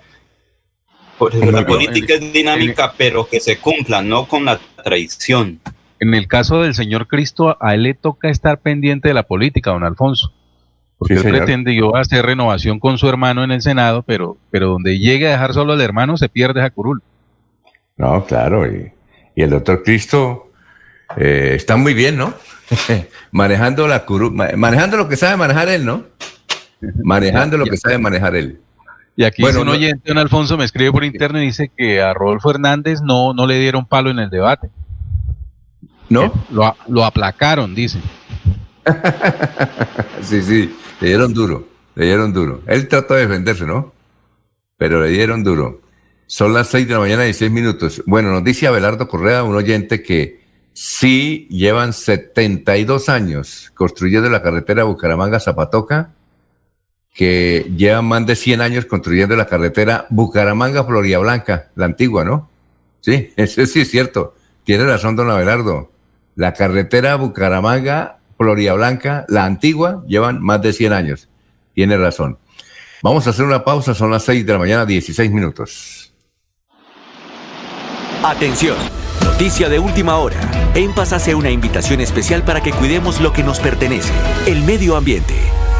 la 1.51 1.65
política 1.65 2.13
es 2.15 2.33
dinámica, 2.33 2.93
pero 2.97 3.27
que 3.27 3.39
se 3.39 3.57
cumpla, 3.57 4.01
no 4.01 4.27
con 4.27 4.45
la 4.45 4.59
traición. 4.83 5.59
En 5.99 6.13
el 6.13 6.27
caso 6.27 6.61
del 6.61 6.73
señor 6.73 7.07
Cristo, 7.07 7.57
a 7.59 7.73
él 7.73 7.83
le 7.83 7.93
toca 7.93 8.29
estar 8.29 8.59
pendiente 8.59 9.09
de 9.09 9.13
la 9.13 9.23
política, 9.23 9.71
don 9.71 9.83
Alfonso. 9.83 10.33
Porque 10.97 11.15
él 11.15 11.23
pretende 11.23 11.75
yo 11.75 11.95
hacer 11.95 12.25
renovación 12.25 12.79
con 12.79 12.97
su 12.97 13.07
hermano 13.07 13.43
en 13.43 13.51
el 13.51 13.61
Senado, 13.61 14.03
pero, 14.03 14.37
pero 14.51 14.67
donde 14.67 14.99
llegue 14.99 15.27
a 15.27 15.31
dejar 15.31 15.53
solo 15.53 15.73
al 15.73 15.81
hermano 15.81 16.17
se 16.17 16.27
pierde 16.27 16.61
a 16.61 16.69
curul. 16.69 17.01
No, 17.97 18.25
claro, 18.25 18.65
y, 18.65 18.91
el 19.35 19.49
doctor 19.49 19.83
Cristo 19.83 20.51
eh, 21.15 21.53
está 21.55 21.77
muy 21.77 21.93
bien, 21.93 22.17
¿no? 22.17 22.33
manejando 23.31 23.87
la 23.87 24.05
curul, 24.05 24.33
manejando 24.33 24.97
lo 24.97 25.07
que 25.07 25.15
sabe 25.15 25.37
manejar 25.37 25.69
él, 25.69 25.85
¿no? 25.85 26.03
Manejando 27.03 27.57
lo 27.57 27.65
que 27.65 27.77
sabe 27.77 27.97
manejar 27.97 28.35
él. 28.35 28.59
Y 29.19 29.25
aquí 29.25 29.41
bueno, 29.41 29.63
un 29.63 29.67
oyente, 29.67 30.07
don 30.07 30.17
Alfonso, 30.17 30.57
me 30.57 30.63
escribe 30.63 30.93
por 30.93 31.03
interno 31.03 31.41
y 31.41 31.47
dice 31.47 31.69
que 31.75 32.01
a 32.01 32.13
Rodolfo 32.13 32.51
Hernández 32.51 33.01
no, 33.01 33.33
no 33.33 33.47
le 33.47 33.59
dieron 33.59 33.85
palo 33.85 34.09
en 34.11 34.19
el 34.19 34.29
debate. 34.29 34.69
¿No? 36.07 36.31
Lo, 36.49 36.73
lo 36.87 37.03
aplacaron, 37.03 37.75
dice. 37.75 37.99
sí, 40.21 40.41
sí, 40.41 40.73
le 41.01 41.07
dieron 41.09 41.33
duro, 41.33 41.67
le 41.95 42.05
dieron 42.05 42.31
duro. 42.31 42.61
Él 42.65 42.87
trató 42.87 43.15
de 43.15 43.27
defenderse, 43.27 43.65
¿no? 43.65 43.91
Pero 44.77 45.03
le 45.03 45.09
dieron 45.09 45.43
duro. 45.43 45.81
Son 46.25 46.53
las 46.53 46.69
seis 46.69 46.87
de 46.87 46.93
la 46.93 47.01
mañana 47.01 47.27
y 47.27 47.33
seis 47.33 47.51
minutos. 47.51 48.01
Bueno, 48.05 48.31
nos 48.31 48.45
dice 48.45 48.67
Abelardo 48.67 49.09
Correa, 49.09 49.43
un 49.43 49.57
oyente 49.57 50.01
que 50.01 50.39
sí 50.71 51.45
llevan 51.49 51.91
72 51.91 53.09
años 53.09 53.69
construyendo 53.75 54.29
la 54.29 54.41
carretera 54.41 54.85
Bucaramanga-Zapatoca 54.85 56.13
que 57.13 57.71
llevan 57.75 58.05
más 58.05 58.25
de 58.25 58.35
100 58.35 58.61
años 58.61 58.85
construyendo 58.85 59.35
la 59.35 59.47
carretera 59.47 60.07
Bucaramanga-Floria 60.09 61.19
Blanca, 61.19 61.69
la 61.75 61.85
antigua, 61.85 62.23
¿no? 62.23 62.49
Sí, 63.01 63.33
eso 63.37 63.65
sí 63.65 63.81
es 63.81 63.91
cierto. 63.91 64.35
Tiene 64.63 64.85
razón, 64.85 65.15
don 65.15 65.29
Abelardo. 65.29 65.91
La 66.35 66.53
carretera 66.53 67.15
Bucaramanga-Floria 67.15 68.73
Blanca, 68.73 69.25
la 69.27 69.45
antigua, 69.45 70.03
llevan 70.07 70.41
más 70.41 70.61
de 70.61 70.73
100 70.73 70.93
años. 70.93 71.27
Tiene 71.73 71.97
razón. 71.97 72.37
Vamos 73.01 73.27
a 73.27 73.29
hacer 73.29 73.45
una 73.45 73.63
pausa, 73.63 73.93
son 73.93 74.11
las 74.11 74.23
6 74.23 74.45
de 74.45 74.53
la 74.53 74.59
mañana, 74.59 74.85
16 74.85 75.31
minutos. 75.31 76.13
Atención, 78.23 78.75
noticia 79.23 79.69
de 79.69 79.79
última 79.79 80.17
hora. 80.17 80.39
En 80.75 80.93
Paz 80.93 81.13
hace 81.13 81.35
una 81.35 81.49
invitación 81.49 82.01
especial 82.01 82.43
para 82.43 82.61
que 82.61 82.71
cuidemos 82.71 83.21
lo 83.21 83.31
que 83.31 83.43
nos 83.43 83.59
pertenece, 83.59 84.11
el 84.45 84.61
medio 84.63 84.97
ambiente. 84.97 85.35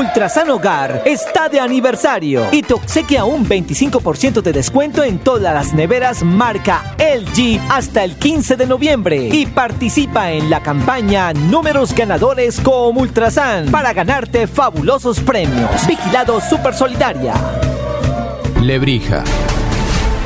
Ultrasan 0.00 0.50
Hogar 0.50 1.02
está 1.04 1.48
de 1.48 1.60
aniversario 1.60 2.46
y 2.52 2.62
te 2.62 2.74
obsequia 2.74 3.24
un 3.24 3.46
25% 3.46 4.40
de 4.40 4.52
descuento 4.52 5.04
en 5.04 5.18
todas 5.18 5.54
las 5.54 5.74
neveras 5.74 6.22
marca 6.22 6.94
LG 6.98 7.60
hasta 7.70 8.04
el 8.04 8.16
15 8.16 8.56
de 8.56 8.66
noviembre 8.66 9.28
y 9.30 9.46
participa 9.46 10.32
en 10.32 10.48
la 10.48 10.62
campaña 10.62 11.32
Números 11.32 11.94
Ganadores 11.94 12.60
con 12.60 12.96
Ultrasan 12.96 13.70
para 13.70 13.92
ganarte 13.92 14.46
fabulosos 14.46 15.20
premios. 15.20 15.86
Vigilado 15.86 16.40
Super 16.40 16.74
Solidaria. 16.74 17.34
Lebrija. 18.60 19.24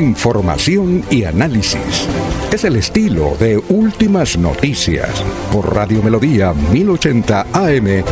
Información 0.00 1.04
y 1.10 1.24
análisis. 1.24 2.08
Es 2.50 2.64
el 2.64 2.76
estilo 2.76 3.36
de 3.38 3.58
Últimas 3.68 4.38
Noticias 4.38 5.22
por 5.52 5.74
Radio 5.74 6.02
Melodía 6.02 6.54
1080 6.54 7.46
AM. 7.52 8.04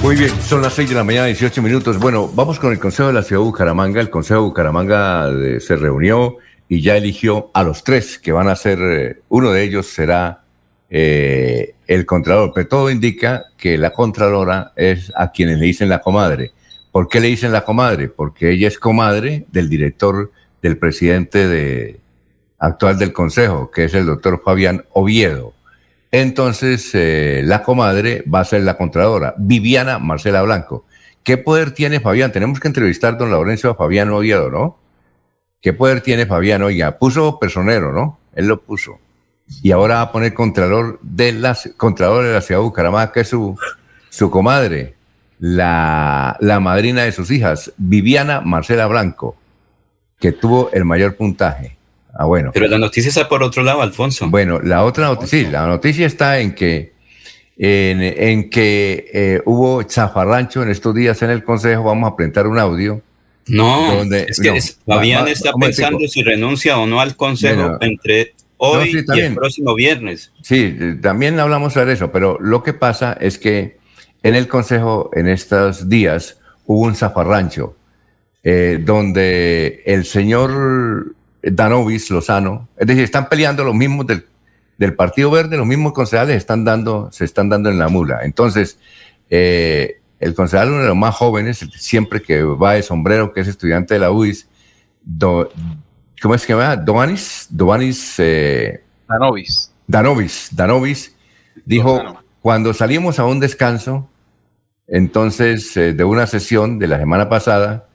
Muy 0.00 0.14
bien, 0.14 0.30
son 0.42 0.62
las 0.62 0.74
6 0.74 0.90
de 0.90 0.94
la 0.94 1.02
mañana, 1.02 1.26
18 1.26 1.60
minutos. 1.60 1.98
Bueno, 1.98 2.30
vamos 2.32 2.60
con 2.60 2.70
el 2.70 2.78
Consejo 2.78 3.08
de 3.08 3.14
la 3.14 3.24
Ciudad 3.24 3.42
de 3.42 3.46
Bucaramanga. 3.46 4.00
El 4.00 4.10
Consejo 4.10 4.42
de 4.42 4.46
Bucaramanga 4.46 5.28
eh, 5.30 5.58
se 5.58 5.74
reunió 5.74 6.36
y 6.68 6.82
ya 6.82 6.96
eligió 6.96 7.50
a 7.52 7.64
los 7.64 7.82
tres 7.82 8.16
que 8.20 8.30
van 8.30 8.48
a 8.48 8.54
ser, 8.54 8.78
eh, 8.80 9.22
uno 9.28 9.50
de 9.50 9.64
ellos 9.64 9.88
será 9.88 10.44
eh, 10.90 11.74
el 11.86 12.06
Contralor. 12.06 12.52
Pero 12.54 12.68
todo 12.68 12.90
indica 12.90 13.46
que 13.56 13.78
la 13.78 13.90
Contralora 13.90 14.72
es 14.76 15.12
a 15.16 15.30
quienes 15.30 15.58
le 15.58 15.66
dicen 15.66 15.88
la 15.88 16.00
comadre. 16.00 16.52
¿Por 16.92 17.08
qué 17.08 17.20
le 17.20 17.28
dicen 17.28 17.52
la 17.52 17.64
comadre? 17.64 18.08
Porque 18.08 18.50
ella 18.50 18.68
es 18.68 18.78
comadre 18.78 19.46
del 19.52 19.68
director, 19.68 20.32
del 20.62 20.78
presidente 20.78 21.46
de, 21.46 22.00
actual 22.58 22.98
del 22.98 23.12
Consejo, 23.12 23.70
que 23.70 23.84
es 23.84 23.94
el 23.94 24.06
doctor 24.06 24.42
Fabián 24.44 24.84
Oviedo. 24.92 25.54
Entonces, 26.10 26.90
eh, 26.94 27.42
la 27.44 27.62
comadre 27.62 28.24
va 28.32 28.40
a 28.40 28.44
ser 28.44 28.62
la 28.62 28.76
Contralora, 28.76 29.34
Viviana 29.36 29.98
Marcela 29.98 30.42
Blanco. 30.42 30.86
¿Qué 31.22 31.36
poder 31.36 31.72
tiene 31.72 32.00
Fabián? 32.00 32.32
Tenemos 32.32 32.58
que 32.60 32.68
entrevistar 32.68 33.14
a 33.14 33.16
don 33.18 33.30
Laurencio 33.30 33.70
a 33.70 33.74
Fabián 33.74 34.10
Oviedo, 34.10 34.50
¿no? 34.50 34.78
¿Qué 35.60 35.72
poder 35.72 36.00
tiene 36.00 36.24
Fabián? 36.24 36.62
Oiga, 36.62 36.98
puso 36.98 37.38
personero, 37.38 37.92
¿no? 37.92 38.18
Él 38.34 38.46
lo 38.46 38.62
puso. 38.62 38.98
Y 39.62 39.70
ahora 39.72 39.96
va 39.96 40.00
a 40.02 40.12
poner 40.12 40.34
Contralor 40.34 40.98
de 41.02 41.32
la, 41.32 41.56
Contralor 41.76 42.24
de 42.26 42.32
la 42.34 42.40
ciudad 42.40 42.60
de 42.60 42.64
Bucaramanga, 42.64 43.12
que 43.12 43.20
es 43.20 43.28
su, 43.28 43.56
su 44.10 44.30
comadre, 44.30 44.94
la, 45.40 46.36
la 46.40 46.60
madrina 46.60 47.02
de 47.04 47.12
sus 47.12 47.30
hijas, 47.30 47.72
Viviana 47.76 48.40
Marcela 48.40 48.86
Blanco, 48.86 49.36
que 50.20 50.32
tuvo 50.32 50.70
el 50.72 50.84
mayor 50.84 51.16
puntaje. 51.16 51.76
Ah, 52.14 52.24
bueno. 52.24 52.50
Pero 52.52 52.66
la 52.68 52.78
noticia 52.78 53.08
está 53.08 53.28
por 53.28 53.42
otro 53.42 53.62
lado, 53.62 53.80
Alfonso. 53.82 54.28
Bueno, 54.28 54.60
la 54.60 54.84
otra 54.84 55.06
noticia, 55.06 55.38
sí, 55.46 55.46
la 55.50 55.66
noticia 55.66 56.06
está 56.06 56.40
en 56.40 56.54
que, 56.54 56.92
en, 57.56 58.02
en 58.02 58.50
que 58.50 59.08
eh, 59.12 59.42
hubo 59.46 59.82
zafarrancho 59.88 60.62
en 60.62 60.70
estos 60.70 60.94
días 60.94 61.22
en 61.22 61.30
el 61.30 61.44
Consejo. 61.44 61.84
Vamos 61.84 62.10
a 62.12 62.16
presentar 62.16 62.46
un 62.46 62.58
audio. 62.58 63.00
No, 63.46 63.94
donde- 63.94 64.26
es 64.28 64.40
que 64.40 64.50
no, 64.50 64.56
Fabián 64.94 65.20
va- 65.20 65.24
va- 65.26 65.30
está 65.30 65.52
pensando 65.52 66.00
si 66.08 66.22
renuncia 66.22 66.78
o 66.78 66.86
no 66.86 67.00
al 67.00 67.16
Consejo 67.16 67.62
Bueno. 67.62 67.78
entre 67.80 68.34
hoy 68.58 68.78
No, 68.78 68.84
sí, 68.92 68.98
está 68.98 69.16
y 69.16 69.20
el 69.20 69.34
próximo 69.34 69.74
viernes. 69.74 70.32
Sí, 70.42 70.76
también 71.00 71.38
hablamos 71.40 71.72
sobre 71.72 71.92
eso, 71.94 72.12
pero 72.12 72.38
lo 72.40 72.62
que 72.62 72.74
pasa 72.74 73.16
es 73.20 73.38
que 73.38 73.78
en 74.22 74.34
el 74.34 74.46
Consejo, 74.48 75.10
en 75.14 75.28
estos 75.28 75.88
días, 75.88 76.38
hubo 76.66 76.82
un 76.82 76.94
zafarrancho 76.94 77.76
eh, 78.42 78.78
donde 78.84 79.82
el 79.86 80.04
señor 80.04 81.14
Danovis 81.42 82.10
Lozano, 82.10 82.68
es 82.76 82.86
decir, 82.86 83.04
están 83.04 83.28
peleando 83.28 83.64
los 83.64 83.74
mismos 83.74 84.06
del, 84.06 84.24
del 84.76 84.94
Partido 84.94 85.30
Verde, 85.30 85.56
los 85.56 85.66
mismos 85.66 85.92
concejales 85.92 86.36
están 86.36 86.64
dando, 86.64 87.10
se 87.12 87.24
están 87.24 87.48
dando 87.48 87.70
en 87.70 87.78
la 87.78 87.88
mula. 87.88 88.20
Entonces, 88.24 88.78
eh, 89.30 90.00
el 90.20 90.34
concejal, 90.34 90.68
uno 90.70 90.82
de 90.82 90.88
los 90.88 90.96
más 90.96 91.14
jóvenes, 91.14 91.58
siempre 91.76 92.20
que 92.22 92.42
va 92.42 92.74
de 92.74 92.82
sombrero, 92.82 93.32
que 93.32 93.40
es 93.40 93.48
estudiante 93.48 93.94
de 93.94 94.00
la 94.00 94.10
UIS, 94.10 94.48
Do- 95.02 95.50
¿cómo 96.20 96.34
es 96.34 96.42
que 96.42 96.52
se 96.52 96.58
llama? 96.58 96.76
Doanis, 96.76 97.46
Doanis 97.50 98.14
eh, 98.18 98.82
Danovis. 99.08 99.72
Danovis, 99.86 100.48
Danovis 100.52 101.14
dijo, 101.64 102.22
cuando 102.40 102.74
salimos 102.74 103.18
a 103.18 103.24
un 103.24 103.40
descanso, 103.40 104.08
entonces 104.86 105.76
eh, 105.76 105.92
de 105.92 106.04
una 106.04 106.26
sesión 106.26 106.78
de 106.78 106.88
la 106.88 106.98
semana 106.98 107.28
pasada, 107.28 107.88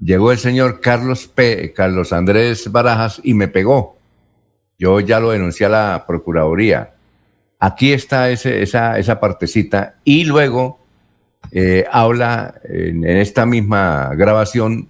llegó 0.00 0.32
el 0.32 0.38
señor 0.38 0.80
Carlos 0.80 1.26
P, 1.26 1.72
Carlos 1.74 2.12
Andrés 2.12 2.70
Barajas 2.70 3.20
y 3.22 3.34
me 3.34 3.48
pegó. 3.48 3.96
Yo 4.78 5.00
ya 5.00 5.20
lo 5.20 5.30
denuncié 5.30 5.66
a 5.66 5.70
la 5.70 6.04
Procuraduría. 6.06 6.94
Aquí 7.58 7.92
está 7.92 8.30
ese, 8.30 8.62
esa, 8.62 8.98
esa 8.98 9.18
partecita 9.18 9.96
y 10.04 10.24
luego 10.24 10.78
eh, 11.50 11.84
habla 11.90 12.54
en, 12.64 13.04
en 13.04 13.16
esta 13.16 13.46
misma 13.46 14.10
grabación, 14.14 14.88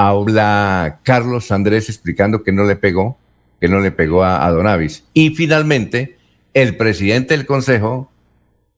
habla 0.00 1.00
Carlos 1.02 1.50
Andrés 1.50 1.88
explicando 1.88 2.44
que 2.44 2.52
no 2.52 2.62
le 2.62 2.76
pegó, 2.76 3.18
que 3.60 3.66
no 3.66 3.80
le 3.80 3.90
pegó 3.90 4.22
a, 4.22 4.46
a 4.46 4.50
Donavis. 4.52 5.04
Y 5.12 5.30
finalmente, 5.30 6.18
el 6.54 6.76
presidente 6.76 7.36
del 7.36 7.46
Consejo, 7.46 8.08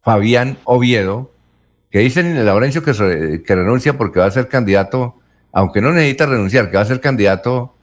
Fabián 0.02 0.56
Oviedo, 0.64 1.30
que 1.90 1.98
dicen 1.98 2.24
en 2.24 2.38
el 2.38 2.47
Laurencio 2.47 2.82
que, 2.82 2.94
renuncia 3.55 3.98
porque 3.98 4.20
va 4.20 4.26
a 4.26 4.30
ser 4.30 4.48
candidato, 4.48 5.16
aunque 5.52 5.82
no 5.82 5.92
necesita 5.92 6.24
renunciar, 6.24 6.70
que 6.70 6.78
va 6.78 6.84
a 6.84 6.86
ser 6.86 7.02
candidato 7.02 7.74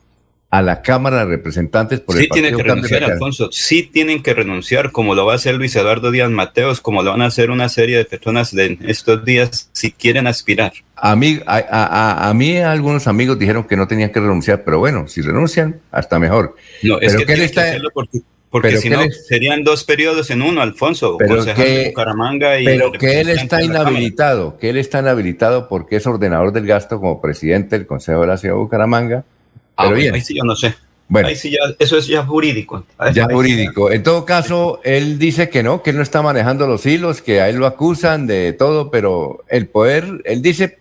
a 0.49 0.61
la 0.61 0.82
Cámara 0.82 1.19
de 1.19 1.26
Representantes 1.26 1.99
por 1.99 2.15
Sí 2.15 2.24
el 2.24 2.30
tiene 2.30 2.53
que 2.53 2.64
renunciar. 2.64 3.03
Alfonso. 3.03 3.49
Sí 3.52 3.84
tienen 3.84 4.24
que 4.24 4.34
renunciar, 4.34 4.91
como 4.94 5.14
lo 5.14 5.26
va 5.26 5.34
a 5.34 5.36
hacer 5.36 5.56
Luis 5.56 5.76
Eduardo 5.76 6.10
Díaz 6.10 6.30
Mateos, 6.32 6.80
como 6.80 7.03
lo 7.03 7.11
van 7.11 7.22
a 7.22 7.26
hacer 7.26 7.52
una 7.52 7.68
serie 7.68 7.98
de 7.98 8.06
personas 8.06 8.56
de 8.56 8.78
estos 8.88 9.26
días 9.26 9.69
si 9.74 9.91
quieren 9.91 10.26
aspirar. 10.26 10.72
A 10.95 11.15
mí, 11.18 11.41
a, 11.45 11.57
a- 11.57 12.30
a- 12.30 12.34
mí 12.34 12.57
algunos 12.57 13.07
amigos 13.07 13.38
dijeron 13.38 13.65
que 13.65 13.76
no 13.76 13.88
tenían 13.88 14.10
que 14.11 14.22
renunciar, 14.22 14.64
pero 14.64 14.80
bueno, 14.80 15.07
si 15.10 15.22
renuncian, 15.22 15.82
hasta 15.91 16.18
mejor. 16.18 16.56
No, 16.82 16.99
es 17.02 17.11
Pero 17.14 17.19
que 17.19 17.26
¿qué 17.26 17.32
le 17.34 17.36
tienen 17.36 17.40
que 17.40 17.45
está- 17.45 17.61
hacerlo 17.64 17.90
porque, 17.94 18.19
porque 18.49 18.78
si 18.78 18.84
¿qué 18.90 18.95
no 18.95 19.02
le- 19.03 19.11
serían 19.11 19.64
dos 19.65 19.84
periodos 19.84 20.32
en 20.32 20.41
uno, 20.41 20.61
Alfonso. 20.61 21.18
Pero 21.19 21.36
concejal 21.36 21.65
de 21.65 21.76
que- 21.84 21.88
Bucaramanga 21.90 22.57
y 22.60 22.65
Pero 22.65 22.91
que 22.94 23.19
él 23.19 23.30
está 23.32 23.61
inhabilitado, 23.61 24.57
que 24.57 24.69
él 24.69 24.78
está 24.78 24.99
inhabilitado 25.02 25.68
porque 25.68 25.98
es 25.98 26.07
ordenador 26.07 26.53
del 26.53 26.65
gasto 26.65 27.02
como 27.02 27.22
presidente 27.22 27.78
del 27.78 27.86
Consejo 27.86 28.22
de 28.22 28.28
la 28.28 28.38
Ciudad 28.38 28.56
de 28.56 28.60
Bucaramanga. 28.61 29.26
Ah, 29.78 29.86
Pero 29.86 29.95
bien, 29.95 30.14
ahí 30.14 30.22
sí 30.22 30.36
yo 30.36 30.44
no 30.44 30.56
sé. 30.56 30.76
Bueno. 31.08 31.30
Ahí 31.30 31.36
sí 31.36 31.52
ya, 31.52 31.60
eso 31.80 31.98
es 31.98 32.08
ya 32.08 32.26
jurídico. 32.26 32.84
Ya 33.14 33.26
jurídico. 33.26 33.91
En 33.91 34.04
todo 34.04 34.26
caso, 34.26 34.82
él 34.84 35.18
dice 35.20 35.49
que 35.49 35.64
no, 35.64 35.82
que 35.82 35.91
él 35.91 35.95
no 35.95 36.04
está 36.04 36.22
manejando 36.22 36.68
los 36.68 36.86
hilos, 36.86 37.22
que 37.22 37.40
a 37.40 37.48
él 37.48 37.58
lo 37.58 37.66
acusan 37.66 38.28
de 38.28 38.52
todo, 38.54 38.91
pero 38.91 39.45
el 39.48 39.68
poder, 39.68 40.22
él 40.26 40.41
dice 40.41 40.80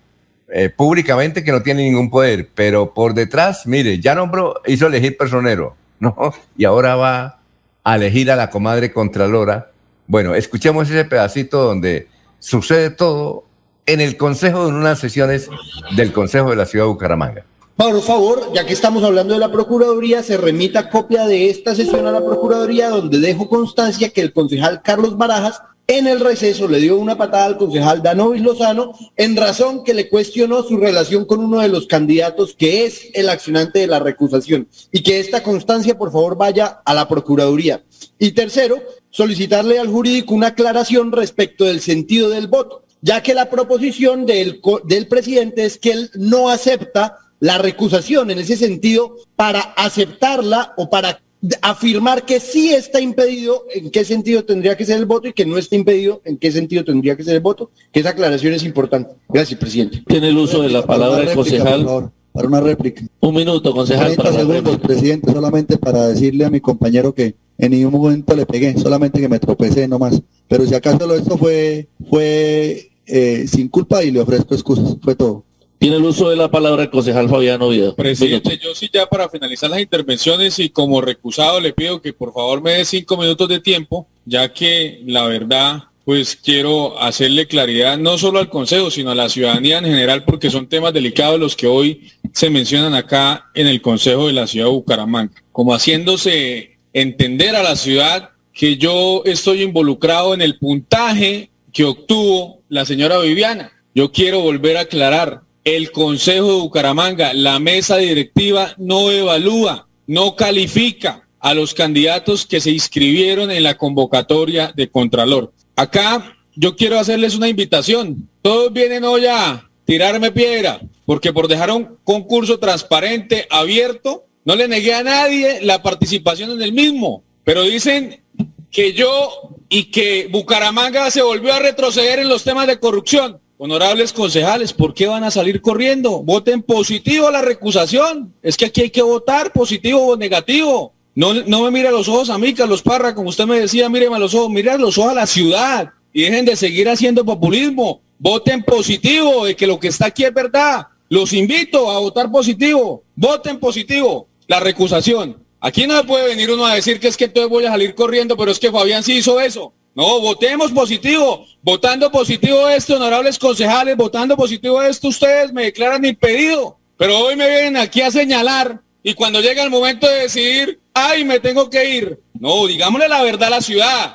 eh, 0.48 0.68
públicamente 0.68 1.44
que 1.44 1.52
no 1.52 1.62
tiene 1.62 1.85
ningún 1.85 2.10
poder, 2.10 2.48
pero 2.55 2.94
por 2.94 3.14
detrás, 3.14 3.66
mire, 3.66 4.01
ya 4.01 4.14
nombró, 4.14 4.60
hizo 4.66 4.86
elegir 4.86 5.16
personero, 5.16 5.77
¿no? 6.01 6.35
Y 6.56 6.64
ahora 6.64 6.97
va 6.97 7.40
a 7.85 7.97
elegir 7.97 8.31
a 8.32 8.36
la 8.36 8.51
comadre 8.51 8.93
Contralora. 8.93 9.70
Bueno, 10.09 10.35
escuchemos 10.35 10.90
ese 10.90 11.05
pedacito 11.05 11.62
donde 11.62 12.09
sucede 12.40 12.90
todo 12.90 13.44
en 13.86 14.01
el 14.01 14.16
Consejo, 14.16 14.68
en 14.68 14.74
unas 14.74 14.98
sesiones 14.98 15.48
del 15.97 16.12
Consejo 16.12 16.51
de 16.51 16.56
la 16.56 16.66
Ciudad 16.66 16.86
de 16.86 16.90
Bucaramanga. 16.90 17.44
Por 17.77 18.01
favor, 18.01 18.53
ya 18.55 18.65
que 18.65 18.73
estamos 18.73 19.05
hablando 19.05 19.35
de 19.35 19.40
la 19.40 19.53
Procuraduría, 19.53 20.23
se 20.23 20.39
remita 20.39 20.89
copia 20.89 21.27
de 21.27 21.51
esta 21.51 21.74
sesión 21.74 22.07
a 22.07 22.11
la 22.11 22.24
Procuraduría, 22.24 22.89
donde 22.89 23.20
dejo 23.20 23.51
constancia 23.51 24.09
que 24.09 24.23
el 24.23 24.32
concejal 24.32 24.81
Carlos 24.82 25.19
Barajas 25.19 25.61
en 25.86 26.07
el 26.07 26.20
receso 26.20 26.69
le 26.69 26.81
dio 26.81 26.97
una 26.97 27.19
patada 27.19 27.44
al 27.44 27.59
concejal 27.59 28.03
Danovis 28.03 28.40
Lozano 28.40 28.94
en 29.15 29.36
razón 29.36 29.85
que 29.85 29.93
le 29.93 30.09
cuestionó 30.09 30.62
su 30.62 30.78
relación 30.78 31.27
con 31.27 31.40
uno 31.40 31.61
de 31.61 31.69
los 31.69 31.86
candidatos 31.86 32.57
que 32.57 32.86
es 32.86 33.11
el 33.12 33.28
accionante 33.28 33.81
de 33.81 33.86
la 33.89 33.98
recusación 33.98 34.69
y 34.90 35.03
que 35.03 35.20
esta 35.20 35.43
constancia 35.43 35.98
por 35.98 36.11
favor 36.11 36.35
vaya 36.35 36.81
a 36.82 36.94
la 36.94 37.07
Procuraduría. 37.07 37.85
Y 38.19 38.32
tercero, 38.32 38.82
solicitarle 39.11 39.78
al 39.78 39.89
jurídico 39.89 40.35
una 40.35 40.48
aclaración 40.48 41.12
respecto 41.12 41.66
del 41.66 41.82
sentido 41.82 42.31
del 42.31 42.48
voto, 42.48 42.85
ya 43.03 43.23
que 43.23 43.35
la 43.35 43.51
proposición 43.51 44.24
del, 44.24 44.62
del 44.85 45.09
presidente 45.09 45.66
es 45.66 45.77
que 45.77 45.93
él 45.93 46.11
no 46.15 46.48
acepta 46.48 47.19
la 47.40 47.58
recusación 47.58 48.30
en 48.30 48.38
ese 48.38 48.56
sentido 48.56 49.16
para 49.36 49.60
aceptarla 49.60 50.74
o 50.76 50.88
para 50.88 51.20
afirmar 51.62 52.24
que 52.24 52.40
sí 52.40 52.72
está 52.72 53.00
impedido, 53.00 53.64
en 53.74 53.90
qué 53.90 54.04
sentido 54.04 54.44
tendría 54.44 54.76
que 54.76 54.84
ser 54.84 54.98
el 54.98 55.06
voto 55.06 55.28
y 55.28 55.32
que 55.32 55.46
no 55.46 55.58
está 55.58 55.76
impedido, 55.76 56.22
en 56.24 56.38
qué 56.38 56.50
sentido 56.50 56.84
tendría 56.84 57.16
que 57.16 57.24
ser 57.24 57.34
el 57.34 57.40
voto, 57.40 57.70
que 57.92 58.00
esa 58.00 58.10
aclaración 58.10 58.54
es 58.54 58.64
importante. 58.64 59.14
Gracias, 59.28 59.58
presidente. 59.58 60.02
Tiene 60.06 60.28
el 60.28 60.36
uso 60.36 60.62
de 60.62 60.70
la 60.70 60.84
palabra 60.84 61.20
del 61.20 61.34
concejal. 61.34 62.10
para 62.32 62.48
una 62.48 62.60
réplica. 62.60 63.04
Un 63.20 63.34
minuto, 63.34 63.72
concejal. 63.72 64.16
30 64.16 64.32
segundos, 64.32 64.78
presidente, 64.78 65.32
solamente 65.32 65.78
para 65.78 66.08
decirle 66.08 66.44
a 66.44 66.50
mi 66.50 66.60
compañero 66.60 67.14
que 67.14 67.34
en 67.58 67.70
ningún 67.70 67.92
momento 67.92 68.34
le 68.34 68.46
pegué, 68.46 68.76
solamente 68.78 69.20
que 69.20 69.28
me 69.28 69.38
tropecé 69.38 69.88
nomás. 69.88 70.20
Pero 70.48 70.66
si 70.66 70.74
acaso 70.74 71.14
esto 71.14 71.38
fue, 71.38 71.88
fue 72.08 72.90
eh, 73.06 73.46
sin 73.46 73.68
culpa 73.68 74.02
y 74.02 74.10
le 74.10 74.20
ofrezco 74.20 74.54
excusas, 74.54 74.96
fue 75.02 75.14
todo. 75.14 75.45
Tiene 75.78 75.97
el 75.97 76.05
uso 76.05 76.31
de 76.31 76.36
la 76.36 76.51
palabra 76.51 76.85
el 76.85 76.90
concejal 76.90 77.28
Fabián 77.28 77.61
Oviedo. 77.62 77.94
Presidente, 77.94 78.59
yo 78.62 78.74
sí 78.74 78.89
ya 78.93 79.07
para 79.07 79.28
finalizar 79.28 79.70
las 79.70 79.81
intervenciones 79.81 80.59
y 80.59 80.70
como 80.70 81.01
recusado 81.01 81.61
le 81.61 81.73
pido 81.73 82.01
que 82.01 82.12
por 82.12 82.32
favor 82.32 82.62
me 82.62 82.73
dé 82.73 82.85
cinco 82.85 83.16
minutos 83.16 83.48
de 83.48 83.61
tiempo, 83.61 84.09
ya 84.24 84.53
que 84.53 85.03
la 85.07 85.24
verdad 85.27 85.85
pues 86.07 86.36
quiero 86.36 87.01
hacerle 87.03 87.48
claridad 87.48 87.98
no 87.98 88.16
solo 88.16 88.39
al 88.39 88.48
Consejo, 88.48 88.93
sino 88.93 89.11
a 89.11 89.16
la 89.16 89.28
ciudadanía 89.28 89.78
en 89.78 89.86
general, 89.86 90.24
porque 90.24 90.51
son 90.51 90.69
temas 90.69 90.93
delicados 90.93 91.40
los 91.40 91.57
que 91.57 91.66
hoy 91.66 92.12
se 92.32 92.48
mencionan 92.48 92.94
acá 92.94 93.47
en 93.55 93.66
el 93.66 93.82
Consejo 93.82 94.28
de 94.28 94.32
la 94.32 94.47
Ciudad 94.47 94.66
de 94.66 94.73
Bucaramanga, 94.73 95.32
como 95.51 95.74
haciéndose 95.74 96.78
entender 96.93 97.57
a 97.57 97.65
la 97.65 97.74
ciudad 97.74 98.31
que 98.53 98.77
yo 98.77 99.23
estoy 99.24 99.62
involucrado 99.62 100.32
en 100.32 100.43
el 100.43 100.59
puntaje 100.59 101.51
que 101.73 101.85
obtuvo 101.85 102.62
la 102.69 102.86
señora 102.86 103.19
Viviana. 103.19 103.73
Yo 103.93 104.12
quiero 104.12 104.40
volver 104.40 104.77
a 104.77 104.82
aclarar, 104.82 105.43
el 105.66 105.90
Consejo 105.90 106.47
de 106.47 106.60
Bucaramanga, 106.60 107.34
la 107.34 107.59
mesa 107.59 107.97
directiva 107.97 108.72
no 108.78 109.10
evalúa, 109.10 109.88
no 110.06 110.36
califica 110.36 111.28
a 111.40 111.55
los 111.55 111.74
candidatos 111.74 112.47
que 112.47 112.60
se 112.60 112.70
inscribieron 112.70 113.51
en 113.51 113.64
la 113.64 113.76
convocatoria 113.76 114.72
de 114.76 114.88
Contralor. 114.88 115.52
Acá 115.74 116.36
yo 116.55 116.76
quiero 116.76 117.01
hacerles 117.01 117.34
una 117.34 117.48
invitación. 117.48 118.28
Todos 118.43 118.72
vienen 118.72 119.02
hoy 119.02 119.26
a 119.26 119.68
tirarme 119.84 120.30
piedra, 120.30 120.80
porque 121.05 121.32
por 121.32 121.48
dejar 121.48 121.72
un 121.72 121.98
concurso 122.05 122.60
transparente, 122.60 123.48
abierto, 123.51 124.26
no 124.44 124.55
le 124.55 124.68
negué 124.68 124.94
a 124.94 125.02
nadie 125.02 125.62
la 125.62 125.82
participación 125.82 126.52
en 126.52 126.62
el 126.62 126.72
mismo, 126.72 127.24
pero 127.43 127.64
dicen 127.64 128.22
que 128.70 128.93
yo 128.93 129.51
y 129.68 129.90
que 129.90 130.28
Bucaramanga 130.30 131.10
se 131.10 131.22
volvió 131.22 131.52
a 131.55 131.59
retroceder 131.59 132.20
en 132.20 132.28
los 132.28 132.44
temas 132.44 132.68
de 132.68 132.78
corrupción. 132.78 133.40
Honorables 133.58 134.12
concejales, 134.12 134.74
¿por 134.74 134.92
qué 134.92 135.06
van 135.06 135.24
a 135.24 135.30
salir 135.30 135.62
corriendo? 135.62 136.22
Voten 136.22 136.62
positivo 136.62 137.28
a 137.28 137.30
la 137.30 137.40
recusación. 137.40 138.34
Es 138.42 138.54
que 138.54 138.66
aquí 138.66 138.82
hay 138.82 138.90
que 138.90 139.00
votar 139.00 139.50
positivo 139.52 140.08
o 140.08 140.16
negativo. 140.16 140.92
No, 141.14 141.32
no 141.32 141.62
me 141.62 141.70
mire 141.70 141.88
a 141.88 141.90
los 141.92 142.06
ojos 142.06 142.28
a 142.28 142.36
mí, 142.36 142.52
Carlos 142.52 142.82
Parra, 142.82 143.14
como 143.14 143.30
usted 143.30 143.46
me 143.46 143.58
decía, 143.58 143.88
míreme 143.88 144.16
a 144.16 144.18
los 144.18 144.34
ojos, 144.34 144.50
mire 144.50 144.72
a 144.72 144.76
los 144.76 144.98
ojos 144.98 145.12
a 145.12 145.14
la 145.14 145.26
ciudad 145.26 145.90
y 146.12 146.22
dejen 146.22 146.44
de 146.44 146.54
seguir 146.54 146.86
haciendo 146.90 147.24
populismo. 147.24 148.02
Voten 148.18 148.62
positivo 148.62 149.46
de 149.46 149.56
que 149.56 149.66
lo 149.66 149.80
que 149.80 149.88
está 149.88 150.06
aquí 150.06 150.24
es 150.24 150.34
verdad. 150.34 150.88
Los 151.08 151.32
invito 151.32 151.90
a 151.90 151.98
votar 151.98 152.30
positivo. 152.30 153.04
Voten 153.14 153.58
positivo. 153.58 154.28
La 154.48 154.60
recusación. 154.60 155.42
Aquí 155.60 155.86
no 155.86 156.04
puede 156.04 156.28
venir 156.28 156.50
uno 156.50 156.66
a 156.66 156.74
decir 156.74 157.00
que 157.00 157.08
es 157.08 157.16
que 157.16 157.24
entonces 157.24 157.48
voy 157.48 157.64
a 157.64 157.70
salir 157.70 157.94
corriendo, 157.94 158.36
pero 158.36 158.50
es 158.50 158.58
que 158.58 158.70
Fabián 158.70 159.02
sí 159.02 159.14
hizo 159.14 159.40
eso. 159.40 159.72
No, 159.97 160.20
votemos 160.20 160.73
positivo. 160.73 161.47
Votando 161.62 162.12
positivo 162.12 162.68
esto, 162.68 162.97
honorables 162.97 163.39
concejales, 163.39 163.97
votando 163.97 164.36
positivo 164.36 164.82
esto, 164.82 165.09
ustedes 165.09 165.55
me 165.55 165.64
declaran 165.64 166.05
impedido. 166.05 166.78
Pero 166.98 167.18
hoy 167.18 167.35
me 167.35 167.48
vienen 167.48 167.78
aquí 167.78 168.02
a 168.02 168.10
señalar 168.10 168.82
y 169.02 169.14
cuando 169.14 169.40
llega 169.40 169.62
el 169.62 169.70
momento 169.70 170.06
de 170.06 170.23
decidir, 170.23 170.81
ay, 170.93 171.24
me 171.24 171.40
tengo 171.40 171.70
que 171.70 171.89
ir. 171.89 172.20
No, 172.39 172.66
digámosle 172.66 173.09
la 173.09 173.23
verdad 173.23 173.48
a 173.48 173.51
la 173.51 173.62
ciudad. 173.62 174.12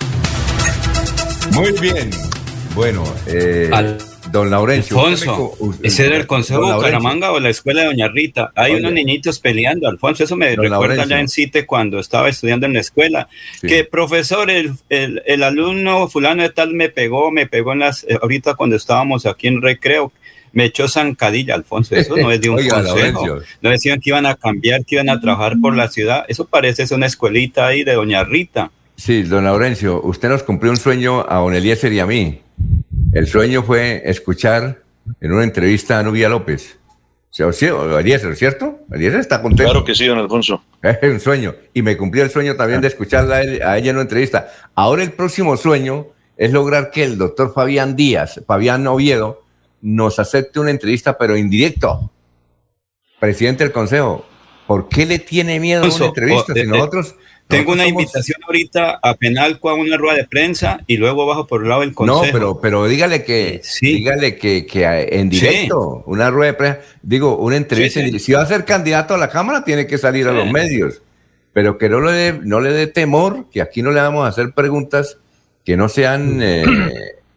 Muy 1.52 1.72
bien. 1.80 2.12
Bueno, 2.76 3.04
eh, 3.26 3.72
Don 4.32 4.50
Laurencio. 4.50 5.00
Alfonso, 5.00 5.54
¿ese 5.84 6.06
era 6.06 6.18
el 6.18 6.28
Consejo 6.28 6.66
de 6.66 6.74
Bucaramanga 6.74 7.32
o 7.32 7.40
la 7.40 7.50
escuela 7.50 7.82
de 7.82 7.88
Doña 7.88 8.08
Rita? 8.08 8.52
Hay 8.56 8.76
unos 8.76 8.94
niñitos 8.94 9.40
peleando, 9.40 9.88
Alfonso, 9.88 10.24
eso 10.24 10.36
me 10.36 10.56
recuerda 10.56 11.06
ya 11.06 11.20
en 11.20 11.28
CITE 11.28 11.66
cuando 11.66 12.00
estaba 12.00 12.30
estudiando 12.30 12.66
en 12.66 12.74
la 12.74 12.80
escuela, 12.80 13.28
que 13.62 13.84
profesor, 13.84 14.50
el, 14.50 14.74
el, 14.90 15.44
alumno 15.44 16.08
fulano 16.08 16.44
de 16.44 16.50
tal 16.50 16.74
me 16.74 16.90
pegó, 16.90 17.32
me 17.32 17.48
pegó 17.48 17.74
en 17.74 17.80
las, 17.80 18.04
eh, 18.04 18.18
ahorita 18.22 18.56
cuando 18.56 18.76
estábamos 18.76 19.26
aquí 19.26 19.48
en 19.48 19.62
recreo, 19.62 20.12
me 20.54 20.66
echó 20.66 20.88
zancadilla, 20.88 21.56
Alfonso, 21.56 21.96
eso 21.96 22.16
no 22.18 22.32
es 22.32 22.42
de 22.42 22.50
un 22.52 22.68
consejo, 22.68 23.40
no 23.62 23.70
decían 23.70 24.00
que 24.00 24.10
iban 24.10 24.26
a 24.26 24.36
cambiar, 24.36 24.86
que 24.86 24.96
iban 24.96 25.10
a 25.10 25.20
trabajar 25.20 25.56
por 25.62 25.76
la 25.76 25.90
ciudad, 25.90 26.26
eso 26.28 26.46
parece 26.46 26.84
es 26.84 26.92
una 26.92 27.06
escuelita 27.06 27.68
ahí 27.68 27.84
de 27.84 27.94
Doña 27.94 28.24
Rita. 28.24 28.72
Sí, 28.96 29.24
don 29.24 29.46
Laurencio, 29.46 30.02
usted 30.04 30.30
nos 30.30 30.44
cumplió 30.44 30.72
un 30.72 30.78
sueño 30.78 31.26
a 31.28 31.38
Don 31.38 31.56
Eliezer 31.56 31.92
y 31.92 32.00
a 32.00 32.06
mí. 32.06 32.42
El 33.14 33.28
sueño 33.28 33.62
fue 33.62 34.02
escuchar 34.06 34.84
en 35.20 35.32
una 35.34 35.44
entrevista 35.44 36.00
a 36.00 36.04
Nubia 36.04 36.30
López. 36.30 36.80
O 37.38 37.52
sea, 37.52 38.00
Eliezer, 38.00 38.36
¿cierto? 38.38 38.80
Eliezer 38.90 39.20
está 39.20 39.42
contento. 39.42 39.72
Claro 39.72 39.86
que 39.86 39.96
sí, 39.96 40.06
don 40.06 40.18
Alfonso. 40.18 40.64
Es 40.82 40.98
un 41.04 41.20
sueño. 41.20 41.56
Y 41.74 41.82
me 41.82 41.98
cumplió 41.98 42.24
el 42.24 42.30
sueño 42.30 42.56
también 42.56 42.80
de 42.80 42.88
escucharla 42.88 43.38
a, 43.38 43.78
ella 43.78 43.90
en 43.90 43.96
una 43.96 44.04
entrevista. 44.04 44.50
Ahora 44.76 45.04
el 45.04 45.12
próximo 45.12 45.58
sueño 45.58 46.08
es 46.38 46.54
lograr 46.54 46.90
que 46.90 47.04
el 47.04 47.18
doctor 47.18 47.54
Fabián 47.54 47.96
Díaz, 47.96 48.42
Fabián 48.48 48.88
Oviedo, 48.88 49.44
nos 49.82 50.18
acepte 50.18 50.60
una 50.60 50.72
entrevista, 50.72 51.18
pero 51.18 51.36
en 51.36 51.50
directo. 51.50 52.12
Presidente 53.20 53.66
del 53.66 53.74
Consejo, 53.74 54.26
¿por 54.68 54.88
qué 54.88 55.06
le 55.06 55.20
tiene 55.20 55.60
miedo 55.60 55.84
a 55.84 55.94
una 55.94 56.06
entrevista 56.06 56.54
si 56.54 56.64
nosotros 56.66 57.16
tengo 57.52 57.72
una 57.74 57.86
invitación 57.86 58.42
ahorita 58.48 59.00
a 59.02 59.16
penal 59.16 59.60
con 59.60 59.80
una 59.80 59.98
rueda 59.98 60.16
de 60.16 60.26
prensa 60.26 60.82
y 60.88 60.98
luego 60.98 61.26
bajo 61.26 61.46
por 61.46 61.62
el 61.62 61.70
lado 61.70 61.82
del 61.82 61.94
consejo. 61.94 62.26
No, 62.26 62.32
pero, 62.32 62.60
pero 62.62 62.88
dígale 62.88 63.24
que, 63.24 63.62
dígale 63.82 64.38
que, 64.38 64.66
en 65.12 65.30
directo, 65.30 66.04
una 66.08 66.32
rueda 66.32 66.54
de 66.54 66.58
prensa, 66.58 66.80
digo, 67.02 67.38
una 67.38 67.58
entrevista. 67.58 68.02
si 68.18 68.34
va 68.34 68.42
a 68.42 68.46
ser 68.46 68.66
candidato 68.66 69.14
a 69.14 69.18
la 69.18 69.30
Cámara, 69.30 69.64
tiene 69.64 69.86
que 69.86 69.98
salir 69.98 70.28
a 70.28 70.32
los 70.32 70.50
medios. 70.52 71.02
Pero 71.54 71.78
que 71.78 71.90
no 71.90 72.00
le 72.00 72.12
dé, 72.14 72.40
no 72.42 72.62
le 72.62 72.72
dé 72.72 72.88
temor, 72.88 73.48
que 73.52 73.62
aquí 73.62 73.82
no 73.82 73.92
le 73.92 74.00
vamos 74.00 74.26
a 74.26 74.30
hacer 74.30 74.54
preguntas 74.54 75.18
que 75.66 75.78
no 75.78 75.90
sean, 75.90 76.42
eh, 76.42 76.64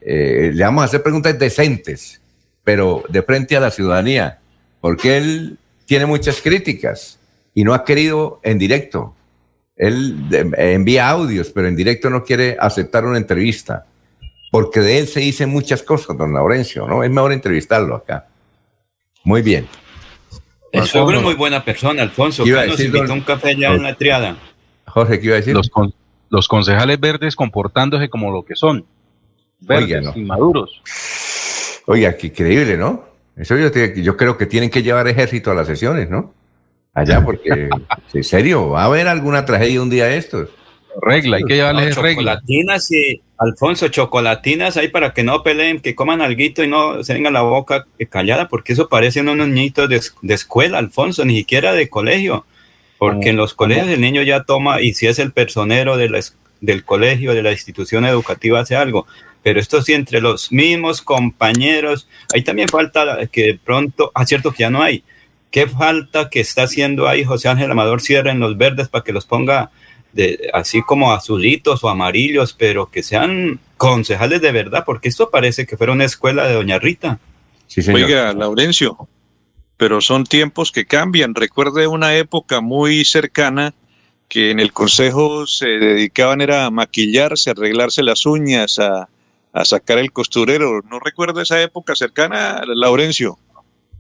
eh, 0.01 0.51
le 0.55 0.65
vamos 0.65 0.83
a 0.83 0.85
hacer 0.87 1.03
preguntas 1.03 1.39
decentes, 1.39 2.21
pero 2.63 3.05
de 3.09 3.23
frente 3.23 3.57
a 3.57 3.61
la 3.61 3.71
ciudadanía, 3.71 4.39
porque 4.81 5.17
él 5.17 5.59
tiene 5.87 6.07
muchas 6.07 6.41
críticas 6.41 7.19
y 7.55 7.65
no 7.65 7.75
ha 7.75 7.85
querido 7.85 8.41
en 8.43 8.59
directo. 8.59 9.15
Él 9.77 10.17
envía 10.57 11.09
audios, 11.09 11.51
pero 11.51 11.67
en 11.67 11.77
directo 11.77 12.09
no 12.09 12.23
quiere 12.23 12.57
aceptar 12.61 13.05
una 13.05 13.19
entrevista, 13.19 13.87
porque 14.51 14.81
de 14.81 14.99
él 14.99 15.09
se 15.09 15.21
dicen 15.21 15.51
muchas 15.51 15.83
cosas, 15.83 16.17
don 16.17 16.33
Laurencio, 16.33 16.87
¿no? 16.87 17.03
Es 17.03 17.11
mejor 17.11 17.33
entrevistarlo 17.33 17.97
acá. 17.97 18.27
Muy 19.25 19.43
bien. 19.43 19.67
El 20.71 20.85
suegro 20.85 21.19
es 21.19 21.23
muy 21.23 21.35
buena 21.35 21.65
persona, 21.65 22.03
Alfonso. 22.03 22.45
Que 22.45 22.53
nos 22.53 22.81
invitó 22.81 23.13
un 23.13 23.21
café 23.23 23.51
allá 23.51 23.75
en 23.75 23.83
la 23.83 23.95
triada. 23.95 24.37
Jorge, 24.87 25.19
¿qué 25.19 25.27
iba 25.27 25.35
a 25.35 25.39
decir? 25.39 25.57
Los, 26.31 26.49
concejales 26.49 26.99
verdes 26.99 27.37
comportándose 27.37 28.09
como 28.09 28.31
lo 28.31 28.45
que 28.45 28.57
son. 28.57 28.85
Verdes, 29.61 30.05
y 30.15 30.23
maduros. 30.23 30.83
Oiga, 31.87 32.17
qué 32.17 32.29
increíble, 32.29 32.77
¿no? 32.77 33.05
Eso 33.37 33.57
yo, 33.57 33.71
yo 33.73 34.17
creo 34.17 34.37
que 34.37 34.47
tienen 34.47 34.71
que 34.71 34.83
llevar 34.83 35.07
ejército 35.09 35.51
a 35.51 35.55
las 35.55 35.67
sesiones, 35.67 36.11
¿no? 36.11 36.33
Allá, 36.95 37.25
porque 37.25 37.69
en 38.15 38.25
serio, 38.25 38.71
va 38.71 38.83
a 38.83 38.87
haber 38.87 39.09
alguna 39.09 39.45
tragedia 39.45 39.83
un 39.83 39.91
día 39.91 40.07
de 40.07 40.17
estos. 40.17 40.49
Regla, 41.03 41.39
hay 41.39 41.45
que 41.45 41.57
llevarles 41.57 41.97
regla. 41.97 42.35
Chocolatinas 42.35 42.91
y, 42.93 43.21
Alfonso, 43.37 43.89
chocolatinas 43.89 44.77
ahí 44.77 44.89
para 44.89 45.13
que 45.13 45.25
no 45.25 45.43
peleen, 45.43 45.81
que 45.81 45.95
coman 45.95 46.23
alguito 46.23 46.63
y 46.63 46.69
no 46.69 47.03
se 47.03 47.15
vengan 47.15 47.33
la 47.33 47.43
boca 47.43 47.87
callada, 48.09 48.49
porque 48.49 48.75
eso 48.75 48.89
parecen 48.89 49.29
unos 49.29 49.49
niñitos 49.49 49.89
de, 49.89 50.35
escuela, 50.35 50.79
Alfonso, 50.79 51.25
ni 51.25 51.37
siquiera 51.39 51.73
de 51.73 51.89
colegio. 51.89 52.47
Porque 52.99 53.31
en 53.31 53.37
los 53.37 53.55
colegios 53.55 53.89
el 53.89 54.01
niño 54.01 54.23
ya 54.23 54.45
toma, 54.45 54.81
y 54.81 54.95
si 54.95 55.07
es 55.07 55.19
el 55.19 55.33
personero 55.33 55.97
de 55.97 56.09
la, 56.09 56.21
del 56.61 56.85
colegio, 56.85 57.35
de 57.35 57.43
la 57.43 57.51
institución 57.51 58.05
educativa, 58.05 58.61
hace 58.61 58.77
algo. 58.77 59.07
pero 59.43 59.61
esto 59.61 59.83
sí 59.83 59.93
entre 59.93 60.21
los 60.21 60.53
mismos 60.53 61.03
compañeros, 61.03 62.09
ahí 62.33 62.43
también 62.43 62.69
falta 62.69 63.27
que 63.27 63.43
de 63.43 63.59
pronto, 63.63 64.13
ah, 64.15 64.25
cierto 64.25 64.53
que 64.53 64.63
ya 64.63 64.71
no 64.71 64.81
hay, 64.81 65.03
¿qué 65.55 65.69
falta 65.69 66.31
que 66.31 66.41
está 66.41 66.65
haciendo 66.65 67.07
ahí 67.07 67.23
José 67.23 67.49
Ángel 67.49 67.71
Amador 67.71 68.01
Sierra 68.01 68.33
en 68.33 68.41
los 68.41 68.59
verdes 68.59 68.89
para 68.89 69.05
que 69.05 69.13
los 69.13 69.25
ponga 69.25 69.71
de, 70.13 70.51
así 70.53 70.83
como 70.83 71.13
azulitos 71.13 71.85
o 71.85 71.89
amarillos, 71.89 72.53
pero 72.59 72.91
que 72.91 73.05
sean 73.05 73.61
concejales 73.77 74.41
de 74.41 74.51
verdad, 74.51 74.83
porque 74.85 75.09
esto 75.09 75.31
parece 75.31 75.65
que 75.65 75.77
fuera 75.77 75.93
una 75.93 76.07
escuela 76.07 76.49
de 76.49 76.55
Doña 76.55 76.81
Rita. 76.81 77.21
Oiga, 77.87 78.33
Laurencio, 78.33 79.09
pero 79.77 80.01
son 80.01 80.25
tiempos 80.25 80.73
que 80.73 80.87
cambian. 80.87 81.37
Recuerde 81.37 81.87
una 81.87 82.17
época 82.17 82.61
muy 82.61 83.05
cercana 83.05 83.75
que 84.29 84.51
en 84.51 84.59
el 84.59 84.73
consejo 84.73 85.47
se 85.47 85.69
dedicaban 85.69 86.41
era 86.41 86.65
a 86.65 86.73
maquillarse, 86.73 87.51
a 87.51 87.53
arreglarse 87.53 88.03
las 88.03 88.27
uñas, 88.27 88.81
a, 88.81 89.09
a 89.53 89.65
sacar 89.65 89.99
el 89.99 90.11
costurero. 90.11 90.83
¿No 90.91 90.99
recuerdo 90.99 91.41
esa 91.41 91.63
época 91.63 91.95
cercana, 91.95 92.61
Laurencio? 92.67 93.39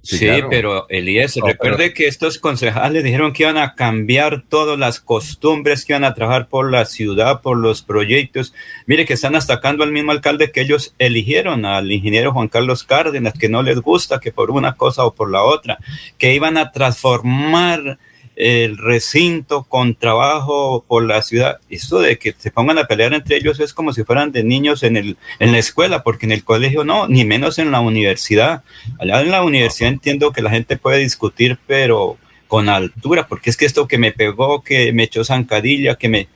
Sí, 0.04 0.28
pero 0.50 0.86
Elías, 0.90 1.34
recuerde 1.36 1.94
que 1.94 2.06
estos 2.06 2.38
concejales 2.38 3.02
dijeron 3.02 3.32
que 3.32 3.44
iban 3.44 3.56
a 3.56 3.74
cambiar 3.74 4.44
todas 4.46 4.78
las 4.78 5.00
costumbres, 5.00 5.84
que 5.84 5.94
iban 5.94 6.04
a 6.04 6.12
trabajar 6.12 6.48
por 6.48 6.70
la 6.70 6.84
ciudad, 6.84 7.40
por 7.40 7.56
los 7.56 7.82
proyectos. 7.82 8.52
Mire 8.86 9.06
que 9.06 9.14
están 9.14 9.34
atacando 9.34 9.82
al 9.82 9.92
mismo 9.92 10.12
alcalde 10.12 10.52
que 10.52 10.60
ellos 10.60 10.94
eligieron, 10.98 11.64
al 11.64 11.90
ingeniero 11.90 12.32
Juan 12.32 12.48
Carlos 12.48 12.84
Cárdenas, 12.84 13.32
que 13.32 13.48
no 13.48 13.62
les 13.62 13.80
gusta, 13.80 14.20
que 14.20 14.30
por 14.30 14.50
una 14.50 14.74
cosa 14.74 15.04
o 15.06 15.14
por 15.14 15.30
la 15.30 15.42
otra, 15.42 15.78
que 16.18 16.34
iban 16.34 16.58
a 16.58 16.70
transformar 16.70 17.98
el 18.36 18.78
recinto 18.78 19.64
con 19.64 19.94
trabajo 19.94 20.84
por 20.86 21.04
la 21.04 21.22
ciudad. 21.22 21.58
Esto 21.70 22.00
de 22.00 22.18
que 22.18 22.34
se 22.36 22.50
pongan 22.50 22.78
a 22.78 22.86
pelear 22.86 23.14
entre 23.14 23.36
ellos 23.36 23.60
es 23.60 23.72
como 23.72 23.92
si 23.92 24.04
fueran 24.04 24.32
de 24.32 24.42
niños 24.42 24.82
en, 24.82 24.96
el, 24.96 25.16
en 25.38 25.52
la 25.52 25.58
escuela, 25.58 26.02
porque 26.02 26.26
en 26.26 26.32
el 26.32 26.44
colegio 26.44 26.84
no, 26.84 27.06
ni 27.08 27.24
menos 27.24 27.58
en 27.58 27.70
la 27.70 27.80
universidad. 27.80 28.62
Allá 28.98 29.20
en 29.20 29.30
la 29.30 29.42
universidad 29.44 29.90
entiendo 29.90 30.32
que 30.32 30.42
la 30.42 30.50
gente 30.50 30.76
puede 30.76 30.98
discutir, 30.98 31.58
pero 31.66 32.16
con 32.48 32.68
altura, 32.68 33.26
porque 33.26 33.50
es 33.50 33.56
que 33.56 33.66
esto 33.66 33.88
que 33.88 33.98
me 33.98 34.12
pegó, 34.12 34.62
que 34.62 34.92
me 34.92 35.04
echó 35.04 35.24
zancadilla, 35.24 35.96
que 35.96 36.08
me... 36.08 36.28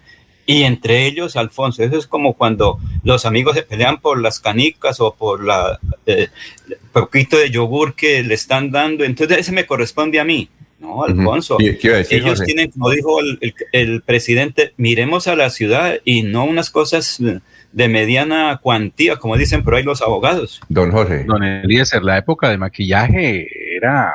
Y 0.47 0.63
entre 0.63 1.05
ellos, 1.05 1.37
Alfonso, 1.37 1.83
eso 1.83 1.99
es 1.99 2.07
como 2.07 2.33
cuando 2.33 2.79
los 3.05 3.27
amigos 3.27 3.55
se 3.55 3.63
pelean 3.63 4.01
por 4.01 4.19
las 4.19 4.41
canicas 4.41 4.99
o 4.99 5.15
por 5.15 5.45
la 5.45 5.79
eh, 6.07 6.29
poquito 6.91 7.37
de 7.37 7.51
yogur 7.51 7.95
que 7.95 8.23
le 8.23 8.33
están 8.33 8.71
dando. 8.71 9.05
Entonces 9.05 9.39
ese 9.39 9.53
me 9.53 9.67
corresponde 9.67 10.19
a 10.19 10.25
mí 10.25 10.49
no, 10.79 11.03
Alfonso. 11.03 11.57
ellos 11.61 12.43
tienen, 12.45 12.71
como 12.71 12.91
dijo 12.91 13.19
el, 13.73 14.03
presidente, 14.03 14.73
miremos 14.77 15.27
a 15.27 15.35
la 15.35 15.51
ciudad 15.51 15.97
y 16.05 16.23
no 16.23 16.45
unas 16.45 16.71
cosas 16.71 17.21
de 17.73 17.89
mediana 17.89 18.59
cuantía, 18.63 19.17
como 19.17 19.37
dicen 19.37 19.65
por 19.65 19.75
ahí 19.75 19.83
los 19.83 20.03
abogados. 20.03 20.61
Don 20.69 20.93
Jorge. 20.93 21.25
Don 21.25 21.43
Eliezer, 21.43 22.03
la 22.03 22.19
época 22.19 22.49
de 22.49 22.59
maquillaje 22.59 23.49
era, 23.77 24.15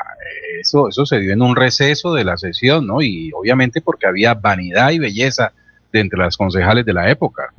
eso, 0.62 0.88
eso 0.88 1.06
se 1.06 1.20
dio 1.20 1.34
en 1.34 1.42
un 1.42 1.56
receso 1.56 2.14
de 2.14 2.24
la 2.24 2.38
sesión, 2.38 2.88
¿no? 2.88 3.02
Y 3.02 3.32
obviamente 3.34 3.82
porque 3.82 4.08
había 4.08 4.34
vanidad 4.34 4.92
y 4.92 5.00
belleza 5.00 5.52
de 5.92 6.00
entre 6.00 6.20
las 6.20 6.38
concejales 6.38 6.86
de 6.86 6.94
la 6.94 7.10
época. 7.12 7.54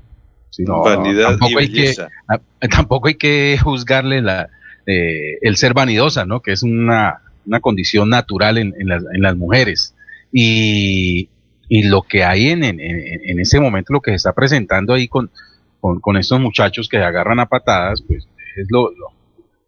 vanidad 0.58 1.30
tampoco 1.30 1.52
y 1.52 1.56
hay 1.56 1.68
belleza. 1.68 2.08
Que, 2.60 2.68
tampoco 2.68 3.08
hay 3.08 3.14
que 3.16 3.58
juzgarle 3.62 4.22
la, 4.22 4.48
eh, 4.86 5.38
el 5.42 5.56
ser 5.56 5.74
vanidosa, 5.74 6.24
¿no? 6.24 6.40
Que 6.40 6.52
es 6.52 6.62
una 6.62 7.20
una 7.46 7.60
condición 7.60 8.10
natural 8.10 8.58
en, 8.58 8.74
en, 8.78 8.88
las, 8.88 9.04
en 9.12 9.22
las, 9.22 9.36
mujeres. 9.36 9.94
Y, 10.32 11.28
y, 11.68 11.82
lo 11.84 12.02
que 12.02 12.24
hay 12.24 12.48
en, 12.48 12.64
en, 12.64 13.40
ese 13.40 13.60
momento, 13.60 13.92
lo 13.92 14.00
que 14.00 14.10
se 14.12 14.16
está 14.16 14.32
presentando 14.32 14.94
ahí 14.94 15.08
con, 15.08 15.30
con, 15.80 16.16
estos 16.16 16.40
muchachos 16.40 16.88
que 16.88 16.98
agarran 16.98 17.40
a 17.40 17.46
patadas, 17.46 18.02
pues 18.06 18.26
es 18.56 18.66
lo, 18.70 18.90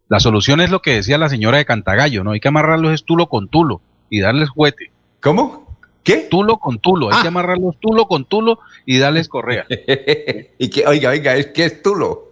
la 0.09 0.21
solución 0.21 0.61
es 0.61 0.71
lo 0.71 0.83
que 0.83 0.95
decía 0.95 1.19
la 1.19 1.29
señora 1.29 1.59
de 1.59 1.65
Cantagallo, 1.65 2.25
¿no? 2.25 2.33
Hay 2.33 2.41
que 2.41 2.49
amarrarlos 2.49 2.93
es 2.93 3.05
tulo 3.05 3.29
con 3.29 3.49
tulo 3.49 3.81
y 4.09 4.21
darles 4.21 4.51
juguete. 4.51 4.91
¿Cómo? 5.21 5.79
¿Qué? 6.03 6.29
Tulo 6.31 6.59
con 6.59 6.79
tulo, 6.79 7.09
hay 7.11 7.21
que 7.21 7.27
ah. 7.27 7.31
amarrarlos 7.31 7.77
tulo 7.81 8.07
con 8.07 8.25
tulo 8.25 8.61
y 8.85 8.99
darles 8.99 9.29
correa. 9.29 9.67
y 10.59 10.71
que, 10.71 10.87
oiga, 10.87 11.11
oiga, 11.11 11.35
¿qué 11.53 11.65
es 11.65 11.83
tulo? 11.83 12.26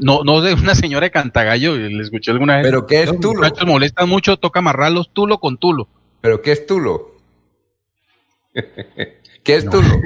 No, 0.00 0.24
no 0.24 0.40
de 0.40 0.54
una 0.54 0.74
señora 0.74 1.04
de 1.06 1.10
Cantagallo, 1.10 1.76
le 1.76 2.02
escuché 2.02 2.30
alguna 2.30 2.56
vez. 2.56 2.64
¿Pero 2.64 2.86
qué 2.86 3.02
es 3.02 3.08
Los 3.08 3.20
tulo? 3.20 3.42
Los 3.42 3.66
molestan 3.66 4.08
mucho, 4.08 4.36
toca 4.36 4.58
amarrarlos 4.58 5.10
tulo 5.12 5.38
con 5.38 5.56
tulo. 5.56 5.88
¿Pero 6.20 6.42
qué 6.42 6.52
es 6.52 6.66
tulo? 6.66 7.14
¿Qué 9.44 9.56
es 9.56 9.68
tulo? 9.68 10.00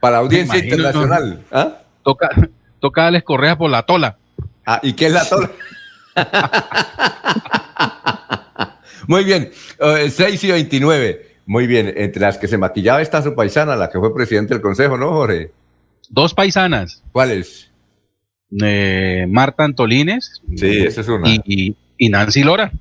Para 0.00 0.18
audiencia 0.24 0.58
internacional. 0.58 1.42
¿Ah? 1.50 1.78
Toca, 2.02 2.28
toca 2.80 3.04
darles 3.04 3.22
correas 3.22 3.56
por 3.56 3.70
la 3.70 3.84
tola. 3.84 4.18
Ah, 4.66 4.80
¿y 4.82 4.92
qué 4.92 5.06
es 5.06 5.12
la 5.12 5.28
tola? 5.28 5.50
Muy 9.06 9.24
bien, 9.24 9.50
6 9.78 10.20
eh, 10.20 10.38
y 10.46 10.50
29. 10.52 11.34
Muy 11.46 11.66
bien, 11.66 11.92
entre 11.96 12.22
las 12.22 12.38
que 12.38 12.48
se 12.48 12.56
maquillaba 12.56 13.02
está 13.02 13.22
su 13.22 13.34
paisana, 13.34 13.76
la 13.76 13.90
que 13.90 13.98
fue 13.98 14.14
presidente 14.14 14.54
del 14.54 14.62
consejo, 14.62 14.96
¿no, 14.96 15.10
Jorge? 15.10 15.52
Dos 16.08 16.32
paisanas. 16.32 17.02
¿Cuáles? 17.12 17.70
Eh, 18.62 19.26
Marta 19.28 19.64
Antolines. 19.64 20.42
Sí, 20.56 20.78
esa 20.78 21.00
es 21.00 21.08
una. 21.08 21.28
Y, 21.28 21.74
y, 21.98 22.08
Nancy 22.08 22.42
Lora. 22.42 22.72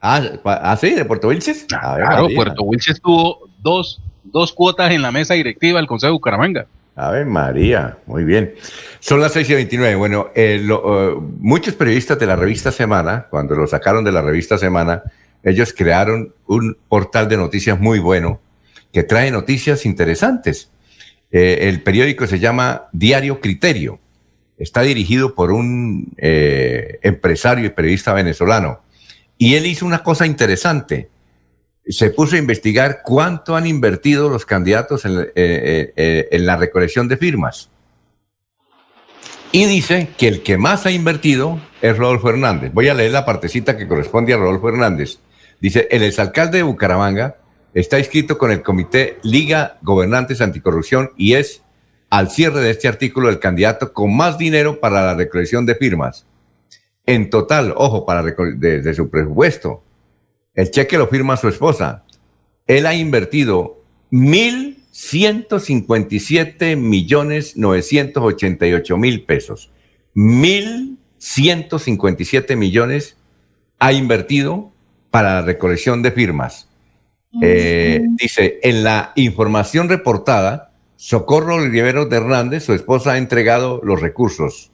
Ah, 0.00 0.22
ah, 0.44 0.76
sí, 0.80 0.90
de 0.90 1.04
Puerto 1.04 1.28
Wilches. 1.28 1.66
Ah, 1.74 1.96
claro, 1.98 2.28
Puerto 2.34 2.62
Wilches 2.62 3.00
tuvo 3.00 3.48
dos, 3.62 4.00
dos 4.24 4.52
cuotas 4.52 4.90
en 4.92 5.02
la 5.02 5.12
mesa 5.12 5.34
directiva 5.34 5.78
del 5.78 5.86
Consejo 5.86 6.08
de 6.08 6.12
Bucaramanga. 6.12 6.66
A 6.96 7.10
ver, 7.10 7.26
María, 7.26 7.98
muy 8.06 8.24
bien. 8.24 8.54
Son 8.98 9.20
las 9.20 9.32
6 9.32 9.50
y 9.50 9.54
29. 9.54 9.94
Bueno, 9.94 10.28
eh, 10.34 10.66
eh, 10.68 11.14
muchos 11.38 11.74
periodistas 11.74 12.18
de 12.18 12.26
la 12.26 12.36
revista 12.36 12.72
Semana, 12.72 13.26
cuando 13.30 13.54
lo 13.54 13.66
sacaron 13.66 14.04
de 14.04 14.12
la 14.12 14.22
revista 14.22 14.58
Semana, 14.58 15.02
ellos 15.42 15.72
crearon 15.72 16.34
un 16.46 16.76
portal 16.88 17.28
de 17.28 17.36
noticias 17.36 17.80
muy 17.80 17.98
bueno 17.98 18.40
que 18.92 19.02
trae 19.02 19.30
noticias 19.30 19.86
interesantes. 19.86 20.70
Eh, 21.30 21.68
el 21.68 21.82
periódico 21.82 22.26
se 22.26 22.38
llama 22.38 22.88
Diario 22.92 23.40
Criterio 23.40 23.98
está 24.60 24.82
dirigido 24.82 25.34
por 25.34 25.50
un 25.50 26.12
eh, 26.18 26.98
empresario 27.02 27.64
y 27.64 27.70
periodista 27.70 28.12
venezolano. 28.12 28.82
Y 29.38 29.54
él 29.54 29.66
hizo 29.66 29.86
una 29.86 30.02
cosa 30.04 30.26
interesante. 30.26 31.08
Se 31.88 32.10
puso 32.10 32.36
a 32.36 32.38
investigar 32.38 33.00
cuánto 33.02 33.56
han 33.56 33.66
invertido 33.66 34.28
los 34.28 34.44
candidatos 34.44 35.06
en, 35.06 35.18
eh, 35.34 35.92
eh, 35.96 36.28
en 36.30 36.46
la 36.46 36.56
recolección 36.58 37.08
de 37.08 37.16
firmas. 37.16 37.70
Y 39.50 39.64
dice 39.64 40.10
que 40.16 40.28
el 40.28 40.42
que 40.42 40.58
más 40.58 40.84
ha 40.84 40.92
invertido 40.92 41.58
es 41.80 41.96
Rodolfo 41.96 42.28
Hernández. 42.28 42.70
Voy 42.72 42.88
a 42.88 42.94
leer 42.94 43.12
la 43.12 43.24
partecita 43.24 43.78
que 43.78 43.88
corresponde 43.88 44.34
a 44.34 44.36
Rodolfo 44.36 44.68
Hernández. 44.68 45.18
Dice, 45.58 45.88
el 45.90 46.02
exalcalde 46.02 46.58
de 46.58 46.64
Bucaramanga 46.64 47.38
está 47.72 47.98
inscrito 47.98 48.36
con 48.36 48.50
el 48.50 48.62
Comité 48.62 49.18
Liga 49.22 49.78
Gobernantes 49.80 50.42
Anticorrupción 50.42 51.12
y 51.16 51.34
es 51.34 51.62
al 52.10 52.30
cierre 52.30 52.60
de 52.60 52.70
este 52.70 52.88
artículo 52.88 53.30
el 53.30 53.38
candidato 53.38 53.92
con 53.92 54.12
más 54.14 54.36
dinero 54.36 54.80
para 54.80 55.02
la 55.02 55.14
recolección 55.14 55.64
de 55.64 55.76
firmas. 55.76 56.26
En 57.06 57.30
total, 57.30 57.72
ojo, 57.76 58.04
para 58.04 58.22
de, 58.22 58.94
su 58.94 59.08
presupuesto, 59.08 59.84
el 60.54 60.70
cheque 60.70 60.98
lo 60.98 61.06
firma 61.06 61.36
su 61.36 61.46
esposa. 61.48 62.04
Él 62.66 62.86
ha 62.86 62.94
invertido 62.94 63.84
1.157 64.10 66.76
millones 66.76 67.56
988 67.56 68.96
mil 68.96 69.22
pesos. 69.24 69.70
1.157 70.14 72.56
millones 72.56 73.16
ha 73.78 73.92
invertido 73.92 74.72
para 75.10 75.34
la 75.34 75.42
recolección 75.42 76.02
de 76.02 76.10
firmas. 76.10 76.66
Eh, 77.40 78.02
dice, 78.16 78.58
en 78.62 78.82
la 78.82 79.12
información 79.14 79.88
reportada, 79.88 80.69
Socorro 81.02 81.54
Oliveros 81.54 82.10
de 82.10 82.18
Hernández, 82.18 82.64
su 82.64 82.74
esposa, 82.74 83.12
ha 83.12 83.16
entregado 83.16 83.80
los 83.82 84.02
recursos. 84.02 84.70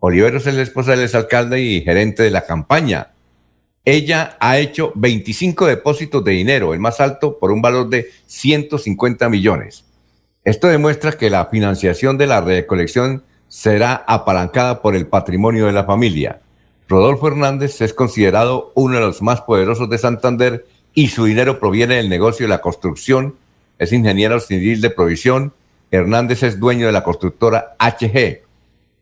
Oliveros 0.00 0.44
es 0.48 0.54
la 0.54 0.62
esposa 0.62 0.90
del 0.90 1.02
exalcalde 1.02 1.60
y 1.60 1.82
gerente 1.82 2.24
de 2.24 2.32
la 2.32 2.46
campaña. 2.46 3.12
Ella 3.84 4.36
ha 4.40 4.58
hecho 4.58 4.90
25 4.96 5.66
depósitos 5.66 6.24
de 6.24 6.32
dinero, 6.32 6.74
el 6.74 6.80
más 6.80 6.98
alto 6.98 7.38
por 7.38 7.52
un 7.52 7.62
valor 7.62 7.88
de 7.90 8.08
150 8.26 9.28
millones. 9.28 9.84
Esto 10.42 10.66
demuestra 10.66 11.12
que 11.12 11.30
la 11.30 11.46
financiación 11.46 12.18
de 12.18 12.26
la 12.26 12.40
recolección 12.40 13.22
será 13.46 14.04
apalancada 14.08 14.82
por 14.82 14.96
el 14.96 15.06
patrimonio 15.06 15.66
de 15.66 15.72
la 15.72 15.84
familia. 15.84 16.40
Rodolfo 16.88 17.28
Hernández 17.28 17.80
es 17.82 17.94
considerado 17.94 18.72
uno 18.74 18.96
de 18.96 19.02
los 19.02 19.22
más 19.22 19.42
poderosos 19.42 19.88
de 19.88 19.98
Santander 19.98 20.66
y 20.92 21.06
su 21.06 21.26
dinero 21.26 21.60
proviene 21.60 21.94
del 21.94 22.08
negocio 22.08 22.46
de 22.46 22.50
la 22.50 22.62
construcción. 22.62 23.36
Es 23.78 23.92
ingeniero 23.92 24.40
civil 24.40 24.80
de 24.80 24.90
provisión 24.90 25.52
Hernández 25.90 26.42
es 26.42 26.60
dueño 26.60 26.86
de 26.86 26.92
la 26.92 27.02
constructora 27.02 27.76
HG, 27.78 28.42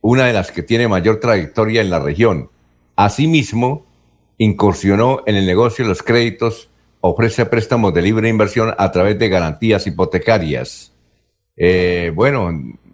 una 0.01 0.27
de 0.27 0.33
las 0.33 0.53
que 0.53 0.63
tiene 0.63 0.89
mayor 0.89 1.19
trayectoria 1.21 1.81
en 1.81 1.91
la 1.91 1.99
región. 1.99 2.51
Asimismo, 2.95 3.85
incursionó 4.39 5.23
en 5.27 5.37
el 5.37 5.47
negocio 5.47 5.85
de 5.85 5.89
los 5.89 6.03
créditos, 6.03 6.69
ofrece 7.01 7.47
préstamos 7.47 7.93
de 7.95 8.03
libre 8.03 8.29
inversión 8.29 8.75
a 8.79 8.91
través 8.93 9.19
de 9.19 9.29
garantías 9.29 9.87
hipotecarias. 9.87 10.93
Eh, 11.57 12.13
bueno, 12.15 12.51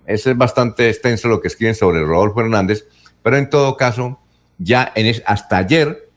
eso 0.07 0.31
es 0.31 0.37
bastante 0.37 0.89
extenso 0.89 1.29
lo 1.29 1.41
que 1.41 1.49
escriben 1.49 1.75
sobre 1.75 2.01
Rodolfo 2.01 2.41
Hernández, 2.41 2.87
Pero 3.23 3.37
en 3.37 3.49
todo 3.51 3.77
caso, 3.77 4.19
ya 4.59 4.91
en 4.97 5.15
hasta 5.27 5.59
ayer, 5.59 6.09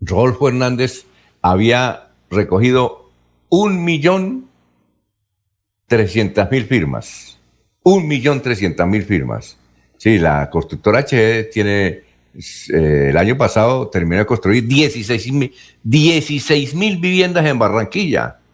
Rodolfo 0.00 0.48
Hernández 0.48 1.06
había 1.40 2.08
recogido 2.28 3.10
un 3.48 3.82
millón 3.82 4.45
trescientas 5.86 6.50
mil 6.50 6.64
firmas. 6.64 7.38
Un 7.82 8.06
millón 8.08 8.42
trescientas 8.42 8.86
mil 8.86 9.04
firmas. 9.04 9.56
Sí, 9.96 10.18
la 10.18 10.50
constructora 10.50 11.00
HG 11.00 11.50
tiene, 11.50 11.86
eh, 12.72 13.06
el 13.10 13.16
año 13.16 13.36
pasado 13.36 13.88
terminó 13.88 14.18
de 14.18 14.26
construir 14.26 14.66
16 14.66 15.32
mil 15.32 15.54
16 15.82 16.74
viviendas 17.00 17.46
en 17.46 17.58
Barranquilla. 17.58 18.38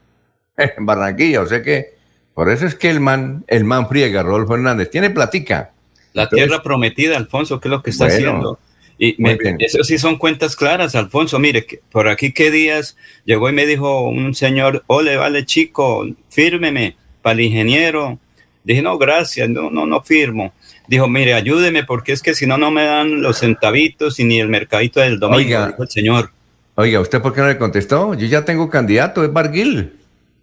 En 0.76 0.84
Barranquilla, 0.84 1.40
o 1.40 1.46
sea 1.46 1.62
que 1.62 1.94
por 2.34 2.50
eso 2.50 2.66
es 2.66 2.74
que 2.74 2.90
el 2.90 3.00
man, 3.00 3.44
el 3.48 3.64
man 3.64 3.88
friega, 3.88 4.22
Rodolfo 4.22 4.54
Hernández, 4.54 4.90
tiene 4.90 5.10
platica. 5.10 5.72
La 6.12 6.28
tierra 6.28 6.62
prometida, 6.62 7.16
Alfonso, 7.16 7.58
¿qué 7.58 7.68
es 7.68 7.70
lo 7.70 7.82
que 7.82 7.90
está 7.90 8.06
haciendo? 8.06 8.58
Y 8.98 9.16
me, 9.18 9.36
eso 9.58 9.82
sí 9.82 9.98
son 9.98 10.18
cuentas 10.18 10.54
claras, 10.54 10.94
Alfonso. 10.94 11.38
Mire, 11.38 11.64
que 11.64 11.80
por 11.90 12.08
aquí 12.08 12.32
qué 12.32 12.50
días 12.50 12.96
llegó 13.24 13.48
y 13.48 13.52
me 13.52 13.66
dijo 13.66 14.02
un 14.02 14.34
señor, 14.34 14.84
ole, 14.86 15.16
vale, 15.16 15.44
chico, 15.46 16.06
fírmeme 16.28 16.96
para 17.22 17.34
el 17.34 17.40
ingeniero. 17.40 18.18
Dije, 18.64 18.82
no, 18.82 18.98
gracias, 18.98 19.48
no, 19.48 19.70
no, 19.70 19.86
no 19.86 20.02
firmo. 20.02 20.52
Dijo, 20.86 21.08
mire, 21.08 21.34
ayúdeme 21.34 21.84
porque 21.84 22.12
es 22.12 22.22
que 22.22 22.34
si 22.34 22.46
no, 22.46 22.58
no 22.58 22.70
me 22.70 22.84
dan 22.84 23.22
los 23.22 23.38
centavitos 23.38 24.20
y 24.20 24.24
ni 24.24 24.40
el 24.40 24.48
mercadito 24.48 25.00
del 25.00 25.18
domingo, 25.18 25.38
oiga, 25.38 25.68
dijo 25.68 25.82
el 25.82 25.88
señor. 25.88 26.30
Oiga, 26.74 27.00
¿usted 27.00 27.20
por 27.20 27.34
qué 27.34 27.40
no 27.40 27.48
le 27.48 27.58
contestó? 27.58 28.14
Yo 28.14 28.26
ya 28.26 28.44
tengo 28.44 28.68
candidato, 28.70 29.24
es 29.24 29.32
Barguil. 29.32 29.92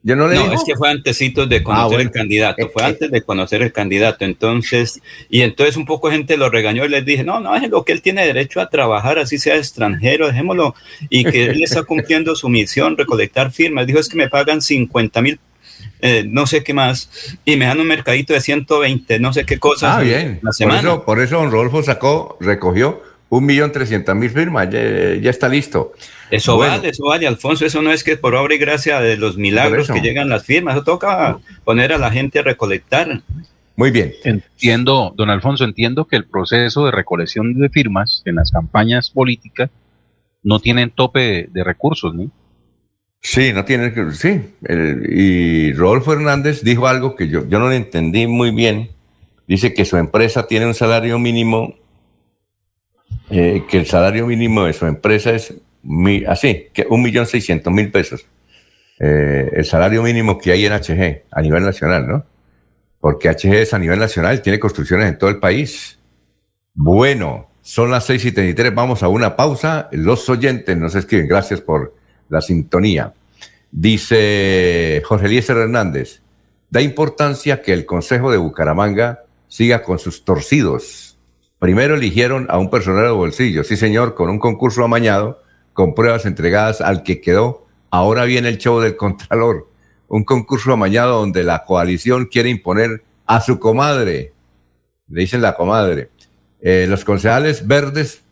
Yo 0.01 0.15
no 0.15 0.30
le 0.30 0.35
No, 0.35 0.53
es 0.53 0.64
que 0.64 0.76
fue 0.76 0.89
antecitos 0.89 1.49
de 1.49 1.61
conocer 1.61 1.84
Ah, 1.84 1.88
bueno. 1.88 2.01
el 2.01 2.11
candidato, 2.11 2.61
Eh, 2.61 2.69
fue 2.72 2.84
eh. 2.84 2.85
antes 2.85 3.11
de 3.11 3.22
conocer 3.22 3.61
el 3.61 3.73
candidato. 3.73 4.23
Entonces, 4.23 5.01
y 5.30 5.41
entonces 5.41 5.76
un 5.76 5.85
poco 5.85 6.10
gente 6.10 6.38
lo 6.38 6.49
regañó 6.49 6.85
y 6.85 6.89
les 6.89 7.03
dije, 7.03 7.23
no, 7.23 7.39
no, 7.41 7.53
es 7.56 7.69
lo 7.69 7.84
que 7.84 7.91
él 7.91 8.01
tiene 8.01 8.26
derecho 8.26 8.61
a 8.61 8.69
trabajar, 8.69 9.19
así 9.19 9.38
sea 9.38 9.57
extranjero, 9.57 10.27
dejémoslo. 10.27 10.73
Y 11.10 11.26
que 11.26 11.45
él 11.47 11.64
está 11.64 11.84
cumpliendo 11.84 12.35
su 12.35 12.47
misión, 12.47 12.95
recolectar 12.95 13.51
firmas. 13.51 13.88
Dijo, 13.88 13.99
es 13.99 14.07
que 14.07 14.15
me 14.18 14.30
pagan 14.30 14.61
50 14.61 15.22
mil, 15.22 15.39
eh, 16.01 16.23
no 16.27 16.47
sé 16.47 16.63
qué 16.63 16.73
más, 16.73 17.09
y 17.45 17.55
me 17.57 17.65
dan 17.65 17.80
un 17.80 17.88
mercadito 17.88 18.34
de 18.34 18.41
120, 18.41 19.19
no 19.19 19.34
sé 19.34 19.45
qué 19.45 19.59
cosas. 19.59 19.97
Ah, 19.97 20.01
en 20.01 20.07
bien. 20.07 20.39
La 20.41 20.49
Por 20.49 20.53
semana. 20.53 20.80
eso, 20.80 21.05
por 21.05 21.19
eso 21.21 21.38
don 21.38 21.51
Rodolfo 21.51 21.84
sacó, 21.84 22.38
recogió 22.39 23.01
un 23.30 23.45
millón 23.45 23.71
trescientas 23.71 24.15
mil 24.15 24.30
firmas, 24.30 24.69
ya, 24.69 24.80
ya 25.15 25.30
está 25.30 25.47
listo. 25.47 25.93
Eso 26.31 26.57
Bueno, 26.57 26.77
vale, 26.77 26.89
eso 26.89 27.05
vale, 27.05 27.27
Alfonso. 27.27 27.65
Eso 27.65 27.81
no 27.81 27.91
es 27.91 28.03
que 28.03 28.17
por 28.17 28.35
obra 28.35 28.55
y 28.55 28.57
gracia 28.57 28.99
de 28.99 29.17
los 29.17 29.38
milagros 29.38 29.88
Por 29.88 29.95
que 29.97 30.01
llegan 30.01 30.30
las 30.30 30.43
firmas. 30.45 30.76
Eso 30.76 30.84
toca 30.84 31.39
poner 31.63 31.93
a 31.93 31.97
la 31.97 32.11
gente 32.11 32.39
a 32.39 32.41
recolectar. 32.43 33.21
Muy 33.76 33.91
bien. 33.91 34.13
Entiendo, 34.23 35.13
don 35.15 35.30
Alfonso, 35.30 35.63
entiendo 35.63 36.05
que 36.05 36.15
el 36.15 36.26
proceso 36.26 36.85
de 36.85 36.91
recolección 36.91 37.53
de 37.53 37.69
firmas 37.69 38.23
en 38.26 38.35
las 38.35 38.51
campañas 38.51 39.09
políticas 39.09 39.69
no 40.43 40.59
tienen 40.59 40.89
tope 40.89 41.19
de, 41.19 41.47
de 41.51 41.63
recursos, 41.63 42.13
¿no? 42.13 42.31
Sí, 43.21 43.51
no 43.53 43.65
tiene 43.65 43.93
que. 43.93 44.11
Sí. 44.11 44.41
y 45.09 45.73
Rodolfo 45.73 46.13
Hernández 46.13 46.63
dijo 46.63 46.87
algo 46.87 47.15
que 47.15 47.27
yo, 47.27 47.47
yo 47.47 47.59
no 47.59 47.69
le 47.69 47.75
entendí 47.75 48.27
muy 48.27 48.51
bien. 48.51 48.89
Dice 49.47 49.73
que 49.73 49.83
su 49.85 49.97
empresa 49.97 50.47
tiene 50.47 50.65
un 50.67 50.73
salario 50.73 51.19
mínimo, 51.19 51.75
eh, 53.29 53.63
que 53.69 53.77
el 53.79 53.85
salario 53.85 54.25
mínimo 54.27 54.63
de 54.65 54.73
su 54.73 54.85
empresa 54.85 55.31
es 55.31 55.53
mi- 55.83 56.23
así, 56.25 56.67
que 56.73 56.85
un 56.89 57.01
millón 57.01 57.25
seiscientos 57.25 57.73
mil 57.73 57.91
pesos. 57.91 58.25
Eh, 58.99 59.49
el 59.53 59.65
salario 59.65 60.03
mínimo 60.03 60.37
que 60.37 60.51
hay 60.51 60.65
en 60.65 60.73
HG 60.73 61.23
a 61.31 61.41
nivel 61.41 61.63
nacional, 61.63 62.07
¿no? 62.07 62.25
Porque 62.99 63.29
HG 63.29 63.53
es 63.55 63.73
a 63.73 63.79
nivel 63.79 63.99
nacional, 63.99 64.41
tiene 64.41 64.59
construcciones 64.59 65.07
en 65.09 65.17
todo 65.17 65.29
el 65.29 65.37
país. 65.37 65.97
Bueno, 66.73 67.49
son 67.61 67.91
las 67.91 68.05
6 68.05 68.25
y 68.25 68.31
33, 68.31 68.73
vamos 68.75 69.03
a 69.03 69.07
una 69.07 69.35
pausa. 69.35 69.89
Los 69.91 70.27
oyentes 70.29 70.75
nos 70.77 70.95
escriben, 70.95 71.27
gracias 71.27 71.61
por 71.61 71.95
la 72.30 72.41
sintonía. 72.41 73.14
Dice 73.72 75.01
Jorge 75.06 75.27
Eliezer 75.27 75.57
Hernández, 75.57 76.22
da 76.69 76.81
importancia 76.81 77.61
que 77.61 77.73
el 77.73 77.85
Consejo 77.85 78.31
de 78.31 78.38
Bucaramanga 78.38 79.23
siga 79.47 79.84
con 79.84 79.99
sus 79.99 80.23
torcidos. 80.23 81.18
Primero 81.60 81.95
eligieron 81.95 82.47
a 82.49 82.57
un 82.57 82.69
personero 82.69 83.07
de 83.07 83.11
bolsillo, 83.11 83.64
sí 83.64 83.76
señor, 83.76 84.15
con 84.15 84.30
un 84.30 84.39
concurso 84.39 84.84
amañado, 84.84 85.41
con 85.73 85.93
pruebas 85.93 86.26
entregadas 86.26 86.81
al 86.81 87.03
que 87.03 87.19
quedó. 87.19 87.65
Ahora 87.91 88.26
viene 88.26 88.49
el 88.49 88.57
show 88.57 88.80
del 88.80 88.95
Contralor, 88.95 89.68
un 90.07 90.23
concurso 90.23 90.72
amañado 90.72 91.19
donde 91.19 91.43
la 91.43 91.65
coalición 91.65 92.26
quiere 92.26 92.49
imponer 92.49 93.03
a 93.26 93.41
su 93.41 93.60
comadre, 93.60 94.34
le 95.10 95.22
dicen 95.22 95.41
la 95.41 95.56
comadre. 95.56 96.10
Eh, 96.61 96.85
los 96.89 97.06
concejales 97.06 97.68
verdes, 97.68 98.23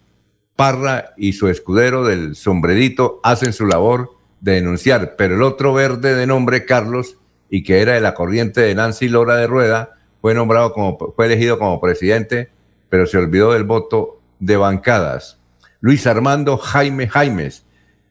Parra 0.58 1.14
y 1.16 1.34
su 1.34 1.48
escudero 1.48 2.04
del 2.04 2.36
sombrerito 2.36 3.22
hacen 3.24 3.54
su 3.54 3.66
labor 3.66 4.16
de 4.42 4.54
denunciar, 4.54 5.16
pero 5.16 5.36
el 5.36 5.44
otro 5.44 5.74
verde 5.74 6.16
de 6.16 6.28
nombre 6.28 6.66
Carlos 6.66 7.18
y 7.50 7.64
que 7.64 7.82
era 7.82 7.94
de 7.94 8.02
la 8.02 8.14
corriente 8.14 8.62
de 8.62 8.76
Nancy 8.76 9.08
Lora 9.08 9.38
de 9.38 9.48
Rueda 9.48 9.94
fue 10.20 10.34
nombrado 10.34 10.74
como 10.74 10.98
fue 11.16 11.28
elegido 11.28 11.60
como 11.60 11.80
presidente, 11.80 12.50
pero 12.90 13.06
se 13.06 13.18
olvidó 13.18 13.54
del 13.54 13.64
voto 13.66 14.20
de 14.40 14.58
bancadas. 14.58 15.40
Luis 15.80 16.08
Armando 16.08 16.58
Jaime 16.58 17.08
Jaimes 17.08 17.64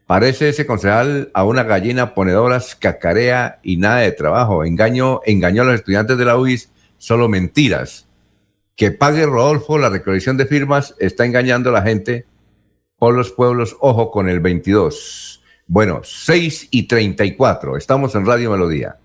parece 0.07 0.49
ese 0.49 0.67
concejal 0.67 1.31
a 1.35 1.45
una 1.45 1.65
gallina 1.65 2.15
ponedora, 2.15 2.63
cacarea 2.79 3.59
y 3.63 3.77
nada 3.77 3.99
de 3.99 4.13
trabajo. 4.13 4.65
Engañó, 4.65 5.21
engañó 5.27 5.63
a 5.63 5.67
los 5.67 5.75
estudiantes 5.75 6.17
de 6.17 6.25
la 6.25 6.39
UIS, 6.39 6.71
solo 6.97 7.29
mentiras 7.29 8.07
que 8.77 8.91
pague 8.93 9.25
Rodolfo 9.25 9.79
la 9.79 9.89
recolección 9.89 10.37
de 10.37 10.47
firmas 10.47 10.95
está 10.99 11.25
engañando 11.25 11.71
a 11.71 11.73
la 11.73 11.83
gente 11.83 12.27
por 12.99 13.15
los 13.15 13.31
pueblos. 13.33 13.77
Ojo 13.81 14.11
con 14.11 14.29
el 14.29 14.41
22. 14.41 15.43
Bueno, 15.67 16.01
6 16.03 16.69
y 16.71 16.85
34. 16.85 17.77
Estamos 17.77 18.15
en 18.15 18.27
Radio 18.27 18.51
Melodía. 18.51 18.99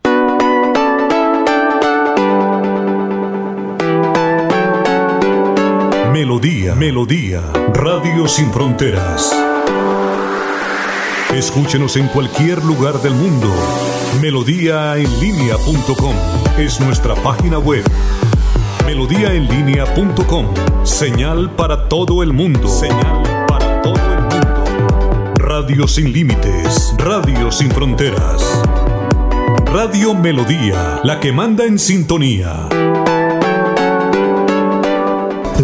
Melodía, 6.11 6.75
Melodía, 6.75 7.41
Radio 7.73 8.27
Sin 8.27 8.51
Fronteras. 8.51 9.35
Escúchenos 11.33 11.95
en 11.95 12.07
cualquier 12.09 12.63
lugar 12.63 13.01
del 13.01 13.13
mundo. 13.13 13.47
Melodíaenlínea.com 14.21 16.15
es 16.59 16.79
nuestra 16.81 17.15
página 17.15 17.57
web. 17.57 17.83
Melodíaenlínea.com. 18.85 20.47
Señal 20.83 21.55
para 21.55 21.87
todo 21.87 22.21
el 22.21 22.33
mundo. 22.33 22.67
Señal 22.67 23.30
Radio 25.61 25.87
sin 25.87 26.11
límites. 26.11 26.91
Radio 26.97 27.51
sin 27.51 27.69
fronteras. 27.69 28.63
Radio 29.67 30.15
Melodía, 30.15 30.99
la 31.03 31.19
que 31.19 31.31
manda 31.31 31.65
en 31.65 31.77
sintonía. 31.77 32.67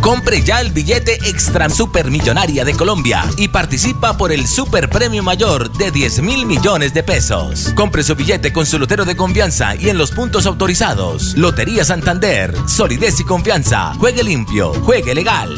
Compre 0.00 0.42
ya 0.42 0.60
el 0.60 0.72
billete 0.72 1.14
Extra 1.24 1.68
Supermillonaria 1.70 2.64
de 2.64 2.74
Colombia 2.74 3.24
y 3.36 3.48
participa 3.48 4.16
por 4.16 4.32
el 4.32 4.46
Super 4.46 4.88
Premio 4.90 5.22
Mayor 5.22 5.72
de 5.72 5.90
10 5.90 6.22
mil 6.22 6.46
millones 6.46 6.94
de 6.94 7.02
pesos. 7.02 7.72
Compre 7.74 8.02
su 8.02 8.14
billete 8.14 8.52
con 8.52 8.66
su 8.66 8.78
lotero 8.78 9.04
de 9.04 9.16
confianza 9.16 9.74
y 9.76 9.88
en 9.88 9.98
los 9.98 10.10
puntos 10.10 10.46
autorizados. 10.46 11.34
Lotería 11.36 11.84
Santander, 11.84 12.54
solidez 12.66 13.20
y 13.20 13.24
confianza. 13.24 13.94
Juegue 13.94 14.22
limpio, 14.22 14.72
juegue 14.82 15.14
legal. 15.14 15.54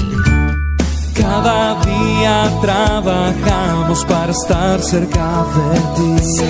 Cada 1.15 1.81
día 1.85 2.53
trabajamos 2.61 4.05
para 4.05 4.33
estar 4.33 4.83
cerca 4.83 5.45
de 5.55 5.81
ti. 5.97 6.43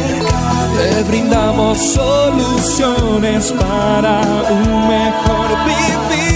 Te 0.76 1.02
brindamos 1.04 1.78
soluciones 1.78 3.52
para 3.52 4.20
un 4.50 4.88
mejor 4.88 5.48
vivir. 5.64 6.35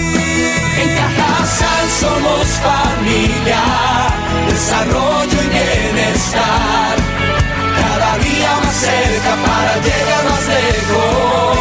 Somos 2.01 2.47
familia, 2.63 3.61
desarrollo 4.47 5.37
y 5.43 5.49
bienestar. 5.49 6.95
Cada 7.75 8.17
día 8.17 8.51
más 8.63 8.73
cerca 8.73 9.35
para 9.45 9.73
llegar 9.85 10.23
más 10.29 10.47
lejos. 10.47 11.59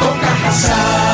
Con 0.00 0.14
Cajasal. 0.18 1.13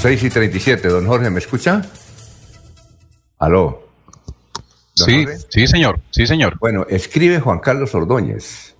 6 0.00 0.22
y 0.24 0.30
37. 0.30 0.88
Don 0.88 1.06
Jorge, 1.06 1.30
¿me 1.30 1.38
escucha? 1.40 1.82
Aló. 3.38 3.84
¿Don 4.96 5.06
Sí, 5.06 5.24
Jorge? 5.24 5.38
sí, 5.48 5.66
señor, 5.66 6.00
sí, 6.10 6.26
señor. 6.26 6.56
Bueno, 6.60 6.86
escribe 6.88 7.40
Juan 7.40 7.58
Carlos 7.60 7.94
Ordóñez. 7.94 8.76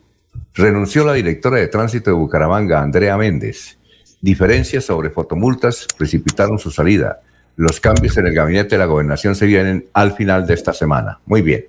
Renunció 0.55 1.05
la 1.05 1.15
directora 1.15 1.59
de 1.59 1.69
tránsito 1.69 2.11
de 2.11 2.17
Bucaramanga, 2.17 2.81
Andrea 2.81 3.17
Méndez. 3.17 3.79
Diferencias 4.21 4.85
sobre 4.85 5.11
fotomultas 5.11 5.87
precipitaron 5.97 6.59
su 6.59 6.71
salida. 6.71 7.21
Los 7.57 7.81
cambios 7.81 8.17
en 8.17 8.27
el 8.27 8.35
gabinete 8.35 8.71
de 8.71 8.79
la 8.79 8.87
gobernación 8.87 9.35
se 9.35 9.47
vienen 9.47 9.87
al 9.93 10.13
final 10.13 10.47
de 10.47 10.55
esta 10.55 10.73
semana. 10.73 11.19
Muy 11.27 11.43
bien. 11.43 11.65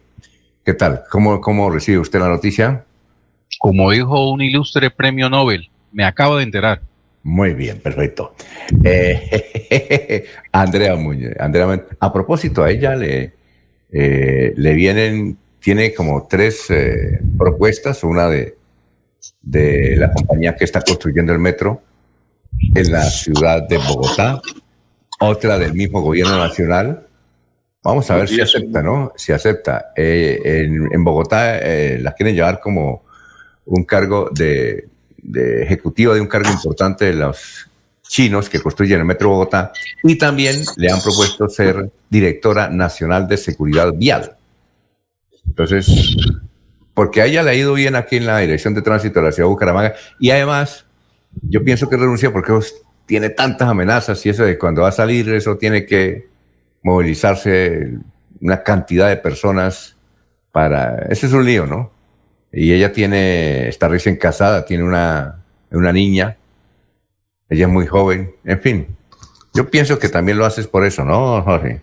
¿Qué 0.63 0.73
tal? 0.73 1.03
¿Cómo, 1.09 1.41
cómo 1.41 1.69
recibe 1.69 1.99
usted 1.99 2.19
la 2.19 2.27
noticia? 2.29 2.85
Como 3.59 3.89
dijo 3.91 4.31
un 4.31 4.41
ilustre 4.41 4.91
premio 4.91 5.29
Nobel, 5.29 5.69
me 5.91 6.05
acabo 6.05 6.37
de 6.37 6.43
enterar. 6.43 6.81
Muy 7.23 7.53
bien, 7.53 7.79
perfecto. 7.79 8.33
Eh, 8.83 10.25
Andrea 10.51 10.95
Muñoz. 10.95 11.33
Andrea, 11.39 11.85
a 11.99 12.13
propósito, 12.13 12.63
a 12.63 12.71
ella 12.71 12.95
le, 12.95 13.33
eh, 13.91 14.53
le 14.55 14.73
vienen, 14.73 15.37
tiene 15.59 15.93
como 15.93 16.27
tres 16.27 16.69
eh, 16.69 17.19
propuestas, 17.37 18.03
una 18.03 18.29
de, 18.29 18.57
de 19.41 19.95
la 19.97 20.11
compañía 20.11 20.55
que 20.55 20.63
está 20.63 20.81
construyendo 20.81 21.33
el 21.33 21.39
metro 21.39 21.81
en 22.73 22.91
la 22.91 23.03
ciudad 23.03 23.67
de 23.67 23.77
Bogotá, 23.77 24.41
otra 25.19 25.57
del 25.57 25.73
mismo 25.73 26.01
gobierno 26.01 26.37
nacional. 26.37 27.05
Vamos 27.83 28.09
a 28.11 28.15
ver 28.15 28.27
si 28.27 28.41
acepta, 28.41 28.81
¿no? 28.81 29.13
Si 29.15 29.31
acepta. 29.31 29.91
En, 29.95 30.89
en 30.91 31.03
Bogotá 31.03 31.59
la 31.99 32.13
quieren 32.13 32.35
llevar 32.35 32.59
como 32.59 33.03
un 33.65 33.83
cargo 33.85 34.29
de, 34.33 34.89
de 35.23 35.63
ejecutivo 35.63 36.13
de 36.13 36.21
un 36.21 36.27
cargo 36.27 36.49
importante 36.51 37.05
de 37.05 37.13
los 37.13 37.69
chinos 38.01 38.49
que 38.49 38.59
construyen 38.59 38.99
el 38.99 39.05
Metro 39.05 39.29
Bogotá 39.29 39.71
y 40.03 40.17
también 40.17 40.63
le 40.77 40.91
han 40.91 40.99
propuesto 40.99 41.47
ser 41.47 41.91
directora 42.09 42.69
nacional 42.69 43.27
de 43.27 43.37
seguridad 43.37 43.93
vial. 43.93 44.35
Entonces, 45.45 46.15
porque 46.93 47.21
a 47.21 47.25
ella 47.25 47.43
le 47.43 47.51
ha 47.51 47.55
ido 47.55 47.73
bien 47.73 47.95
aquí 47.95 48.17
en 48.17 48.25
la 48.25 48.39
dirección 48.39 48.73
de 48.73 48.81
tránsito 48.81 49.19
de 49.19 49.27
la 49.27 49.31
ciudad 49.31 49.47
de 49.47 49.53
Bucaramanga 49.53 49.93
y 50.19 50.31
además 50.31 50.85
yo 51.43 51.63
pienso 51.63 51.87
que 51.87 51.97
renuncia 51.97 52.33
porque 52.33 52.53
tiene 53.05 53.29
tantas 53.29 53.69
amenazas 53.69 54.25
y 54.25 54.29
eso 54.29 54.43
de 54.43 54.57
cuando 54.57 54.81
va 54.81 54.89
a 54.89 54.91
salir 54.91 55.29
eso 55.29 55.57
tiene 55.57 55.85
que 55.85 56.27
movilizarse 56.81 57.93
una 58.41 58.63
cantidad 58.63 59.09
de 59.09 59.17
personas 59.17 59.95
para... 60.51 61.05
Ese 61.09 61.27
es 61.27 61.33
un 61.33 61.45
lío, 61.45 61.65
¿no? 61.65 61.91
Y 62.51 62.73
ella 62.73 62.91
tiene, 62.91 63.67
está 63.67 63.87
recién 63.87 64.15
casada, 64.17 64.65
tiene 64.65 64.83
una, 64.83 65.35
una 65.71 65.93
niña, 65.93 66.35
ella 67.49 67.65
es 67.65 67.71
muy 67.71 67.85
joven, 67.87 68.31
en 68.43 68.59
fin. 68.59 68.87
Yo 69.53 69.69
pienso 69.69 69.99
que 69.99 70.09
también 70.09 70.37
lo 70.37 70.45
haces 70.45 70.67
por 70.67 70.85
eso, 70.85 71.03
¿no, 71.05 71.41
Jorge? 71.43 71.81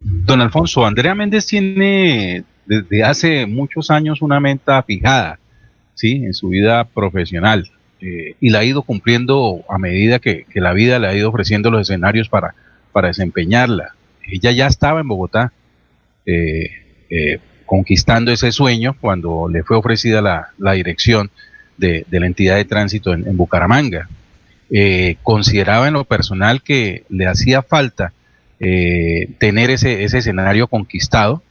Don 0.00 0.40
Alfonso, 0.40 0.86
Andrea 0.86 1.14
Méndez 1.14 1.46
tiene 1.46 2.44
desde 2.66 3.02
hace 3.02 3.46
muchos 3.46 3.90
años 3.90 4.22
una 4.22 4.40
meta 4.40 4.82
fijada, 4.82 5.38
¿sí? 5.94 6.24
En 6.24 6.34
su 6.34 6.48
vida 6.48 6.84
profesional. 6.84 7.70
eh, 8.00 8.34
y 8.40 8.50
la 8.50 8.60
ha 8.60 8.64
ido 8.64 8.82
cumpliendo 8.82 9.64
a 9.68 9.78
medida 9.78 10.18
que, 10.18 10.44
que 10.44 10.60
la 10.60 10.72
vida 10.72 10.98
le 10.98 11.08
ha 11.08 11.14
ido 11.16 11.28
ofreciendo 11.28 11.70
los 11.70 11.82
escenarios 11.82 12.28
para, 12.28 12.54
para 12.92 13.08
desempeñarla. 13.08 13.94
Ella 14.30 14.52
ya 14.52 14.66
estaba 14.66 15.00
en 15.00 15.08
Bogotá 15.08 15.52
eh, 16.26 16.70
eh, 17.10 17.40
conquistando 17.68 18.32
ese 18.32 18.50
sueño 18.50 18.96
cuando 19.00 19.46
le 19.48 19.62
fue 19.62 19.76
ofrecida 19.76 20.20
la, 20.22 20.48
la 20.58 20.72
dirección 20.72 21.30
de, 21.76 22.04
de 22.08 22.18
la 22.20 22.26
entidad 22.26 22.56
de 22.56 22.64
tránsito 22.64 23.12
en, 23.12 23.28
en 23.28 23.36
Bucaramanga. 23.36 24.08
Eh, 24.70 25.16
consideraba 25.22 25.86
en 25.86 25.94
lo 25.94 26.04
personal 26.04 26.62
que 26.62 27.04
le 27.08 27.26
hacía 27.26 27.62
falta 27.62 28.12
eh, 28.58 29.28
tener 29.38 29.70
ese, 29.70 30.02
ese 30.04 30.18
escenario 30.18 30.66
conquistado 30.66 31.42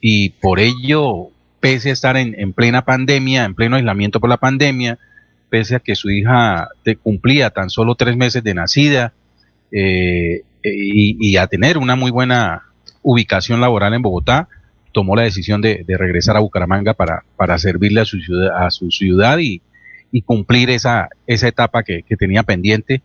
y 0.00 0.30
por 0.30 0.60
ello, 0.60 1.28
pese 1.60 1.90
a 1.90 1.92
estar 1.92 2.16
en, 2.16 2.34
en 2.38 2.52
plena 2.52 2.84
pandemia, 2.84 3.44
en 3.44 3.54
pleno 3.54 3.76
aislamiento 3.76 4.20
por 4.20 4.28
la 4.28 4.36
pandemia, 4.36 4.98
pese 5.48 5.76
a 5.76 5.80
que 5.80 5.94
su 5.94 6.10
hija 6.10 6.68
te- 6.82 6.96
cumplía 6.96 7.50
tan 7.50 7.70
solo 7.70 7.94
tres 7.94 8.16
meses 8.16 8.42
de 8.42 8.54
nacida 8.54 9.12
eh, 9.72 10.42
y, 10.62 11.16
y 11.20 11.36
a 11.36 11.46
tener 11.46 11.78
una 11.78 11.94
muy 11.96 12.10
buena 12.10 12.62
ubicación 13.02 13.60
laboral 13.60 13.94
en 13.94 14.02
Bogotá, 14.02 14.48
tomó 14.96 15.14
la 15.14 15.24
decisión 15.24 15.60
de, 15.60 15.84
de 15.86 15.98
regresar 15.98 16.38
a 16.38 16.40
Bucaramanga 16.40 16.94
para, 16.94 17.22
para 17.36 17.58
servirle 17.58 18.00
a 18.00 18.06
su 18.06 18.18
ciudad, 18.18 18.64
a 18.64 18.70
su 18.70 18.90
ciudad 18.90 19.36
y, 19.36 19.60
y 20.10 20.22
cumplir 20.22 20.70
esa, 20.70 21.10
esa 21.26 21.48
etapa 21.48 21.82
que, 21.82 22.02
que 22.02 22.16
tenía 22.16 22.44
pendiente. 22.44 23.02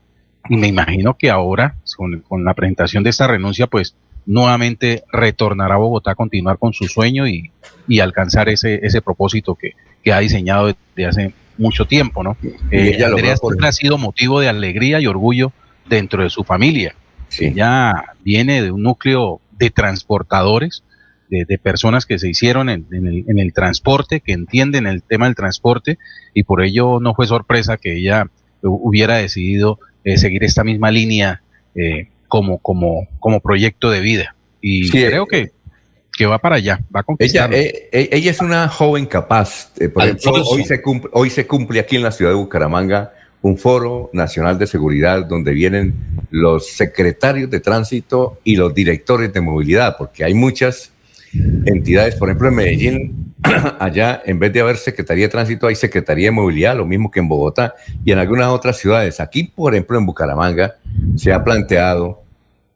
Y 0.49 0.55
me 0.55 0.67
imagino 0.67 1.17
que 1.17 1.29
ahora, 1.29 1.75
con, 1.97 2.21
con 2.21 2.45
la 2.45 2.53
presentación 2.53 3.03
de 3.03 3.09
esta 3.09 3.27
renuncia, 3.27 3.67
pues 3.67 3.93
nuevamente 4.25 5.03
retornará 5.11 5.75
a 5.75 5.79
Bogotá 5.79 6.11
a 6.11 6.15
continuar 6.15 6.57
con 6.59 6.71
su 6.71 6.85
sueño 6.85 7.27
y, 7.27 7.51
y 7.89 7.99
alcanzar 7.99 8.47
ese, 8.47 8.79
ese 8.83 9.01
propósito 9.01 9.55
que, 9.55 9.71
que 10.01 10.13
ha 10.13 10.19
diseñado 10.19 10.73
desde 10.95 11.09
hace 11.09 11.33
mucho 11.57 11.83
tiempo, 11.83 12.23
¿no? 12.23 12.37
Eh, 12.71 12.93
ella 12.95 13.07
Andrea 13.07 13.35
siempre 13.35 13.67
ha 13.67 13.73
sido 13.73 13.97
motivo 13.97 14.39
de 14.39 14.47
alegría 14.47 15.01
y 15.01 15.07
orgullo 15.07 15.51
dentro 15.89 16.23
de 16.23 16.29
su 16.29 16.45
familia. 16.45 16.95
Ella 17.37 18.13
viene 18.23 18.61
de 18.61 18.71
un 18.71 18.81
núcleo 18.81 19.41
de 19.59 19.69
transportadores, 19.69 20.83
de, 21.31 21.45
de 21.45 21.57
personas 21.57 22.05
que 22.05 22.19
se 22.19 22.29
hicieron 22.29 22.69
en, 22.69 22.85
en 22.91 23.07
el, 23.07 23.25
en 23.27 23.39
el 23.39 23.53
transporte, 23.53 24.19
que 24.19 24.33
entienden 24.33 24.85
el 24.85 25.01
tema 25.01 25.25
del 25.25 25.33
transporte, 25.35 25.97
y 26.35 26.43
por 26.43 26.61
ello 26.61 26.99
no 26.99 27.15
fue 27.15 27.25
sorpresa 27.25 27.77
que 27.77 27.97
ella 27.97 28.25
hu- 28.61 28.79
hubiera 28.83 29.15
decidido 29.17 29.79
eh, 30.03 30.17
seguir 30.19 30.43
esta 30.43 30.63
misma 30.63 30.91
línea 30.91 31.41
eh, 31.73 32.09
como, 32.27 32.59
como, 32.59 33.07
como 33.19 33.39
proyecto 33.39 33.89
de 33.89 34.01
vida. 34.01 34.35
Y 34.61 34.83
Sí, 34.89 35.03
creo 35.05 35.25
que, 35.25 35.51
que 36.15 36.25
va 36.25 36.37
para 36.39 36.57
allá, 36.57 36.81
va 36.95 36.99
a 36.99 37.03
Ella, 37.19 37.45
conquistar. 37.47 37.53
eh, 37.53 37.89
eh, 37.91 38.09
ella 38.11 38.29
es 38.31 38.41
una 38.41 38.67
joven 38.67 39.05
capaz. 39.05 39.71
eh, 39.79 39.89
por 39.89 40.03
ejemplo, 40.03 40.43
hoy 40.43 40.63
se, 40.65 40.81
cumple, 40.81 41.09
hoy 41.13 41.29
se 41.29 41.47
cumple 41.47 41.79
aquí 41.79 41.95
en 41.95 42.03
la 42.03 42.11
ciudad 42.11 42.31
de 42.31 42.37
Bucaramanga 42.37 43.13
un 43.43 43.57
foro 43.57 44.11
nacional 44.13 44.59
de 44.59 44.67
seguridad 44.67 45.25
donde 45.25 45.51
vienen 45.53 45.95
los 46.29 46.67
secretarios 46.73 47.49
de 47.49 47.59
tránsito 47.59 48.37
y 48.43 48.55
los 48.55 48.71
directores 48.71 49.33
de 49.33 49.41
movilidad, 49.41 49.95
porque 49.97 50.23
hay 50.23 50.35
muchas 50.35 50.91
entidades, 51.33 52.15
por 52.15 52.29
ejemplo 52.29 52.49
en 52.49 52.55
Medellín, 52.55 53.33
allá 53.79 54.21
en 54.25 54.39
vez 54.39 54.53
de 54.53 54.61
haber 54.61 54.77
Secretaría 54.77 55.25
de 55.25 55.29
Tránsito 55.29 55.67
hay 55.67 55.75
Secretaría 55.75 56.27
de 56.27 56.31
Movilidad, 56.31 56.75
lo 56.75 56.85
mismo 56.85 57.09
que 57.09 57.19
en 57.19 57.27
Bogotá 57.27 57.75
y 58.03 58.11
en 58.11 58.19
algunas 58.19 58.47
otras 58.47 58.77
ciudades. 58.77 59.19
Aquí, 59.19 59.43
por 59.43 59.73
ejemplo, 59.73 59.97
en 59.97 60.05
Bucaramanga 60.05 60.75
se 61.15 61.33
ha 61.33 61.43
planteado 61.43 62.21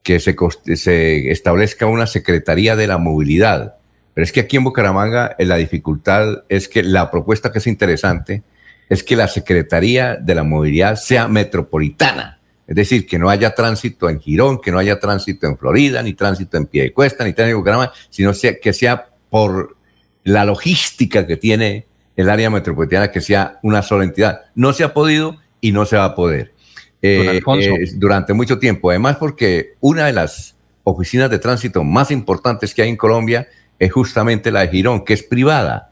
que 0.06 0.19
se, 0.19 1.32
establezca 1.32 1.88
una 1.88 2.06
Secretaría 2.06 2.76
de 2.76 2.88
la 2.88 2.99
Movilidad. 2.99 3.76
Pero 4.14 4.23
es 4.23 4.32
que 4.32 4.41
aquí 4.41 4.56
en 4.56 4.64
Bucaramanga 4.64 5.36
eh, 5.38 5.45
la 5.45 5.56
dificultad 5.56 6.44
es 6.48 6.69
que 6.69 6.84
la 6.84 7.10
propuesta 7.10 7.52
que 7.52 7.57
es 7.57 7.68
interesante 7.68 8.44
es 8.88 9.03
que 9.03 9.15
la 9.15 9.27
Secretaría 9.27 10.15
de 10.15 10.36
la 10.36 10.44
Movilidad 10.44 10.95
sea 10.95 11.27
metropolitana. 11.27 12.40
Es 12.68 12.76
decir, 12.76 13.06
que 13.06 13.20
no 13.20 13.30
haya 13.30 13.54
tránsito 13.54 14.10
en 14.10 14.20
Girón, 14.20 14.60
que 14.60 14.72
no 14.72 14.80
haya 14.80 15.00
tránsito 15.00 15.48
en 15.48 15.58
Florida, 15.58 16.02
ni 16.02 16.14
tránsito 16.14 16.58
en 16.58 16.66
Piedecuesta, 16.66 17.24
ni 17.24 17.34
tránsito 17.34 17.56
en 17.56 17.60
Bucaramanga, 17.60 17.94
sino 18.10 18.34
sea, 18.34 18.60
que 18.60 18.74
sea 18.74 19.08
por 19.30 19.78
la 20.24 20.46
logística 20.46 21.28
que 21.28 21.38
tiene 21.38 21.86
el 22.16 22.30
área 22.30 22.50
metropolitana, 22.50 23.12
que 23.12 23.22
sea 23.22 23.60
una 23.62 23.82
sola 23.84 24.04
entidad. 24.04 24.42
No 24.56 24.74
se 24.74 24.84
ha 24.84 24.94
podido 24.94 25.38
y 25.62 25.72
no 25.72 25.86
se 25.86 25.98
va 25.98 26.06
a 26.06 26.16
poder. 26.16 26.54
eh, 27.02 27.40
eh, 27.46 27.92
durante 27.96 28.34
mucho 28.34 28.58
tiempo. 28.58 28.90
Además, 28.90 29.18
porque 29.18 29.74
una 29.80 30.08
de 30.08 30.14
las 30.14 30.56
oficinas 30.84 31.30
de 31.30 31.40
tránsito 31.40 31.84
más 31.84 32.10
importantes 32.10 32.74
que 32.74 32.82
hay 32.82 32.90
en 32.90 32.98
Colombia 32.98 33.48
es 33.78 33.92
justamente 33.92 34.52
la 34.52 34.62
de 34.62 34.70
Girón, 34.70 35.06
que 35.06 35.14
es 35.14 35.24
privada. 35.24 35.92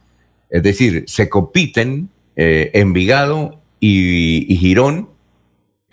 Es 0.50 0.64
decir, 0.64 1.04
se 1.08 1.30
compiten 1.30 2.10
eh, 2.36 2.72
Envigado 2.74 3.60
y, 3.80 4.56
Girón 4.60 5.10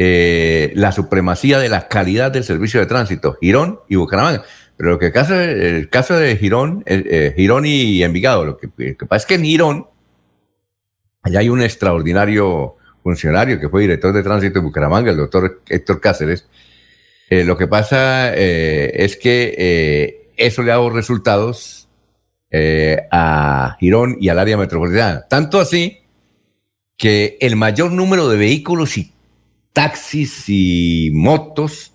la 0.03 0.93
supremacía 0.93 1.59
de 1.59 1.69
la 1.69 1.89
calidad 1.89 2.31
del 2.31 2.45
servicio 2.45 2.81
de 2.81 2.87
tránsito, 2.87 3.37
Girón 3.41 3.81
y 3.89 3.97
Bucaramanga. 3.97 4.45
Pero 4.77 4.91
lo 4.91 4.99
que 4.99 5.13
caso, 5.13 5.35
el 5.39 5.91
caso 5.91 6.17
de 6.17 6.37
Girón, 6.37 6.85
Girón 7.37 7.67
y 7.67 8.03
Envigado, 8.03 8.45
lo 8.47 8.57
que, 8.57 8.69
pasa 9.07 9.17
es 9.17 9.27
que 9.27 9.35
en 9.35 9.45
Girón 9.45 9.87
allá 11.23 11.41
hay 11.41 11.49
un 11.49 11.63
extraordinario 11.63 12.77
funcionario 13.03 13.61
que 13.61 13.69
fue 13.69 13.83
director 13.83 14.13
de 14.13 14.23
tránsito 14.23 14.55
de 14.55 14.65
Bucaramanga, 14.65 15.11
el 15.11 15.17
doctor 15.17 15.63
Héctor 15.69 16.01
Cáceres. 16.01 16.47
Eh, 17.29 17.45
lo 17.45 17.57
que 17.57 17.67
pasa 17.67 18.35
eh, 18.35 18.93
es 19.05 19.17
que 19.17 19.55
eh, 19.57 20.31
eso 20.37 20.63
le 20.63 20.73
ha 20.73 20.77
dado 20.77 20.91
resultados 20.91 21.89
a 23.13 23.77
Girón 23.79 24.17
y 24.19 24.29
al 24.29 24.41
área 24.41 24.57
metropolitana. 24.57 25.25
Tanto 25.29 25.61
así 25.61 25.99
que 26.97 27.39
el 27.41 27.55
mayor 27.55 27.93
número 27.93 28.29
de 28.29 28.37
vehículos 28.37 28.99
y 28.99 29.13
taxis 29.73 30.45
y 30.49 31.11
motos 31.13 31.93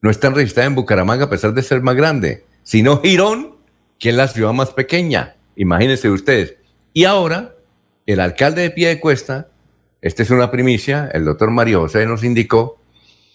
no 0.00 0.10
están 0.10 0.34
registrados 0.34 0.68
en 0.68 0.74
Bucaramanga 0.74 1.24
a 1.24 1.30
pesar 1.30 1.54
de 1.54 1.62
ser 1.62 1.80
más 1.82 1.96
grande, 1.96 2.44
sino 2.62 3.00
Girón, 3.00 3.56
que 3.98 4.10
es 4.10 4.14
la 4.14 4.28
ciudad 4.28 4.52
más 4.52 4.70
pequeña. 4.70 5.36
Imagínense 5.56 6.10
ustedes. 6.10 6.56
Y 6.92 7.04
ahora, 7.04 7.54
el 8.06 8.20
alcalde 8.20 8.62
de 8.62 8.70
Pie 8.70 8.88
de 8.88 9.00
Cuesta 9.00 9.48
esta 10.04 10.22
es 10.22 10.28
una 10.28 10.50
primicia. 10.50 11.10
El 11.14 11.24
doctor 11.24 11.50
Mario 11.50 11.80
José 11.80 12.04
nos 12.04 12.24
indicó 12.24 12.78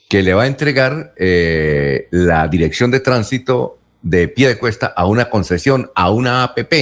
que 0.07 0.21
le 0.21 0.35
va 0.35 0.43
a 0.43 0.47
entregar 0.47 1.15
eh, 1.17 2.07
la 2.11 2.47
dirección 2.47 2.91
de 2.91 2.99
tránsito 2.99 3.79
de 4.03 4.27
pie 4.27 4.49
de 4.49 4.59
cuesta 4.59 4.85
a 4.85 5.07
una 5.07 5.31
concesión, 5.31 5.89
a 5.95 6.11
una 6.11 6.43
APP, 6.43 6.73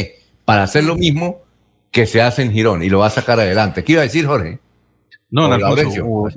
para 0.43 0.63
hacer 0.63 0.84
lo 0.84 0.97
mismo 0.97 1.41
que 1.89 2.05
se 2.05 2.21
hace 2.21 2.41
en 2.41 2.51
Girón 2.51 2.84
y 2.84 2.89
lo 2.89 2.99
va 2.99 3.07
a 3.07 3.11
sacar 3.11 3.39
adelante. 3.39 3.85
¿Qué 3.85 3.93
iba 3.93 4.01
a 4.01 4.03
decir, 4.03 4.25
Jorge? 4.25 4.59
No, 5.30 5.48
no, 5.48 5.56
Alfonso, 5.56 6.28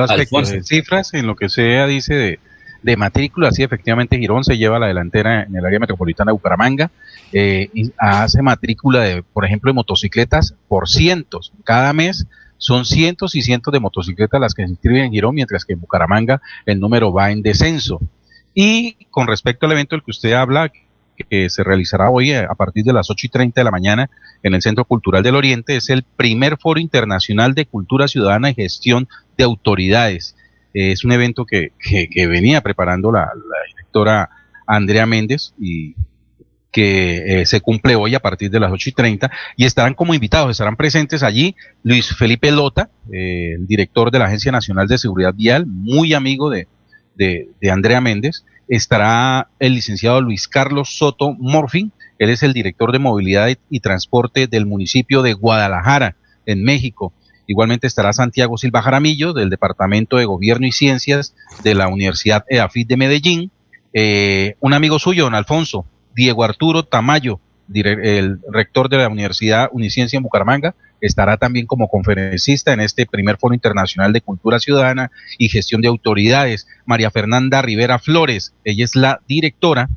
aspectos, 0.00 0.54
cifras, 0.66 1.12
en 1.14 1.26
lo 1.26 1.36
que 1.36 1.48
sea 1.48 1.86
dice 1.86 2.14
de, 2.14 2.40
de 2.82 2.96
matrícula, 2.96 3.50
sí, 3.50 3.62
efectivamente 3.62 4.18
Girón 4.18 4.44
se 4.44 4.56
lleva 4.56 4.78
la 4.78 4.86
delantera 4.86 5.42
en 5.42 5.54
el 5.54 5.64
área 5.64 5.78
metropolitana 5.78 6.30
de 6.30 6.34
Bucaramanga, 6.34 6.90
eh, 7.32 7.68
y 7.74 7.92
hace 7.98 8.40
matrícula 8.40 9.00
de, 9.00 9.22
por 9.22 9.44
ejemplo, 9.44 9.70
de 9.70 9.74
motocicletas 9.74 10.54
por 10.68 10.88
cientos. 10.88 11.52
Cada 11.64 11.92
mes 11.92 12.26
son 12.56 12.84
cientos 12.86 13.34
y 13.34 13.42
cientos 13.42 13.72
de 13.72 13.80
motocicletas 13.80 14.40
las 14.40 14.54
que 14.54 14.64
se 14.64 14.70
inscriben 14.70 15.04
en 15.04 15.12
Girón, 15.12 15.34
mientras 15.34 15.64
que 15.64 15.74
en 15.74 15.80
Bucaramanga 15.80 16.40
el 16.66 16.80
número 16.80 17.12
va 17.12 17.30
en 17.30 17.42
descenso. 17.42 18.00
Y 18.54 19.06
con 19.10 19.26
respecto 19.26 19.66
al 19.66 19.72
evento 19.72 19.94
del 19.94 20.02
que 20.02 20.10
usted 20.10 20.32
habla, 20.32 20.72
que 21.28 21.50
se 21.50 21.64
realizará 21.64 22.10
hoy 22.10 22.32
a 22.32 22.54
partir 22.54 22.84
de 22.84 22.92
las 22.92 23.10
8 23.10 23.26
y 23.26 23.28
30 23.30 23.60
de 23.60 23.64
la 23.64 23.70
mañana 23.70 24.10
en 24.42 24.54
el 24.54 24.62
Centro 24.62 24.84
Cultural 24.84 25.22
del 25.22 25.34
Oriente, 25.34 25.76
es 25.76 25.90
el 25.90 26.02
primer 26.02 26.58
foro 26.58 26.80
internacional 26.80 27.54
de 27.54 27.66
cultura 27.66 28.08
ciudadana 28.08 28.50
y 28.50 28.54
gestión 28.54 29.08
de 29.36 29.44
autoridades. 29.44 30.36
Es 30.74 31.04
un 31.04 31.12
evento 31.12 31.44
que, 31.44 31.72
venía 32.14 32.60
preparando 32.60 33.10
la, 33.10 33.20
la 33.20 33.66
directora 33.68 34.30
Andrea 34.66 35.06
Méndez 35.06 35.54
y 35.58 35.94
que 36.70 37.40
eh, 37.40 37.46
se 37.46 37.60
cumple 37.60 37.96
hoy 37.96 38.14
a 38.14 38.20
partir 38.20 38.50
de 38.50 38.60
las 38.60 38.70
8 38.70 38.90
y 38.90 38.92
30 38.92 39.30
y 39.56 39.64
estarán 39.64 39.94
como 39.94 40.14
invitados, 40.14 40.50
estarán 40.50 40.76
presentes 40.76 41.22
allí 41.22 41.56
Luis 41.82 42.14
Felipe 42.14 42.50
Lota, 42.50 42.90
eh, 43.12 43.54
el 43.56 43.66
director 43.66 44.10
de 44.10 44.18
la 44.18 44.26
Agencia 44.26 44.52
Nacional 44.52 44.86
de 44.86 44.98
Seguridad 44.98 45.34
Vial, 45.34 45.66
muy 45.66 46.12
amigo 46.12 46.50
de, 46.50 46.68
de, 47.16 47.70
Andrea 47.70 48.00
Méndez, 48.00 48.44
estará 48.68 49.48
el 49.58 49.74
licenciado 49.74 50.20
Luis 50.20 50.48
Carlos 50.48 50.96
Soto 50.96 51.34
Morfin, 51.38 51.92
él 52.18 52.30
es 52.30 52.42
el 52.42 52.52
director 52.52 52.92
de 52.92 52.98
movilidad 52.98 53.48
y 53.70 53.80
transporte 53.80 54.46
del 54.46 54.66
municipio 54.66 55.22
de 55.22 55.34
Guadalajara, 55.34 56.16
en 56.48 56.64
México. 56.64 57.12
Igualmente 57.46 57.86
estará 57.86 58.12
Santiago 58.12 58.58
Silva 58.58 58.82
Jaramillo, 58.82 59.32
del 59.32 59.50
Departamento 59.50 60.16
de 60.16 60.24
Gobierno 60.24 60.66
y 60.66 60.72
Ciencias 60.72 61.34
de 61.62 61.74
la 61.74 61.88
Universidad 61.88 62.44
EAFIT 62.48 62.88
de 62.88 62.96
Medellín. 62.96 63.50
Eh, 63.92 64.56
un 64.60 64.74
amigo 64.74 64.98
suyo, 64.98 65.24
don 65.24 65.34
Alfonso, 65.34 65.86
Diego 66.16 66.44
Arturo 66.44 66.84
Tamayo, 66.84 67.40
el 67.72 68.40
rector 68.50 68.88
de 68.88 68.96
la 68.96 69.08
Universidad 69.08 69.68
Uniciencia 69.72 70.16
en 70.16 70.22
Bucaramanga, 70.22 70.74
estará 71.00 71.36
también 71.36 71.66
como 71.66 71.88
conferencista 71.88 72.72
en 72.72 72.80
este 72.80 73.06
primer 73.06 73.36
Foro 73.38 73.54
Internacional 73.54 74.12
de 74.12 74.20
Cultura 74.20 74.58
Ciudadana 74.58 75.10
y 75.38 75.48
Gestión 75.48 75.80
de 75.80 75.88
Autoridades. 75.88 76.66
María 76.86 77.10
Fernanda 77.10 77.62
Rivera 77.62 77.98
Flores, 77.98 78.54
ella 78.64 78.84
es 78.84 78.96
la 78.96 79.20
directora 79.26 79.88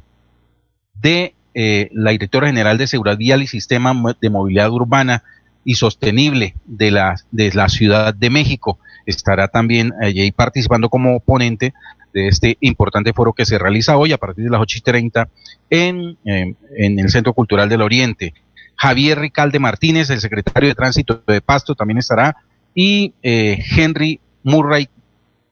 de 1.01 1.35
eh, 1.53 1.89
la 1.91 2.11
directora 2.11 2.47
general 2.47 2.77
de 2.77 2.87
Seguridad 2.87 3.17
Vial 3.17 3.43
y 3.43 3.47
Sistema 3.47 3.93
de 4.21 4.29
Movilidad 4.29 4.71
Urbana 4.71 5.23
y 5.65 5.75
Sostenible 5.75 6.55
de 6.65 6.91
la, 6.91 7.15
de 7.31 7.51
la 7.53 7.67
Ciudad 7.67 8.13
de 8.13 8.29
México. 8.29 8.79
Estará 9.05 9.47
también 9.47 9.91
allí 10.01 10.31
participando 10.31 10.89
como 10.89 11.19
ponente 11.19 11.73
de 12.13 12.27
este 12.27 12.57
importante 12.61 13.13
foro 13.13 13.33
que 13.33 13.45
se 13.45 13.57
realiza 13.57 13.97
hoy 13.97 14.13
a 14.13 14.17
partir 14.17 14.45
de 14.45 14.49
las 14.49 14.61
8 14.61 14.77
y 14.77 14.81
30 14.81 15.29
en, 15.69 16.17
em, 16.25 16.55
en 16.77 16.99
el 16.99 17.09
Centro 17.09 17.33
Cultural 17.33 17.69
del 17.69 17.81
Oriente. 17.81 18.33
Javier 18.81 19.19
Ricalde 19.19 19.59
Martínez, 19.59 20.09
el 20.09 20.21
secretario 20.21 20.67
de 20.67 20.73
Tránsito 20.73 21.21
de 21.27 21.39
Pasto, 21.39 21.75
también 21.75 21.99
estará, 21.99 22.37
y 22.73 23.13
eh, 23.21 23.63
Henry 23.77 24.19
Murray 24.41 24.89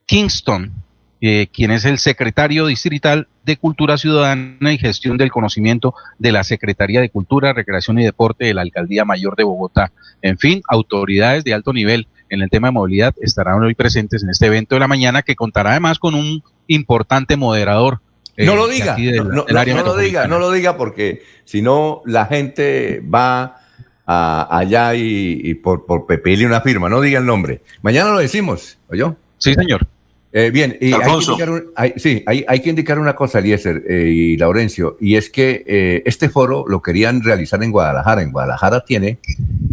Kingston, 0.08 0.74
eh, 1.22 1.46
quien 1.54 1.70
es 1.70 1.86
el 1.86 2.00
secretario 2.00 2.66
distrital 2.66 3.28
de 3.44 3.58
Cultura 3.58 4.00
Ciudadana 4.00 4.74
y 4.74 4.80
Gestión 4.80 5.16
del 5.18 5.30
Conocimiento 5.30 5.94
de 6.18 6.32
la 6.32 6.44
Secretaría 6.44 7.02
de 7.02 7.12
Cultura, 7.12 7.54
Recreación 7.54 8.00
y 8.00 8.04
Deporte 8.04 8.46
de 8.46 8.56
la 8.56 8.64
Alcaldía 8.64 9.06
Mayor 9.06 9.36
de 9.36 9.44
Bogotá. 9.44 9.92
En 10.24 10.40
fin, 10.40 10.64
autoridades 10.68 11.44
de 11.44 11.54
alto 11.54 11.72
nivel 11.72 12.08
en 12.30 12.42
el 12.42 12.50
tema 12.50 12.70
de 12.70 12.74
movilidad 12.74 13.14
estarán 13.22 13.62
hoy 13.62 13.76
presentes 13.76 14.24
en 14.24 14.32
este 14.32 14.48
evento 14.48 14.74
de 14.74 14.80
la 14.80 14.88
mañana 14.88 15.22
que 15.22 15.36
contará 15.36 15.70
además 15.70 16.00
con 16.00 16.16
un 16.16 16.42
importante 16.66 17.38
moderador. 17.38 18.02
Eh, 18.40 18.46
no 18.46 18.56
lo 18.56 18.70
diga, 18.70 18.96
no, 18.98 19.44
lo 19.84 19.98
diga, 19.98 20.26
no 20.26 20.40
lo 20.40 20.50
diga 20.50 20.78
porque 20.78 21.24
si 21.44 21.62
no 21.62 22.02
la 22.06 22.26
gente 22.26 23.04
va 23.04 23.58
allá 24.06 24.96
y, 24.96 25.54
por, 25.56 25.86
por 25.86 26.06
pedirle 26.06 26.46
una 26.46 26.62
firma, 26.62 26.88
no 26.88 27.02
diga 27.02 27.20
el 27.20 27.26
nombre. 27.26 27.62
Mañana 27.82 28.12
lo 28.12 28.20
decimos, 28.20 28.78
¿oyó? 28.88 29.18
Sí, 29.40 29.54
señor. 29.54 29.86
Eh, 30.32 30.52
bien, 30.52 30.78
y 30.80 30.94
hay 30.94 31.02
que, 31.02 31.12
indicar 31.12 31.94
sí, 31.98 32.24
hay, 32.26 32.60
que 32.62 32.70
indicar 32.70 32.98
una 32.98 33.14
cosa, 33.14 33.40
Eliezer 33.40 33.84
eh, 33.90 34.10
y 34.10 34.38
Laurencio, 34.38 34.96
y 35.02 35.16
es 35.16 35.30
que 35.30 35.64
eh, 35.66 36.04
este 36.06 36.30
foro 36.30 36.66
lo 36.66 36.82
querían 36.82 37.22
realizar 37.22 37.62
en 37.62 37.72
Guadalajara. 37.72 38.22
En 38.22 38.32
Guadalajara 38.32 38.86
tiene, 38.86 39.20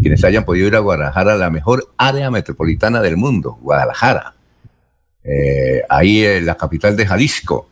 quienes 0.01 0.25
hayan 0.25 0.45
podido 0.45 0.67
ir 0.67 0.75
a 0.75 0.81
Guadalajara, 0.81 1.37
la 1.37 1.51
mejor 1.51 1.93
área 1.99 2.33
metropolitana 2.33 3.01
del 3.01 3.17
mundo, 3.17 3.59
Guadalajara. 3.61 4.35
ahí 5.89 6.25
en 6.25 6.47
la 6.47 6.57
capital 6.57 6.97
de 6.97 7.07
Jalisco. 7.07 7.69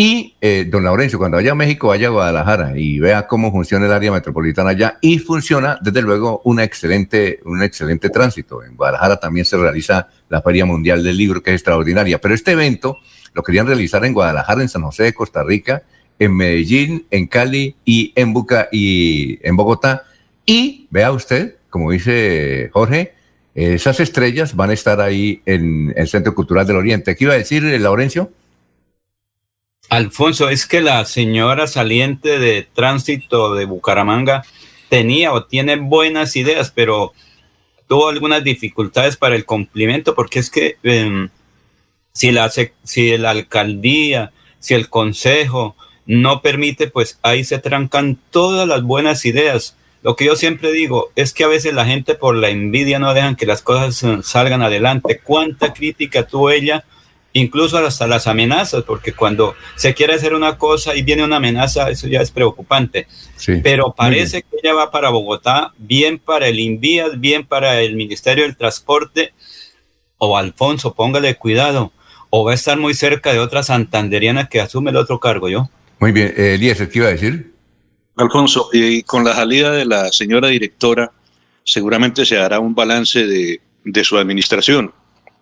Y 0.00 0.36
eh, 0.40 0.64
don 0.70 0.84
Laurencio, 0.84 1.18
cuando 1.18 1.38
vaya 1.38 1.50
a 1.50 1.54
México, 1.56 1.88
vaya 1.88 2.06
a 2.06 2.10
Guadalajara 2.10 2.78
y 2.78 3.00
vea 3.00 3.26
cómo 3.26 3.50
funciona 3.50 3.86
el 3.86 3.92
área 3.92 4.12
metropolitana 4.12 4.70
allá 4.70 4.96
y 5.00 5.18
funciona, 5.18 5.76
desde 5.82 6.02
luego, 6.02 6.40
una 6.44 6.62
excelente, 6.62 7.40
un 7.44 7.64
excelente 7.64 8.08
tránsito. 8.08 8.62
En 8.62 8.76
Guadalajara 8.76 9.16
también 9.16 9.44
se 9.44 9.56
realiza 9.56 10.06
la 10.28 10.40
Feria 10.40 10.64
Mundial 10.64 11.02
del 11.02 11.16
Libro, 11.16 11.42
que 11.42 11.50
es 11.50 11.54
extraordinaria. 11.54 12.20
Pero 12.20 12.32
este 12.32 12.52
evento 12.52 12.98
lo 13.34 13.42
querían 13.42 13.66
realizar 13.66 14.04
en 14.04 14.14
Guadalajara, 14.14 14.62
en 14.62 14.68
San 14.68 14.82
José 14.82 15.02
de 15.02 15.14
Costa 15.14 15.42
Rica, 15.42 15.82
en 16.20 16.36
Medellín, 16.36 17.06
en 17.10 17.26
Cali 17.26 17.74
y 17.84 18.12
en, 18.14 18.32
Buca, 18.32 18.68
y 18.70 19.40
en 19.42 19.56
Bogotá. 19.56 20.04
Y 20.46 20.86
vea 20.90 21.10
usted, 21.10 21.56
como 21.70 21.90
dice 21.90 22.70
Jorge, 22.72 23.14
esas 23.52 23.98
estrellas 23.98 24.54
van 24.54 24.70
a 24.70 24.74
estar 24.74 25.00
ahí 25.00 25.42
en 25.44 25.92
el 25.96 26.06
Centro 26.06 26.36
Cultural 26.36 26.68
del 26.68 26.76
Oriente. 26.76 27.16
¿Qué 27.16 27.24
iba 27.24 27.34
a 27.34 27.38
decir 27.38 27.64
eh, 27.64 27.80
Laurencio? 27.80 28.30
Alfonso, 29.88 30.50
es 30.50 30.66
que 30.66 30.82
la 30.82 31.04
señora 31.04 31.66
saliente 31.66 32.38
de 32.38 32.62
tránsito 32.62 33.54
de 33.54 33.64
Bucaramanga 33.64 34.44
tenía 34.88 35.32
o 35.32 35.44
tiene 35.44 35.76
buenas 35.76 36.36
ideas, 36.36 36.70
pero 36.74 37.12
tuvo 37.86 38.08
algunas 38.08 38.44
dificultades 38.44 39.16
para 39.16 39.34
el 39.34 39.46
cumplimiento, 39.46 40.14
porque 40.14 40.40
es 40.40 40.50
que 40.50 40.76
em, 40.82 41.30
si, 42.12 42.32
la, 42.32 42.50
si 42.84 43.16
la 43.16 43.30
alcaldía, 43.30 44.32
si 44.58 44.74
el 44.74 44.90
consejo 44.90 45.74
no 46.04 46.42
permite, 46.42 46.88
pues 46.88 47.18
ahí 47.22 47.44
se 47.44 47.58
trancan 47.58 48.18
todas 48.30 48.68
las 48.68 48.82
buenas 48.82 49.24
ideas. 49.24 49.76
Lo 50.02 50.16
que 50.16 50.26
yo 50.26 50.36
siempre 50.36 50.70
digo 50.70 51.10
es 51.16 51.32
que 51.32 51.44
a 51.44 51.48
veces 51.48 51.74
la 51.74 51.84
gente 51.84 52.14
por 52.14 52.36
la 52.36 52.50
envidia 52.50 52.98
no 52.98 53.14
dejan 53.14 53.36
que 53.36 53.46
las 53.46 53.62
cosas 53.62 54.02
eh, 54.02 54.18
salgan 54.22 54.62
adelante. 54.62 55.20
¿Cuánta 55.22 55.72
crítica 55.72 56.26
tuvo 56.26 56.50
ella? 56.50 56.84
Incluso 57.32 57.78
hasta 57.78 58.06
las 58.06 58.26
amenazas, 58.26 58.84
porque 58.84 59.12
cuando 59.12 59.54
se 59.76 59.94
quiere 59.94 60.14
hacer 60.14 60.34
una 60.34 60.56
cosa 60.58 60.94
y 60.94 61.02
viene 61.02 61.24
una 61.24 61.36
amenaza, 61.36 61.90
eso 61.90 62.08
ya 62.08 62.20
es 62.20 62.30
preocupante. 62.30 63.06
Pero 63.62 63.94
parece 63.96 64.42
que 64.42 64.56
ella 64.62 64.74
va 64.74 64.90
para 64.90 65.10
Bogotá, 65.10 65.72
bien 65.78 66.18
para 66.18 66.48
el 66.48 66.58
INVIAS, 66.58 67.20
bien 67.20 67.46
para 67.46 67.80
el 67.80 67.96
Ministerio 67.96 68.44
del 68.44 68.56
Transporte, 68.56 69.32
o 70.18 70.36
Alfonso, 70.36 70.94
póngale 70.94 71.36
cuidado, 71.36 71.92
o 72.30 72.44
va 72.44 72.52
a 72.52 72.54
estar 72.54 72.76
muy 72.76 72.94
cerca 72.94 73.32
de 73.32 73.38
otra 73.38 73.62
santanderiana 73.62 74.48
que 74.48 74.60
asume 74.60 74.90
el 74.90 74.96
otro 74.96 75.20
cargo, 75.20 75.48
yo. 75.48 75.68
Muy 76.00 76.12
bien, 76.12 76.34
eh, 76.36 76.54
Elías, 76.54 76.78
¿qué 76.78 76.98
iba 76.98 77.08
a 77.08 77.12
decir? 77.12 77.52
Alfonso, 78.16 78.68
y 78.72 79.02
con 79.02 79.24
la 79.24 79.34
salida 79.34 79.70
de 79.70 79.84
la 79.84 80.10
señora 80.10 80.48
directora, 80.48 81.12
seguramente 81.62 82.26
se 82.26 82.36
hará 82.38 82.58
un 82.58 82.74
balance 82.74 83.24
de, 83.24 83.60
de 83.84 84.04
su 84.04 84.18
administración. 84.18 84.92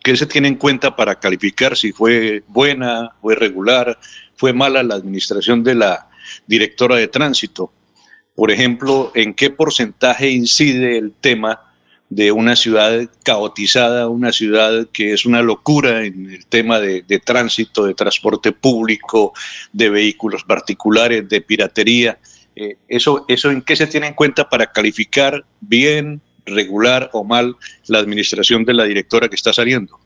¿Qué 0.06 0.16
se 0.16 0.26
tiene 0.26 0.46
en 0.46 0.54
cuenta 0.54 0.94
para 0.94 1.18
calificar 1.18 1.76
si 1.76 1.90
fue 1.90 2.44
buena, 2.46 3.10
fue 3.20 3.34
regular, 3.34 3.98
fue 4.36 4.52
mala 4.52 4.84
la 4.84 4.94
administración 4.94 5.64
de 5.64 5.74
la 5.74 6.08
directora 6.46 6.94
de 6.94 7.08
tránsito? 7.08 7.72
Por 8.36 8.52
ejemplo, 8.52 9.10
¿en 9.16 9.34
qué 9.34 9.50
porcentaje 9.50 10.30
incide 10.30 10.96
el 10.96 11.10
tema 11.10 11.60
de 12.08 12.30
una 12.30 12.54
ciudad 12.54 13.10
caotizada, 13.24 14.08
una 14.08 14.30
ciudad 14.30 14.86
que 14.92 15.12
es 15.12 15.26
una 15.26 15.42
locura 15.42 16.04
en 16.04 16.30
el 16.30 16.46
tema 16.46 16.78
de, 16.78 17.02
de 17.02 17.18
tránsito, 17.18 17.84
de 17.84 17.94
transporte 17.94 18.52
público, 18.52 19.32
de 19.72 19.90
vehículos 19.90 20.44
particulares, 20.44 21.28
de 21.28 21.40
piratería? 21.40 22.16
Eh, 22.54 22.76
eso, 22.86 23.24
¿Eso 23.26 23.50
en 23.50 23.60
qué 23.60 23.74
se 23.74 23.88
tiene 23.88 24.06
en 24.06 24.14
cuenta 24.14 24.48
para 24.48 24.70
calificar 24.70 25.44
bien, 25.60 26.22
regular 26.47 27.10
o 27.12 27.24
mal 27.24 27.56
la 27.86 27.98
administración 27.98 28.64
de 28.64 28.74
la 28.74 28.85
directora 28.85 29.28
que 29.28 29.36
está 29.36 29.52
saliendo? 29.52 29.98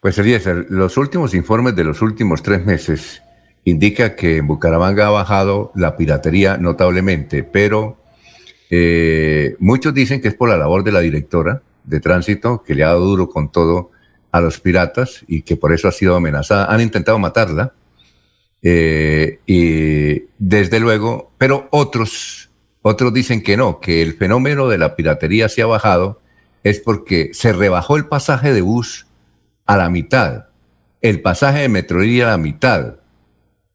Pues 0.00 0.16
Eliezer, 0.18 0.66
los 0.70 0.96
últimos 0.96 1.34
informes 1.34 1.76
de 1.76 1.84
los 1.84 2.00
últimos 2.00 2.42
tres 2.42 2.64
meses 2.64 3.22
indica 3.64 4.16
que 4.16 4.38
en 4.38 4.46
Bucaramanga 4.46 5.08
ha 5.08 5.10
bajado 5.10 5.72
la 5.74 5.96
piratería 5.96 6.56
notablemente, 6.56 7.44
pero 7.44 7.98
eh, 8.70 9.56
muchos 9.58 9.92
dicen 9.92 10.22
que 10.22 10.28
es 10.28 10.34
por 10.34 10.48
la 10.48 10.56
labor 10.56 10.84
de 10.84 10.92
la 10.92 11.00
directora 11.00 11.62
de 11.84 12.00
tránsito, 12.00 12.62
que 12.62 12.74
le 12.74 12.84
ha 12.84 12.88
dado 12.88 13.04
duro 13.04 13.28
con 13.28 13.50
todo 13.50 13.90
a 14.32 14.40
los 14.40 14.60
piratas 14.60 15.24
y 15.26 15.42
que 15.42 15.56
por 15.56 15.72
eso 15.72 15.88
ha 15.88 15.92
sido 15.92 16.14
amenazada. 16.14 16.66
Han 16.66 16.80
intentado 16.80 17.18
matarla. 17.18 17.72
Eh, 18.62 19.40
y 19.46 20.24
desde 20.38 20.80
luego, 20.80 21.32
pero 21.38 21.68
otros, 21.70 22.49
otros 22.82 23.12
dicen 23.12 23.42
que 23.42 23.56
no, 23.56 23.80
que 23.80 24.02
el 24.02 24.14
fenómeno 24.14 24.68
de 24.68 24.78
la 24.78 24.96
piratería 24.96 25.48
se 25.48 25.62
ha 25.62 25.66
bajado 25.66 26.20
es 26.62 26.80
porque 26.80 27.30
se 27.32 27.52
rebajó 27.52 27.96
el 27.96 28.06
pasaje 28.06 28.52
de 28.52 28.62
bus 28.62 29.06
a 29.66 29.76
la 29.76 29.90
mitad, 29.90 30.46
el 31.00 31.20
pasaje 31.22 31.60
de 31.60 31.68
Metroidía 31.68 32.26
a 32.26 32.30
la 32.30 32.38
mitad. 32.38 32.96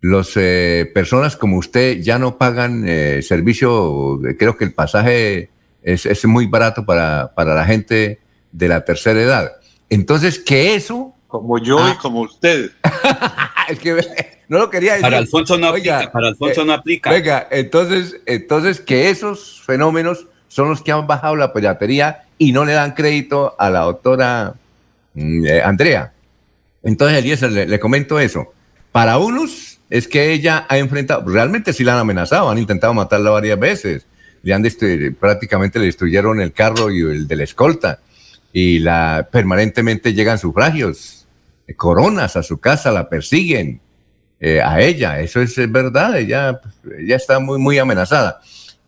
Los 0.02 0.34
eh, 0.36 0.90
personas 0.94 1.36
como 1.36 1.58
usted 1.58 2.00
ya 2.02 2.20
no 2.20 2.38
pagan 2.38 2.84
eh, 2.88 3.22
servicio, 3.22 4.20
creo 4.38 4.58
que 4.58 4.66
el 4.66 4.74
pasaje 4.74 5.50
es, 5.82 6.06
es 6.06 6.26
muy 6.26 6.48
barato 6.48 6.86
para, 6.86 7.34
para, 7.34 7.56
la 7.56 7.66
gente 7.66 8.20
de 8.52 8.68
la 8.68 8.86
tercera 8.86 9.22
edad. 9.22 9.52
Entonces, 9.90 10.40
que 10.40 10.76
eso... 10.76 11.14
Como 11.28 11.58
yo 11.60 11.80
ah, 11.80 11.94
y 11.96 11.98
como 11.98 12.22
usted. 12.22 12.72
es 13.70 13.80
que 13.80 13.96
no 14.48 14.60
lo 14.60 14.70
quería 14.70 14.94
decir. 14.94 15.04
Para 15.04 15.18
Alfonso 15.18 15.58
no 15.58 15.72
oiga, 15.72 15.98
aplica. 15.98 16.12
Para 16.12 16.28
Alfonso 16.28 16.62
eh, 16.62 16.66
no 16.66 16.74
aplica. 16.74 17.10
Venga, 17.12 17.48
entonces, 17.52 18.18
entonces 18.26 18.80
que 18.80 19.10
esos 19.10 19.62
fenómenos 19.66 20.28
son 20.48 20.70
los 20.70 20.82
que 20.82 20.92
han 20.92 21.08
bajado 21.08 21.36
la 21.36 21.54
piratería 21.54 22.24
y 22.38 22.52
no 22.52 22.66
le 22.66 22.74
dan 22.74 22.94
crédito 22.94 23.56
a 23.58 23.70
la 23.70 23.82
doctora 23.82 24.56
Mm, 25.16 25.46
eh, 25.46 25.62
Andrea. 25.62 26.14
Entonces, 26.84 27.18
Eliezer, 27.18 27.52
le, 27.52 27.66
le, 27.66 27.80
comento 27.80 28.20
eso. 28.20 28.54
Para 28.92 29.18
unos 29.18 29.80
es 29.90 30.08
que 30.08 30.32
ella 30.34 30.66
ha 30.70 30.78
enfrentado, 30.78 31.28
realmente 31.28 31.74
sí 31.74 31.84
la 31.84 31.94
han 31.94 32.00
amenazado, 32.00 32.50
han 32.50 32.58
intentado 32.58 32.94
matarla 32.94 33.32
varias 33.32 33.60
veces. 33.60 34.06
Le 34.44 34.54
han 34.54 34.64
prácticamente 35.20 35.80
le 35.80 35.86
destruyeron 35.86 36.40
el 36.40 36.54
carro 36.54 36.92
y 36.92 37.02
el 37.02 37.28
de 37.28 37.36
la 37.36 37.44
escolta. 37.44 38.00
Y 38.54 38.80
la 38.80 39.28
permanentemente 39.32 40.14
llegan 40.14 40.38
sufragios, 40.38 41.25
coronas 41.76 42.36
a 42.36 42.44
su 42.44 42.60
casa, 42.60 42.92
la 42.92 43.10
persiguen 43.10 43.82
eh, 44.40 44.62
a 44.62 44.82
ella. 44.82 45.20
Eso 45.20 45.42
es, 45.42 45.56
verdad, 45.72 46.18
ella, 46.18 46.60
ella 47.00 47.16
está 47.16 47.40
muy, 47.40 47.58
muy 47.58 47.80
amenazada. 47.80 48.42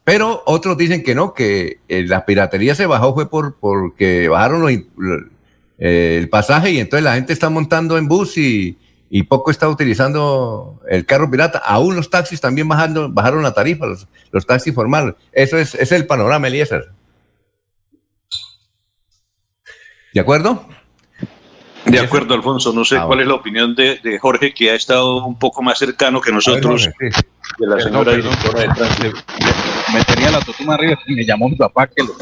Pero 0.04 0.44
otros 0.46 0.78
dicen 0.78 1.04
que 1.04 1.16
no, 1.16 1.34
que 1.34 1.80
eh, 1.88 2.06
la 2.06 2.26
piratería 2.26 2.76
se 2.76 2.86
bajó 2.86 3.14
fue 3.14 3.30
por, 3.30 3.58
porque 3.60 4.28
bajaron 4.30 4.62
los, 4.62 4.72
eh, 5.80 6.18
el 6.20 6.30
pasaje 6.30 6.72
y 6.72 6.80
entonces 6.80 7.04
la 7.04 7.16
gente 7.16 7.34
está 7.34 7.50
montando 7.50 7.98
en 7.98 8.08
bus 8.08 8.38
y, 8.38 8.78
y, 9.10 9.24
poco 9.24 9.52
está 9.52 9.68
utilizando 9.68 10.80
el 10.90 11.06
carro 11.06 11.30
pirata. 11.30 11.60
Aún 11.60 11.96
los 11.96 12.10
taxis 12.10 12.40
también 12.40 12.68
bajando, 12.68 13.10
bajaron 13.12 13.44
la 13.44 13.54
tarifa, 13.54 13.86
los, 13.86 14.08
los 14.32 14.46
taxis 14.46 14.74
formales. 14.74 15.16
Eso 15.32 15.58
es, 15.58 15.76
es, 15.76 15.92
el 15.92 16.08
panorama, 16.08 16.48
Eliezer. 16.48 16.92
¿De 20.14 20.20
acuerdo? 20.20 20.68
De 21.88 22.00
acuerdo, 22.00 22.34
Alfonso. 22.34 22.74
No 22.74 22.84
sé 22.84 22.98
ah, 22.98 23.06
cuál 23.06 23.22
es 23.22 23.28
la 23.28 23.36
opinión 23.36 23.76
de, 23.76 24.00
de, 24.04 24.20
Jorge, 24.20 24.54
que 24.54 24.72
ha 24.72 24.76
estado 24.76 25.26
un 25.26 25.38
poco 25.38 25.62
más 25.62 25.78
cercano 25.78 26.22
que 26.22 26.32
nosotros 26.32 26.86
ver, 26.86 27.12
Jorge, 27.12 27.22
sí. 27.22 27.54
de 27.60 27.68
la 27.68 27.80
señora 27.80 28.14
directora 28.14 28.62
de. 28.62 29.14
Me 29.94 30.04
tenía 30.04 30.32
la 30.32 30.40
totuma 30.42 30.76
arriba 30.76 31.00
y 31.08 31.14
me 31.16 31.26
llamó 31.26 31.50
mi 31.50 31.56
papá 31.56 31.88
que 31.88 32.04
lo... 32.04 32.14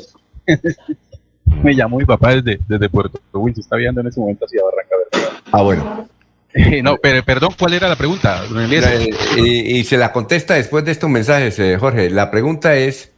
me 1.63 1.75
llamó 1.75 1.97
mi 1.97 2.05
papá 2.05 2.35
desde, 2.35 2.59
desde 2.67 2.89
Puerto 2.89 3.19
Wilson, 3.33 3.61
está 3.61 3.75
viendo 3.75 4.01
en 4.01 4.07
ese 4.07 4.19
momento 4.19 4.45
hacia 4.45 4.61
Barranca 4.63 4.95
Bermeja. 5.11 5.41
Ah, 5.51 5.61
bueno. 5.61 6.09
Eh, 6.53 6.81
no, 6.81 6.97
pero 6.97 7.21
perdón, 7.23 7.53
¿cuál 7.57 7.73
era 7.73 7.89
la 7.89 7.97
pregunta? 7.97 8.43
Eh, 8.45 9.09
y, 9.37 9.77
y, 9.77 9.83
se 9.83 9.97
la 9.97 10.13
contesta 10.13 10.53
después 10.53 10.85
de 10.85 10.91
estos 10.91 11.09
mensajes, 11.09 11.59
eh, 11.59 11.77
Jorge. 11.77 12.09
La 12.09 12.31
pregunta 12.31 12.75
es, 12.75 13.11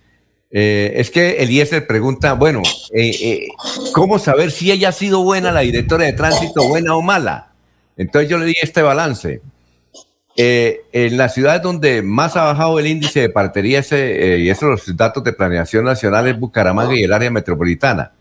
eh, 0.52 0.94
es 0.96 1.12
que 1.12 1.44
Eliezer 1.44 1.86
pregunta, 1.86 2.34
bueno, 2.34 2.62
eh, 2.94 3.48
¿cómo 3.94 4.20
saber 4.20 4.52
si 4.52 4.72
ella 4.72 4.90
ha 4.90 4.94
sido 4.94 5.24
buena, 5.24 5.52
la 5.52 5.62
directora 5.62 6.06
de 6.06 6.14
tránsito, 6.14 6.68
buena 6.68 6.96
o 6.96 7.02
mala? 7.02 7.52
Entonces 7.98 8.30
yo 8.30 8.38
le 8.38 8.46
di 8.46 8.56
este 8.62 8.82
balance. 8.82 9.42
en 10.36 11.18
la 11.18 11.30
ciudad 11.30 11.62
donde 11.62 12.04
más 12.04 12.36
ha 12.36 12.44
bajado 12.44 12.80
el 12.80 12.88
índice 12.88 13.22
de 13.22 13.30
partería, 13.30 13.80
y 13.90 14.50
esos 14.50 14.70
los 14.70 14.98
datos 14.98 15.24
de 15.24 15.34
planeación 15.34 15.86
nacional, 15.86 16.28
es 16.28 16.40
Bucaramanga 16.40 16.96
y 16.96 17.04
el 17.04 17.14
área 17.14 17.32
metropolitana. 17.32 18.12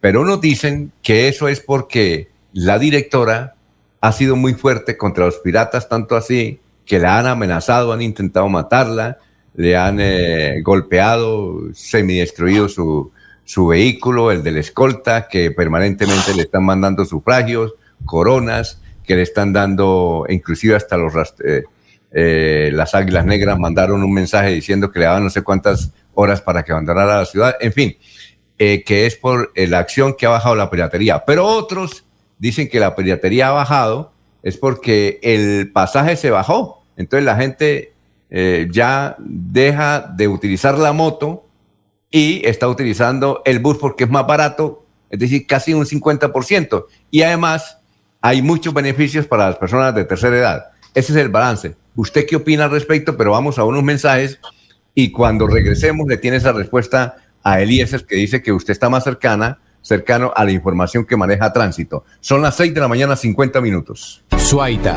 Pero 0.00 0.20
unos 0.20 0.40
dicen 0.40 0.92
que 1.02 1.28
eso 1.28 1.48
es 1.48 1.60
porque 1.60 2.28
la 2.52 2.78
directora 2.78 3.54
ha 4.00 4.12
sido 4.12 4.36
muy 4.36 4.54
fuerte 4.54 4.96
contra 4.96 5.24
los 5.24 5.38
piratas, 5.38 5.88
tanto 5.88 6.16
así 6.16 6.60
que 6.84 6.98
la 6.98 7.18
han 7.18 7.26
amenazado, 7.26 7.92
han 7.92 8.02
intentado 8.02 8.48
matarla, 8.48 9.18
le 9.54 9.76
han 9.76 9.98
eh, 10.00 10.60
golpeado, 10.62 11.72
semidestruido 11.74 12.68
su, 12.68 13.12
su 13.44 13.66
vehículo, 13.66 14.30
el 14.30 14.42
de 14.42 14.52
la 14.52 14.60
escolta, 14.60 15.28
que 15.28 15.50
permanentemente 15.50 16.34
le 16.34 16.42
están 16.42 16.64
mandando 16.64 17.04
sufragios, 17.04 17.74
coronas, 18.04 18.80
que 19.04 19.16
le 19.16 19.22
están 19.22 19.52
dando, 19.52 20.26
inclusive 20.28 20.76
hasta 20.76 20.96
los 20.96 21.12
eh, 21.44 21.64
eh, 22.12 22.70
las 22.72 22.94
águilas 22.94 23.24
negras 23.24 23.58
mandaron 23.58 24.02
un 24.02 24.12
mensaje 24.12 24.50
diciendo 24.50 24.90
que 24.90 25.00
le 25.00 25.06
daban 25.06 25.24
no 25.24 25.30
sé 25.30 25.42
cuántas 25.42 25.92
horas 26.14 26.42
para 26.42 26.62
que 26.62 26.72
abandonara 26.72 27.18
la 27.18 27.24
ciudad. 27.24 27.56
En 27.60 27.72
fin, 27.72 27.96
eh, 28.58 28.84
que 28.84 29.06
es 29.06 29.16
por 29.16 29.52
la 29.56 29.78
acción 29.78 30.14
que 30.14 30.26
ha 30.26 30.30
bajado 30.30 30.54
la 30.54 30.70
piratería. 30.70 31.24
Pero 31.24 31.46
otros 31.46 32.04
dicen 32.38 32.68
que 32.68 32.80
la 32.80 32.94
piratería 32.94 33.48
ha 33.48 33.52
bajado 33.52 34.12
es 34.42 34.56
porque 34.56 35.20
el 35.22 35.70
pasaje 35.72 36.16
se 36.16 36.30
bajó. 36.30 36.84
Entonces 36.96 37.24
la 37.24 37.36
gente 37.36 37.91
eh, 38.34 38.66
ya 38.70 39.14
deja 39.18 40.00
de 40.00 40.26
utilizar 40.26 40.78
la 40.78 40.94
moto 40.94 41.44
y 42.10 42.40
está 42.46 42.66
utilizando 42.66 43.42
el 43.44 43.58
bus 43.58 43.76
porque 43.76 44.04
es 44.04 44.10
más 44.10 44.26
barato, 44.26 44.86
es 45.10 45.18
decir, 45.18 45.46
casi 45.46 45.74
un 45.74 45.84
50%. 45.84 46.86
Y 47.10 47.22
además 47.22 47.78
hay 48.22 48.40
muchos 48.40 48.72
beneficios 48.72 49.26
para 49.26 49.48
las 49.48 49.56
personas 49.56 49.94
de 49.94 50.06
tercera 50.06 50.38
edad. 50.38 50.64
Ese 50.94 51.12
es 51.12 51.18
el 51.18 51.28
balance. 51.28 51.76
¿Usted 51.94 52.24
qué 52.26 52.36
opina 52.36 52.64
al 52.64 52.70
respecto? 52.70 53.18
Pero 53.18 53.32
vamos 53.32 53.58
a 53.58 53.64
unos 53.64 53.82
mensajes 53.82 54.40
y 54.94 55.12
cuando 55.12 55.46
regresemos 55.46 56.06
le 56.08 56.16
tiene 56.16 56.38
esa 56.38 56.52
respuesta 56.52 57.16
a 57.42 57.60
Eliezer 57.60 58.06
que 58.06 58.16
dice 58.16 58.40
que 58.40 58.52
usted 58.52 58.72
está 58.72 58.88
más 58.88 59.04
cercana, 59.04 59.58
cercano 59.82 60.32
a 60.34 60.44
la 60.46 60.52
información 60.52 61.04
que 61.04 61.18
maneja 61.18 61.52
tránsito. 61.52 62.04
Son 62.20 62.40
las 62.40 62.56
6 62.56 62.72
de 62.72 62.80
la 62.80 62.88
mañana, 62.88 63.14
50 63.14 63.60
minutos. 63.60 64.24
Suaita. 64.38 64.96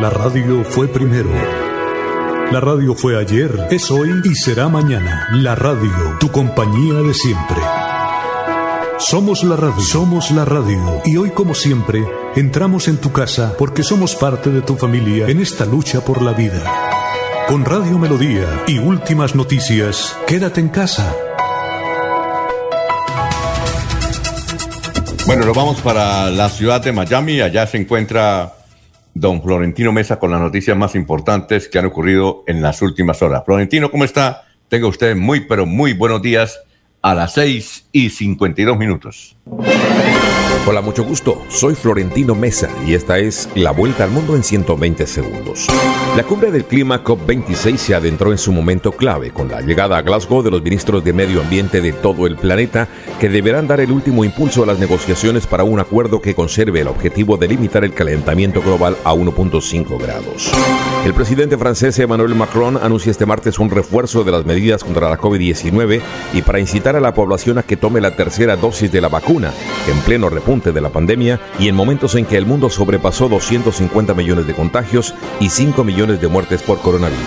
La 0.00 0.10
radio 0.10 0.62
fue 0.62 0.86
primero. 0.86 1.28
La 2.52 2.60
radio 2.60 2.94
fue 2.94 3.18
ayer, 3.18 3.66
es 3.72 3.90
hoy 3.90 4.08
y 4.24 4.36
será 4.36 4.68
mañana. 4.68 5.26
La 5.32 5.56
radio, 5.56 6.16
tu 6.20 6.30
compañía 6.30 7.00
de 7.00 7.12
siempre. 7.12 7.56
Somos 8.98 9.42
la 9.42 9.56
radio, 9.56 9.80
somos 9.80 10.30
la 10.30 10.44
radio. 10.44 11.02
Y 11.04 11.16
hoy 11.16 11.30
como 11.30 11.52
siempre, 11.52 12.06
entramos 12.36 12.86
en 12.86 12.98
tu 12.98 13.10
casa 13.10 13.56
porque 13.58 13.82
somos 13.82 14.14
parte 14.14 14.50
de 14.50 14.62
tu 14.62 14.76
familia 14.76 15.26
en 15.26 15.40
esta 15.40 15.66
lucha 15.66 16.00
por 16.00 16.22
la 16.22 16.32
vida. 16.32 16.62
Con 17.48 17.64
Radio 17.64 17.98
Melodía 17.98 18.46
y 18.68 18.78
últimas 18.78 19.34
noticias, 19.34 20.16
quédate 20.28 20.60
en 20.60 20.68
casa. 20.68 21.12
Bueno, 25.26 25.44
nos 25.44 25.56
vamos 25.56 25.80
para 25.80 26.30
la 26.30 26.48
ciudad 26.50 26.80
de 26.80 26.92
Miami. 26.92 27.40
Allá 27.40 27.66
se 27.66 27.78
encuentra 27.78 28.57
don 29.20 29.42
Florentino 29.42 29.90
Mesa 29.90 30.18
con 30.18 30.30
las 30.30 30.40
noticias 30.40 30.76
más 30.76 30.94
importantes 30.94 31.68
que 31.68 31.78
han 31.78 31.86
ocurrido 31.86 32.44
en 32.46 32.62
las 32.62 32.82
últimas 32.82 33.20
horas. 33.20 33.42
Florentino, 33.44 33.90
¿cómo 33.90 34.04
está? 34.04 34.44
Tenga 34.68 34.86
usted 34.86 35.16
muy, 35.16 35.40
pero 35.40 35.66
muy 35.66 35.92
buenos 35.92 36.22
días 36.22 36.60
a 37.02 37.14
las 37.14 37.32
6 37.34 37.87
y 37.98 38.10
52 38.10 38.78
minutos. 38.78 39.36
Hola, 40.66 40.82
mucho 40.82 41.02
gusto. 41.02 41.42
Soy 41.48 41.74
Florentino 41.74 42.34
Mesa 42.34 42.68
y 42.86 42.92
esta 42.92 43.18
es 43.18 43.48
la 43.54 43.70
vuelta 43.70 44.04
al 44.04 44.10
mundo 44.10 44.36
en 44.36 44.42
120 44.42 45.06
segundos. 45.06 45.66
La 46.14 46.24
cumbre 46.24 46.50
del 46.50 46.66
clima 46.66 47.02
COP26 47.02 47.76
se 47.76 47.94
adentró 47.94 48.32
en 48.32 48.38
su 48.38 48.52
momento 48.52 48.92
clave 48.92 49.30
con 49.30 49.48
la 49.48 49.62
llegada 49.62 49.96
a 49.96 50.02
Glasgow 50.02 50.42
de 50.42 50.50
los 50.50 50.62
ministros 50.62 51.02
de 51.02 51.14
medio 51.14 51.40
ambiente 51.40 51.80
de 51.80 51.92
todo 51.92 52.26
el 52.26 52.36
planeta 52.36 52.86
que 53.18 53.30
deberán 53.30 53.66
dar 53.66 53.80
el 53.80 53.90
último 53.90 54.24
impulso 54.24 54.62
a 54.62 54.66
las 54.66 54.78
negociaciones 54.78 55.46
para 55.46 55.64
un 55.64 55.80
acuerdo 55.80 56.20
que 56.20 56.34
conserve 56.34 56.80
el 56.80 56.88
objetivo 56.88 57.38
de 57.38 57.48
limitar 57.48 57.82
el 57.82 57.94
calentamiento 57.94 58.60
global 58.60 58.94
a 59.04 59.14
1.5 59.14 59.98
grados. 59.98 60.52
El 61.06 61.14
presidente 61.14 61.56
francés 61.56 61.98
Emmanuel 61.98 62.34
Macron 62.34 62.76
anuncia 62.76 63.10
este 63.10 63.24
martes 63.24 63.58
un 63.58 63.70
refuerzo 63.70 64.22
de 64.22 64.32
las 64.32 64.44
medidas 64.44 64.84
contra 64.84 65.08
la 65.08 65.18
COVID-19 65.18 66.02
y 66.34 66.42
para 66.42 66.60
incitar 66.60 66.94
a 66.94 67.00
la 67.00 67.14
población 67.14 67.56
a 67.56 67.62
que 67.62 67.78
tome 67.78 67.87
la 67.96 68.14
tercera 68.14 68.56
dosis 68.56 68.92
de 68.92 69.00
la 69.00 69.08
vacuna 69.08 69.52
en 69.88 69.98
pleno 70.00 70.28
repunte 70.28 70.72
de 70.72 70.80
la 70.80 70.90
pandemia 70.90 71.40
y 71.58 71.68
en 71.68 71.74
momentos 71.74 72.14
en 72.14 72.26
que 72.26 72.36
el 72.36 72.46
mundo 72.46 72.70
sobrepasó 72.70 73.28
250 73.28 74.14
millones 74.14 74.46
de 74.46 74.54
contagios 74.54 75.14
y 75.40 75.48
5 75.48 75.82
millones 75.84 76.20
de 76.20 76.28
muertes 76.28 76.62
por 76.62 76.78
coronavirus. 76.80 77.18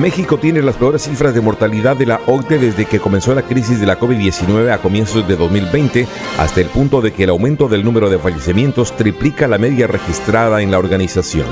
México 0.00 0.38
tiene 0.38 0.62
las 0.62 0.76
peores 0.76 1.02
cifras 1.02 1.34
de 1.34 1.40
mortalidad 1.40 1.96
de 1.96 2.06
la 2.06 2.20
OCDE 2.26 2.58
desde 2.58 2.84
que 2.86 3.00
comenzó 3.00 3.34
la 3.34 3.42
crisis 3.42 3.80
de 3.80 3.86
la 3.86 3.98
COVID-19 3.98 4.72
a 4.72 4.78
comienzos 4.78 5.26
de 5.26 5.36
2020, 5.36 6.06
hasta 6.38 6.60
el 6.60 6.68
punto 6.68 7.00
de 7.00 7.12
que 7.12 7.24
el 7.24 7.30
aumento 7.30 7.68
del 7.68 7.84
número 7.84 8.10
de 8.10 8.18
fallecimientos 8.18 8.96
triplica 8.96 9.48
la 9.48 9.58
media 9.58 9.86
registrada 9.86 10.60
en 10.60 10.70
la 10.70 10.78
organización. 10.78 11.46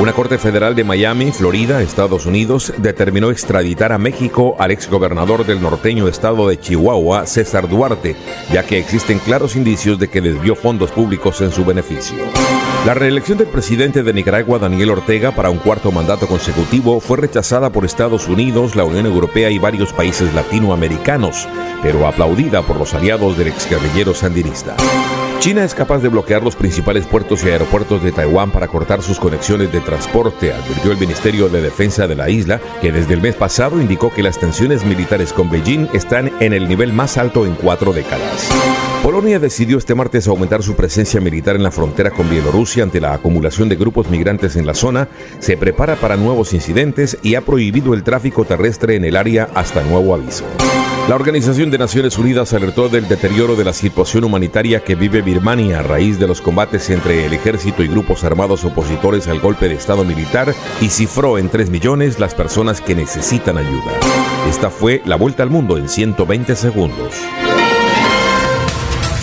Una 0.00 0.12
corte 0.12 0.38
federal 0.38 0.74
de 0.74 0.82
Miami, 0.82 1.30
Florida, 1.30 1.80
Estados 1.80 2.26
Unidos, 2.26 2.74
determinó 2.78 3.30
extraditar 3.30 3.92
a 3.92 3.98
México 3.98 4.56
al 4.58 4.72
exgobernador 4.72 5.46
del 5.46 5.62
norteño 5.62 6.08
estado 6.08 6.48
de 6.48 6.58
Chihuahua, 6.58 7.26
César 7.26 7.68
Duarte, 7.68 8.16
ya 8.52 8.64
que 8.64 8.78
existen 8.78 9.20
claros 9.20 9.54
indicios 9.54 9.98
de 10.00 10.08
que 10.08 10.20
desvió 10.20 10.56
fondos 10.56 10.90
públicos 10.90 11.40
en 11.42 11.52
su 11.52 11.64
beneficio. 11.64 12.18
La 12.84 12.94
reelección 12.94 13.38
del 13.38 13.46
presidente 13.46 14.02
de 14.02 14.12
Nicaragua, 14.12 14.58
Daniel 14.58 14.90
Ortega, 14.90 15.30
para 15.30 15.48
un 15.48 15.58
cuarto 15.58 15.92
mandato 15.92 16.26
consecutivo 16.26 16.98
fue 16.98 17.18
rechazada 17.18 17.70
por 17.70 17.84
Estados 17.84 18.26
Unidos, 18.26 18.74
la 18.74 18.84
Unión 18.84 19.06
Europea 19.06 19.48
y 19.50 19.58
varios 19.58 19.92
países 19.92 20.34
latinoamericanos, 20.34 21.48
pero 21.82 22.06
aplaudida 22.06 22.62
por 22.62 22.76
los 22.76 22.92
aliados 22.94 23.38
del 23.38 23.48
exguerrillero 23.48 24.12
sandinista. 24.12 24.76
China 25.40 25.62
es 25.62 25.74
capaz 25.74 25.98
de 25.98 26.08
bloquear 26.08 26.42
los 26.42 26.56
principales 26.56 27.06
puertos 27.06 27.44
y 27.44 27.48
aeropuertos 27.48 28.02
de 28.02 28.12
Taiwán 28.12 28.50
para 28.50 28.68
cortar 28.68 29.02
sus 29.02 29.18
conexiones 29.18 29.70
de 29.72 29.80
transporte, 29.80 30.52
advirtió 30.52 30.92
el 30.92 30.98
Ministerio 30.98 31.48
de 31.48 31.60
Defensa 31.60 32.06
de 32.06 32.14
la 32.14 32.30
isla, 32.30 32.60
que 32.80 32.92
desde 32.92 33.14
el 33.14 33.20
mes 33.20 33.34
pasado 33.34 33.80
indicó 33.80 34.10
que 34.10 34.22
las 34.22 34.38
tensiones 34.38 34.84
militares 34.84 35.32
con 35.32 35.50
Beijing 35.50 35.88
están 35.92 36.32
en 36.40 36.54
el 36.54 36.66
nivel 36.66 36.92
más 36.92 37.18
alto 37.18 37.44
en 37.44 37.54
cuatro 37.56 37.92
décadas. 37.92 38.48
Polonia 39.02 39.38
decidió 39.38 39.76
este 39.76 39.94
martes 39.94 40.26
aumentar 40.28 40.62
su 40.62 40.76
presencia 40.76 41.20
militar 41.20 41.56
en 41.56 41.62
la 41.62 41.70
frontera 41.70 42.10
con 42.10 42.30
Bielorrusia 42.30 42.82
ante 42.82 43.02
la 43.02 43.12
acumulación 43.12 43.68
de 43.68 43.76
grupos 43.76 44.08
migrantes 44.08 44.56
en 44.56 44.64
la 44.64 44.72
zona, 44.72 45.08
se 45.40 45.58
prepara 45.58 45.96
para 45.96 46.16
nuevos 46.16 46.54
incidentes 46.54 47.18
y 47.22 47.34
ha 47.34 47.42
prohibido 47.42 47.92
el 47.92 48.02
tráfico 48.02 48.46
terrestre 48.46 48.96
en 48.96 49.04
el 49.04 49.16
área 49.16 49.50
hasta 49.54 49.82
nuevo 49.82 50.14
aviso. 50.14 50.44
La 51.06 51.16
Organización 51.16 51.70
de 51.70 51.76
Naciones 51.76 52.16
Unidas 52.16 52.54
alertó 52.54 52.88
del 52.88 53.06
deterioro 53.06 53.56
de 53.56 53.64
la 53.64 53.74
situación 53.74 54.24
humanitaria 54.24 54.82
que 54.82 54.94
vive 54.94 55.20
Birmania 55.24 55.80
a 55.80 55.82
raíz 55.82 56.18
de 56.18 56.28
los 56.28 56.40
combates 56.40 56.90
entre 56.90 57.26
el 57.26 57.32
ejército 57.32 57.82
y 57.82 57.88
grupos 57.88 58.22
armados 58.22 58.64
opositores 58.64 59.26
al 59.26 59.40
golpe 59.40 59.68
de 59.68 59.74
Estado 59.74 60.04
militar 60.04 60.54
y 60.80 60.88
cifró 60.88 61.38
en 61.38 61.48
3 61.48 61.70
millones 61.70 62.20
las 62.20 62.34
personas 62.34 62.80
que 62.80 62.94
necesitan 62.94 63.58
ayuda. 63.58 63.92
Esta 64.48 64.70
fue 64.70 65.02
la 65.04 65.16
vuelta 65.16 65.42
al 65.42 65.50
mundo 65.50 65.78
en 65.78 65.88
120 65.88 66.54
segundos. 66.54 67.14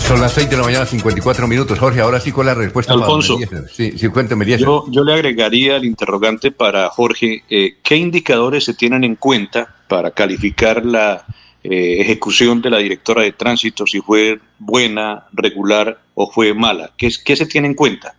Son 0.06 0.20
las 0.20 0.32
6 0.32 0.50
de 0.50 0.56
la 0.56 0.64
mañana, 0.64 0.84
54 0.84 1.48
minutos. 1.48 1.78
Jorge, 1.78 2.00
ahora 2.00 2.20
sí 2.20 2.32
con 2.32 2.44
la 2.44 2.54
respuesta. 2.54 2.92
Alfonso, 2.92 3.38
sí, 3.72 3.92
sí, 3.96 4.10
yo, 4.58 4.84
yo 4.90 5.04
le 5.04 5.14
agregaría 5.14 5.76
al 5.76 5.84
interrogante 5.84 6.50
para 6.50 6.88
Jorge, 6.90 7.44
eh, 7.48 7.76
¿qué 7.82 7.96
indicadores 7.96 8.64
se 8.64 8.74
tienen 8.74 9.04
en 9.04 9.16
cuenta 9.16 9.74
para 9.88 10.10
calificar 10.10 10.84
la 10.84 11.24
eh, 11.64 12.00
ejecución 12.00 12.60
de 12.60 12.70
la 12.70 12.78
directora 12.78 13.22
de 13.22 13.32
tránsito, 13.32 13.86
si 13.86 14.00
fue 14.00 14.40
buena, 14.58 15.26
regular 15.32 15.98
o 16.14 16.30
fue 16.30 16.54
mala? 16.54 16.90
¿Qué, 16.96 17.10
qué 17.24 17.36
se 17.36 17.46
tiene 17.46 17.68
en 17.68 17.74
cuenta? 17.74 18.14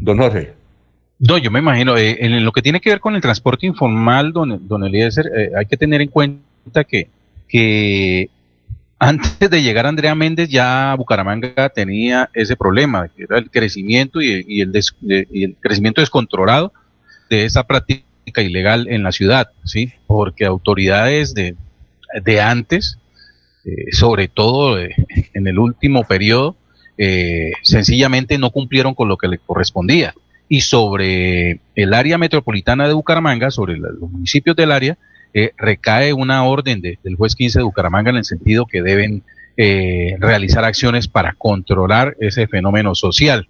Don 0.00 0.18
Jorge. 0.18 0.54
No, 1.18 1.38
yo 1.38 1.50
me 1.50 1.60
imagino, 1.60 1.96
eh, 1.96 2.16
en 2.20 2.44
lo 2.44 2.52
que 2.52 2.62
tiene 2.62 2.80
que 2.80 2.90
ver 2.90 3.00
con 3.00 3.14
el 3.14 3.20
transporte 3.20 3.66
informal, 3.66 4.32
don, 4.32 4.66
don 4.66 4.84
Eliezer, 4.84 5.26
eh, 5.26 5.50
hay 5.56 5.66
que 5.66 5.76
tener 5.76 6.02
en 6.02 6.08
cuenta 6.08 6.84
que, 6.84 7.08
que 7.48 8.28
antes 8.98 9.50
de 9.50 9.62
llegar 9.62 9.86
Andrea 9.86 10.14
Méndez 10.14 10.48
ya 10.48 10.94
Bucaramanga 10.96 11.68
tenía 11.68 12.30
ese 12.34 12.56
problema, 12.56 13.08
que 13.08 13.24
era 13.24 13.38
el 13.38 13.50
crecimiento 13.50 14.20
y, 14.20 14.60
el, 14.60 14.72
y 15.30 15.44
el 15.44 15.56
crecimiento 15.60 16.00
descontrolado 16.00 16.72
de 17.30 17.44
esa 17.44 17.64
práctica 17.64 18.42
ilegal 18.42 18.88
en 18.88 19.02
la 19.02 19.12
ciudad, 19.12 19.50
¿sí? 19.64 19.92
Porque 20.06 20.44
autoridades 20.44 21.34
de, 21.34 21.54
de 22.22 22.40
antes, 22.40 22.98
eh, 23.64 23.92
sobre 23.92 24.28
todo 24.28 24.78
eh, 24.78 24.94
en 25.32 25.46
el 25.46 25.58
último 25.58 26.04
periodo, 26.04 26.56
eh, 26.98 27.52
sencillamente 27.62 28.38
no 28.38 28.50
cumplieron 28.50 28.94
con 28.94 29.08
lo 29.08 29.16
que 29.16 29.28
le 29.28 29.38
correspondía. 29.38 30.14
Y 30.48 30.60
sobre 30.60 31.60
el 31.74 31.94
área 31.94 32.18
metropolitana 32.18 32.86
de 32.86 32.94
Bucaramanga, 32.94 33.50
sobre 33.50 33.78
los 33.78 33.98
municipios 33.98 34.54
del 34.54 34.72
área, 34.72 34.98
recae 35.56 36.12
una 36.12 36.44
orden 36.44 36.80
del 36.80 37.16
juez 37.16 37.34
15 37.34 37.58
de 37.58 37.64
Bucaramanga 37.64 38.10
en 38.10 38.18
el 38.18 38.24
sentido 38.24 38.66
que 38.66 38.82
deben 38.82 39.24
realizar 40.20 40.64
acciones 40.64 41.08
para 41.08 41.32
controlar 41.32 42.14
ese 42.20 42.46
fenómeno 42.46 42.94
social. 42.94 43.48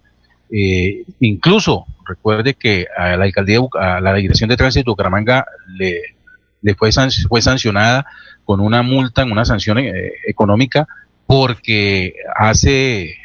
incluso 1.21 1.85
recuerde 2.07 2.55
que 2.55 2.87
a 2.97 3.17
la 3.17 3.25
alcaldía, 3.25 3.59
a 3.79 4.01
la 4.01 4.15
dirección 4.15 4.49
de 4.49 4.57
tránsito 4.57 4.91
de 4.91 4.93
Bucaramanga 4.93 5.45
le, 5.77 6.01
le 6.65 6.75
fue, 6.75 6.91
fue 7.29 7.43
sancionada 7.43 8.07
con 8.45 8.61
una 8.61 8.83
multa, 8.83 9.23
en 9.23 9.31
una 9.31 9.45
sanción 9.45 9.79
eh, 9.79 10.13
económica, 10.27 10.89
porque 11.27 12.15
hace, 12.35 13.03
eh, 13.03 13.17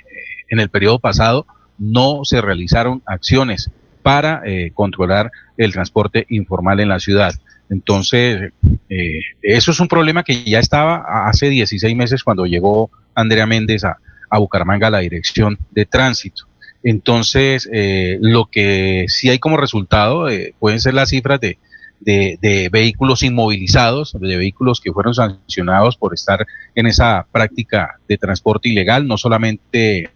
en 0.49 0.59
el 0.59 0.69
periodo 0.69 0.99
pasado, 0.99 1.47
no 1.77 2.25
se 2.25 2.41
realizaron 2.41 3.01
acciones 3.05 3.71
para 4.03 4.41
eh, 4.45 4.71
controlar 4.73 5.31
el 5.57 5.71
transporte 5.71 6.25
informal 6.29 6.81
en 6.81 6.89
la 6.89 6.99
ciudad. 6.99 7.33
Entonces, 7.69 8.51
eso 9.41 9.71
es 9.71 9.79
un 9.79 9.87
problema 9.87 10.23
que 10.23 10.43
ya 10.43 10.57
estaba 10.57 11.29
hace 11.29 11.49
16 11.49 11.95
meses 11.95 12.23
cuando 12.23 12.47
llegó 12.47 12.89
Andrea 13.13 13.45
Méndez 13.45 13.83
a, 13.83 13.97
a 14.29 14.39
Bucaramanga 14.39 14.87
a 14.87 14.91
la 14.91 14.99
dirección 14.99 15.57
de 15.69 15.85
tránsito. 15.85 16.45
Entonces, 16.81 17.69
lo 18.21 18.45
que 18.45 19.05
sí 19.07 19.29
hay 19.29 19.37
como 19.37 19.55
resultado 19.55 20.25
pueden 20.57 20.79
ser 20.79 20.95
las 20.95 21.09
cifras 21.09 21.39
de 21.41 21.59
de, 21.99 22.69
vehículos 22.71 23.23
inmovilizados, 23.23 24.15
de 24.19 24.37
vehículos 24.37 24.81
que 24.81 24.91
fueron 24.91 25.13
sancionados 25.13 25.97
por 25.97 26.13
estar 26.13 26.45
en 26.75 26.87
esa 26.87 27.25
práctica 27.31 27.99
de 28.07 28.17
transporte 28.17 28.69
ilegal, 28.69 29.07
no 29.07 29.17
solamente 29.17 30.09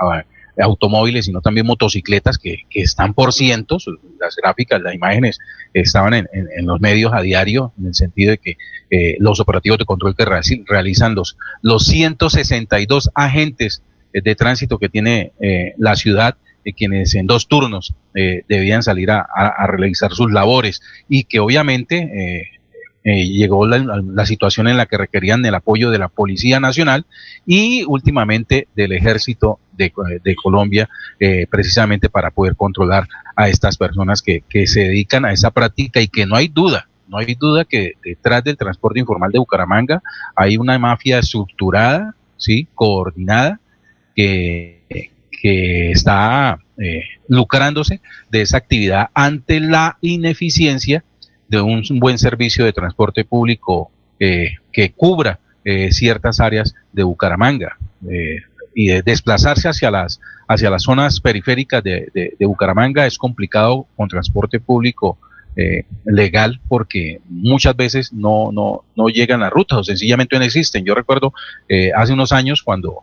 ah, 0.00 0.24
automóviles, 0.60 1.26
sino 1.26 1.40
también 1.40 1.66
motocicletas 1.66 2.38
que, 2.38 2.64
están 2.70 3.14
por 3.14 3.32
cientos. 3.32 3.86
Las 4.18 4.36
gráficas, 4.36 4.80
las 4.80 4.94
imágenes 4.94 5.38
estaban 5.72 6.14
en, 6.14 6.26
los 6.66 6.80
medios 6.80 7.12
a 7.14 7.20
diario, 7.20 7.72
en 7.78 7.86
el 7.86 7.94
sentido 7.94 8.32
de 8.32 8.38
que 8.38 8.56
eh, 8.90 9.16
los 9.18 9.40
operativos 9.40 9.78
de 9.78 9.84
control 9.84 10.16
que 10.16 10.24
realizan 10.24 11.14
los, 11.14 11.36
los 11.62 11.84
162 11.84 13.10
agentes 13.14 13.82
de 14.12 14.34
tránsito 14.34 14.78
que 14.78 14.88
tiene 14.88 15.32
la 15.78 15.94
ciudad, 15.94 16.36
quienes 16.76 17.14
en 17.14 17.26
dos 17.26 17.48
turnos 17.48 17.94
debían 18.12 18.82
salir 18.82 19.10
a, 19.10 19.26
realizar 19.66 20.12
sus 20.12 20.30
labores 20.32 20.82
y 21.08 21.24
que 21.24 21.40
obviamente 21.40 22.50
eh, 23.02 23.26
llegó 23.26 23.66
la, 23.66 24.26
situación 24.26 24.68
en 24.68 24.76
la 24.76 24.84
que 24.84 24.98
requerían 24.98 25.44
el 25.46 25.54
apoyo 25.54 25.90
de 25.90 25.98
la 25.98 26.08
Policía 26.08 26.60
Nacional 26.60 27.06
y 27.46 27.82
últimamente 27.84 28.68
del 28.76 28.92
Ejército 28.92 29.58
de, 29.72 29.90
Colombia, 30.36 30.88
eh, 31.18 31.46
precisamente 31.48 32.10
para 32.10 32.30
poder 32.30 32.56
controlar 32.56 33.08
a 33.36 33.48
estas 33.48 33.78
personas 33.78 34.20
que, 34.20 34.42
se 34.66 34.80
dedican 34.80 35.24
a 35.24 35.32
esa 35.32 35.50
práctica 35.50 36.02
y 36.02 36.08
que 36.08 36.26
no 36.26 36.36
hay 36.36 36.48
duda, 36.48 36.88
no 37.08 37.16
hay 37.16 37.34
duda 37.34 37.64
que 37.64 37.94
detrás 38.04 38.44
del 38.44 38.58
transporte 38.58 39.00
informal 39.00 39.32
de 39.32 39.38
Bucaramanga 39.38 40.02
hay 40.36 40.58
una 40.58 40.78
mafia 40.78 41.20
estructurada, 41.20 42.14
sí, 42.36 42.68
coordinada, 42.74 43.58
que, 44.14 45.10
que 45.40 45.90
está 45.90 46.58
eh, 46.76 47.02
lucrándose 47.28 48.00
de 48.30 48.42
esa 48.42 48.58
actividad 48.58 49.08
ante 49.14 49.60
la 49.60 49.96
ineficiencia 50.00 51.04
de 51.48 51.60
un 51.60 51.82
buen 51.98 52.18
servicio 52.18 52.64
de 52.64 52.72
transporte 52.72 53.24
público 53.24 53.90
eh, 54.20 54.54
que 54.72 54.92
cubra 54.92 55.40
eh, 55.64 55.90
ciertas 55.92 56.40
áreas 56.40 56.74
de 56.92 57.02
Bucaramanga 57.02 57.76
eh, 58.08 58.36
y 58.74 58.88
de 58.88 59.02
desplazarse 59.02 59.68
hacia 59.68 59.90
las 59.90 60.20
hacia 60.46 60.70
las 60.70 60.82
zonas 60.82 61.20
periféricas 61.20 61.82
de, 61.82 62.10
de, 62.12 62.46
Bucaramanga 62.46 63.06
es 63.06 63.18
complicado 63.18 63.86
con 63.96 64.08
transporte 64.08 64.58
público 64.60 65.18
legal 66.04 66.60
porque 66.68 67.20
muchas 67.28 67.76
veces 67.76 68.12
no, 68.12 68.50
no, 68.50 68.84
no 68.96 69.08
llegan 69.08 69.42
a 69.42 69.50
rutas 69.50 69.78
o 69.78 69.84
sencillamente 69.84 70.38
no 70.38 70.44
existen. 70.44 70.84
Yo 70.84 70.94
recuerdo 70.94 71.34
hace 71.94 72.12
unos 72.14 72.32
años 72.32 72.62
cuando, 72.62 73.02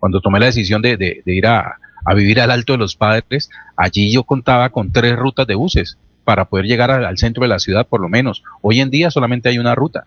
cuando 0.00 0.20
tomé 0.20 0.40
la 0.40 0.46
decisión 0.46 0.82
de, 0.82 0.96
de 0.96 1.22
ir 1.26 1.46
a, 1.46 1.78
a 2.04 2.14
vivir 2.14 2.40
al 2.40 2.50
Alto 2.50 2.72
de 2.72 2.78
los 2.78 2.96
Padres, 2.96 3.50
allí 3.76 4.12
yo 4.12 4.24
contaba 4.24 4.70
con 4.70 4.92
tres 4.92 5.16
rutas 5.16 5.46
de 5.46 5.54
buses 5.54 5.98
para 6.24 6.44
poder 6.46 6.66
llegar 6.66 6.90
al, 6.90 7.18
centro 7.18 7.42
de 7.42 7.48
la 7.48 7.58
ciudad 7.58 7.86
por 7.86 8.00
lo 8.00 8.08
menos. 8.08 8.42
Hoy 8.62 8.80
en 8.80 8.90
día 8.90 9.10
solamente 9.10 9.48
hay 9.48 9.58
una 9.58 9.74
ruta. 9.74 10.06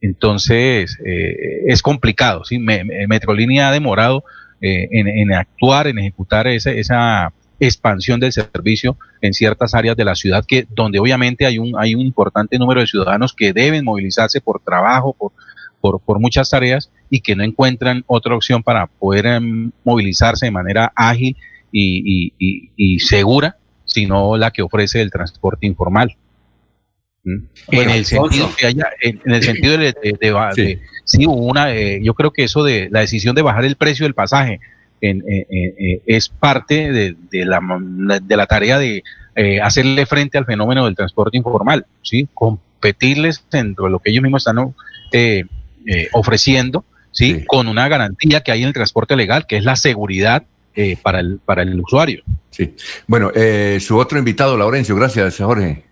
Entonces, 0.00 0.98
eh, 1.04 1.64
es 1.66 1.82
complicado. 1.82 2.44
¿sí? 2.44 2.58
Metrolínea 2.58 3.68
ha 3.68 3.72
demorado 3.72 4.24
eh, 4.60 4.88
en, 4.90 5.32
actuar, 5.32 5.86
en 5.86 5.98
ejecutar 5.98 6.46
esa, 6.48 6.70
esa 6.70 7.32
expansión 7.60 8.18
del 8.18 8.32
servicio 8.32 8.96
en 9.20 9.32
ciertas 9.32 9.74
áreas 9.74 9.96
de 9.96 10.04
la 10.04 10.16
ciudad, 10.16 10.44
que 10.44 10.66
donde 10.70 10.98
obviamente 10.98 11.46
hay 11.46 11.58
un, 11.58 11.74
hay 11.78 11.94
un 11.94 12.00
importante 12.00 12.58
número 12.58 12.80
de 12.80 12.88
ciudadanos 12.88 13.32
que 13.32 13.52
deben 13.52 13.84
movilizarse 13.84 14.40
por 14.40 14.60
trabajo, 14.60 15.12
por, 15.12 15.32
por, 15.80 16.00
por 16.00 16.18
muchas 16.18 16.50
tareas 16.50 16.90
y 17.12 17.20
que 17.20 17.36
no 17.36 17.44
encuentran 17.44 18.04
otra 18.06 18.34
opción 18.34 18.62
para 18.62 18.86
poder 18.86 19.26
em, 19.26 19.70
movilizarse 19.84 20.46
de 20.46 20.50
manera 20.50 20.92
ágil 20.96 21.36
y, 21.70 22.32
y, 22.38 22.70
y 22.76 22.98
segura 23.00 23.56
sino 23.84 24.36
la 24.36 24.50
que 24.50 24.62
ofrece 24.62 25.00
el 25.00 25.10
transporte 25.10 25.66
informal. 25.66 26.16
¿Mm? 27.24 27.38
en 27.70 27.90
el 27.90 28.04
sentido 28.04 28.50
que 28.56 28.66
haya, 28.66 28.86
en, 29.00 29.20
el 29.26 29.44
sentido 29.44 29.78
de, 29.78 29.92
de, 29.92 30.80
sí. 31.04 31.24
hubo 31.24 31.46
una, 31.46 31.72
eh, 31.72 32.00
yo 32.02 32.14
creo 32.14 32.32
que 32.32 32.42
eso 32.42 32.64
de 32.64 32.88
la 32.90 32.98
decisión 32.98 33.36
de 33.36 33.42
bajar 33.42 33.64
el 33.64 33.76
precio 33.76 34.06
del 34.06 34.14
pasaje 34.14 34.58
en, 35.00 35.22
es 36.04 36.28
parte 36.28 36.90
de, 36.90 37.44
la, 37.44 37.60
de 38.20 38.36
la 38.36 38.46
tarea 38.46 38.78
de 38.78 39.04
eh, 39.36 39.60
hacerle 39.60 40.04
frente 40.06 40.36
al 40.36 40.46
fenómeno 40.46 40.84
del 40.84 40.96
transporte 40.96 41.36
informal, 41.36 41.86
sí, 42.02 42.28
competirles 42.34 43.44
dentro 43.50 43.84
de 43.84 43.90
lo 43.92 44.00
que 44.00 44.10
ellos 44.10 44.22
mismos 44.22 44.44
están 44.44 44.74
eh, 45.12 45.44
ofreciendo, 46.12 46.84
sí, 47.12 47.44
con 47.46 47.68
una 47.68 47.88
garantía 47.88 48.40
que 48.40 48.50
hay 48.52 48.62
en 48.62 48.68
el 48.68 48.74
transporte 48.74 49.14
legal, 49.14 49.46
que 49.46 49.56
es 49.56 49.64
la 49.64 49.76
seguridad 49.76 50.44
eh, 50.74 50.96
para, 51.00 51.20
el, 51.20 51.38
para 51.38 51.62
el 51.62 51.80
usuario. 51.80 52.22
Sí. 52.50 52.74
Bueno, 53.06 53.30
eh, 53.34 53.78
su 53.80 53.96
otro 53.98 54.18
invitado, 54.18 54.56
Laurencio, 54.56 54.96
gracias, 54.96 55.36
Jorge. 55.36 55.84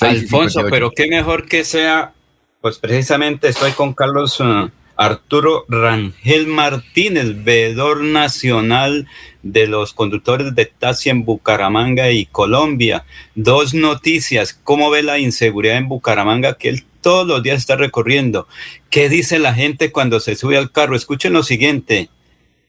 Alfonso, 0.00 0.62
pero 0.70 0.90
qué 0.90 1.06
mejor 1.06 1.46
que 1.46 1.64
sea, 1.64 2.12
pues 2.60 2.78
precisamente 2.78 3.48
estoy 3.48 3.72
con 3.72 3.94
Carlos 3.94 4.40
uh, 4.40 4.68
Arturo 4.96 5.64
Rangel 5.68 6.46
Martínez, 6.46 7.44
veedor 7.44 8.02
nacional 8.02 9.06
de 9.42 9.66
los 9.66 9.92
conductores 9.92 10.54
de 10.54 10.66
taxi 10.66 11.10
en 11.10 11.24
Bucaramanga 11.24 12.10
y 12.10 12.26
Colombia. 12.26 13.04
Dos 13.34 13.74
noticias, 13.74 14.58
¿cómo 14.64 14.90
ve 14.90 15.02
la 15.02 15.18
inseguridad 15.18 15.76
en 15.76 15.88
Bucaramanga 15.88 16.54
que 16.54 16.70
él 16.70 16.84
todos 17.04 17.26
los 17.26 17.42
días 17.42 17.58
está 17.58 17.76
recorriendo? 17.76 18.48
¿Qué 18.88 19.10
dice 19.10 19.38
la 19.38 19.52
gente 19.54 19.92
cuando 19.92 20.20
se 20.20 20.34
sube 20.34 20.56
al 20.56 20.72
carro? 20.72 20.96
Escuchen 20.96 21.34
lo 21.34 21.42
siguiente, 21.42 22.08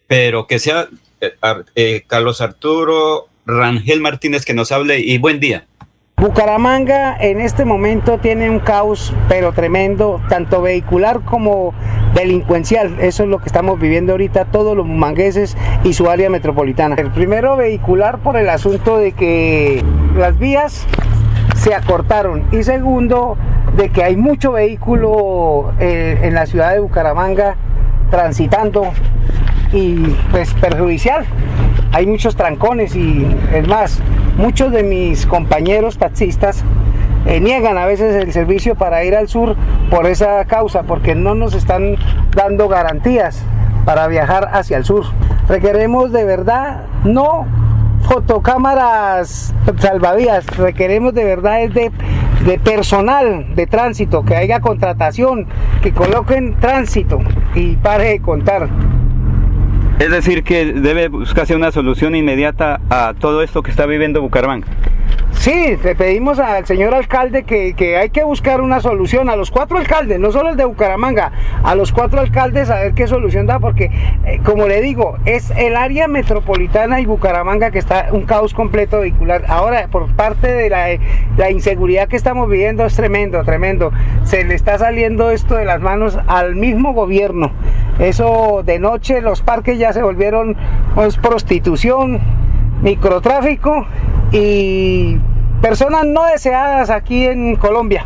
pero 0.07 0.45
que 0.45 0.59
sea 0.59 0.89
eh, 1.21 1.33
eh, 1.75 2.03
Carlos 2.05 2.41
Arturo 2.41 3.29
Rangel 3.45 4.01
Martínez 4.01 4.43
que 4.43 4.53
nos 4.53 4.73
hable 4.73 4.99
y 4.99 5.17
buen 5.19 5.39
día. 5.39 5.65
Bucaramanga 6.17 7.15
en 7.17 7.39
este 7.39 7.65
momento 7.65 8.17
tiene 8.17 8.49
un 8.49 8.59
caos 8.59 9.13
pero 9.29 9.53
tremendo, 9.53 10.21
tanto 10.27 10.61
vehicular 10.61 11.21
como 11.23 11.73
delincuencial. 12.13 12.99
Eso 12.99 13.23
es 13.23 13.29
lo 13.29 13.39
que 13.39 13.45
estamos 13.45 13.79
viviendo 13.79 14.11
ahorita 14.11 14.45
todos 14.45 14.75
los 14.75 14.85
mangueses 14.85 15.55
y 15.85 15.93
su 15.93 16.09
área 16.09 16.29
metropolitana. 16.29 16.95
El 16.95 17.11
primero 17.11 17.55
vehicular 17.55 18.19
por 18.19 18.35
el 18.35 18.49
asunto 18.49 18.97
de 18.97 19.13
que 19.13 19.81
las 20.17 20.37
vías 20.37 20.85
se 21.55 21.73
acortaron 21.73 22.45
y 22.51 22.63
segundo 22.63 23.37
de 23.76 23.89
que 23.89 24.03
hay 24.03 24.15
mucho 24.15 24.53
vehículo 24.53 25.73
eh, 25.80 26.19
en 26.23 26.34
la 26.34 26.45
ciudad 26.45 26.73
de 26.73 26.80
Bucaramanga 26.80 27.56
transitando 28.10 28.91
y 29.72 29.95
pues 30.31 30.53
perjudicial. 30.53 31.26
Hay 31.91 32.07
muchos 32.07 32.35
trancones 32.35 32.95
y 32.95 33.26
es 33.53 33.68
más, 33.68 33.99
muchos 34.38 34.72
de 34.72 34.84
mis 34.84 35.26
compañeros 35.26 35.97
taxistas 35.97 36.64
eh, 37.26 37.39
niegan 37.39 37.77
a 37.77 37.85
veces 37.85 38.15
el 38.15 38.31
servicio 38.31 38.76
para 38.76 39.03
ir 39.03 39.15
al 39.15 39.27
sur 39.27 39.56
por 39.89 40.06
esa 40.06 40.45
causa, 40.45 40.84
porque 40.84 41.15
no 41.15 41.35
nos 41.35 41.53
están 41.53 41.95
dando 42.35 42.68
garantías 42.68 43.43
para 43.84 44.07
viajar 44.07 44.49
hacia 44.53 44.77
el 44.77 44.85
sur. 44.85 45.06
Requeremos 45.47 46.11
de 46.11 46.23
verdad 46.23 46.84
no 47.03 47.45
fotocámaras 48.07 49.53
salvavidas, 49.80 50.45
requeremos 50.57 51.14
de 51.14 51.23
verdad 51.23 51.68
de, 51.69 51.91
de 52.45 52.59
personal 52.59 53.55
de 53.55 53.67
tránsito, 53.67 54.23
que 54.23 54.35
haya 54.35 54.59
contratación, 54.59 55.47
que 55.81 55.91
coloquen 55.91 56.55
tránsito 56.59 57.19
y 57.55 57.76
pare 57.76 58.09
de 58.09 58.19
contar. 58.22 58.69
Es 59.99 60.11
decir, 60.11 60.43
que 60.43 60.65
debe 60.73 61.07
buscarse 61.07 61.55
una 61.55 61.72
solución 61.72 62.15
inmediata 62.15 62.81
a 62.89 63.13
todo 63.17 63.41
esto 63.41 63.63
que 63.63 63.72
está 63.72 63.85
viviendo 63.85 64.22
Bucaramanga. 64.22 64.67
Sí, 65.45 65.77
le 65.84 65.93
pedimos 65.93 66.39
al 66.39 66.65
señor 66.65 66.95
alcalde 66.95 67.43
que, 67.43 67.97
hay 67.97 68.09
que 68.09 68.23
buscar 68.23 68.61
una 68.61 68.80
solución 68.80 69.30
a 69.30 69.35
los 69.35 69.51
cuatro 69.51 69.77
alcaldes, 69.77 70.19
no 70.19 70.31
solo 70.31 70.49
el 70.49 70.57
de 70.57 70.65
Bucaramanga, 70.65 71.31
a 71.63 71.76
los 71.76 71.91
cuatro 71.91 72.19
alcaldes 72.19 72.72
a 72.72 72.80
ver 72.80 72.95
qué 72.95 73.05
solución 73.05 73.45
da, 73.45 73.59
porque 73.59 73.91
eh, 74.26 74.39
como 74.43 74.67
le 74.67 74.81
digo, 74.81 75.17
es 75.26 75.51
el 75.51 75.76
área 75.76 76.07
metropolitana 76.07 76.99
y 76.99 77.05
Bucaramanga 77.05 77.69
que 77.69 77.77
está 77.77 78.07
un 78.11 78.23
caos 78.23 78.55
completo 78.55 79.01
vehicular. 79.01 79.45
Ahora, 79.47 79.88
por 79.88 80.11
parte 80.15 80.51
de 80.51 80.67
la, 80.67 80.88
la 81.38 81.51
inseguridad 81.51 82.07
que 82.07 82.15
estamos 82.15 82.49
viviendo 82.49 82.84
es 82.84 82.95
tremendo, 82.95 83.43
tremendo. 83.43 83.91
Se 84.23 84.45
le 84.45 84.55
está 84.55 84.80
saliendo 84.80 85.30
esto 85.30 85.57
de 85.57 85.65
las 85.65 85.80
manos 85.80 86.17
al 86.26 86.55
mismo 86.55 86.93
gobierno. 86.93 87.51
Eso 87.99 88.63
de 88.65 88.80
noche 88.80 89.22
los 89.22 89.43
parques 89.43 89.77
ya 89.77 89.93
se 89.93 90.01
volvieron 90.01 90.57
pues, 90.95 91.17
prostitución, 91.17 92.19
microtráfico 92.81 93.85
y 94.31 95.19
personas 95.65 96.05
no 96.05 96.25
deseadas 96.25 96.91
aquí 96.91 97.25
en 97.25 97.55
Colombia. 97.55 98.05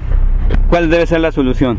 ¿Cuál 0.69 0.89
debe 0.89 1.05
ser 1.05 1.19
la 1.19 1.33
solución? 1.33 1.77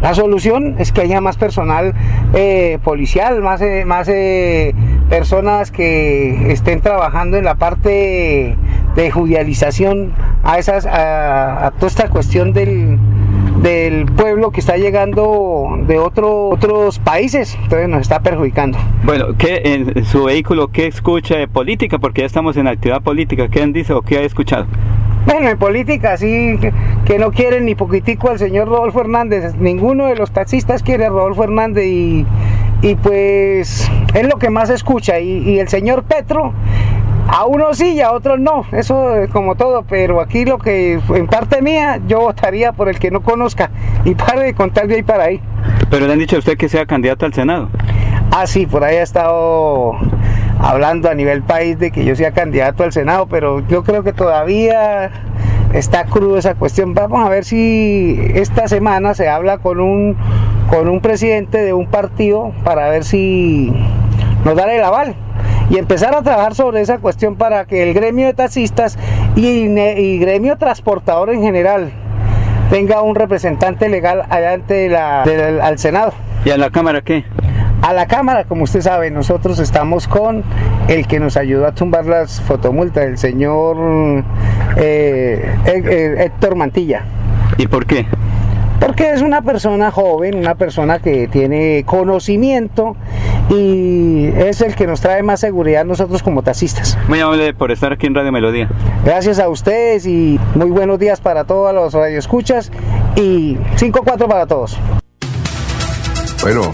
La 0.00 0.14
solución 0.14 0.76
es 0.78 0.90
que 0.90 1.02
haya 1.02 1.20
más 1.20 1.36
personal 1.36 1.92
eh, 2.32 2.78
policial, 2.82 3.42
más, 3.42 3.60
eh, 3.60 3.84
más 3.84 4.08
eh, 4.08 4.74
personas 5.10 5.70
que 5.70 6.50
estén 6.50 6.80
trabajando 6.80 7.36
en 7.36 7.44
la 7.44 7.56
parte 7.56 8.56
de 8.96 9.10
judicialización 9.10 10.14
a, 10.44 10.58
esas, 10.58 10.86
a 10.86 11.72
toda 11.76 11.88
esta 11.88 12.08
cuestión 12.08 12.54
del, 12.54 12.98
del 13.62 14.06
pueblo 14.06 14.50
que 14.50 14.60
está 14.60 14.76
llegando 14.76 15.78
de 15.86 15.98
otro, 15.98 16.48
otros 16.48 16.98
países, 16.98 17.56
entonces 17.62 17.88
nos 17.88 18.00
está 18.00 18.20
perjudicando. 18.20 18.78
Bueno, 19.04 19.36
¿qué 19.38 19.62
en 19.64 20.04
su 20.04 20.24
vehículo 20.24 20.68
qué 20.68 20.88
escucha 20.88 21.36
de 21.36 21.46
política? 21.46 21.98
Porque 21.98 22.22
ya 22.22 22.26
estamos 22.26 22.56
en 22.56 22.66
actividad 22.66 23.02
política, 23.02 23.48
¿qué 23.48 23.64
dice 23.68 23.92
o 23.92 24.02
qué 24.02 24.18
ha 24.18 24.22
escuchado? 24.22 24.66
Bueno, 25.24 25.48
en 25.48 25.56
política 25.56 26.16
sí, 26.16 26.58
que, 27.06 27.18
no 27.18 27.30
quieren 27.30 27.64
ni 27.64 27.76
poquitico 27.76 28.30
al 28.30 28.40
señor 28.40 28.66
Rodolfo 28.66 29.00
Hernández, 29.00 29.54
ninguno 29.54 30.06
de 30.06 30.16
los 30.16 30.32
taxistas 30.32 30.82
quiere 30.82 31.06
a 31.06 31.10
Rodolfo 31.10 31.44
Hernández 31.44 31.86
y, 31.86 32.26
y 32.82 32.96
pues 32.96 33.88
es 34.14 34.28
lo 34.28 34.38
que 34.38 34.50
más 34.50 34.68
escucha. 34.70 35.20
Y, 35.20 35.48
y 35.48 35.60
el 35.60 35.68
señor 35.68 36.02
Petro, 36.02 36.52
a 37.28 37.46
unos 37.46 37.78
sí 37.78 37.94
y 37.94 38.00
a 38.00 38.12
otros 38.12 38.38
no, 38.40 38.64
eso 38.72 39.16
es 39.16 39.30
como 39.30 39.54
todo, 39.54 39.84
pero 39.88 40.20
aquí 40.20 40.44
lo 40.44 40.58
que 40.58 41.00
en 41.14 41.26
parte 41.26 41.62
mía 41.62 42.00
yo 42.06 42.20
votaría 42.20 42.72
por 42.72 42.88
el 42.88 42.98
que 42.98 43.10
no 43.10 43.22
conozca 43.22 43.70
y 44.04 44.14
pare 44.14 44.42
de 44.42 44.54
contar 44.54 44.86
de 44.86 44.96
ahí 44.96 45.02
para 45.02 45.24
ahí. 45.24 45.40
Pero 45.90 46.06
le 46.06 46.12
han 46.12 46.18
dicho 46.18 46.36
a 46.36 46.38
usted 46.40 46.56
que 46.56 46.68
sea 46.68 46.86
candidato 46.86 47.26
al 47.26 47.34
Senado. 47.34 47.68
Ah, 48.30 48.46
sí, 48.46 48.66
por 48.66 48.82
ahí 48.82 48.96
ha 48.96 49.02
estado 49.02 49.92
hablando 50.58 51.10
a 51.10 51.14
nivel 51.14 51.42
país 51.42 51.78
de 51.78 51.90
que 51.90 52.04
yo 52.04 52.16
sea 52.16 52.32
candidato 52.32 52.82
al 52.84 52.92
Senado, 52.92 53.26
pero 53.26 53.66
yo 53.68 53.84
creo 53.84 54.02
que 54.02 54.12
todavía 54.12 55.10
está 55.72 56.04
crudo 56.04 56.38
esa 56.38 56.54
cuestión. 56.54 56.94
Vamos 56.94 57.24
a 57.24 57.28
ver 57.28 57.44
si 57.44 58.18
esta 58.34 58.68
semana 58.68 59.14
se 59.14 59.28
habla 59.28 59.58
con 59.58 59.80
un, 59.80 60.16
con 60.70 60.88
un 60.88 61.00
presidente 61.00 61.58
de 61.58 61.72
un 61.72 61.86
partido 61.86 62.52
para 62.64 62.88
ver 62.88 63.04
si 63.04 63.72
nos 64.44 64.56
da 64.56 64.72
el 64.72 64.82
aval 64.82 65.14
y 65.70 65.78
empezar 65.78 66.14
a 66.14 66.22
trabajar 66.22 66.54
sobre 66.54 66.80
esa 66.80 66.98
cuestión 66.98 67.36
para 67.36 67.64
que 67.64 67.82
el 67.82 67.94
gremio 67.94 68.26
de 68.26 68.34
taxistas 68.34 68.98
y, 69.36 69.46
y 69.48 70.18
gremio 70.18 70.56
transportador 70.58 71.30
en 71.30 71.42
general 71.42 71.92
tenga 72.70 73.02
un 73.02 73.14
representante 73.14 73.88
legal 73.88 74.22
allá 74.30 74.54
ante 74.54 74.88
la, 74.88 75.24
del, 75.24 75.60
al 75.60 75.78
Senado. 75.78 76.12
¿Y 76.44 76.50
a 76.50 76.56
la 76.56 76.70
Cámara 76.70 77.02
qué? 77.02 77.24
A 77.82 77.92
la 77.92 78.06
Cámara, 78.06 78.44
como 78.44 78.64
usted 78.64 78.80
sabe, 78.80 79.10
nosotros 79.10 79.58
estamos 79.58 80.06
con 80.08 80.44
el 80.88 81.06
que 81.06 81.20
nos 81.20 81.36
ayudó 81.36 81.66
a 81.66 81.72
tumbar 81.72 82.06
las 82.06 82.40
fotomultas, 82.40 83.04
el 83.04 83.18
señor 83.18 84.24
eh, 84.76 85.54
Héctor 85.66 86.54
Mantilla. 86.54 87.04
¿Y 87.58 87.66
por 87.66 87.86
qué? 87.86 88.06
Porque 88.84 89.12
es 89.12 89.22
una 89.22 89.42
persona 89.42 89.92
joven, 89.92 90.34
una 90.34 90.56
persona 90.56 90.98
que 90.98 91.28
tiene 91.28 91.84
conocimiento 91.86 92.96
y 93.48 94.26
es 94.36 94.60
el 94.60 94.74
que 94.74 94.88
nos 94.88 95.00
trae 95.00 95.22
más 95.22 95.38
seguridad 95.38 95.84
nosotros 95.84 96.22
como 96.22 96.42
taxistas. 96.42 96.98
Muy 97.06 97.20
amable 97.20 97.54
por 97.54 97.70
estar 97.70 97.92
aquí 97.92 98.08
en 98.08 98.14
Radio 98.16 98.32
Melodía. 98.32 98.68
Gracias 99.04 99.38
a 99.38 99.48
ustedes 99.48 100.04
y 100.06 100.40
muy 100.56 100.70
buenos 100.70 100.98
días 100.98 101.20
para 101.20 101.44
todos 101.44 101.72
los 101.72 101.94
radioescuchas 101.94 102.72
y 103.14 103.54
5-4 103.76 104.26
para 104.26 104.46
todos. 104.46 104.76
Bueno, 106.42 106.72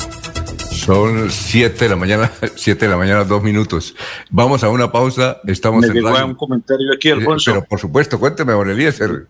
son 0.71 1.31
7 1.31 1.85
de 1.85 1.89
la 1.91 1.97
mañana, 1.97 2.31
7 2.55 2.87
de 2.87 2.91
la 2.91 2.97
mañana, 2.97 3.25
dos 3.25 3.43
minutos. 3.43 3.95
Vamos 4.31 4.65
a 4.65 4.71
una 4.71 4.91
pausa. 4.91 5.39
Estamos 5.47 5.83
Me 5.83 5.89
en 5.89 5.93
llegó 5.93 6.09
radio. 6.09 6.25
un 6.25 6.35
comentario 6.37 6.91
aquí, 6.95 7.11
Alfonso. 7.11 7.53
Pero 7.53 7.65
por 7.67 7.79
supuesto, 7.79 8.19
cuénteme, 8.19 8.53
don 8.53 8.71
Eliezer. 8.71 9.27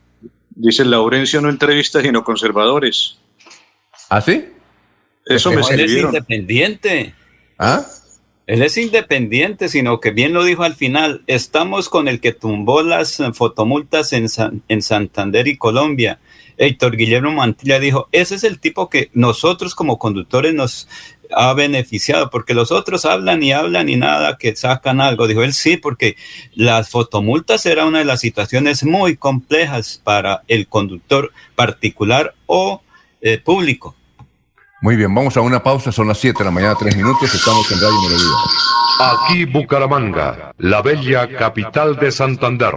Dice 0.61 0.85
Laurencio 0.85 1.41
no 1.41 1.49
entrevista 1.49 2.03
sino 2.03 2.25
conservadores. 2.25 3.19
¿Ah, 4.11 4.21
sí? 4.21 4.47
Eso 5.25 5.53
me 5.53 5.61
Él 5.71 5.81
es 5.81 5.93
independiente. 5.93 7.15
¿Ah? 7.59 7.87
Él 8.47 8.63
es 8.63 8.77
independiente, 8.77 9.69
sino 9.69 10.01
que 10.01 10.11
bien 10.11 10.33
lo 10.33 10.43
dijo 10.43 10.65
al 10.65 10.75
final, 10.75 11.23
estamos 11.27 11.89
con 11.89 12.09
el 12.09 12.19
que 12.19 12.33
tumbó 12.33 12.83
las 12.83 13.21
eh, 13.21 13.31
fotomultas 13.35 14.13
en, 14.15 14.29
San- 14.29 14.63
en 14.69 14.83
Santander 14.83 15.47
y 15.47 15.59
Colombia. 15.59 16.19
Héctor 16.57 16.97
Guillermo 16.97 17.31
Mantilla 17.31 17.79
dijo, 17.79 18.09
ese 18.11 18.35
es 18.35 18.43
el 18.43 18.59
tipo 18.59 18.89
que 18.89 19.11
nosotros 19.13 19.77
como 19.77 19.99
conductores 19.99 20.55
nos 20.55 20.89
ha 21.35 21.53
beneficiado, 21.55 22.31
porque 22.31 22.55
los 22.55 22.73
otros 22.73 23.05
hablan 23.05 23.43
y 23.43 23.53
hablan 23.53 23.89
y 23.89 23.97
nada, 23.97 24.37
que 24.39 24.57
sacan 24.57 25.01
algo. 25.01 25.27
Dijo 25.27 25.43
él 25.43 25.53
sí, 25.53 25.77
porque 25.77 26.17
las 26.55 26.91
fotomultas 26.91 27.67
era 27.67 27.87
una 27.87 27.99
de 27.99 28.05
las 28.05 28.21
situaciones 28.21 28.85
muy 28.85 29.17
complejas 29.17 30.01
para 30.03 30.43
el 30.49 30.69
conductor 30.69 31.33
particular 31.55 32.35
o 32.47 32.83
eh, 33.21 33.39
público. 33.39 33.95
Muy 34.81 34.95
bien, 34.95 35.13
vamos 35.13 35.37
a 35.37 35.41
una 35.41 35.63
pausa. 35.63 35.91
Son 35.91 36.07
las 36.07 36.19
7 36.19 36.39
de 36.39 36.45
la 36.45 36.51
mañana, 36.51 36.77
3 36.79 36.97
minutos. 36.97 37.35
Estamos 37.35 37.71
en 37.73 37.81
Radio 37.81 38.01
Melodía. 38.03 38.35
Aquí 39.01 39.45
Bucaramanga, 39.45 40.53
la 40.59 40.83
bella 40.83 41.29
capital 41.29 41.97
de 41.97 42.13
Santander. 42.13 42.75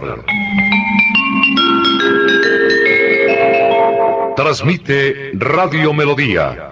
Transmite 4.36 5.32
Radio 5.34 5.92
Melodía, 5.92 6.71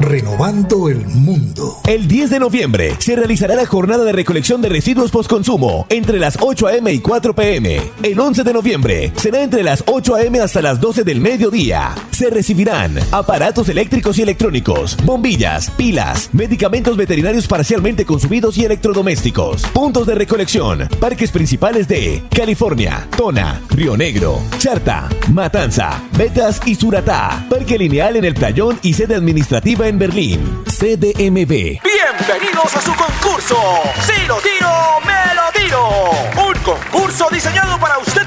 renovando 0.00 0.88
el 0.88 1.06
mundo. 1.06 1.78
El 1.86 2.06
10 2.06 2.30
de 2.30 2.38
noviembre 2.38 2.94
se 2.98 3.16
realizará 3.16 3.54
la 3.54 3.66
jornada 3.66 4.04
de 4.04 4.12
recolección 4.12 4.62
de 4.62 4.68
residuos 4.68 5.10
postconsumo 5.10 5.86
entre 5.88 6.18
las 6.18 6.38
8 6.40 6.66
a.m. 6.68 6.92
y 6.92 7.00
4 7.00 7.34
p.m. 7.34 7.80
El 8.02 8.20
11 8.20 8.44
de 8.44 8.52
noviembre 8.52 9.12
será 9.16 9.42
entre 9.42 9.62
las 9.62 9.82
8 9.86 10.14
a.m. 10.16 10.40
hasta 10.40 10.62
las 10.62 10.80
12 10.80 11.04
del 11.04 11.20
mediodía. 11.20 11.94
Se 12.10 12.30
recibirán 12.30 12.98
aparatos 13.10 13.68
eléctricos 13.68 14.18
y 14.18 14.22
electrónicos, 14.22 14.96
bombillas, 15.04 15.70
pilas, 15.70 16.30
medicamentos 16.32 16.96
veterinarios 16.96 17.46
parcialmente 17.46 18.04
consumidos 18.04 18.56
y 18.58 18.64
electrodomésticos. 18.64 19.62
Puntos 19.68 20.06
de 20.06 20.14
recolección, 20.14 20.88
parques 21.00 21.30
principales 21.30 21.88
de 21.88 22.22
California, 22.34 23.08
Tona, 23.16 23.60
Río 23.70 23.96
Negro, 23.96 24.40
Charta, 24.58 25.08
Matanza, 25.32 26.02
Betas 26.12 26.60
y 26.64 26.74
Suratá. 26.74 27.44
Parque 27.50 27.78
lineal 27.78 28.16
en 28.16 28.24
el 28.24 28.34
Playón 28.34 28.78
y 28.82 28.94
sede 28.94 29.14
administrativa 29.14 29.86
en 29.86 29.98
Berlín. 29.98 30.62
CDMB. 30.64 31.80
Bienvenidos 31.82 32.74
a 32.74 32.80
su 32.80 32.94
concurso. 32.94 33.56
Si 34.00 34.26
lo 34.26 34.36
tiro, 34.36 34.70
me 35.04 35.34
lo 35.34 35.52
tiro. 35.52 35.88
Un 36.48 36.58
concurso 36.62 37.28
diseñado 37.30 37.78
para 37.78 37.98
usted 37.98 38.26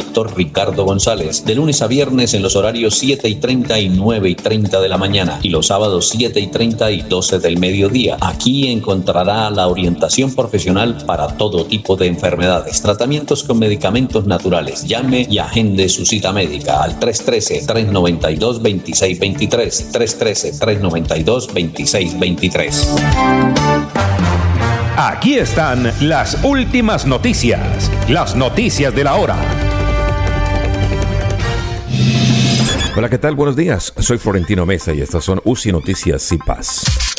Dr. 0.00 0.34
Ricardo 0.34 0.84
González, 0.84 1.44
de 1.44 1.54
lunes 1.54 1.82
a 1.82 1.86
viernes 1.86 2.32
en 2.32 2.42
los 2.42 2.56
horarios 2.56 2.96
7 2.96 3.28
y 3.28 3.34
30 3.34 3.78
y 3.78 3.90
9 3.90 4.30
y 4.30 4.34
30 4.34 4.80
de 4.80 4.88
la 4.88 4.96
mañana 4.96 5.38
y 5.42 5.50
los 5.50 5.66
sábados 5.66 6.08
7 6.08 6.40
y 6.40 6.46
30 6.46 6.90
y 6.90 7.02
12 7.02 7.38
del 7.38 7.58
mediodía. 7.58 8.16
Aquí 8.20 8.68
encontrará 8.68 9.50
la 9.50 9.68
orientación 9.68 10.34
profesional 10.34 10.96
para 11.06 11.26
todo 11.36 11.66
tipo 11.66 11.96
de 11.96 12.06
enfermedades, 12.06 12.80
tratamientos 12.80 13.44
con 13.44 13.58
medicamentos 13.58 14.24
naturales. 14.24 14.86
Llame 14.86 15.26
y 15.30 15.36
agende 15.36 15.90
su 15.90 16.06
cita 16.06 16.32
médica 16.32 16.82
al 16.82 16.98
313-392-2623. 16.98 19.92
313-392-2623. 19.92 22.86
Aquí 24.96 25.38
están 25.38 25.92
las 26.00 26.38
últimas 26.42 27.06
noticias, 27.06 27.90
las 28.08 28.34
noticias 28.34 28.94
de 28.94 29.04
la 29.04 29.16
hora. 29.16 29.36
Hola, 33.00 33.08
¿qué 33.08 33.16
tal? 33.16 33.34
Buenos 33.34 33.56
días. 33.56 33.94
Soy 33.96 34.18
Florentino 34.18 34.66
Mesa 34.66 34.92
y 34.92 35.00
estas 35.00 35.24
son 35.24 35.40
UCI 35.42 35.72
Noticias 35.72 36.30
y 36.32 36.36
Paz. 36.36 37.09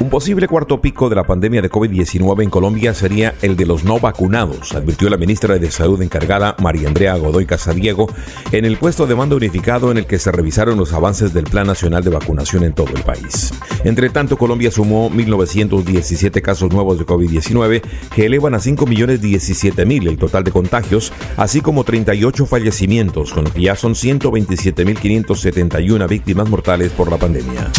Un 0.00 0.10
posible 0.10 0.46
cuarto 0.46 0.80
pico 0.80 1.08
de 1.08 1.16
la 1.16 1.24
pandemia 1.24 1.60
de 1.60 1.72
COVID-19 1.72 2.44
en 2.44 2.50
Colombia 2.50 2.94
sería 2.94 3.34
el 3.42 3.56
de 3.56 3.66
los 3.66 3.82
no 3.82 3.98
vacunados, 3.98 4.72
advirtió 4.72 5.10
la 5.10 5.16
ministra 5.16 5.58
de 5.58 5.72
Salud 5.72 6.00
encargada 6.00 6.54
María 6.60 6.86
Andrea 6.86 7.16
Godoy 7.16 7.46
Casadiego 7.46 8.08
en 8.52 8.64
el 8.64 8.76
puesto 8.76 9.08
de 9.08 9.16
mando 9.16 9.34
unificado 9.34 9.90
en 9.90 9.98
el 9.98 10.06
que 10.06 10.20
se 10.20 10.30
revisaron 10.30 10.78
los 10.78 10.92
avances 10.92 11.34
del 11.34 11.46
Plan 11.46 11.66
Nacional 11.66 12.04
de 12.04 12.10
Vacunación 12.10 12.62
en 12.62 12.74
todo 12.74 12.94
el 12.94 13.02
país. 13.02 13.52
Entre 13.82 14.08
tanto, 14.08 14.38
Colombia 14.38 14.70
sumó 14.70 15.10
1.917 15.10 16.42
casos 16.42 16.72
nuevos 16.72 17.00
de 17.00 17.04
COVID-19 17.04 17.82
que 18.14 18.26
elevan 18.26 18.54
a 18.54 18.58
5.017.000 18.58 20.08
el 20.08 20.16
total 20.16 20.44
de 20.44 20.52
contagios, 20.52 21.12
así 21.36 21.60
como 21.60 21.82
38 21.82 22.46
fallecimientos, 22.46 23.32
con 23.32 23.46
lo 23.46 23.52
que 23.52 23.62
ya 23.62 23.74
son 23.74 23.94
127.571 23.94 26.08
víctimas 26.08 26.48
mortales 26.48 26.92
por 26.92 27.10
la 27.10 27.16
pandemia. 27.16 27.72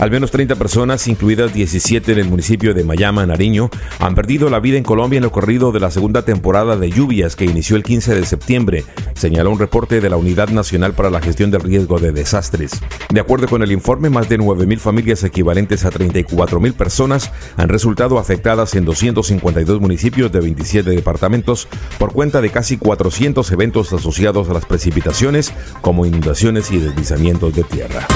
Al 0.00 0.10
menos 0.10 0.32
30 0.32 0.56
personas, 0.56 1.06
incluidas 1.06 1.54
17 1.54 2.12
en 2.12 2.18
el 2.18 2.28
municipio 2.28 2.74
de 2.74 2.82
Mayama, 2.82 3.24
Nariño, 3.26 3.70
han 4.00 4.16
perdido 4.16 4.50
la 4.50 4.58
vida 4.58 4.76
en 4.76 4.82
Colombia 4.82 5.18
en 5.18 5.22
lo 5.22 5.30
corrido 5.30 5.70
de 5.70 5.78
la 5.78 5.92
segunda 5.92 6.22
temporada 6.22 6.76
de 6.76 6.90
lluvias 6.90 7.36
que 7.36 7.44
inició 7.44 7.76
el 7.76 7.84
15 7.84 8.16
de 8.16 8.26
septiembre, 8.26 8.84
señaló 9.14 9.52
un 9.52 9.58
reporte 9.60 10.00
de 10.00 10.10
la 10.10 10.16
Unidad 10.16 10.48
Nacional 10.48 10.94
para 10.94 11.10
la 11.10 11.20
Gestión 11.20 11.52
del 11.52 11.60
Riesgo 11.60 12.00
de 12.00 12.10
Desastres. 12.10 12.72
De 13.08 13.20
acuerdo 13.20 13.46
con 13.46 13.62
el 13.62 13.70
informe, 13.70 14.10
más 14.10 14.28
de 14.28 14.36
9.000 14.38 14.78
familias 14.78 15.22
equivalentes 15.22 15.84
a 15.84 15.90
34.000 15.90 16.72
personas 16.72 17.30
han 17.56 17.68
resultado 17.68 18.18
afectadas 18.18 18.74
en 18.74 18.84
252 18.84 19.80
municipios 19.80 20.32
de 20.32 20.40
27 20.40 20.90
departamentos 20.90 21.68
por 21.98 22.12
cuenta 22.12 22.40
de 22.40 22.50
casi 22.50 22.78
400 22.78 23.50
eventos 23.52 23.92
asociados 23.92 24.50
a 24.50 24.54
las 24.54 24.66
precipitaciones 24.66 25.52
como 25.82 26.04
inundaciones 26.04 26.72
y 26.72 26.78
deslizamientos 26.78 27.54
de 27.54 27.62
tierra. 27.62 28.08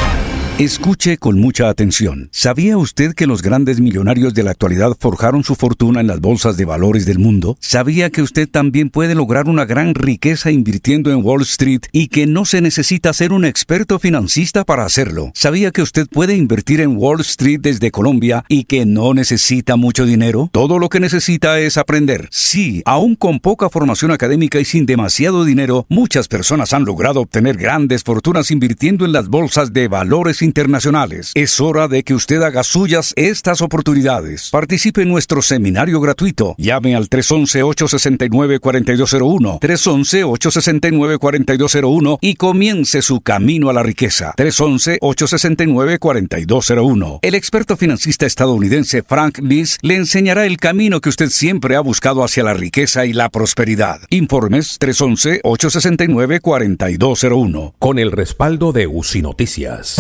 Escuche 0.58 1.18
con 1.18 1.38
mucha 1.38 1.68
atención. 1.68 2.30
¿Sabía 2.32 2.76
usted 2.78 3.14
que 3.14 3.28
los 3.28 3.42
grandes 3.42 3.78
millonarios 3.78 4.34
de 4.34 4.42
la 4.42 4.50
actualidad 4.50 4.90
forjaron 4.98 5.44
su 5.44 5.54
fortuna 5.54 6.00
en 6.00 6.08
las 6.08 6.18
bolsas 6.18 6.56
de 6.56 6.64
valores 6.64 7.06
del 7.06 7.20
mundo? 7.20 7.56
¿Sabía 7.60 8.10
que 8.10 8.22
usted 8.22 8.48
también 8.48 8.90
puede 8.90 9.14
lograr 9.14 9.48
una 9.48 9.66
gran 9.66 9.94
riqueza 9.94 10.50
invirtiendo 10.50 11.12
en 11.12 11.24
Wall 11.24 11.42
Street 11.42 11.82
y 11.92 12.08
que 12.08 12.26
no 12.26 12.44
se 12.44 12.60
necesita 12.60 13.12
ser 13.12 13.32
un 13.32 13.44
experto 13.44 14.00
financista 14.00 14.64
para 14.64 14.84
hacerlo? 14.84 15.30
¿Sabía 15.32 15.70
que 15.70 15.80
usted 15.80 16.08
puede 16.08 16.34
invertir 16.34 16.80
en 16.80 16.96
Wall 16.96 17.20
Street 17.20 17.60
desde 17.62 17.92
Colombia 17.92 18.44
y 18.48 18.64
que 18.64 18.84
no 18.84 19.14
necesita 19.14 19.76
mucho 19.76 20.06
dinero? 20.06 20.50
Todo 20.50 20.80
lo 20.80 20.88
que 20.88 20.98
necesita 20.98 21.60
es 21.60 21.78
aprender. 21.78 22.26
Sí, 22.32 22.82
aún 22.84 23.14
con 23.14 23.38
poca 23.38 23.70
formación 23.70 24.10
académica 24.10 24.58
y 24.58 24.64
sin 24.64 24.86
demasiado 24.86 25.44
dinero, 25.44 25.86
muchas 25.88 26.26
personas 26.26 26.72
han 26.72 26.84
logrado 26.84 27.20
obtener 27.20 27.58
grandes 27.58 28.02
fortunas 28.02 28.50
invirtiendo 28.50 29.04
en 29.04 29.12
las 29.12 29.28
bolsas 29.28 29.72
de 29.72 29.86
valores 29.86 30.42
internacionales. 30.48 31.30
Es 31.34 31.60
hora 31.60 31.86
de 31.88 32.02
que 32.02 32.14
usted 32.14 32.40
haga 32.42 32.62
suyas 32.62 33.12
estas 33.16 33.60
oportunidades. 33.60 34.48
Participe 34.50 35.02
en 35.02 35.10
nuestro 35.10 35.42
seminario 35.42 36.00
gratuito. 36.00 36.54
Llame 36.56 36.96
al 36.96 37.10
311-869-4201, 37.10 39.60
311-869-4201 39.60 42.16
y 42.20 42.34
comience 42.34 43.02
su 43.02 43.20
camino 43.20 43.68
a 43.68 43.74
la 43.74 43.82
riqueza. 43.82 44.32
311-869-4201. 44.36 47.18
El 47.22 47.34
experto 47.34 47.76
financista 47.76 48.24
estadounidense 48.26 49.02
Frank 49.02 49.38
Liz 49.40 49.78
le 49.82 49.96
enseñará 49.96 50.46
el 50.46 50.56
camino 50.56 51.00
que 51.00 51.08
usted 51.10 51.28
siempre 51.28 51.76
ha 51.76 51.80
buscado 51.80 52.24
hacia 52.24 52.42
la 52.42 52.54
riqueza 52.54 53.04
y 53.04 53.12
la 53.12 53.28
prosperidad. 53.28 54.00
Informes 54.10 54.80
311-869-4201. 54.80 57.74
Con 57.78 57.98
el 57.98 58.12
respaldo 58.12 58.72
de 58.72 58.86
UCI 58.86 59.20
Noticias. 59.22 59.96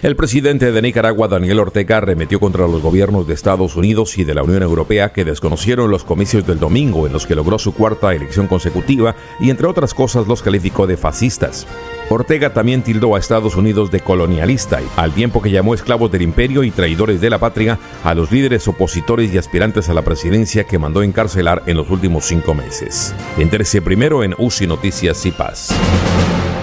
El 0.00 0.14
presidente 0.14 0.70
de 0.70 0.80
Nicaragua, 0.80 1.26
Daniel 1.26 1.58
Ortega, 1.58 1.96
arremetió 1.96 2.38
contra 2.38 2.68
los 2.68 2.80
gobiernos 2.80 3.26
de 3.26 3.34
Estados 3.34 3.74
Unidos 3.74 4.16
y 4.16 4.22
de 4.22 4.32
la 4.32 4.44
Unión 4.44 4.62
Europea 4.62 5.12
que 5.12 5.24
desconocieron 5.24 5.90
los 5.90 6.04
comicios 6.04 6.46
del 6.46 6.60
domingo 6.60 7.08
en 7.08 7.12
los 7.12 7.26
que 7.26 7.34
logró 7.34 7.58
su 7.58 7.74
cuarta 7.74 8.14
elección 8.14 8.46
consecutiva 8.46 9.16
y, 9.40 9.50
entre 9.50 9.66
otras 9.66 9.94
cosas, 9.94 10.28
los 10.28 10.40
calificó 10.40 10.86
de 10.86 10.96
fascistas. 10.96 11.66
Ortega 12.10 12.54
también 12.54 12.82
tildó 12.82 13.16
a 13.16 13.18
Estados 13.18 13.56
Unidos 13.56 13.90
de 13.90 13.98
colonialista, 13.98 14.78
al 14.94 15.12
tiempo 15.12 15.42
que 15.42 15.50
llamó 15.50 15.74
esclavos 15.74 16.12
del 16.12 16.22
imperio 16.22 16.62
y 16.62 16.70
traidores 16.70 17.20
de 17.20 17.30
la 17.30 17.38
patria 17.38 17.80
a 18.04 18.14
los 18.14 18.30
líderes 18.30 18.68
opositores 18.68 19.34
y 19.34 19.38
aspirantes 19.38 19.88
a 19.88 19.94
la 19.94 20.02
presidencia 20.02 20.62
que 20.62 20.78
mandó 20.78 21.02
encarcelar 21.02 21.64
en 21.66 21.76
los 21.76 21.90
últimos 21.90 22.24
cinco 22.24 22.54
meses. 22.54 23.12
Entérese 23.36 23.82
primero 23.82 24.22
en 24.22 24.36
UCI 24.38 24.68
Noticias 24.68 25.26
y 25.26 25.32
Paz. 25.32 25.70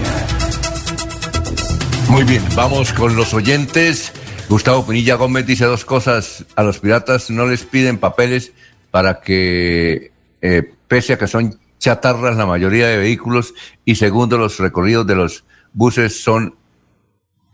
Muy 2.10 2.24
bien, 2.24 2.42
vamos 2.54 2.92
con 2.92 3.16
los 3.16 3.32
oyentes. 3.32 4.12
Gustavo 4.50 4.86
Pinilla 4.86 5.14
Gómez 5.14 5.46
dice 5.46 5.64
dos 5.64 5.86
cosas. 5.86 6.44
A 6.54 6.62
los 6.62 6.78
piratas 6.78 7.30
no 7.30 7.46
les 7.46 7.64
piden 7.64 7.96
papeles 7.96 8.52
para 8.90 9.20
que, 9.22 10.12
eh, 10.42 10.74
pese 10.88 11.14
a 11.14 11.18
que 11.18 11.26
son 11.26 11.58
chatarras 11.78 12.36
la 12.36 12.44
mayoría 12.44 12.86
de 12.86 12.98
vehículos, 12.98 13.54
y 13.86 13.94
segundo, 13.94 14.36
los 14.36 14.58
recorridos 14.58 15.06
de 15.06 15.14
los 15.14 15.44
buses 15.72 16.22
son 16.22 16.54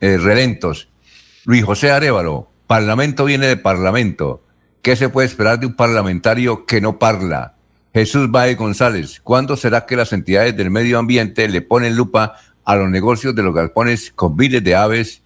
eh, 0.01 0.18
relentos. 0.18 0.89
Luis 1.44 1.64
José 1.64 1.93
Arevalo, 1.93 2.51
Parlamento 2.66 3.24
viene 3.24 3.47
de 3.47 3.56
Parlamento. 3.56 4.43
¿Qué 4.82 4.97
se 4.97 5.09
puede 5.09 5.28
esperar 5.28 5.60
de 5.60 5.66
un 5.66 5.76
parlamentario 5.76 6.66
que 6.66 6.80
no 6.80 6.98
parla? 6.98 7.57
Jesús 7.94 8.31
Baez 8.31 8.56
González, 8.56 9.20
¿cuándo 9.23 9.56
será 9.56 9.86
que 9.86 9.97
las 9.97 10.12
entidades 10.12 10.56
del 10.56 10.70
medio 10.70 10.98
ambiente 10.98 11.48
le 11.48 11.62
ponen 11.62 11.97
lupa 11.97 12.35
a 12.65 12.77
los 12.77 12.90
negocios 12.90 13.35
de 13.35 13.43
los 13.43 13.55
galpones 13.55 14.12
con 14.15 14.36
miles 14.36 14.62
de 14.62 14.74
aves 14.74 15.23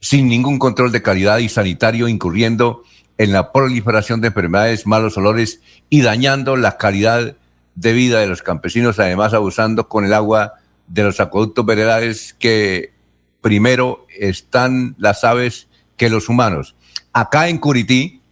sin 0.00 0.28
ningún 0.28 0.58
control 0.58 0.92
de 0.92 1.02
calidad 1.02 1.38
y 1.38 1.48
sanitario, 1.48 2.08
incurriendo 2.08 2.84
en 3.18 3.32
la 3.32 3.52
proliferación 3.52 4.20
de 4.20 4.28
enfermedades, 4.28 4.86
malos 4.86 5.16
olores 5.16 5.60
y 5.90 6.02
dañando 6.02 6.56
la 6.56 6.76
calidad 6.76 7.36
de 7.74 7.92
vida 7.92 8.20
de 8.20 8.26
los 8.26 8.42
campesinos, 8.42 8.98
además 8.98 9.34
abusando 9.34 9.88
con 9.88 10.04
el 10.04 10.14
agua 10.14 10.54
de 10.86 11.02
los 11.02 11.20
acueductos 11.20 11.66
veredales 11.66 12.34
que 12.38 12.92
primero 13.40 14.06
están 14.18 14.94
las 14.98 15.24
aves 15.24 15.68
que 15.96 16.10
los 16.10 16.28
humanos. 16.28 16.76
Acá 17.12 17.48
en 17.48 17.58
Curití 17.58 18.22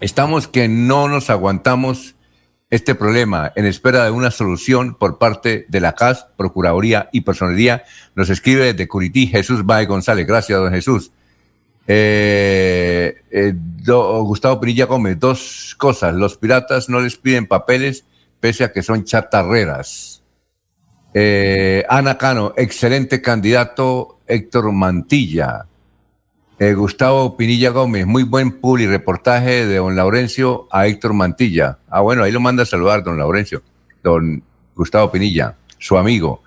estamos 0.00 0.48
que 0.48 0.68
no 0.68 1.08
nos 1.08 1.30
aguantamos 1.30 2.16
este 2.70 2.94
problema 2.94 3.52
en 3.56 3.66
espera 3.66 4.04
de 4.04 4.12
una 4.12 4.30
solución 4.30 4.94
por 4.94 5.18
parte 5.18 5.66
de 5.68 5.80
la 5.80 5.94
CAS, 5.94 6.28
Procuraduría 6.36 7.08
y 7.12 7.22
Personería. 7.22 7.82
Nos 8.14 8.30
escribe 8.30 8.72
desde 8.72 8.86
Curití 8.86 9.26
Jesús 9.26 9.66
Bae 9.66 9.86
González. 9.86 10.26
Gracias, 10.26 10.58
don 10.58 10.72
Jesús. 10.72 11.10
Eh, 11.86 13.22
eh, 13.30 13.54
Gustavo 13.84 14.60
Pinilla 14.60 14.86
Gómez, 14.86 15.18
dos 15.18 15.74
cosas. 15.76 16.14
Los 16.14 16.36
piratas 16.36 16.88
no 16.88 17.00
les 17.00 17.16
piden 17.16 17.48
papeles 17.48 18.04
pese 18.38 18.62
a 18.62 18.72
que 18.72 18.82
son 18.82 19.04
chatarreras. 19.04 20.22
Eh, 21.12 21.84
Ana 21.88 22.16
Cano, 22.16 22.54
excelente 22.56 23.20
candidato 23.20 24.20
Héctor 24.26 24.70
Mantilla. 24.70 25.66
Eh, 26.62 26.74
Gustavo 26.74 27.38
Pinilla 27.38 27.70
Gómez, 27.70 28.06
muy 28.06 28.22
buen 28.22 28.60
publi 28.60 28.86
reportaje 28.86 29.66
de 29.66 29.76
don 29.76 29.96
Laurencio 29.96 30.68
a 30.70 30.86
Héctor 30.86 31.14
Mantilla. 31.14 31.78
Ah, 31.88 32.02
bueno, 32.02 32.22
ahí 32.22 32.32
lo 32.32 32.38
manda 32.38 32.64
a 32.64 32.66
saludar 32.66 33.02
don 33.02 33.16
Laurencio, 33.16 33.62
don 34.02 34.42
Gustavo 34.76 35.10
Pinilla, 35.10 35.56
su 35.78 35.96
amigo. 35.96 36.42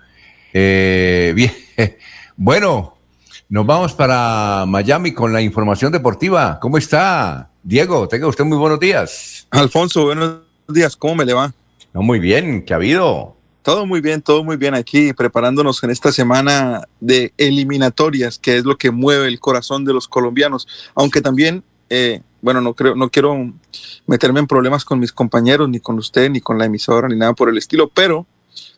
Eh, 0.52 1.32
bien, 1.34 1.50
bueno, 2.36 2.96
nos 3.48 3.66
vamos 3.66 3.92
para 3.94 4.64
Miami 4.68 5.10
con 5.10 5.32
la 5.32 5.42
información 5.42 5.90
deportiva. 5.90 6.60
¿Cómo 6.60 6.78
está? 6.78 7.50
Diego, 7.64 8.06
tenga 8.06 8.28
usted 8.28 8.44
muy 8.44 8.56
buenos 8.56 8.78
días. 8.78 9.48
Alfonso, 9.50 10.04
buenos 10.04 10.42
días, 10.68 10.96
¿cómo 10.96 11.16
me 11.16 11.24
le 11.24 11.32
va? 11.32 11.52
No, 11.92 12.02
muy 12.02 12.20
bien, 12.20 12.64
¿qué 12.64 12.72
ha 12.72 12.76
habido? 12.76 13.33
Todo 13.64 13.86
muy 13.86 14.00
bien, 14.00 14.22
todo 14.22 14.44
muy 14.44 14.56
bien 14.56 14.74
aquí, 14.74 15.12
preparándonos 15.12 15.82
en 15.82 15.90
esta 15.90 16.12
semana 16.12 16.82
de 17.00 17.32
eliminatorias, 17.38 18.38
que 18.38 18.58
es 18.58 18.64
lo 18.64 18.76
que 18.76 18.90
mueve 18.90 19.26
el 19.26 19.40
corazón 19.40 19.84
de 19.84 19.94
los 19.94 20.06
colombianos, 20.06 20.68
aunque 20.94 21.20
también 21.20 21.64
eh, 21.90 22.20
bueno, 22.44 22.60
no 22.60 22.74
creo, 22.74 22.94
no 22.94 23.08
quiero 23.08 23.52
meterme 24.06 24.40
en 24.40 24.46
problemas 24.46 24.84
con 24.84 24.98
mis 24.98 25.12
compañeros, 25.12 25.66
ni 25.66 25.80
con 25.80 25.96
usted, 25.96 26.28
ni 26.28 26.42
con 26.42 26.58
la 26.58 26.66
emisora, 26.66 27.08
ni 27.08 27.16
nada 27.16 27.32
por 27.32 27.48
el 27.48 27.56
estilo, 27.56 27.88
pero 27.88 28.26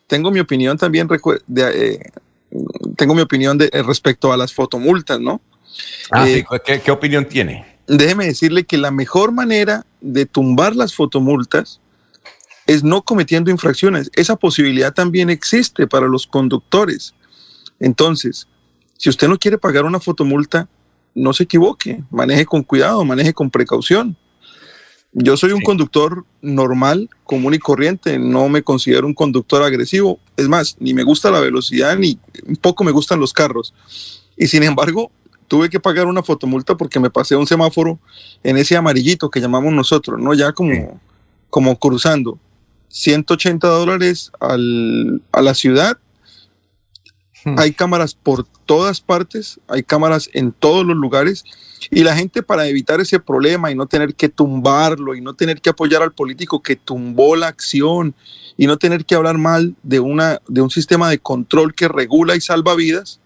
tengo 0.07 0.31
mi 0.31 0.39
opinión 0.39 0.77
también, 0.77 1.09
eh, 1.57 1.99
tengo 2.95 3.13
mi 3.13 3.21
opinión 3.21 3.57
de, 3.57 3.69
respecto 3.85 4.31
a 4.31 4.37
las 4.37 4.53
fotomultas, 4.53 5.19
¿no? 5.19 5.41
Ah, 6.11 6.25
sí, 6.25 6.45
¿Qué, 6.65 6.79
¿qué 6.79 6.91
opinión 6.91 7.25
tiene? 7.25 7.65
Déjeme 7.87 8.25
decirle 8.25 8.63
que 8.63 8.77
la 8.77 8.91
mejor 8.91 9.33
manera 9.33 9.85
de 9.99 10.25
tumbar 10.25 10.73
las 10.73 10.95
fotomultas 10.95 11.81
es 12.67 12.83
no 12.83 13.01
cometiendo 13.01 13.49
infracciones. 13.49 14.11
Esa 14.13 14.35
posibilidad 14.35 14.93
también 14.93 15.29
existe 15.29 15.87
para 15.87 16.07
los 16.07 16.27
conductores. 16.27 17.15
Entonces, 17.79 18.47
si 18.97 19.09
usted 19.09 19.27
no 19.27 19.39
quiere 19.39 19.57
pagar 19.57 19.85
una 19.85 19.99
fotomulta, 19.99 20.67
no 21.15 21.33
se 21.33 21.43
equivoque, 21.43 22.03
maneje 22.11 22.45
con 22.45 22.63
cuidado, 22.63 23.03
maneje 23.03 23.33
con 23.33 23.49
precaución. 23.49 24.15
Yo 25.13 25.37
soy 25.37 25.51
un 25.51 25.61
conductor 25.61 26.25
normal, 26.41 27.09
común 27.23 27.53
y 27.53 27.59
corriente, 27.59 28.19
no 28.19 28.49
me 28.49 28.61
considero 28.61 29.07
un 29.07 29.13
conductor 29.13 29.63
agresivo. 29.63 30.19
Es 30.35 30.47
más, 30.47 30.75
ni 30.79 30.93
me 30.93 31.03
gusta 31.03 31.31
la 31.31 31.39
velocidad, 31.39 31.97
ni 31.97 32.19
un 32.45 32.57
poco 32.57 32.83
me 32.83 32.91
gustan 32.91 33.19
los 33.19 33.33
carros. 33.33 33.73
Y 34.35 34.47
sin 34.47 34.61
embargo, 34.63 35.09
tuve 35.47 35.69
que 35.69 35.79
pagar 35.79 36.05
una 36.05 36.21
fotomulta 36.21 36.75
porque 36.75 36.99
me 36.99 37.09
pasé 37.09 37.35
un 37.35 37.47
semáforo 37.47 37.97
en 38.43 38.57
ese 38.57 38.75
amarillito 38.75 39.29
que 39.29 39.39
llamamos 39.39 39.73
nosotros, 39.73 40.19
¿no? 40.19 40.33
Ya 40.33 40.51
como, 40.51 40.99
como 41.49 41.79
cruzando. 41.79 42.37
180 42.89 43.67
dólares 43.67 44.31
al, 44.39 45.21
a 45.31 45.41
la 45.41 45.53
ciudad 45.53 45.97
Hmm. 47.47 47.55
Hay 47.59 47.71
cámaras 47.71 48.15
por 48.15 48.45
todas 48.65 48.99
partes, 48.99 49.59
hay 49.67 49.83
cámaras 49.83 50.29
en 50.33 50.51
todos 50.51 50.85
los 50.85 50.97
lugares 50.97 51.45
y 51.89 52.03
la 52.03 52.15
gente 52.15 52.43
para 52.43 52.67
evitar 52.67 52.99
ese 52.99 53.19
problema 53.19 53.71
y 53.71 53.75
no 53.75 53.85
tener 53.85 54.15
que 54.15 54.27
tumbarlo 54.27 55.15
y 55.15 55.21
no 55.21 55.33
tener 55.33 55.61
que 55.61 55.69
apoyar 55.69 56.01
al 56.01 56.11
político 56.11 56.61
que 56.61 56.75
tumbó 56.75 57.37
la 57.37 57.47
acción 57.47 58.15
y 58.57 58.67
no 58.67 58.77
tener 58.77 59.05
que 59.05 59.15
hablar 59.15 59.37
mal 59.37 59.75
de, 59.83 59.99
una, 59.99 60.41
de 60.47 60.61
un 60.61 60.69
sistema 60.69 61.09
de 61.09 61.19
control 61.19 61.73
que 61.73 61.87
regula 61.87 62.35
y 62.35 62.41
salva 62.41 62.75
vidas, 62.75 63.21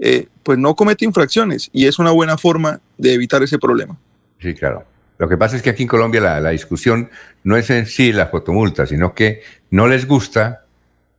eh, 0.00 0.26
pues 0.42 0.58
no 0.58 0.74
comete 0.74 1.04
infracciones 1.04 1.70
y 1.72 1.86
es 1.86 2.00
una 2.00 2.10
buena 2.10 2.38
forma 2.38 2.80
de 2.98 3.14
evitar 3.14 3.42
ese 3.42 3.58
problema. 3.58 3.96
Sí, 4.40 4.54
claro. 4.54 4.84
Lo 5.22 5.28
que 5.28 5.36
pasa 5.36 5.54
es 5.54 5.62
que 5.62 5.70
aquí 5.70 5.84
en 5.84 5.88
Colombia 5.88 6.20
la, 6.20 6.40
la 6.40 6.50
discusión 6.50 7.08
no 7.44 7.56
es 7.56 7.70
en 7.70 7.86
sí 7.86 8.12
la 8.12 8.26
fotomulta, 8.26 8.86
sino 8.86 9.14
que 9.14 9.42
no 9.70 9.86
les 9.86 10.08
gusta 10.08 10.64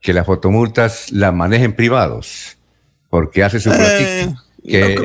que 0.02 0.12
las 0.12 0.26
fotomultas 0.26 1.10
las 1.14 1.34
manejen 1.34 1.74
privados, 1.74 2.58
porque 3.10 3.46
hace 3.46 3.62
su 3.62 3.72
eh, 3.72 4.36
que, 4.68 4.98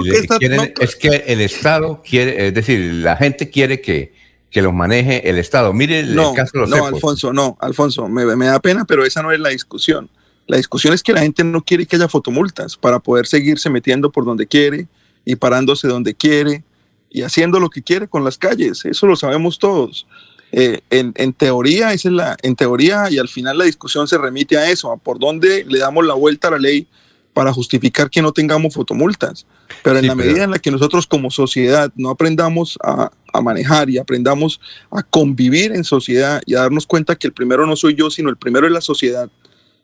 Es 0.81 0.97
que 0.97 1.23
el 1.29 1.41
Estado 1.41 2.03
quiere, 2.05 2.49
es 2.49 2.55
decir, 2.55 2.95
la 2.95 3.17
gente 3.17 3.51
quiere 3.51 3.81
que, 3.81 4.15
que 4.51 4.63
los 4.63 4.75
maneje 4.75 5.31
el 5.31 5.39
Estado. 5.39 5.73
Mire 5.73 6.01
el 6.01 6.17
caso 6.35 6.51
de 6.55 6.59
los 6.63 6.71
No, 6.71 6.87
Alfonso, 6.87 7.33
no, 7.33 7.57
Alfonso, 7.61 8.09
me, 8.09 8.35
me 8.35 8.47
da 8.47 8.59
pena, 8.59 8.85
pero 8.85 9.05
esa 9.05 9.23
no 9.23 9.31
es 9.31 9.39
la 9.39 9.51
discusión. 9.51 10.11
La 10.49 10.57
discusión 10.57 10.93
es 10.93 11.05
que 11.05 11.13
la 11.13 11.21
gente 11.21 11.45
no 11.45 11.63
quiere 11.63 11.87
que 11.87 11.95
haya 11.95 12.09
fotomultas 12.09 12.77
para 12.77 12.99
poder 12.99 13.29
seguirse 13.29 13.71
metiendo 13.71 14.11
por 14.11 14.25
donde 14.25 14.49
quiere 14.49 14.89
y 15.25 15.37
parándose 15.37 15.87
donde 15.87 16.17
quiere 16.17 16.65
y 17.11 17.23
haciendo 17.23 17.61
lo 17.61 17.71
que 17.71 17.83
quiere 17.83 18.09
con 18.09 18.25
las 18.25 18.39
calles. 18.39 18.85
Eso 18.85 19.07
lo 19.07 19.17
sabemos 19.17 19.59
todos. 19.59 20.07
Eh, 20.51 20.81
en, 20.91 21.33
teoría, 21.35 21.93
es 21.93 22.05
la, 22.07 22.37
en 22.43 22.57
teoría, 22.57 23.11
y 23.11 23.19
al 23.19 23.29
final 23.29 23.59
la 23.59 23.65
discusión 23.65 24.09
se 24.09 24.17
remite 24.17 24.57
a 24.57 24.71
eso, 24.71 24.91
a 24.91 24.97
por 24.97 25.19
dónde 25.19 25.65
le 25.69 25.79
damos 25.79 26.07
la 26.07 26.15
vuelta 26.15 26.49
a 26.49 26.53
la 26.53 26.59
ley 26.59 26.87
para 27.35 27.53
justificar 27.53 28.09
que 28.11 28.23
no 28.23 28.33
tengamos 28.33 28.75
fotomultas. 28.75 29.47
Pero 29.83 29.99
en 29.99 30.07
la 30.07 30.15
medida 30.15 30.45
en 30.45 30.51
la 30.51 30.59
que 30.59 30.71
nosotros 30.71 31.07
como 31.07 31.31
sociedad 31.31 31.93
no 31.95 32.09
aprendamos 32.09 32.79
a, 32.83 33.13
a, 33.33 33.41
manejar 33.43 33.91
y 33.91 33.99
aprendamos 33.99 34.61
a 34.91 35.03
convivir 35.03 35.73
en 35.73 35.85
sociedad 35.85 36.41
y 36.47 36.55
a 36.55 36.61
darnos 36.61 36.87
cuenta 36.87 37.15
que 37.15 37.27
el 37.27 37.35
primero 37.35 37.67
no 37.67 37.77
soy 37.77 37.95
yo, 37.95 38.11
sino 38.11 38.31
el 38.31 38.39
primero 38.39 38.67
es 38.67 38.73
la 38.73 38.81
sociedad, 38.81 39.31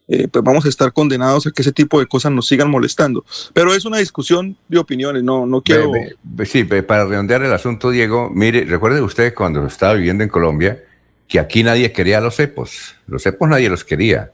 eh, 0.06 0.28
pues 0.28 0.44
vamos 0.44 0.66
a 0.66 0.68
estar 0.68 0.92
condenados 0.92 1.46
a 1.46 1.50
que 1.50 1.62
ese 1.62 1.72
tipo 1.72 1.98
de 1.98 2.06
cosas 2.06 2.32
nos 2.32 2.46
sigan 2.46 2.70
molestando. 2.70 3.24
Pero 3.52 3.74
es 3.74 3.84
una 3.84 3.98
discusión 3.98 4.56
de 4.68 4.78
opiniones, 4.78 5.22
no, 5.22 5.46
no 5.46 5.62
quiero... 5.62 5.92
sí, 6.44 6.64
para 6.64 7.06
redondear 7.06 7.42
el 7.42 7.52
asunto, 7.52 7.90
Diego, 7.90 8.30
mire, 8.30 8.64
recuerde 8.64 9.00
usted 9.00 9.34
cuando 9.34 9.66
estaba 9.66 9.94
viviendo 9.94 10.22
en 10.22 10.30
Colombia 10.30 10.82
que 11.26 11.38
aquí 11.40 11.62
nadie 11.62 11.92
quería 11.92 12.18
a 12.18 12.20
los 12.20 12.36
cepos. 12.36 12.96
Los 13.06 13.22
cepos 13.22 13.48
nadie 13.48 13.68
los 13.68 13.84
quería. 13.84 14.32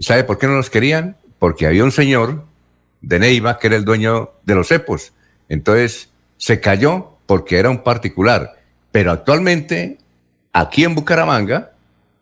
¿Sabe 0.00 0.24
por 0.24 0.38
qué 0.38 0.46
no 0.46 0.54
los 0.54 0.70
querían? 0.70 1.16
Porque 1.38 1.66
había 1.66 1.84
un 1.84 1.92
señor 1.92 2.44
de 3.00 3.18
Neiva 3.18 3.58
que 3.58 3.68
era 3.68 3.76
el 3.76 3.84
dueño 3.84 4.32
de 4.44 4.54
los 4.54 4.68
cepos. 4.68 5.12
Entonces 5.48 6.10
se 6.36 6.60
cayó 6.60 7.18
porque 7.26 7.58
era 7.58 7.70
un 7.70 7.82
particular. 7.82 8.54
Pero 8.90 9.12
actualmente, 9.12 9.98
aquí 10.52 10.84
en 10.84 10.94
Bucaramanga, 10.94 11.73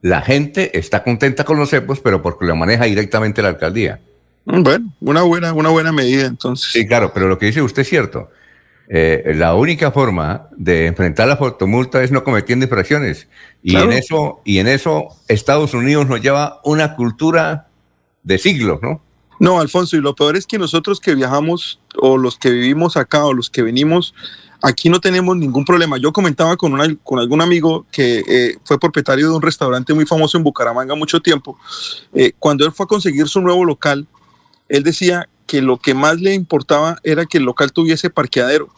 la 0.03 0.21
gente 0.21 0.77
está 0.79 1.03
contenta 1.03 1.45
con 1.45 1.59
los 1.59 1.71
cepos, 1.71 2.01
pero 2.01 2.21
porque 2.21 2.45
lo 2.45 2.57
maneja 2.57 2.85
directamente 2.85 3.41
la 3.41 3.49
alcaldía. 3.49 4.01
Mm, 4.45 4.63
bueno, 4.63 4.93
una 5.01 5.23
buena, 5.23 5.53
una 5.53 5.71
buena 5.71 5.93
medida 5.93 6.27
entonces. 6.27 6.73
Sí, 6.73 6.87
claro, 6.87 7.13
pero 7.15 7.29
lo 7.29 7.39
que 7.39 7.47
dice 7.47 7.63
usted 7.63 7.83
es 7.83 7.89
cierto. 7.89 8.29
Eh, 8.89 9.33
la 9.37 9.55
única 9.55 9.93
forma 9.93 10.49
de 10.57 10.87
enfrentar 10.87 11.29
la 11.29 11.37
fotomulta 11.37 12.03
es 12.03 12.11
no 12.11 12.25
cometiendo 12.25 12.65
infracciones. 12.65 13.29
Y 13.63 13.77
en 13.77 13.93
eso, 13.93 14.43
y 14.45 14.59
en 14.59 14.67
eso 14.67 15.09
Estados 15.29 15.73
Unidos 15.73 16.09
nos 16.09 16.21
lleva 16.21 16.61
una 16.65 16.97
cultura 16.97 17.69
de 18.25 18.39
siglos, 18.39 18.81
¿no? 18.83 19.01
No, 19.39 19.61
Alfonso, 19.61 19.97
y 19.97 20.01
lo 20.01 20.15
peor 20.15 20.37
es 20.37 20.47
que 20.47 20.59
nosotros 20.59 21.01
que 21.01 21.15
viajamos, 21.15 21.81
o 21.97 22.19
los 22.19 22.39
que 22.39 22.51
vivimos 22.51 22.97
acá, 22.97 23.25
o 23.25 23.33
los 23.33 23.51
que 23.51 23.63
venimos 23.63 24.15
Aquí 24.63 24.89
no 24.89 25.01
tenemos 25.01 25.37
ningún 25.37 25.65
problema. 25.65 25.99
Yo 25.99 26.13
comentaba 26.13 26.57
con, 26.57 26.97
con 27.03 27.19
algún 27.19 27.41
amigo 27.41 27.85
que 27.91 28.23
eh, 28.27 28.59
fue 28.65 28.79
propietario 28.79 29.29
de 29.29 29.35
un 29.35 29.43
restaurante 29.43 29.93
muy 29.93 30.07
famoso 30.07 30.39
en 30.39 30.45
Bucaramanga 30.45 30.95
mucho 30.95 31.21
tiempo. 31.21 31.59
Eh, 32.15 32.33
cuando 32.39 32.65
él 32.65 32.71
fue 32.71 32.85
a 32.85 32.87
conseguir 32.87 33.27
su 33.27 33.41
nuevo 33.41 33.65
local, 33.65 34.07
él 34.69 34.85
decía 34.85 35.29
que 35.49 35.61
lo 35.63 35.79
que 35.79 35.95
más 35.95 36.21
le 36.21 36.33
importaba 36.33 36.99
era 37.03 37.27
que 37.27 37.39
el 37.39 37.45
local 37.45 37.73
tuviese 37.73 38.09
parqueadero, 38.09 38.69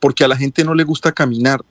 porque 0.00 0.24
a 0.24 0.28
la 0.28 0.36
gente 0.36 0.64
no 0.64 0.74
le 0.74 0.82
gusta 0.82 1.12
caminar. 1.12 1.62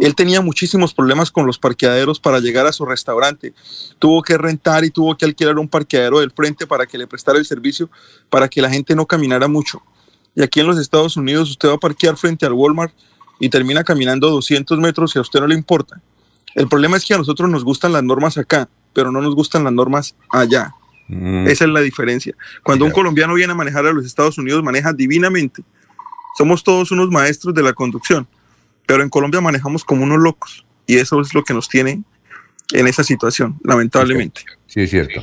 Él 0.00 0.14
tenía 0.14 0.40
muchísimos 0.40 0.94
problemas 0.94 1.30
con 1.30 1.46
los 1.46 1.58
parqueaderos 1.58 2.18
para 2.18 2.40
llegar 2.40 2.66
a 2.66 2.72
su 2.72 2.86
restaurante. 2.86 3.52
Tuvo 3.98 4.22
que 4.22 4.38
rentar 4.38 4.82
y 4.84 4.90
tuvo 4.90 5.16
que 5.16 5.26
alquilar 5.26 5.58
un 5.58 5.68
parqueadero 5.68 6.20
del 6.20 6.30
frente 6.30 6.66
para 6.66 6.86
que 6.86 6.96
le 6.96 7.06
prestara 7.06 7.38
el 7.38 7.44
servicio, 7.44 7.90
para 8.30 8.48
que 8.48 8.62
la 8.62 8.70
gente 8.70 8.96
no 8.96 9.04
caminara 9.04 9.46
mucho. 9.46 9.82
Y 10.34 10.42
aquí 10.42 10.60
en 10.60 10.66
los 10.66 10.78
Estados 10.78 11.16
Unidos 11.16 11.50
usted 11.50 11.68
va 11.68 11.74
a 11.74 11.78
parquear 11.78 12.16
frente 12.16 12.46
al 12.46 12.52
Walmart 12.52 12.94
y 13.38 13.48
termina 13.48 13.84
caminando 13.84 14.30
200 14.30 14.78
metros 14.78 15.14
y 15.14 15.18
a 15.18 15.22
usted 15.22 15.40
no 15.40 15.46
le 15.46 15.54
importa. 15.54 16.00
El 16.54 16.68
problema 16.68 16.96
es 16.96 17.04
que 17.04 17.14
a 17.14 17.18
nosotros 17.18 17.48
nos 17.50 17.64
gustan 17.64 17.92
las 17.92 18.02
normas 18.02 18.38
acá, 18.38 18.68
pero 18.92 19.10
no 19.10 19.20
nos 19.20 19.34
gustan 19.34 19.64
las 19.64 19.72
normas 19.72 20.14
allá. 20.30 20.74
Mm. 21.08 21.46
Esa 21.48 21.64
es 21.64 21.70
la 21.70 21.80
diferencia. 21.80 22.34
Cuando 22.62 22.84
un 22.84 22.90
colombiano 22.90 23.34
viene 23.34 23.52
a 23.52 23.56
manejar 23.56 23.86
a 23.86 23.92
los 23.92 24.06
Estados 24.06 24.38
Unidos, 24.38 24.62
maneja 24.62 24.92
divinamente. 24.92 25.62
Somos 26.36 26.62
todos 26.62 26.90
unos 26.92 27.10
maestros 27.10 27.54
de 27.54 27.62
la 27.62 27.72
conducción, 27.72 28.26
pero 28.86 29.02
en 29.02 29.10
Colombia 29.10 29.40
manejamos 29.40 29.84
como 29.84 30.04
unos 30.04 30.18
locos 30.18 30.64
y 30.86 30.96
eso 30.96 31.20
es 31.20 31.34
lo 31.34 31.44
que 31.44 31.54
nos 31.54 31.68
tiene 31.68 32.02
en 32.72 32.86
esa 32.86 33.04
situación, 33.04 33.58
lamentablemente. 33.64 34.42
Sí, 34.66 34.80
es 34.80 34.90
cierto. 34.90 35.20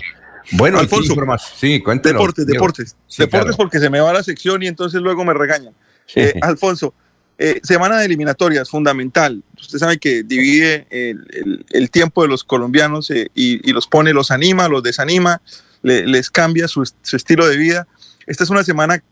Bueno, 0.52 0.80
Alfonso, 0.80 1.16
sí, 1.56 1.82
cuéntenos. 1.82 2.20
Deportes, 2.20 2.46
deportes. 2.46 2.96
deportes 3.18 3.56
porque 3.56 3.80
se 3.80 3.90
me 3.90 4.00
va 4.00 4.14
la 4.14 4.24
sección 4.24 4.64
y 4.64 4.68
entonces 4.68 5.02
luego 5.02 5.24
me 5.24 5.34
regañan. 5.34 5.74
Eh, 6.16 6.34
Alfonso, 6.42 6.94
eh, 7.38 7.60
semana 7.64 7.98
de 7.98 8.06
eliminatorias, 8.06 8.70
fundamental. 8.70 9.44
Usted 9.60 9.78
sabe 9.78 9.98
que 10.00 10.24
divide 10.24 10.88
el, 10.90 11.92
tiempo 11.92 12.24
de 12.24 12.30
los 12.30 12.44
colombianos 12.44 13.12
eh, 13.12 13.30
y, 13.36 13.72
los 13.72 13.88
pone, 13.88 14.14
los 14.14 14.32
anima, 14.32 14.68
los 14.68 14.82
desanima, 14.82 15.42
les 15.84 16.30
cambia 16.30 16.68
su, 16.68 16.84
su, 17.02 17.16
estilo 17.16 17.48
de 17.48 17.58
vida. 17.58 17.88
Esta 18.26 18.44
es 18.44 18.50
una 18.50 18.64
semana 18.64 19.04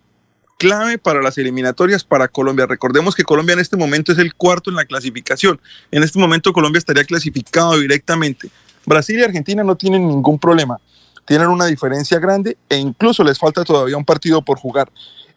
clave 0.57 0.97
para 0.97 1.21
las 1.21 1.37
eliminatorias 1.37 2.03
para 2.03 2.27
Colombia. 2.27 2.65
Recordemos 2.65 3.15
que 3.15 3.23
Colombia 3.23 3.53
en 3.53 3.59
este 3.59 3.77
momento 3.77 4.11
es 4.11 4.17
el 4.17 4.33
cuarto 4.33 4.71
en 4.71 4.75
la 4.75 4.85
clasificación. 4.85 5.61
En 5.91 6.01
este 6.01 6.17
momento 6.17 6.51
Colombia 6.51 6.79
estaría 6.79 7.03
clasificado 7.03 7.79
directamente. 7.79 8.49
Brasil 8.85 9.19
y 9.19 9.23
Argentina 9.23 9.63
no 9.63 9.75
tienen 9.75 10.07
ningún 10.07 10.39
problema 10.39 10.79
tienen 11.27 11.49
una 11.49 11.65
diferencia 11.65 12.19
grande 12.19 12.57
e 12.69 12.77
incluso 12.77 13.23
les 13.23 13.37
falta 13.37 13.65
todavía 13.65 13.97
un 13.97 14.05
partido 14.05 14.41
por 14.41 14.57
jugar. 14.57 14.89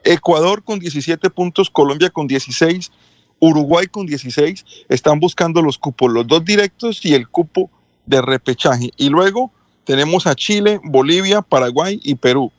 Ecuador 0.05 0.62
con 0.62 0.79
17 0.79 1.29
puntos, 1.31 1.69
Colombia 1.69 2.11
con 2.11 2.29
16, 2.29 2.93
Uruguay 3.41 3.89
con 3.89 4.07
16, 4.07 4.65
están 4.89 5.19
buscando 5.19 5.61
los 5.61 5.79
cupos, 5.79 6.11
los 6.12 6.27
dos 6.27 6.45
directos 6.45 7.05
y 7.05 7.15
el 7.15 7.29
cupo 7.29 7.71
de 8.07 8.23
repechaje. 8.23 8.93
Y 8.97 9.09
luego 9.09 9.51
tenemos 9.85 10.29
a 10.29 10.37
Chile, 10.37 10.81
Bolivia, 10.85 11.43
Paraguay 11.43 12.01
y 12.05 12.15
Perú. 12.15 12.53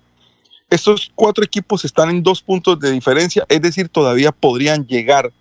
Estos 0.70 1.10
cuatro 1.16 1.44
equipos 1.44 1.86
están 1.86 2.10
en 2.10 2.24
dos 2.24 2.42
puntos 2.42 2.80
de 2.80 2.92
diferencia, 2.92 3.46
es 3.48 3.62
decir, 3.62 3.88
todavía 3.88 4.34
podrían 4.34 4.86
llegar 4.86 5.32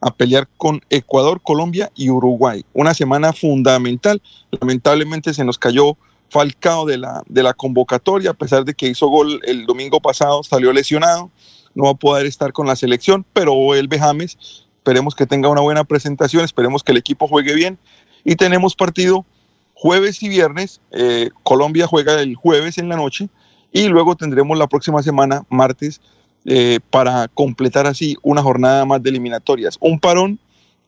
a 0.00 0.14
pelear 0.14 0.48
con 0.56 0.80
Ecuador, 0.88 1.40
Colombia 1.42 1.90
y 1.96 2.10
Uruguay. 2.10 2.64
Una 2.72 2.94
semana 2.94 3.32
fundamental. 3.32 4.22
Lamentablemente 4.52 5.34
se 5.34 5.44
nos 5.44 5.58
cayó 5.58 5.96
Falcao 6.30 6.86
de 6.86 6.98
la, 6.98 7.22
de 7.28 7.42
la 7.42 7.54
convocatoria, 7.54 8.30
a 8.30 8.34
pesar 8.34 8.64
de 8.64 8.74
que 8.74 8.88
hizo 8.88 9.08
gol 9.08 9.40
el 9.44 9.66
domingo 9.66 10.00
pasado, 10.00 10.42
salió 10.42 10.72
lesionado, 10.72 11.30
no 11.74 11.84
va 11.84 11.90
a 11.90 11.94
poder 11.94 12.26
estar 12.26 12.52
con 12.52 12.66
la 12.66 12.76
selección, 12.76 13.26
pero 13.32 13.74
el 13.74 13.88
James 13.88 14.38
esperemos 14.78 15.14
que 15.14 15.26
tenga 15.26 15.48
una 15.48 15.60
buena 15.60 15.84
presentación, 15.84 16.44
esperemos 16.44 16.82
que 16.82 16.92
el 16.92 16.98
equipo 16.98 17.28
juegue 17.28 17.54
bien 17.54 17.78
y 18.24 18.36
tenemos 18.36 18.74
partido 18.74 19.26
jueves 19.74 20.22
y 20.22 20.28
viernes. 20.28 20.80
Eh, 20.90 21.30
Colombia 21.42 21.86
juega 21.86 22.20
el 22.20 22.34
jueves 22.34 22.78
en 22.78 22.88
la 22.88 22.96
noche 22.96 23.28
y 23.72 23.88
luego 23.88 24.16
tendremos 24.16 24.58
la 24.58 24.66
próxima 24.66 25.02
semana, 25.02 25.44
martes, 25.48 26.00
eh, 26.44 26.80
para 26.90 27.28
completar 27.28 27.86
así 27.86 28.16
una 28.22 28.42
jornada 28.42 28.84
más 28.84 29.02
de 29.02 29.10
eliminatorias. 29.10 29.76
Un 29.80 30.00
parón 30.00 30.38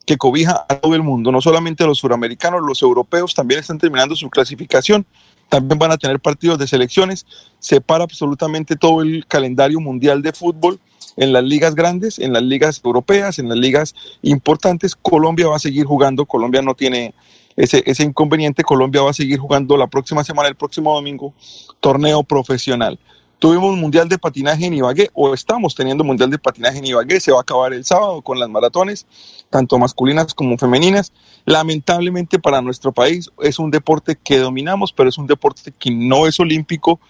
que 0.07 0.17
cobija 0.17 0.65
a 0.69 0.77
todo 0.77 0.95
el 0.95 1.03
mundo, 1.03 1.31
no 1.31 1.41
solamente 1.41 1.85
a 1.85 1.87
los 1.87 1.99
suramericanos, 1.99 2.61
los 2.63 2.83
europeos 2.83 3.35
también 3.35 3.61
están 3.61 3.79
terminando 3.79 4.17
su 4.17 4.31
clasificación, 4.31 5.07
también 5.53 5.79
van 5.79 5.93
a 5.93 5.99
tener 5.99 6.19
partidos 6.19 6.59
de 6.59 6.67
selecciones, 6.67 7.27
se 7.59 7.83
para 7.83 8.05
absolutamente 8.05 8.75
todo 8.75 9.03
el 9.03 9.27
calendario 9.27 9.81
mundial 9.81 10.23
de 10.23 10.33
fútbol 10.33 10.81
en 11.19 11.35
las 11.35 11.45
ligas 11.45 11.75
grandes, 11.75 12.19
en 12.19 12.33
las 12.33 12.43
ligas 12.43 12.81
europeas, 12.83 13.39
en 13.39 13.51
las 13.51 13.59
ligas 13.59 13.95
importantes. 14.23 14.97
Colombia 14.97 15.49
va 15.49 15.57
a 15.57 15.59
seguir 15.59 15.85
jugando, 15.85 16.25
Colombia 16.25 16.63
no 16.63 16.75
tiene 16.75 17.13
ese, 17.55 17.83
ese 17.85 18.03
inconveniente, 18.03 18.65
Colombia 18.65 19.03
va 19.03 19.11
a 19.11 19.13
seguir 19.13 19.39
jugando 19.39 19.77
la 19.77 19.89
próxima 19.89 20.25
semana, 20.25 20.49
el 20.49 20.55
próximo 20.55 20.95
domingo, 20.95 21.35
torneo 21.81 22.23
profesional. 22.23 22.99
Tuvimos 23.43 23.77
Mundial 23.77 24.09
de 24.09 24.19
Patinaje 24.21 24.67
en 24.67 24.75
Ibagué, 24.75 25.11
o 25.15 25.35
estamos 25.35 25.75
teniendo 25.75 26.05
Mundial 26.05 26.31
de 26.31 26.39
Patinaje 26.39 26.79
en 26.79 26.87
Ibagué, 26.87 27.19
se 27.19 27.33
va 27.33 27.39
a 27.39 27.41
acabar 27.41 27.73
el 27.73 27.85
sábado 27.85 28.23
con 28.23 28.39
las 28.39 28.49
maratones, 28.49 29.05
tanto 29.51 29.81
masculinas 29.81 30.33
como 30.33 30.57
femeninas. 30.57 31.13
Lamentablemente 31.45 32.39
para 32.39 32.63
nuestro 32.63 32.93
país 32.93 33.33
es 33.41 33.59
un 33.59 33.73
deporte 33.73 34.17
que 34.23 34.39
dominamos, 34.39 34.93
pero 34.93 35.09
es 35.09 35.19
un 35.19 35.27
deporte 35.27 35.73
que 35.77 35.91
no 35.91 36.29
es 36.29 36.39
olímpico. 36.39 37.01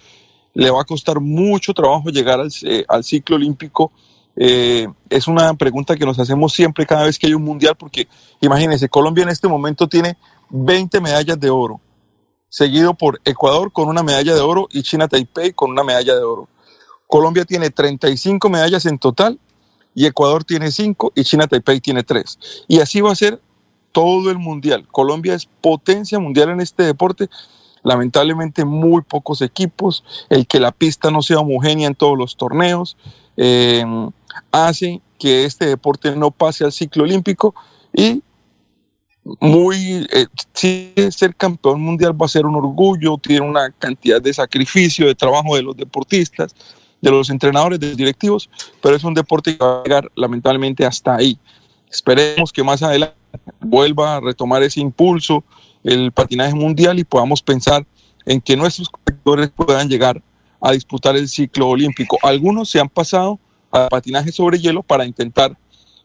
Le 0.54 0.70
va 0.70 0.80
a 0.80 0.84
costar 0.84 1.20
mucho 1.20 1.74
trabajo 1.74 2.08
llegar 2.08 2.40
al, 2.40 2.50
eh, 2.62 2.86
al 2.88 3.04
ciclo 3.04 3.36
olímpico. 3.36 3.92
Eh, 4.34 4.88
es 5.10 5.28
una 5.28 5.52
pregunta 5.52 5.96
que 5.96 6.06
nos 6.06 6.18
hacemos 6.18 6.54
siempre 6.54 6.86
cada 6.86 7.04
vez 7.04 7.18
que 7.18 7.26
hay 7.26 7.34
un 7.34 7.44
mundial, 7.44 7.76
porque 7.76 8.08
imagínense, 8.40 8.88
Colombia 8.88 9.24
en 9.24 9.28
este 9.28 9.48
momento 9.48 9.86
tiene 9.86 10.16
20 10.48 10.98
medallas 11.02 11.38
de 11.38 11.50
oro, 11.50 11.78
seguido 12.52 12.92
por 12.92 13.18
Ecuador 13.24 13.72
con 13.72 13.88
una 13.88 14.02
medalla 14.02 14.34
de 14.34 14.40
oro 14.42 14.68
y 14.70 14.82
China 14.82 15.08
Taipei 15.08 15.54
con 15.54 15.70
una 15.70 15.82
medalla 15.82 16.14
de 16.14 16.22
oro. 16.22 16.48
Colombia 17.06 17.46
tiene 17.46 17.70
35 17.70 18.50
medallas 18.50 18.84
en 18.84 18.98
total 18.98 19.40
y 19.94 20.04
Ecuador 20.04 20.44
tiene 20.44 20.70
5 20.70 21.12
y 21.14 21.24
China 21.24 21.46
Taipei 21.46 21.80
tiene 21.80 22.02
3. 22.02 22.66
Y 22.68 22.80
así 22.80 23.00
va 23.00 23.10
a 23.10 23.14
ser 23.14 23.40
todo 23.90 24.30
el 24.30 24.36
mundial. 24.36 24.86
Colombia 24.90 25.32
es 25.32 25.46
potencia 25.62 26.18
mundial 26.18 26.50
en 26.50 26.60
este 26.60 26.82
deporte. 26.82 27.30
Lamentablemente 27.82 28.66
muy 28.66 29.00
pocos 29.00 29.40
equipos, 29.40 30.04
el 30.28 30.46
que 30.46 30.60
la 30.60 30.72
pista 30.72 31.10
no 31.10 31.22
sea 31.22 31.40
homogénea 31.40 31.88
en 31.88 31.94
todos 31.94 32.18
los 32.18 32.36
torneos, 32.36 32.98
eh, 33.38 33.82
hace 34.50 35.00
que 35.18 35.46
este 35.46 35.64
deporte 35.64 36.14
no 36.16 36.30
pase 36.30 36.64
al 36.64 36.72
ciclo 36.72 37.04
olímpico 37.04 37.54
y 37.94 38.22
muy, 39.24 40.06
eh, 40.12 40.26
sí, 40.52 40.92
ser 41.10 41.34
campeón 41.36 41.80
mundial 41.80 42.20
va 42.20 42.26
a 42.26 42.28
ser 42.28 42.44
un 42.44 42.56
orgullo, 42.56 43.18
tiene 43.18 43.46
una 43.46 43.70
cantidad 43.70 44.20
de 44.20 44.34
sacrificio, 44.34 45.06
de 45.06 45.14
trabajo 45.14 45.54
de 45.54 45.62
los 45.62 45.76
deportistas, 45.76 46.54
de 47.00 47.10
los 47.10 47.30
entrenadores, 47.30 47.78
de 47.78 47.88
los 47.88 47.96
directivos, 47.96 48.50
pero 48.80 48.96
es 48.96 49.04
un 49.04 49.14
deporte 49.14 49.56
que 49.56 49.64
va 49.64 49.80
a 49.80 49.82
llegar 49.84 50.10
lamentablemente 50.16 50.84
hasta 50.84 51.14
ahí. 51.14 51.38
Esperemos 51.90 52.52
que 52.52 52.64
más 52.64 52.82
adelante 52.82 53.16
vuelva 53.60 54.16
a 54.16 54.20
retomar 54.20 54.62
ese 54.62 54.80
impulso 54.80 55.44
el 55.84 56.12
patinaje 56.12 56.54
mundial 56.54 56.98
y 56.98 57.04
podamos 57.04 57.42
pensar 57.42 57.86
en 58.24 58.40
que 58.40 58.56
nuestros 58.56 58.88
competidores 58.88 59.50
puedan 59.50 59.88
llegar 59.88 60.22
a 60.60 60.72
disputar 60.72 61.16
el 61.16 61.28
ciclo 61.28 61.68
olímpico. 61.68 62.18
Algunos 62.22 62.70
se 62.70 62.80
han 62.80 62.88
pasado 62.88 63.40
al 63.70 63.88
patinaje 63.88 64.30
sobre 64.30 64.58
hielo 64.58 64.82
para 64.82 65.04
intentar 65.04 65.56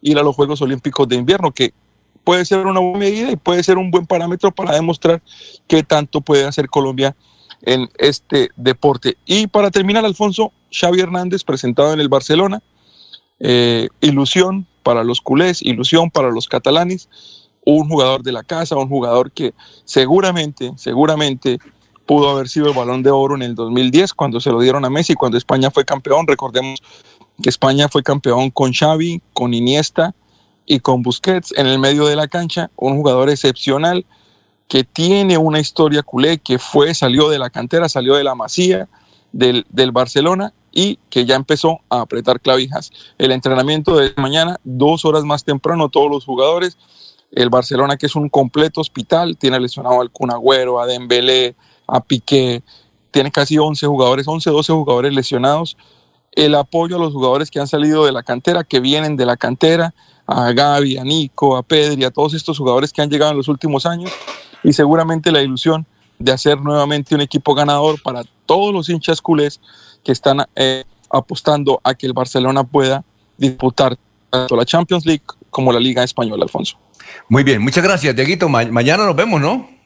ir 0.01 0.17
a 0.17 0.23
los 0.23 0.35
Juegos 0.35 0.61
Olímpicos 0.61 1.07
de 1.07 1.15
invierno, 1.15 1.51
que 1.51 1.73
puede 2.27 2.43
ser 2.43 2.67
una 2.67 2.81
buena 2.81 2.99
medida 2.99 3.31
y 3.31 3.37
puede 3.37 3.63
ser 3.63 3.77
un 3.77 3.89
buen 3.89 4.05
parámetro 4.05 4.51
para 4.51 4.73
demostrar 4.73 5.21
qué 5.65 5.81
tanto 5.81 6.19
puede 6.19 6.43
hacer 6.43 6.67
Colombia 6.67 7.15
en 7.61 7.87
este 7.97 8.49
deporte. 8.57 9.17
Y 9.25 9.47
para 9.47 9.71
terminar, 9.71 10.03
Alfonso, 10.03 10.51
Xavi 10.69 10.99
Hernández 10.99 11.45
presentado 11.45 11.93
en 11.93 12.01
el 12.01 12.09
Barcelona, 12.09 12.61
eh, 13.39 13.87
ilusión 14.01 14.67
para 14.83 15.05
los 15.05 15.21
culés, 15.21 15.61
ilusión 15.61 16.11
para 16.11 16.29
los 16.29 16.49
catalanes, 16.49 17.07
un 17.63 17.87
jugador 17.87 18.23
de 18.23 18.33
la 18.33 18.43
casa, 18.43 18.75
un 18.75 18.89
jugador 18.89 19.31
que 19.31 19.53
seguramente, 19.85 20.73
seguramente 20.75 21.59
pudo 22.05 22.29
haber 22.29 22.49
sido 22.49 22.67
el 22.67 22.73
balón 22.73 23.03
de 23.03 23.09
oro 23.09 23.35
en 23.35 23.41
el 23.41 23.55
2010 23.55 24.13
cuando 24.13 24.41
se 24.41 24.51
lo 24.51 24.59
dieron 24.59 24.83
a 24.83 24.89
Messi, 24.89 25.13
cuando 25.13 25.37
España 25.37 25.71
fue 25.71 25.85
campeón. 25.85 26.27
Recordemos 26.27 26.83
que 27.41 27.49
España 27.49 27.87
fue 27.87 28.03
campeón 28.03 28.51
con 28.51 28.73
Xavi, 28.73 29.21
con 29.31 29.53
Iniesta, 29.53 30.13
y 30.67 30.81
con 30.81 31.01
Busquets 31.01 31.53
en 31.57 31.65
el 31.65 31.79
medio 31.79 32.05
de 32.05 32.15
la 32.15 32.27
cancha, 32.27 32.69
un 32.75 32.97
jugador 32.97 33.29
excepcional 33.29 34.05
que 34.67 34.83
tiene 34.83 35.37
una 35.37 35.59
historia 35.59 36.03
culé, 36.03 36.39
que 36.39 36.59
fue, 36.59 36.93
salió 36.93 37.29
de 37.29 37.39
la 37.39 37.49
cantera, 37.49 37.87
salió 37.87 38.15
de 38.15 38.25
la 38.25 38.35
masía 38.35 38.89
del, 39.31 39.65
del 39.69 39.93
Barcelona 39.93 40.53
y 40.73 40.99
que 41.09 41.25
ya 41.25 41.35
empezó 41.35 41.79
a 41.89 42.01
apretar 42.01 42.41
clavijas. 42.41 42.91
El 43.17 43.31
entrenamiento 43.31 43.95
de 43.95 44.13
mañana, 44.17 44.59
dos 44.65 45.05
horas 45.05 45.23
más 45.23 45.45
temprano, 45.45 45.87
todos 45.87 46.11
los 46.11 46.25
jugadores. 46.25 46.77
El 47.31 47.49
Barcelona, 47.49 47.95
que 47.95 48.07
es 48.07 48.15
un 48.15 48.27
completo 48.27 48.81
hospital, 48.81 49.37
tiene 49.37 49.59
lesionado 49.61 50.01
al 50.01 50.11
Cunagüero, 50.11 50.81
a 50.81 50.85
Dembélé, 50.85 51.55
a 51.87 52.03
Piqué, 52.03 52.61
tiene 53.11 53.31
casi 53.31 53.57
11 53.57 53.87
jugadores, 53.87 54.27
11, 54.27 54.49
12 54.49 54.73
jugadores 54.73 55.13
lesionados. 55.13 55.77
El 56.33 56.55
apoyo 56.55 56.97
a 56.97 56.99
los 56.99 57.13
jugadores 57.13 57.49
que 57.49 57.59
han 57.59 57.67
salido 57.67 58.05
de 58.05 58.11
la 58.11 58.23
cantera, 58.23 58.65
que 58.65 58.81
vienen 58.81 59.15
de 59.15 59.25
la 59.25 59.37
cantera, 59.37 59.95
a 60.27 60.51
Gaby, 60.51 60.97
a 60.97 61.03
Nico, 61.03 61.55
a 61.55 61.63
Pedri, 61.63 62.03
a 62.03 62.11
todos 62.11 62.33
estos 62.33 62.57
jugadores 62.57 62.91
que 62.91 63.01
han 63.01 63.09
llegado 63.09 63.31
en 63.31 63.37
los 63.37 63.47
últimos 63.47 63.85
años 63.85 64.11
y 64.63 64.73
seguramente 64.73 65.31
la 65.31 65.41
ilusión 65.41 65.85
de 66.19 66.31
hacer 66.31 66.59
nuevamente 66.59 67.15
un 67.15 67.21
equipo 67.21 67.55
ganador 67.55 68.01
para 68.01 68.23
todos 68.45 68.73
los 68.73 68.89
hinchas 68.89 69.21
culés 69.21 69.61
que 70.03 70.11
están 70.11 70.45
eh, 70.55 70.83
apostando 71.09 71.79
a 71.83 71.93
que 71.93 72.05
el 72.05 72.13
Barcelona 72.13 72.63
pueda 72.63 73.03
disputar 73.37 73.97
tanto 74.29 74.55
la 74.55 74.65
Champions 74.65 75.05
League 75.05 75.23
como 75.49 75.71
la 75.71 75.79
Liga 75.79 76.03
Española, 76.03 76.43
Alfonso. 76.43 76.77
Muy 77.29 77.43
bien, 77.43 77.61
muchas 77.61 77.83
gracias, 77.83 78.15
Dieguito. 78.15 78.49
mañana 78.49 79.05
nos 79.05 79.15
vemos, 79.15 79.39
¿no? 79.39 79.76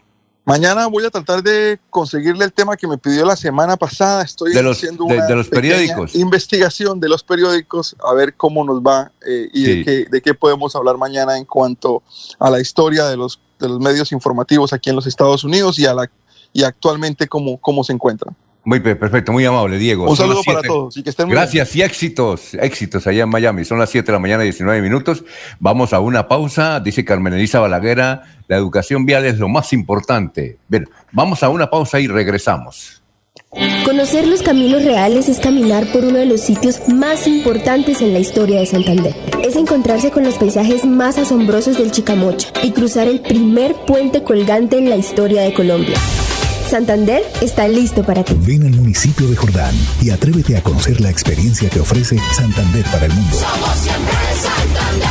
Mañana 0.44 0.88
voy 0.88 1.06
a 1.06 1.12
tratar 1.12 1.44
de 1.44 1.80
conseguirle 1.90 2.46
el 2.46 2.52
tema 2.52 2.76
que 2.76 2.88
me 2.88 2.98
pidió 2.98 3.26
la 3.26 3.36
semana 3.36 3.78
pasada. 3.78 4.24
Estoy 4.24 4.54
haciendo 4.58 5.06
una 5.06 5.26
de 5.28 5.36
los 5.36 5.48
periódicos. 5.48 6.16
investigación 6.16 7.00
de 7.00 7.10
los 7.10 7.24
periódicos, 7.24 7.96
a 8.04 8.14
ver 8.14 8.34
cómo 8.34 8.64
nos 8.64 8.82
va 8.82 9.12
eh, 9.26 9.50
y 9.54 9.64
de, 9.64 9.86
qué, 9.86 10.06
de 10.10 10.22
qué 10.22 10.34
podemos 10.34 10.76
hablar 10.76 10.98
mañana 10.98 11.38
en 11.38 11.46
cuanto 11.46 12.02
a 12.40 12.50
la 12.50 12.60
historia 12.60 13.06
de 13.06 13.18
los, 13.18 13.40
de 13.60 13.70
los 13.70 13.80
medios 13.80 14.12
informativos 14.12 14.74
aquí 14.74 14.90
en 14.90 14.96
los 14.96 15.06
Estados 15.06 15.44
Unidos 15.44 15.78
y, 15.78 15.86
a 15.86 15.94
la, 15.94 16.10
y 16.54 16.64
actualmente 16.64 17.28
cómo, 17.28 17.58
cómo 17.58 17.84
se 17.84 17.94
encuentran. 17.94 18.36
Muy 18.64 18.80
perfecto, 18.80 19.32
muy 19.32 19.44
amable, 19.44 19.78
Diego. 19.78 20.08
Un 20.08 20.16
saludo 20.16 20.42
para 20.46 20.62
todos 20.62 20.96
y 20.96 21.04
que 21.04 21.10
estén 21.10 21.30
Gracias 21.30 21.76
y 21.76 21.82
éxitos, 21.82 22.54
éxitos 22.54 23.08
allá 23.08 23.24
en 23.24 23.30
Miami. 23.30 23.66
Son 23.66 23.80
las 23.80 23.90
7 23.90 24.06
de 24.06 24.12
la 24.12 24.20
mañana, 24.20 24.44
19 24.44 24.82
minutos. 24.82 25.24
Vamos 25.60 25.94
a 25.94 26.00
una 26.00 26.28
pausa. 26.28 26.80
Dice 26.80 27.04
Carmen 27.04 27.34
Elisa 27.34 27.60
Balaguera, 27.60 28.22
la 28.48 28.58
educación 28.58 29.06
vial 29.06 29.26
es 29.26 29.40
lo 29.40 29.50
más 29.50 29.74
importante. 29.74 30.58
Bien, 30.68 30.88
vamos 31.12 31.42
a 31.42 31.50
una 31.50 31.70
pausa 31.70 32.00
y 32.00 32.08
regresamos. 32.08 33.02
Conocer 33.84 34.28
los 34.28 34.42
caminos 34.42 34.84
reales 34.84 35.28
es 35.28 35.40
caminar 35.40 35.86
por 35.92 36.06
uno 36.06 36.20
de 36.20 36.26
los 36.26 36.42
sitios 36.42 36.88
más 36.88 37.28
importantes 37.28 38.02
en 38.02 38.14
la 38.14 38.20
historia 38.20 38.60
de 38.60 38.66
Santander. 38.66 39.16
Es 39.44 39.56
encontrarse 39.56 40.12
con 40.12 40.24
los 40.24 40.38
paisajes 40.38 40.86
más 40.86 41.18
asombrosos 41.18 41.78
del 41.78 41.92
Chicamocha 41.92 42.54
y 42.62 42.72
cruzar 42.72 43.08
el 43.08 43.22
primer 43.22 43.74
puente 43.88 44.24
colgante 44.24 44.78
en 44.78 44.90
la 44.90 44.96
historia 44.96 45.42
de 45.42 45.54
Colombia. 45.54 45.98
Santander 46.72 47.22
está 47.42 47.68
listo 47.68 48.02
para 48.02 48.24
ti. 48.24 48.34
Ven 48.44 48.64
al 48.66 48.72
municipio 48.72 49.28
de 49.28 49.36
Jordán 49.36 49.76
y 50.02 50.10
atrévete 50.10 50.56
a 50.56 50.64
conocer 50.64 51.02
la 51.02 51.10
experiencia 51.10 51.70
que 51.70 51.82
ofrece 51.82 52.18
Santander 52.32 52.86
para 52.86 53.08
el 53.08 53.12
mundo. 53.12 53.36
Somos 53.36 53.76
siempre 53.76 54.14
Santander. 54.42 55.10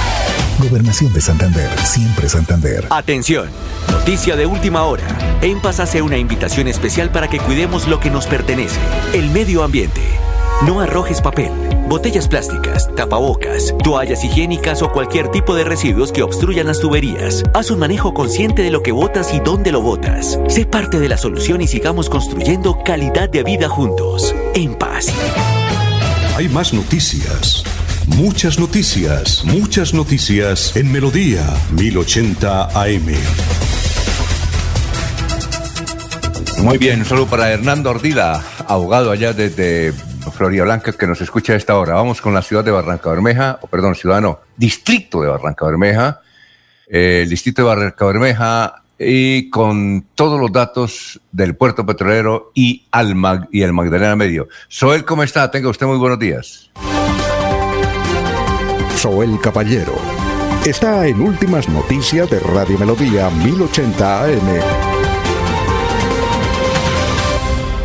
Gobernación 0.59 1.13
de 1.13 1.21
Santander, 1.21 1.69
siempre 1.85 2.31
Santander. 2.31 2.87
Atención, 2.89 3.51
noticia 3.93 4.37
de 4.37 4.47
última 4.47 4.85
hora. 4.85 5.05
En 5.43 5.61
Paz 5.61 5.81
hace 5.81 6.01
una 6.01 6.17
invitación 6.17 6.67
especial 6.67 7.13
para 7.13 7.29
que 7.29 7.39
cuidemos 7.39 7.89
lo 7.89 8.01
que 8.01 8.09
nos 8.09 8.27
pertenece, 8.27 8.81
el 9.13 9.29
medio 9.29 9.63
ambiente. 9.63 10.01
No 10.67 10.81
arrojes 10.81 11.23
papel, 11.23 11.51
botellas 11.89 12.29
plásticas, 12.29 12.95
tapabocas, 12.95 13.75
toallas 13.83 14.23
higiénicas 14.23 14.83
o 14.83 14.93
cualquier 14.93 15.31
tipo 15.31 15.55
de 15.55 15.65
residuos 15.65 16.13
que 16.13 16.23
obstruyan 16.23 16.67
las 16.67 16.81
tuberías. 16.81 17.43
Haz 17.55 17.71
un 17.71 17.79
manejo 17.79 18.13
consciente 18.13 18.61
de 18.63 18.71
lo 18.71 18.83
que 18.83 18.93
botas 18.93 19.33
y 19.33 19.41
dónde 19.41 19.73
lo 19.73 19.81
botas. 19.81 20.39
Sé 20.49 20.67
parte 20.67 21.01
de 21.01 21.09
la 21.09 21.17
solución 21.17 21.63
y 21.63 21.67
sigamos 21.67 22.11
construyendo 22.11 22.85
calidad 22.85 23.31
de 23.31 23.43
vida 23.43 23.71
juntos. 23.71 24.35
En 24.55 24.75
paz. 24.75 25.07
Hay 26.37 26.51
más 26.51 26.75
noticias. 26.75 27.65
Muchas 28.07 28.59
noticias, 28.59 29.43
muchas 29.47 29.95
noticias 29.95 30.77
en 30.77 30.93
Melodía 30.93 31.47
1080 31.73 32.83
AM. 32.83 33.15
Muy 36.59 36.77
bien, 36.77 37.01
un 37.01 37.07
saludo 37.07 37.29
para 37.29 37.51
Hernando 37.51 37.91
Ordila, 37.91 38.45
abogado 38.69 39.11
allá 39.11 39.33
desde 39.33 39.95
Florida 40.33 40.65
Blanca, 40.65 40.93
que 40.93 41.07
nos 41.07 41.21
escucha 41.21 41.53
a 41.55 41.57
esta 41.57 41.77
hora. 41.77 41.95
Vamos 41.95 42.21
con 42.21 42.35
la 42.35 42.43
ciudad 42.43 42.65
de 42.65 42.71
Barranca 42.71 43.11
Bermeja, 43.11 43.59
o 43.63 43.67
perdón, 43.67 43.95
ciudadano, 43.95 44.41
distrito 44.57 45.23
de 45.23 45.29
Barranca 45.29 45.67
Bermeja, 45.67 46.21
eh, 46.89 47.21
el 47.25 47.29
distrito 47.31 47.63
de 47.63 47.69
Barranca 47.69 48.05
Bermeja, 48.07 48.75
y 48.99 49.49
con 49.49 50.07
todos 50.15 50.39
los 50.39 50.53
datos 50.53 51.21
del 51.33 51.57
puerto 51.57 51.87
petrolero 51.87 52.53
y, 52.55 52.87
al 52.91 53.15
Mag- 53.15 53.49
y 53.51 53.63
el 53.63 53.73
Magdalena 53.73 54.15
Medio. 54.15 54.49
Soel, 54.69 55.05
¿cómo 55.07 55.23
está? 55.23 55.51
Tenga 55.51 55.71
usted 55.71 55.87
muy 55.87 55.97
buenos 55.97 56.19
días. 56.19 56.71
Soel 58.97 59.41
Caballero 59.41 59.95
está 60.67 61.07
en 61.07 61.23
Últimas 61.23 61.67
Noticias 61.71 62.29
de 62.29 62.39
Radio 62.41 62.79
Melodía 62.79 63.31
1080 63.31 64.25
AM. 64.25 64.90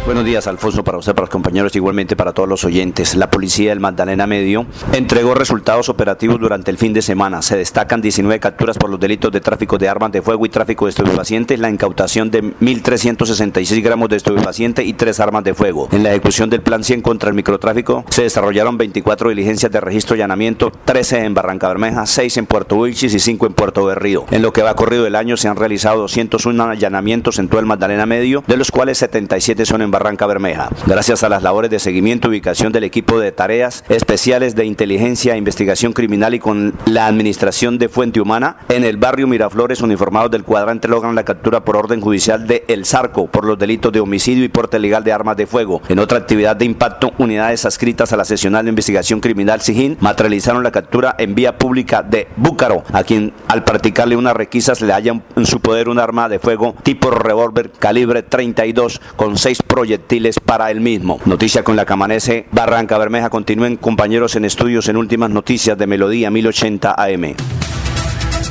Buenos 0.06 0.24
días, 0.24 0.46
Alfonso, 0.46 0.84
para 0.84 1.00
usted, 1.00 1.16
para 1.16 1.24
los 1.24 1.32
compañeros, 1.32 1.76
igualmente 1.76 2.16
para 2.16 2.32
todos 2.32 2.48
los 2.48 2.64
oyentes. 2.64 3.16
La 3.16 3.32
policía 3.32 3.72
del 3.72 3.80
Magdalena 3.80 4.28
Medio 4.28 4.68
entregó 4.94 5.34
resultados 5.34 5.90
operativos 5.90 6.40
durante 6.40 6.70
el 6.70 6.78
fin 6.78 6.94
de 6.94 7.02
semana. 7.02 7.42
Se 7.42 7.58
destacan 7.58 8.02
19 8.02 8.40
capturas 8.40 8.78
por 8.78 8.92
los 8.92 9.00
delitos 9.00 9.32
de 9.32 9.42
tráfico 9.42 9.80
de 9.80 9.90
armas 9.90 10.12
de 10.12 10.22
fuego 10.22 10.46
y 10.46 10.50
tráfico 10.50 10.86
de 10.86 10.92
estupefacientes, 10.92 11.60
la 11.60 11.72
incautación 11.72 12.30
de 12.30 12.44
1.366 12.44 13.82
gramos 13.82 14.08
de 14.10 14.18
estupefaciente 14.18 14.84
y 14.84 14.94
tres 14.94 15.20
armas 15.20 15.44
de 15.44 15.56
fuego. 15.56 15.90
En 15.92 16.04
la 16.04 16.12
ejecución 16.12 16.52
del 16.52 16.62
Plan 16.62 16.84
100 16.84 17.02
contra 17.02 17.30
el 17.30 17.36
microtráfico 17.36 18.06
se 18.10 18.22
desarrollaron 18.22 18.78
24 18.78 19.30
diligencias 19.30 19.72
de 19.72 19.82
registro 19.82 20.16
y 20.16 20.20
allanamiento, 20.20 20.72
13 20.86 21.26
en 21.26 21.34
Barranca 21.34 21.68
Bermeja, 21.68 22.06
6 22.06 22.38
en 22.38 22.46
Puerto 22.46 22.76
Wilchis 22.76 23.16
y 23.16 23.20
5 23.20 23.48
en 23.48 23.54
Puerto 23.54 23.84
Berrío. 23.86 24.26
En 24.30 24.44
lo 24.44 24.54
que 24.54 24.62
va 24.62 24.76
corrido 24.76 25.04
del 25.04 25.16
año 25.16 25.36
se 25.36 25.48
han 25.48 25.56
realizado 25.56 26.02
201 26.02 26.64
allanamientos 26.64 27.40
en 27.40 27.48
todo 27.48 27.60
el 27.60 27.66
Magdalena 27.66 28.06
Medio, 28.06 28.44
de 28.46 28.58
los 28.58 28.70
cuales 28.70 29.00
77 29.00 29.66
son 29.66 29.82
en 29.82 29.95
Barranca 29.96 30.28
Bermeja. 30.28 30.68
Gracias 30.88 31.24
a 31.24 31.30
las 31.30 31.42
labores 31.42 31.72
de 31.72 31.80
seguimiento 31.80 32.28
y 32.28 32.32
ubicación 32.32 32.74
del 32.74 32.84
equipo 32.84 33.18
de 33.18 33.32
tareas 33.32 33.86
especiales 33.88 34.54
de 34.54 34.66
inteligencia 34.66 35.34
e 35.34 35.38
investigación 35.38 35.94
criminal 35.94 36.34
y 36.34 36.40
con 36.40 36.74
la 36.86 37.08
administración 37.08 37.78
de 37.78 37.88
Fuente 37.88 38.20
Humana, 38.20 38.58
en 38.68 38.84
el 38.84 38.98
barrio 38.98 39.26
Miraflores, 39.26 39.80
uniformados 39.80 40.32
del 40.32 40.44
cuadrante 40.44 40.90
logran 40.90 41.16
la 41.16 41.24
captura 41.24 41.64
por 41.64 41.78
orden 41.78 42.02
judicial 42.02 42.46
de 42.46 42.66
El 42.68 42.86
Zarco 42.86 43.28
por 43.28 43.46
los 43.46 43.58
delitos 43.58 43.94
de 43.94 44.02
homicidio 44.02 44.44
y 44.44 44.50
porte 44.50 44.80
legal 44.80 45.02
de 45.06 45.14
armas 45.14 45.38
de 45.38 45.48
fuego. 45.48 45.82
En 45.88 46.00
otra 46.00 46.18
actividad 46.18 46.58
de 46.58 46.66
impacto, 46.66 47.14
unidades 47.18 47.66
adscritas 47.66 48.12
a 48.12 48.18
la 48.18 48.26
seccional 48.26 48.66
de 48.66 48.72
investigación 48.72 49.22
criminal 49.22 49.62
SIGIN 49.62 49.96
materializaron 50.02 50.62
la 50.62 50.72
captura 50.72 51.16
en 51.18 51.36
vía 51.36 51.58
pública 51.58 52.04
de 52.04 52.28
Búcaro, 52.36 52.84
a 52.92 53.04
quien 53.04 53.32
al 53.48 53.64
practicarle 53.64 54.18
unas 54.18 54.36
requisas 54.36 54.82
le 54.82 54.92
hallan 54.92 55.24
en 55.38 55.46
su 55.46 55.62
poder 55.62 55.88
un 55.88 56.00
arma 56.00 56.28
de 56.28 56.40
fuego 56.40 56.76
tipo 56.84 57.12
revólver 57.12 57.72
calibre 57.72 58.24
32 58.24 59.00
con 59.16 59.38
seis 59.38 59.64
proyectiles 59.86 60.40
para 60.40 60.72
el 60.72 60.82
mismo. 60.82 61.20
Noticia 61.26 61.64
con 61.64 61.76
la 61.76 61.86
que 61.86 61.94
amanece 61.94 62.48
Barranca 62.52 62.98
Bermeja. 62.98 63.30
Continúen 63.30 63.78
compañeros 63.78 64.36
en 64.36 64.44
estudios 64.44 64.90
en 64.90 64.98
últimas 64.98 65.30
noticias 65.30 65.78
de 65.78 65.86
Melodía 65.86 66.32
1080 66.32 66.96
AM. 66.98 67.36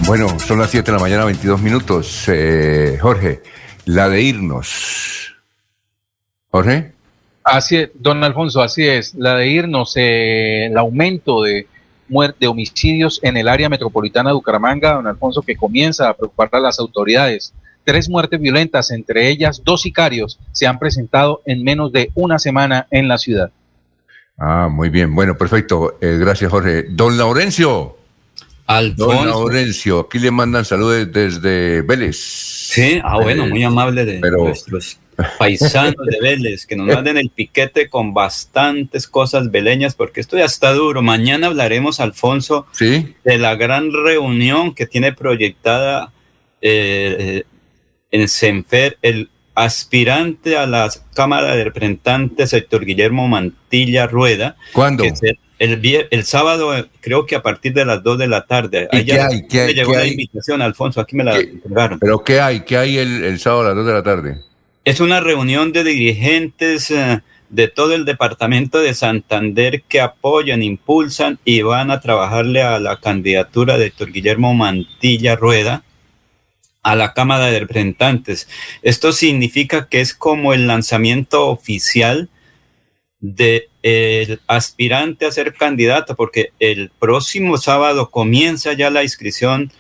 Bueno, 0.07 0.29
son 0.39 0.61
las 0.61 0.71
7 0.71 0.93
de 0.93 0.97
la 0.97 1.03
mañana, 1.03 1.25
22 1.25 1.61
minutos. 1.61 2.27
Eh, 2.29 2.99
Jorge, 3.03 3.43
la 3.87 4.09
de 4.09 4.23
irnos. 4.23 5.35
Jorge. 6.53 6.93
Así 7.43 7.79
es, 7.79 7.91
don 7.95 8.23
Alfonso, 8.23 8.63
así 8.63 8.87
es. 8.87 9.17
La 9.17 9.35
de 9.35 9.49
irnos, 9.49 9.97
eh, 9.97 10.67
el 10.67 10.79
aumento 10.79 11.43
de 11.43 11.67
muerte, 12.09 12.37
de 12.43 12.47
homicidios 12.47 13.19
en 13.25 13.37
el 13.37 13.49
área 13.49 13.69
metropolitana 13.69 14.31
de 14.31 14.35
Bucaramanga, 14.35 14.93
don 14.93 15.09
Alfonso, 15.09 15.43
que 15.43 15.57
comienza 15.57 16.11
a 16.11 16.15
preocupar 16.15 16.49
a 16.53 16.61
las 16.61 16.79
autoridades. 16.79 17.53
Tres 17.85 18.09
muertes 18.09 18.41
violentas, 18.41 18.91
entre 18.91 19.29
ellas 19.29 19.63
dos 19.65 19.83
sicarios, 19.83 20.39
se 20.53 20.67
han 20.67 20.79
presentado 20.79 21.43
en 21.45 21.63
menos 21.63 21.93
de 21.93 22.11
una 22.15 22.39
semana 22.39 22.87
en 22.91 23.09
la 23.09 23.19
ciudad. 23.19 23.51
Ah, 24.39 24.69
muy 24.71 24.89
bien. 24.89 25.15
Bueno, 25.15 25.37
perfecto. 25.37 25.99
Eh, 26.01 26.17
gracias, 26.19 26.51
Jorge. 26.51 26.87
Don 26.91 27.17
Laurencio. 27.17 27.97
Alfonso. 28.67 29.15
Don 29.15 29.27
Laurencio, 29.29 30.01
aquí 30.01 30.19
le 30.19 30.31
mandan 30.31 30.65
saludos 30.65 31.13
desde 31.13 31.83
Vélez. 31.83 32.17
Sí, 32.19 32.99
ah, 33.05 33.19
bueno, 33.21 33.45
Eh, 33.45 33.49
muy 33.51 33.63
amable 33.63 34.07
de 34.07 34.19
pero- 34.21 34.39
nuestros 34.45 34.99
paisanos 35.39 35.95
de 36.07 36.19
Vélez, 36.21 36.67
que 36.67 36.75
nos 36.75 36.87
manden 36.97 37.19
el 37.19 37.29
piquete 37.29 37.91
con 37.91 38.15
bastantes 38.15 39.07
cosas 39.07 39.51
veleñas, 39.51 39.95
porque 39.95 40.21
esto 40.21 40.39
ya 40.39 40.47
está 40.47 40.73
duro. 40.73 41.03
Mañana 41.03 41.49
hablaremos, 41.49 42.01
Alfonso, 42.01 42.67
¿Sí? 42.73 43.15
de 43.23 43.39
la 43.39 43.55
gran 43.55 43.93
reunión 43.93 44.75
que 44.75 44.87
tiene 44.87 45.13
proyectada 45.13 46.11
eh, 46.63 47.45
en 48.15 48.29
Senfer 48.29 48.97
el 49.03 49.29
aspirante 49.57 50.57
a 50.57 50.67
la 50.67 50.89
Cámara 51.15 51.57
de 51.57 51.65
Representantes, 51.65 52.53
Héctor 52.53 52.85
Guillermo 52.85 53.27
Mantilla 53.29 54.07
Rueda. 54.07 54.57
¿Cuándo? 54.73 55.05
el, 55.59 55.81
vier- 55.81 56.09
el 56.11 56.25
sábado, 56.25 56.77
eh, 56.77 56.87
creo 57.01 57.27
que 57.27 57.35
a 57.37 57.43
partir 57.43 57.73
de 57.75 57.85
las 57.85 58.03
2 58.03 58.19
de 58.19 58.29
la 58.29 58.47
tarde. 58.47 58.89
¿Y 58.93 58.97
Ahí 58.99 59.05
qué 59.05 59.21
hay? 59.21 59.47
¿Qué 59.49 59.57
me 59.59 59.63
hay? 59.65 59.75
llegó 59.75 59.91
¿Qué 59.93 59.97
la 59.97 60.03
hay? 60.05 60.11
invitación, 60.11 60.63
Alfonso, 60.63 61.01
aquí 61.01 61.17
me 61.17 61.25
la 61.25 61.39
entregaron. 61.39 61.99
¿Pero 61.99 62.23
qué 62.25 62.41
hay? 62.41 62.61
¿Qué 62.61 62.77
hay 62.77 62.99
el, 62.99 63.25
el 63.25 63.39
sábado 63.41 63.63
a 63.63 63.67
las 63.67 63.77
2 63.77 63.87
de 63.87 63.93
la 63.93 64.03
tarde? 64.03 64.37
Es 64.85 65.01
una 65.01 65.21
reunión 65.21 65.73
de 65.73 65.83
dirigentes 65.85 66.91
eh, 66.91 67.21
de 67.49 67.69
todo 67.69 67.95
el 67.95 68.05
departamento 68.05 68.79
de 68.81 68.95
Santander 68.95 69.83
que 69.89 70.01
apoyan, 70.01 70.63
impulsan 70.63 71.39
y 71.45 71.63
van 71.63 71.91
a 71.91 72.01
trabajarle 72.01 72.63
a 72.63 72.79
la 72.79 73.01
candidatura 73.01 73.79
de 73.79 73.87
Héctor 73.87 74.13
Guillermo 74.13 74.55
Mantilla 74.55 75.37
Rueda 75.37 75.83
a 76.85 76.95
la 76.95 77.13
Cámara 77.15 77.47
de 77.47 77.59
Representantes. 77.61 78.47
Esto 78.83 79.13
significa 79.13 79.89
que 79.89 80.01
es 80.01 80.15
como 80.15 80.53
el 80.53 80.67
lanzamiento 80.69 81.49
oficial 81.49 82.29
de 83.21 83.69
el 83.83 84.41
aspirante 84.47 85.27
a 85.27 85.33
ser 85.33 85.55
candidato, 85.55 86.15
porque 86.15 86.51
el 86.61 86.91
próximo 86.99 87.59
sábado 87.59 88.11
comienza 88.11 88.73
ya 88.75 88.91
la 88.91 89.03
inscripción 89.03 89.73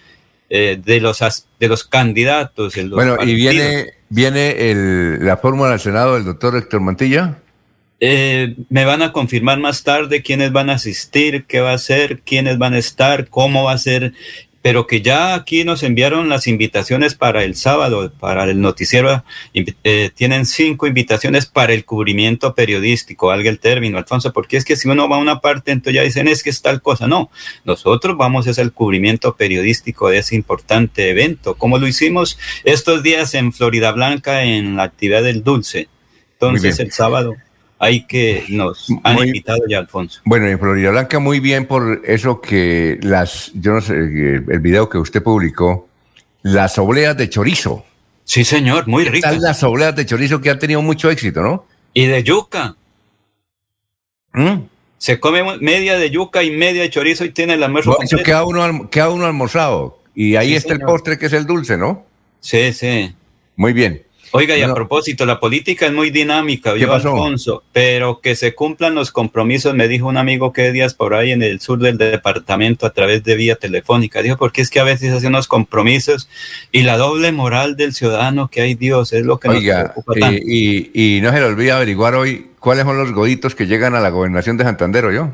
eh, 0.50 0.78
de 0.82 1.00
los 1.00 1.22
as- 1.22 1.46
de 1.60 1.68
los 1.68 1.84
candidatos. 1.84 2.76
en 2.76 2.90
los 2.90 2.96
Bueno, 2.96 3.16
y 3.22 3.34
viene, 3.34 3.94
viene 4.08 4.70
el, 4.70 5.24
la 5.24 5.36
fórmula 5.36 5.70
del 5.70 5.80
Senado 5.80 6.14
del 6.14 6.24
doctor 6.24 6.56
Héctor 6.56 6.80
Mantilla. 6.80 7.38
Eh, 8.00 8.56
me 8.68 8.84
van 8.84 9.00
a 9.02 9.12
confirmar 9.12 9.58
más 9.58 9.82
tarde 9.84 10.22
quiénes 10.22 10.52
van 10.52 10.68
a 10.68 10.74
asistir, 10.74 11.44
qué 11.46 11.60
va 11.60 11.72
a 11.72 11.78
ser, 11.78 12.20
quiénes 12.20 12.58
van 12.58 12.74
a 12.74 12.78
estar, 12.78 13.28
cómo 13.28 13.64
va 13.64 13.72
a 13.72 13.78
ser, 13.78 14.12
pero 14.64 14.86
que 14.86 15.02
ya 15.02 15.34
aquí 15.34 15.62
nos 15.62 15.82
enviaron 15.82 16.30
las 16.30 16.46
invitaciones 16.46 17.14
para 17.14 17.44
el 17.44 17.54
sábado, 17.54 18.10
para 18.18 18.44
el 18.44 18.62
noticiero. 18.62 19.22
Eh, 19.52 20.10
tienen 20.14 20.46
cinco 20.46 20.86
invitaciones 20.86 21.44
para 21.44 21.74
el 21.74 21.84
cubrimiento 21.84 22.54
periodístico, 22.54 23.26
valga 23.26 23.50
el 23.50 23.58
término, 23.58 23.98
Alfonso, 23.98 24.32
porque 24.32 24.56
es 24.56 24.64
que 24.64 24.76
si 24.76 24.88
uno 24.88 25.06
va 25.06 25.16
a 25.16 25.18
una 25.18 25.42
parte, 25.42 25.70
entonces 25.70 25.96
ya 25.96 26.02
dicen 26.02 26.28
es 26.28 26.42
que 26.42 26.48
es 26.48 26.62
tal 26.62 26.80
cosa. 26.80 27.06
No, 27.06 27.30
nosotros 27.66 28.16
vamos 28.16 28.48
hacer 28.48 28.64
el 28.64 28.72
cubrimiento 28.72 29.36
periodístico 29.36 30.08
de 30.08 30.16
ese 30.16 30.34
importante 30.34 31.10
evento, 31.10 31.56
como 31.56 31.76
lo 31.76 31.86
hicimos 31.86 32.38
estos 32.64 33.02
días 33.02 33.34
en 33.34 33.52
Florida 33.52 33.92
Blanca 33.92 34.44
en 34.44 34.76
la 34.76 34.84
actividad 34.84 35.22
del 35.22 35.44
dulce. 35.44 35.88
Entonces 36.32 36.78
el 36.78 36.90
sábado 36.90 37.34
hay 37.84 38.04
que 38.06 38.44
nos 38.48 38.88
han 39.02 39.14
Muy- 39.14 39.26
invitado 39.28 39.60
ya, 39.68 39.78
Alfonso. 39.78 40.20
Bueno, 40.24 40.46
en 40.48 40.58
Florida 40.58 40.90
Blanca 40.90 41.18
muy 41.18 41.40
bien 41.40 41.66
por 41.66 42.02
eso 42.04 42.40
que 42.40 42.98
las, 43.02 43.50
yo 43.54 43.72
no 43.74 43.80
sé, 43.80 43.92
el 43.94 44.44
el 44.48 44.60
video 44.60 44.88
que 44.88 44.98
usted 44.98 45.22
publicó, 45.22 45.88
las 46.42 46.78
obleas 46.78 47.16
de 47.16 47.28
chorizo. 47.28 47.84
Sí, 48.24 48.44
señor, 48.44 48.86
muy 48.86 49.04
¿Qué 49.04 49.10
ricas. 49.10 49.32
tal 49.32 49.42
las 49.42 49.62
obleas 49.62 49.94
de 49.94 50.06
chorizo 50.06 50.40
que 50.40 50.50
han 50.50 50.58
tenido 50.58 50.80
mucho 50.82 51.10
éxito, 51.10 51.42
¿no? 51.42 51.66
Y 51.92 52.06
de 52.06 52.22
yuca. 52.22 52.74
¿Mm? 54.32 54.62
Se 54.98 55.20
come 55.20 55.58
media 55.58 55.98
de 55.98 56.10
yuca 56.10 56.42
y 56.42 56.50
media 56.50 56.82
de 56.82 56.90
chorizo 56.90 57.24
y 57.24 57.30
tiene 57.30 57.54
el 57.54 57.62
almuerzo 57.62 57.94
completo. 57.94 58.24
queda 58.24 58.44
uno, 58.44 58.88
queda 58.90 59.10
uno 59.10 59.26
almorzado. 59.26 59.98
Y 60.14 60.36
ahí 60.36 60.48
Sí, 60.50 60.54
está 60.56 60.72
el 60.72 60.80
postre 60.80 61.18
que 61.18 61.26
es 61.26 61.32
el 61.34 61.44
dulce, 61.46 61.76
¿no? 61.76 62.04
Sí, 62.40 62.72
sí. 62.72 63.14
Muy 63.56 63.72
bien. 63.72 64.02
Oiga, 64.36 64.56
y 64.56 64.62
a 64.62 64.64
Bueno. 64.64 64.74
propósito, 64.74 65.24
la 65.26 65.38
política 65.38 65.86
es 65.86 65.92
muy 65.92 66.10
dinámica, 66.10 66.74
¿Qué 66.74 66.80
yo? 66.80 66.92
Alfonso, 66.92 67.62
pero 67.72 68.20
que 68.20 68.34
se 68.34 68.52
cumplan 68.54 68.94
los 68.96 69.12
compromisos, 69.12 69.74
me 69.74 69.86
dijo 69.86 70.08
un 70.08 70.16
amigo 70.16 70.52
que 70.52 70.72
días 70.72 70.92
por 70.94 71.14
ahí 71.14 71.30
en 71.30 71.42
el 71.42 71.60
sur 71.60 71.78
del 71.78 71.98
departamento 71.98 72.84
a 72.84 72.90
través 72.92 73.22
de 73.22 73.36
vía 73.36 73.54
telefónica. 73.54 74.22
Dijo, 74.22 74.36
porque 74.36 74.60
es 74.60 74.70
que 74.70 74.80
a 74.80 74.84
veces 74.84 75.12
hacen 75.12 75.28
unos 75.28 75.46
compromisos 75.46 76.28
y 76.72 76.82
la 76.82 76.96
doble 76.96 77.30
moral 77.30 77.76
del 77.76 77.94
ciudadano 77.94 78.48
que 78.48 78.60
hay 78.62 78.74
Dios 78.74 79.12
es 79.12 79.24
lo 79.24 79.38
que 79.38 79.46
nos 79.48 79.58
Oiga, 79.58 79.92
preocupa 79.94 80.12
y, 80.16 80.20
tanto. 80.20 80.42
y- 80.46 80.90
y 80.92 81.20
no 81.20 81.30
se 81.30 81.38
le 81.38 81.44
olvide 81.46 81.70
averiguar 81.70 82.16
hoy 82.16 82.48
cuáles 82.58 82.84
son 82.84 82.98
los 82.98 83.12
goditos 83.12 83.54
que 83.54 83.66
llegan 83.68 83.94
a 83.94 84.00
la 84.00 84.08
gobernación 84.10 84.56
de 84.56 84.64
Santander, 84.64 85.04
¿o 85.04 85.12
yo? 85.12 85.32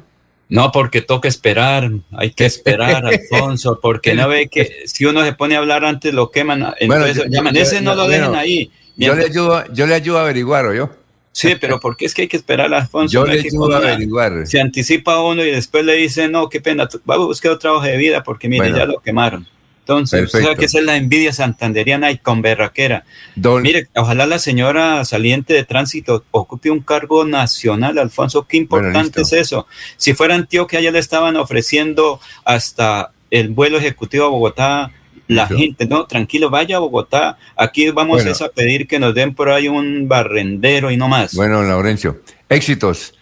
No, 0.51 0.73
porque 0.73 1.01
toca 1.01 1.29
esperar, 1.29 1.89
hay 2.11 2.33
que 2.33 2.45
esperar, 2.45 3.05
Alfonso, 3.07 3.79
porque 3.81 4.15
no 4.15 4.29
ve 4.29 4.49
que 4.49 4.83
si 4.87 5.05
uno 5.05 5.25
se 5.25 5.33
pone 5.33 5.55
a 5.55 5.59
hablar 5.59 5.85
antes 5.85 6.13
lo 6.13 6.31
queman, 6.33 6.75
entonces 6.81 7.17
yo- 7.19 7.25
yo- 7.31 7.81
no 7.83 7.95
lo 7.95 8.09
dejen 8.09 8.27
bueno, 8.27 8.39
ahí. 8.39 8.71
Yo 9.07 9.15
le 9.15 9.25
ayudo, 9.25 9.65
yo 9.73 9.87
le 9.87 9.95
ayudo 9.95 10.19
a 10.19 10.23
averiguar, 10.23 10.67
¿o 10.67 10.75
yo? 10.75 10.91
Sí, 11.33 11.55
pero 11.61 11.79
¿por 11.81 11.97
qué 11.97 12.07
es 12.07 12.15
que 12.15 12.23
hay 12.23 12.29
que 12.29 12.37
esperar, 12.37 12.73
Alfonso? 12.75 13.13
Yo 13.13 13.25
le 13.25 13.41
ayudo 13.41 13.73
a 13.75 13.79
averiguar. 13.79 14.47
Se 14.47 14.61
anticipa 14.61 15.23
uno 15.23 15.45
y 15.45 15.51
después 15.51 15.85
le 15.85 15.95
dice, 15.95 16.29
no, 16.29 16.49
qué 16.49 16.61
pena, 16.61 16.89
va 17.09 17.15
a 17.15 17.19
buscar 17.19 17.53
otra 17.53 17.73
hoja 17.73 17.87
de 17.87 17.97
vida 17.97 18.23
porque 18.23 18.49
mire, 18.49 18.63
Bueno. 18.65 18.77
ya 18.79 18.85
lo 18.85 18.99
quemaron. 19.01 19.47
Entonces, 19.81 20.25
o 20.25 20.29
sea 20.29 20.41
Perfecto. 20.41 20.59
que 20.61 20.67
esa 20.67 20.79
es 20.79 20.85
la 20.85 20.97
envidia 20.97 21.33
santanderiana 21.33 22.11
y 22.13 22.19
con 22.19 22.43
berraquera. 22.43 23.05
Don- 23.35 23.63
Mire, 23.63 23.89
ojalá 23.97 24.27
la 24.27 24.39
señora 24.39 25.05
saliente 25.05 25.53
de 25.55 25.65
tránsito 25.65 26.25
ocupe 26.31 26.71
un 26.71 26.81
cargo 26.81 27.25
nacional, 27.25 27.99
Alfonso, 27.99 28.47
qué 28.47 28.57
importante 28.57 29.23
es 29.23 29.33
eso. 29.33 29.67
Si 29.97 30.15
fuera 30.15 30.35
Antioquia, 30.37 30.81
ya 30.81 30.91
le 30.93 30.99
estaban 31.01 31.37
ofreciendo 31.37 32.21
hasta 32.45 33.11
el 33.31 33.49
vuelo 33.49 33.79
ejecutivo 33.79 34.27
a 34.27 34.29
Bogotá. 34.29 34.93
La 35.35 35.47
gente, 35.47 35.87
no, 35.87 36.07
tranquilo, 36.07 36.51
vaya 36.51 36.77
a 36.77 36.81
Bogotá. 36.81 37.39
Aquí 37.57 37.89
vamos 37.91 38.17
Bueno. 38.17 38.31
es 38.33 38.43
a 38.43 38.49
pedir 38.49 38.87
que 38.87 38.99
nos 38.99 39.15
den 39.15 39.35
por 39.35 39.49
ahí 39.49 39.69
un 39.69 40.09
barrendero 40.09 40.91
y 40.91 40.97
no 40.97 41.09
más. 41.09 41.35
Bueno, 41.35 41.63
Laurencio, 41.63 42.21
éxitos. 42.49 43.15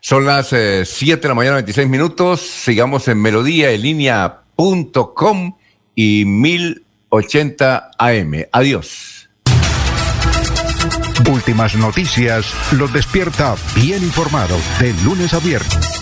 Son 0.00 0.24
las 0.24 0.48
7 0.48 1.22
de 1.22 1.28
la 1.28 1.34
mañana, 1.34 1.56
26 1.56 1.88
minutos. 1.88 2.40
Sigamos 2.40 3.06
en 3.06 3.22
melodía 3.22 3.70
en 3.70 3.82
línea.com 3.82 5.56
y 5.94 6.24
1080 6.24 7.90
AM. 7.96 8.46
Adiós. 8.50 9.28
Últimas 11.30 11.76
noticias 11.76 12.52
los 12.72 12.92
despierta 12.92 13.54
bien 13.76 14.02
informados 14.02 14.60
de 14.80 14.92
lunes 15.04 15.32
a 15.34 15.38
viernes. 15.38 16.01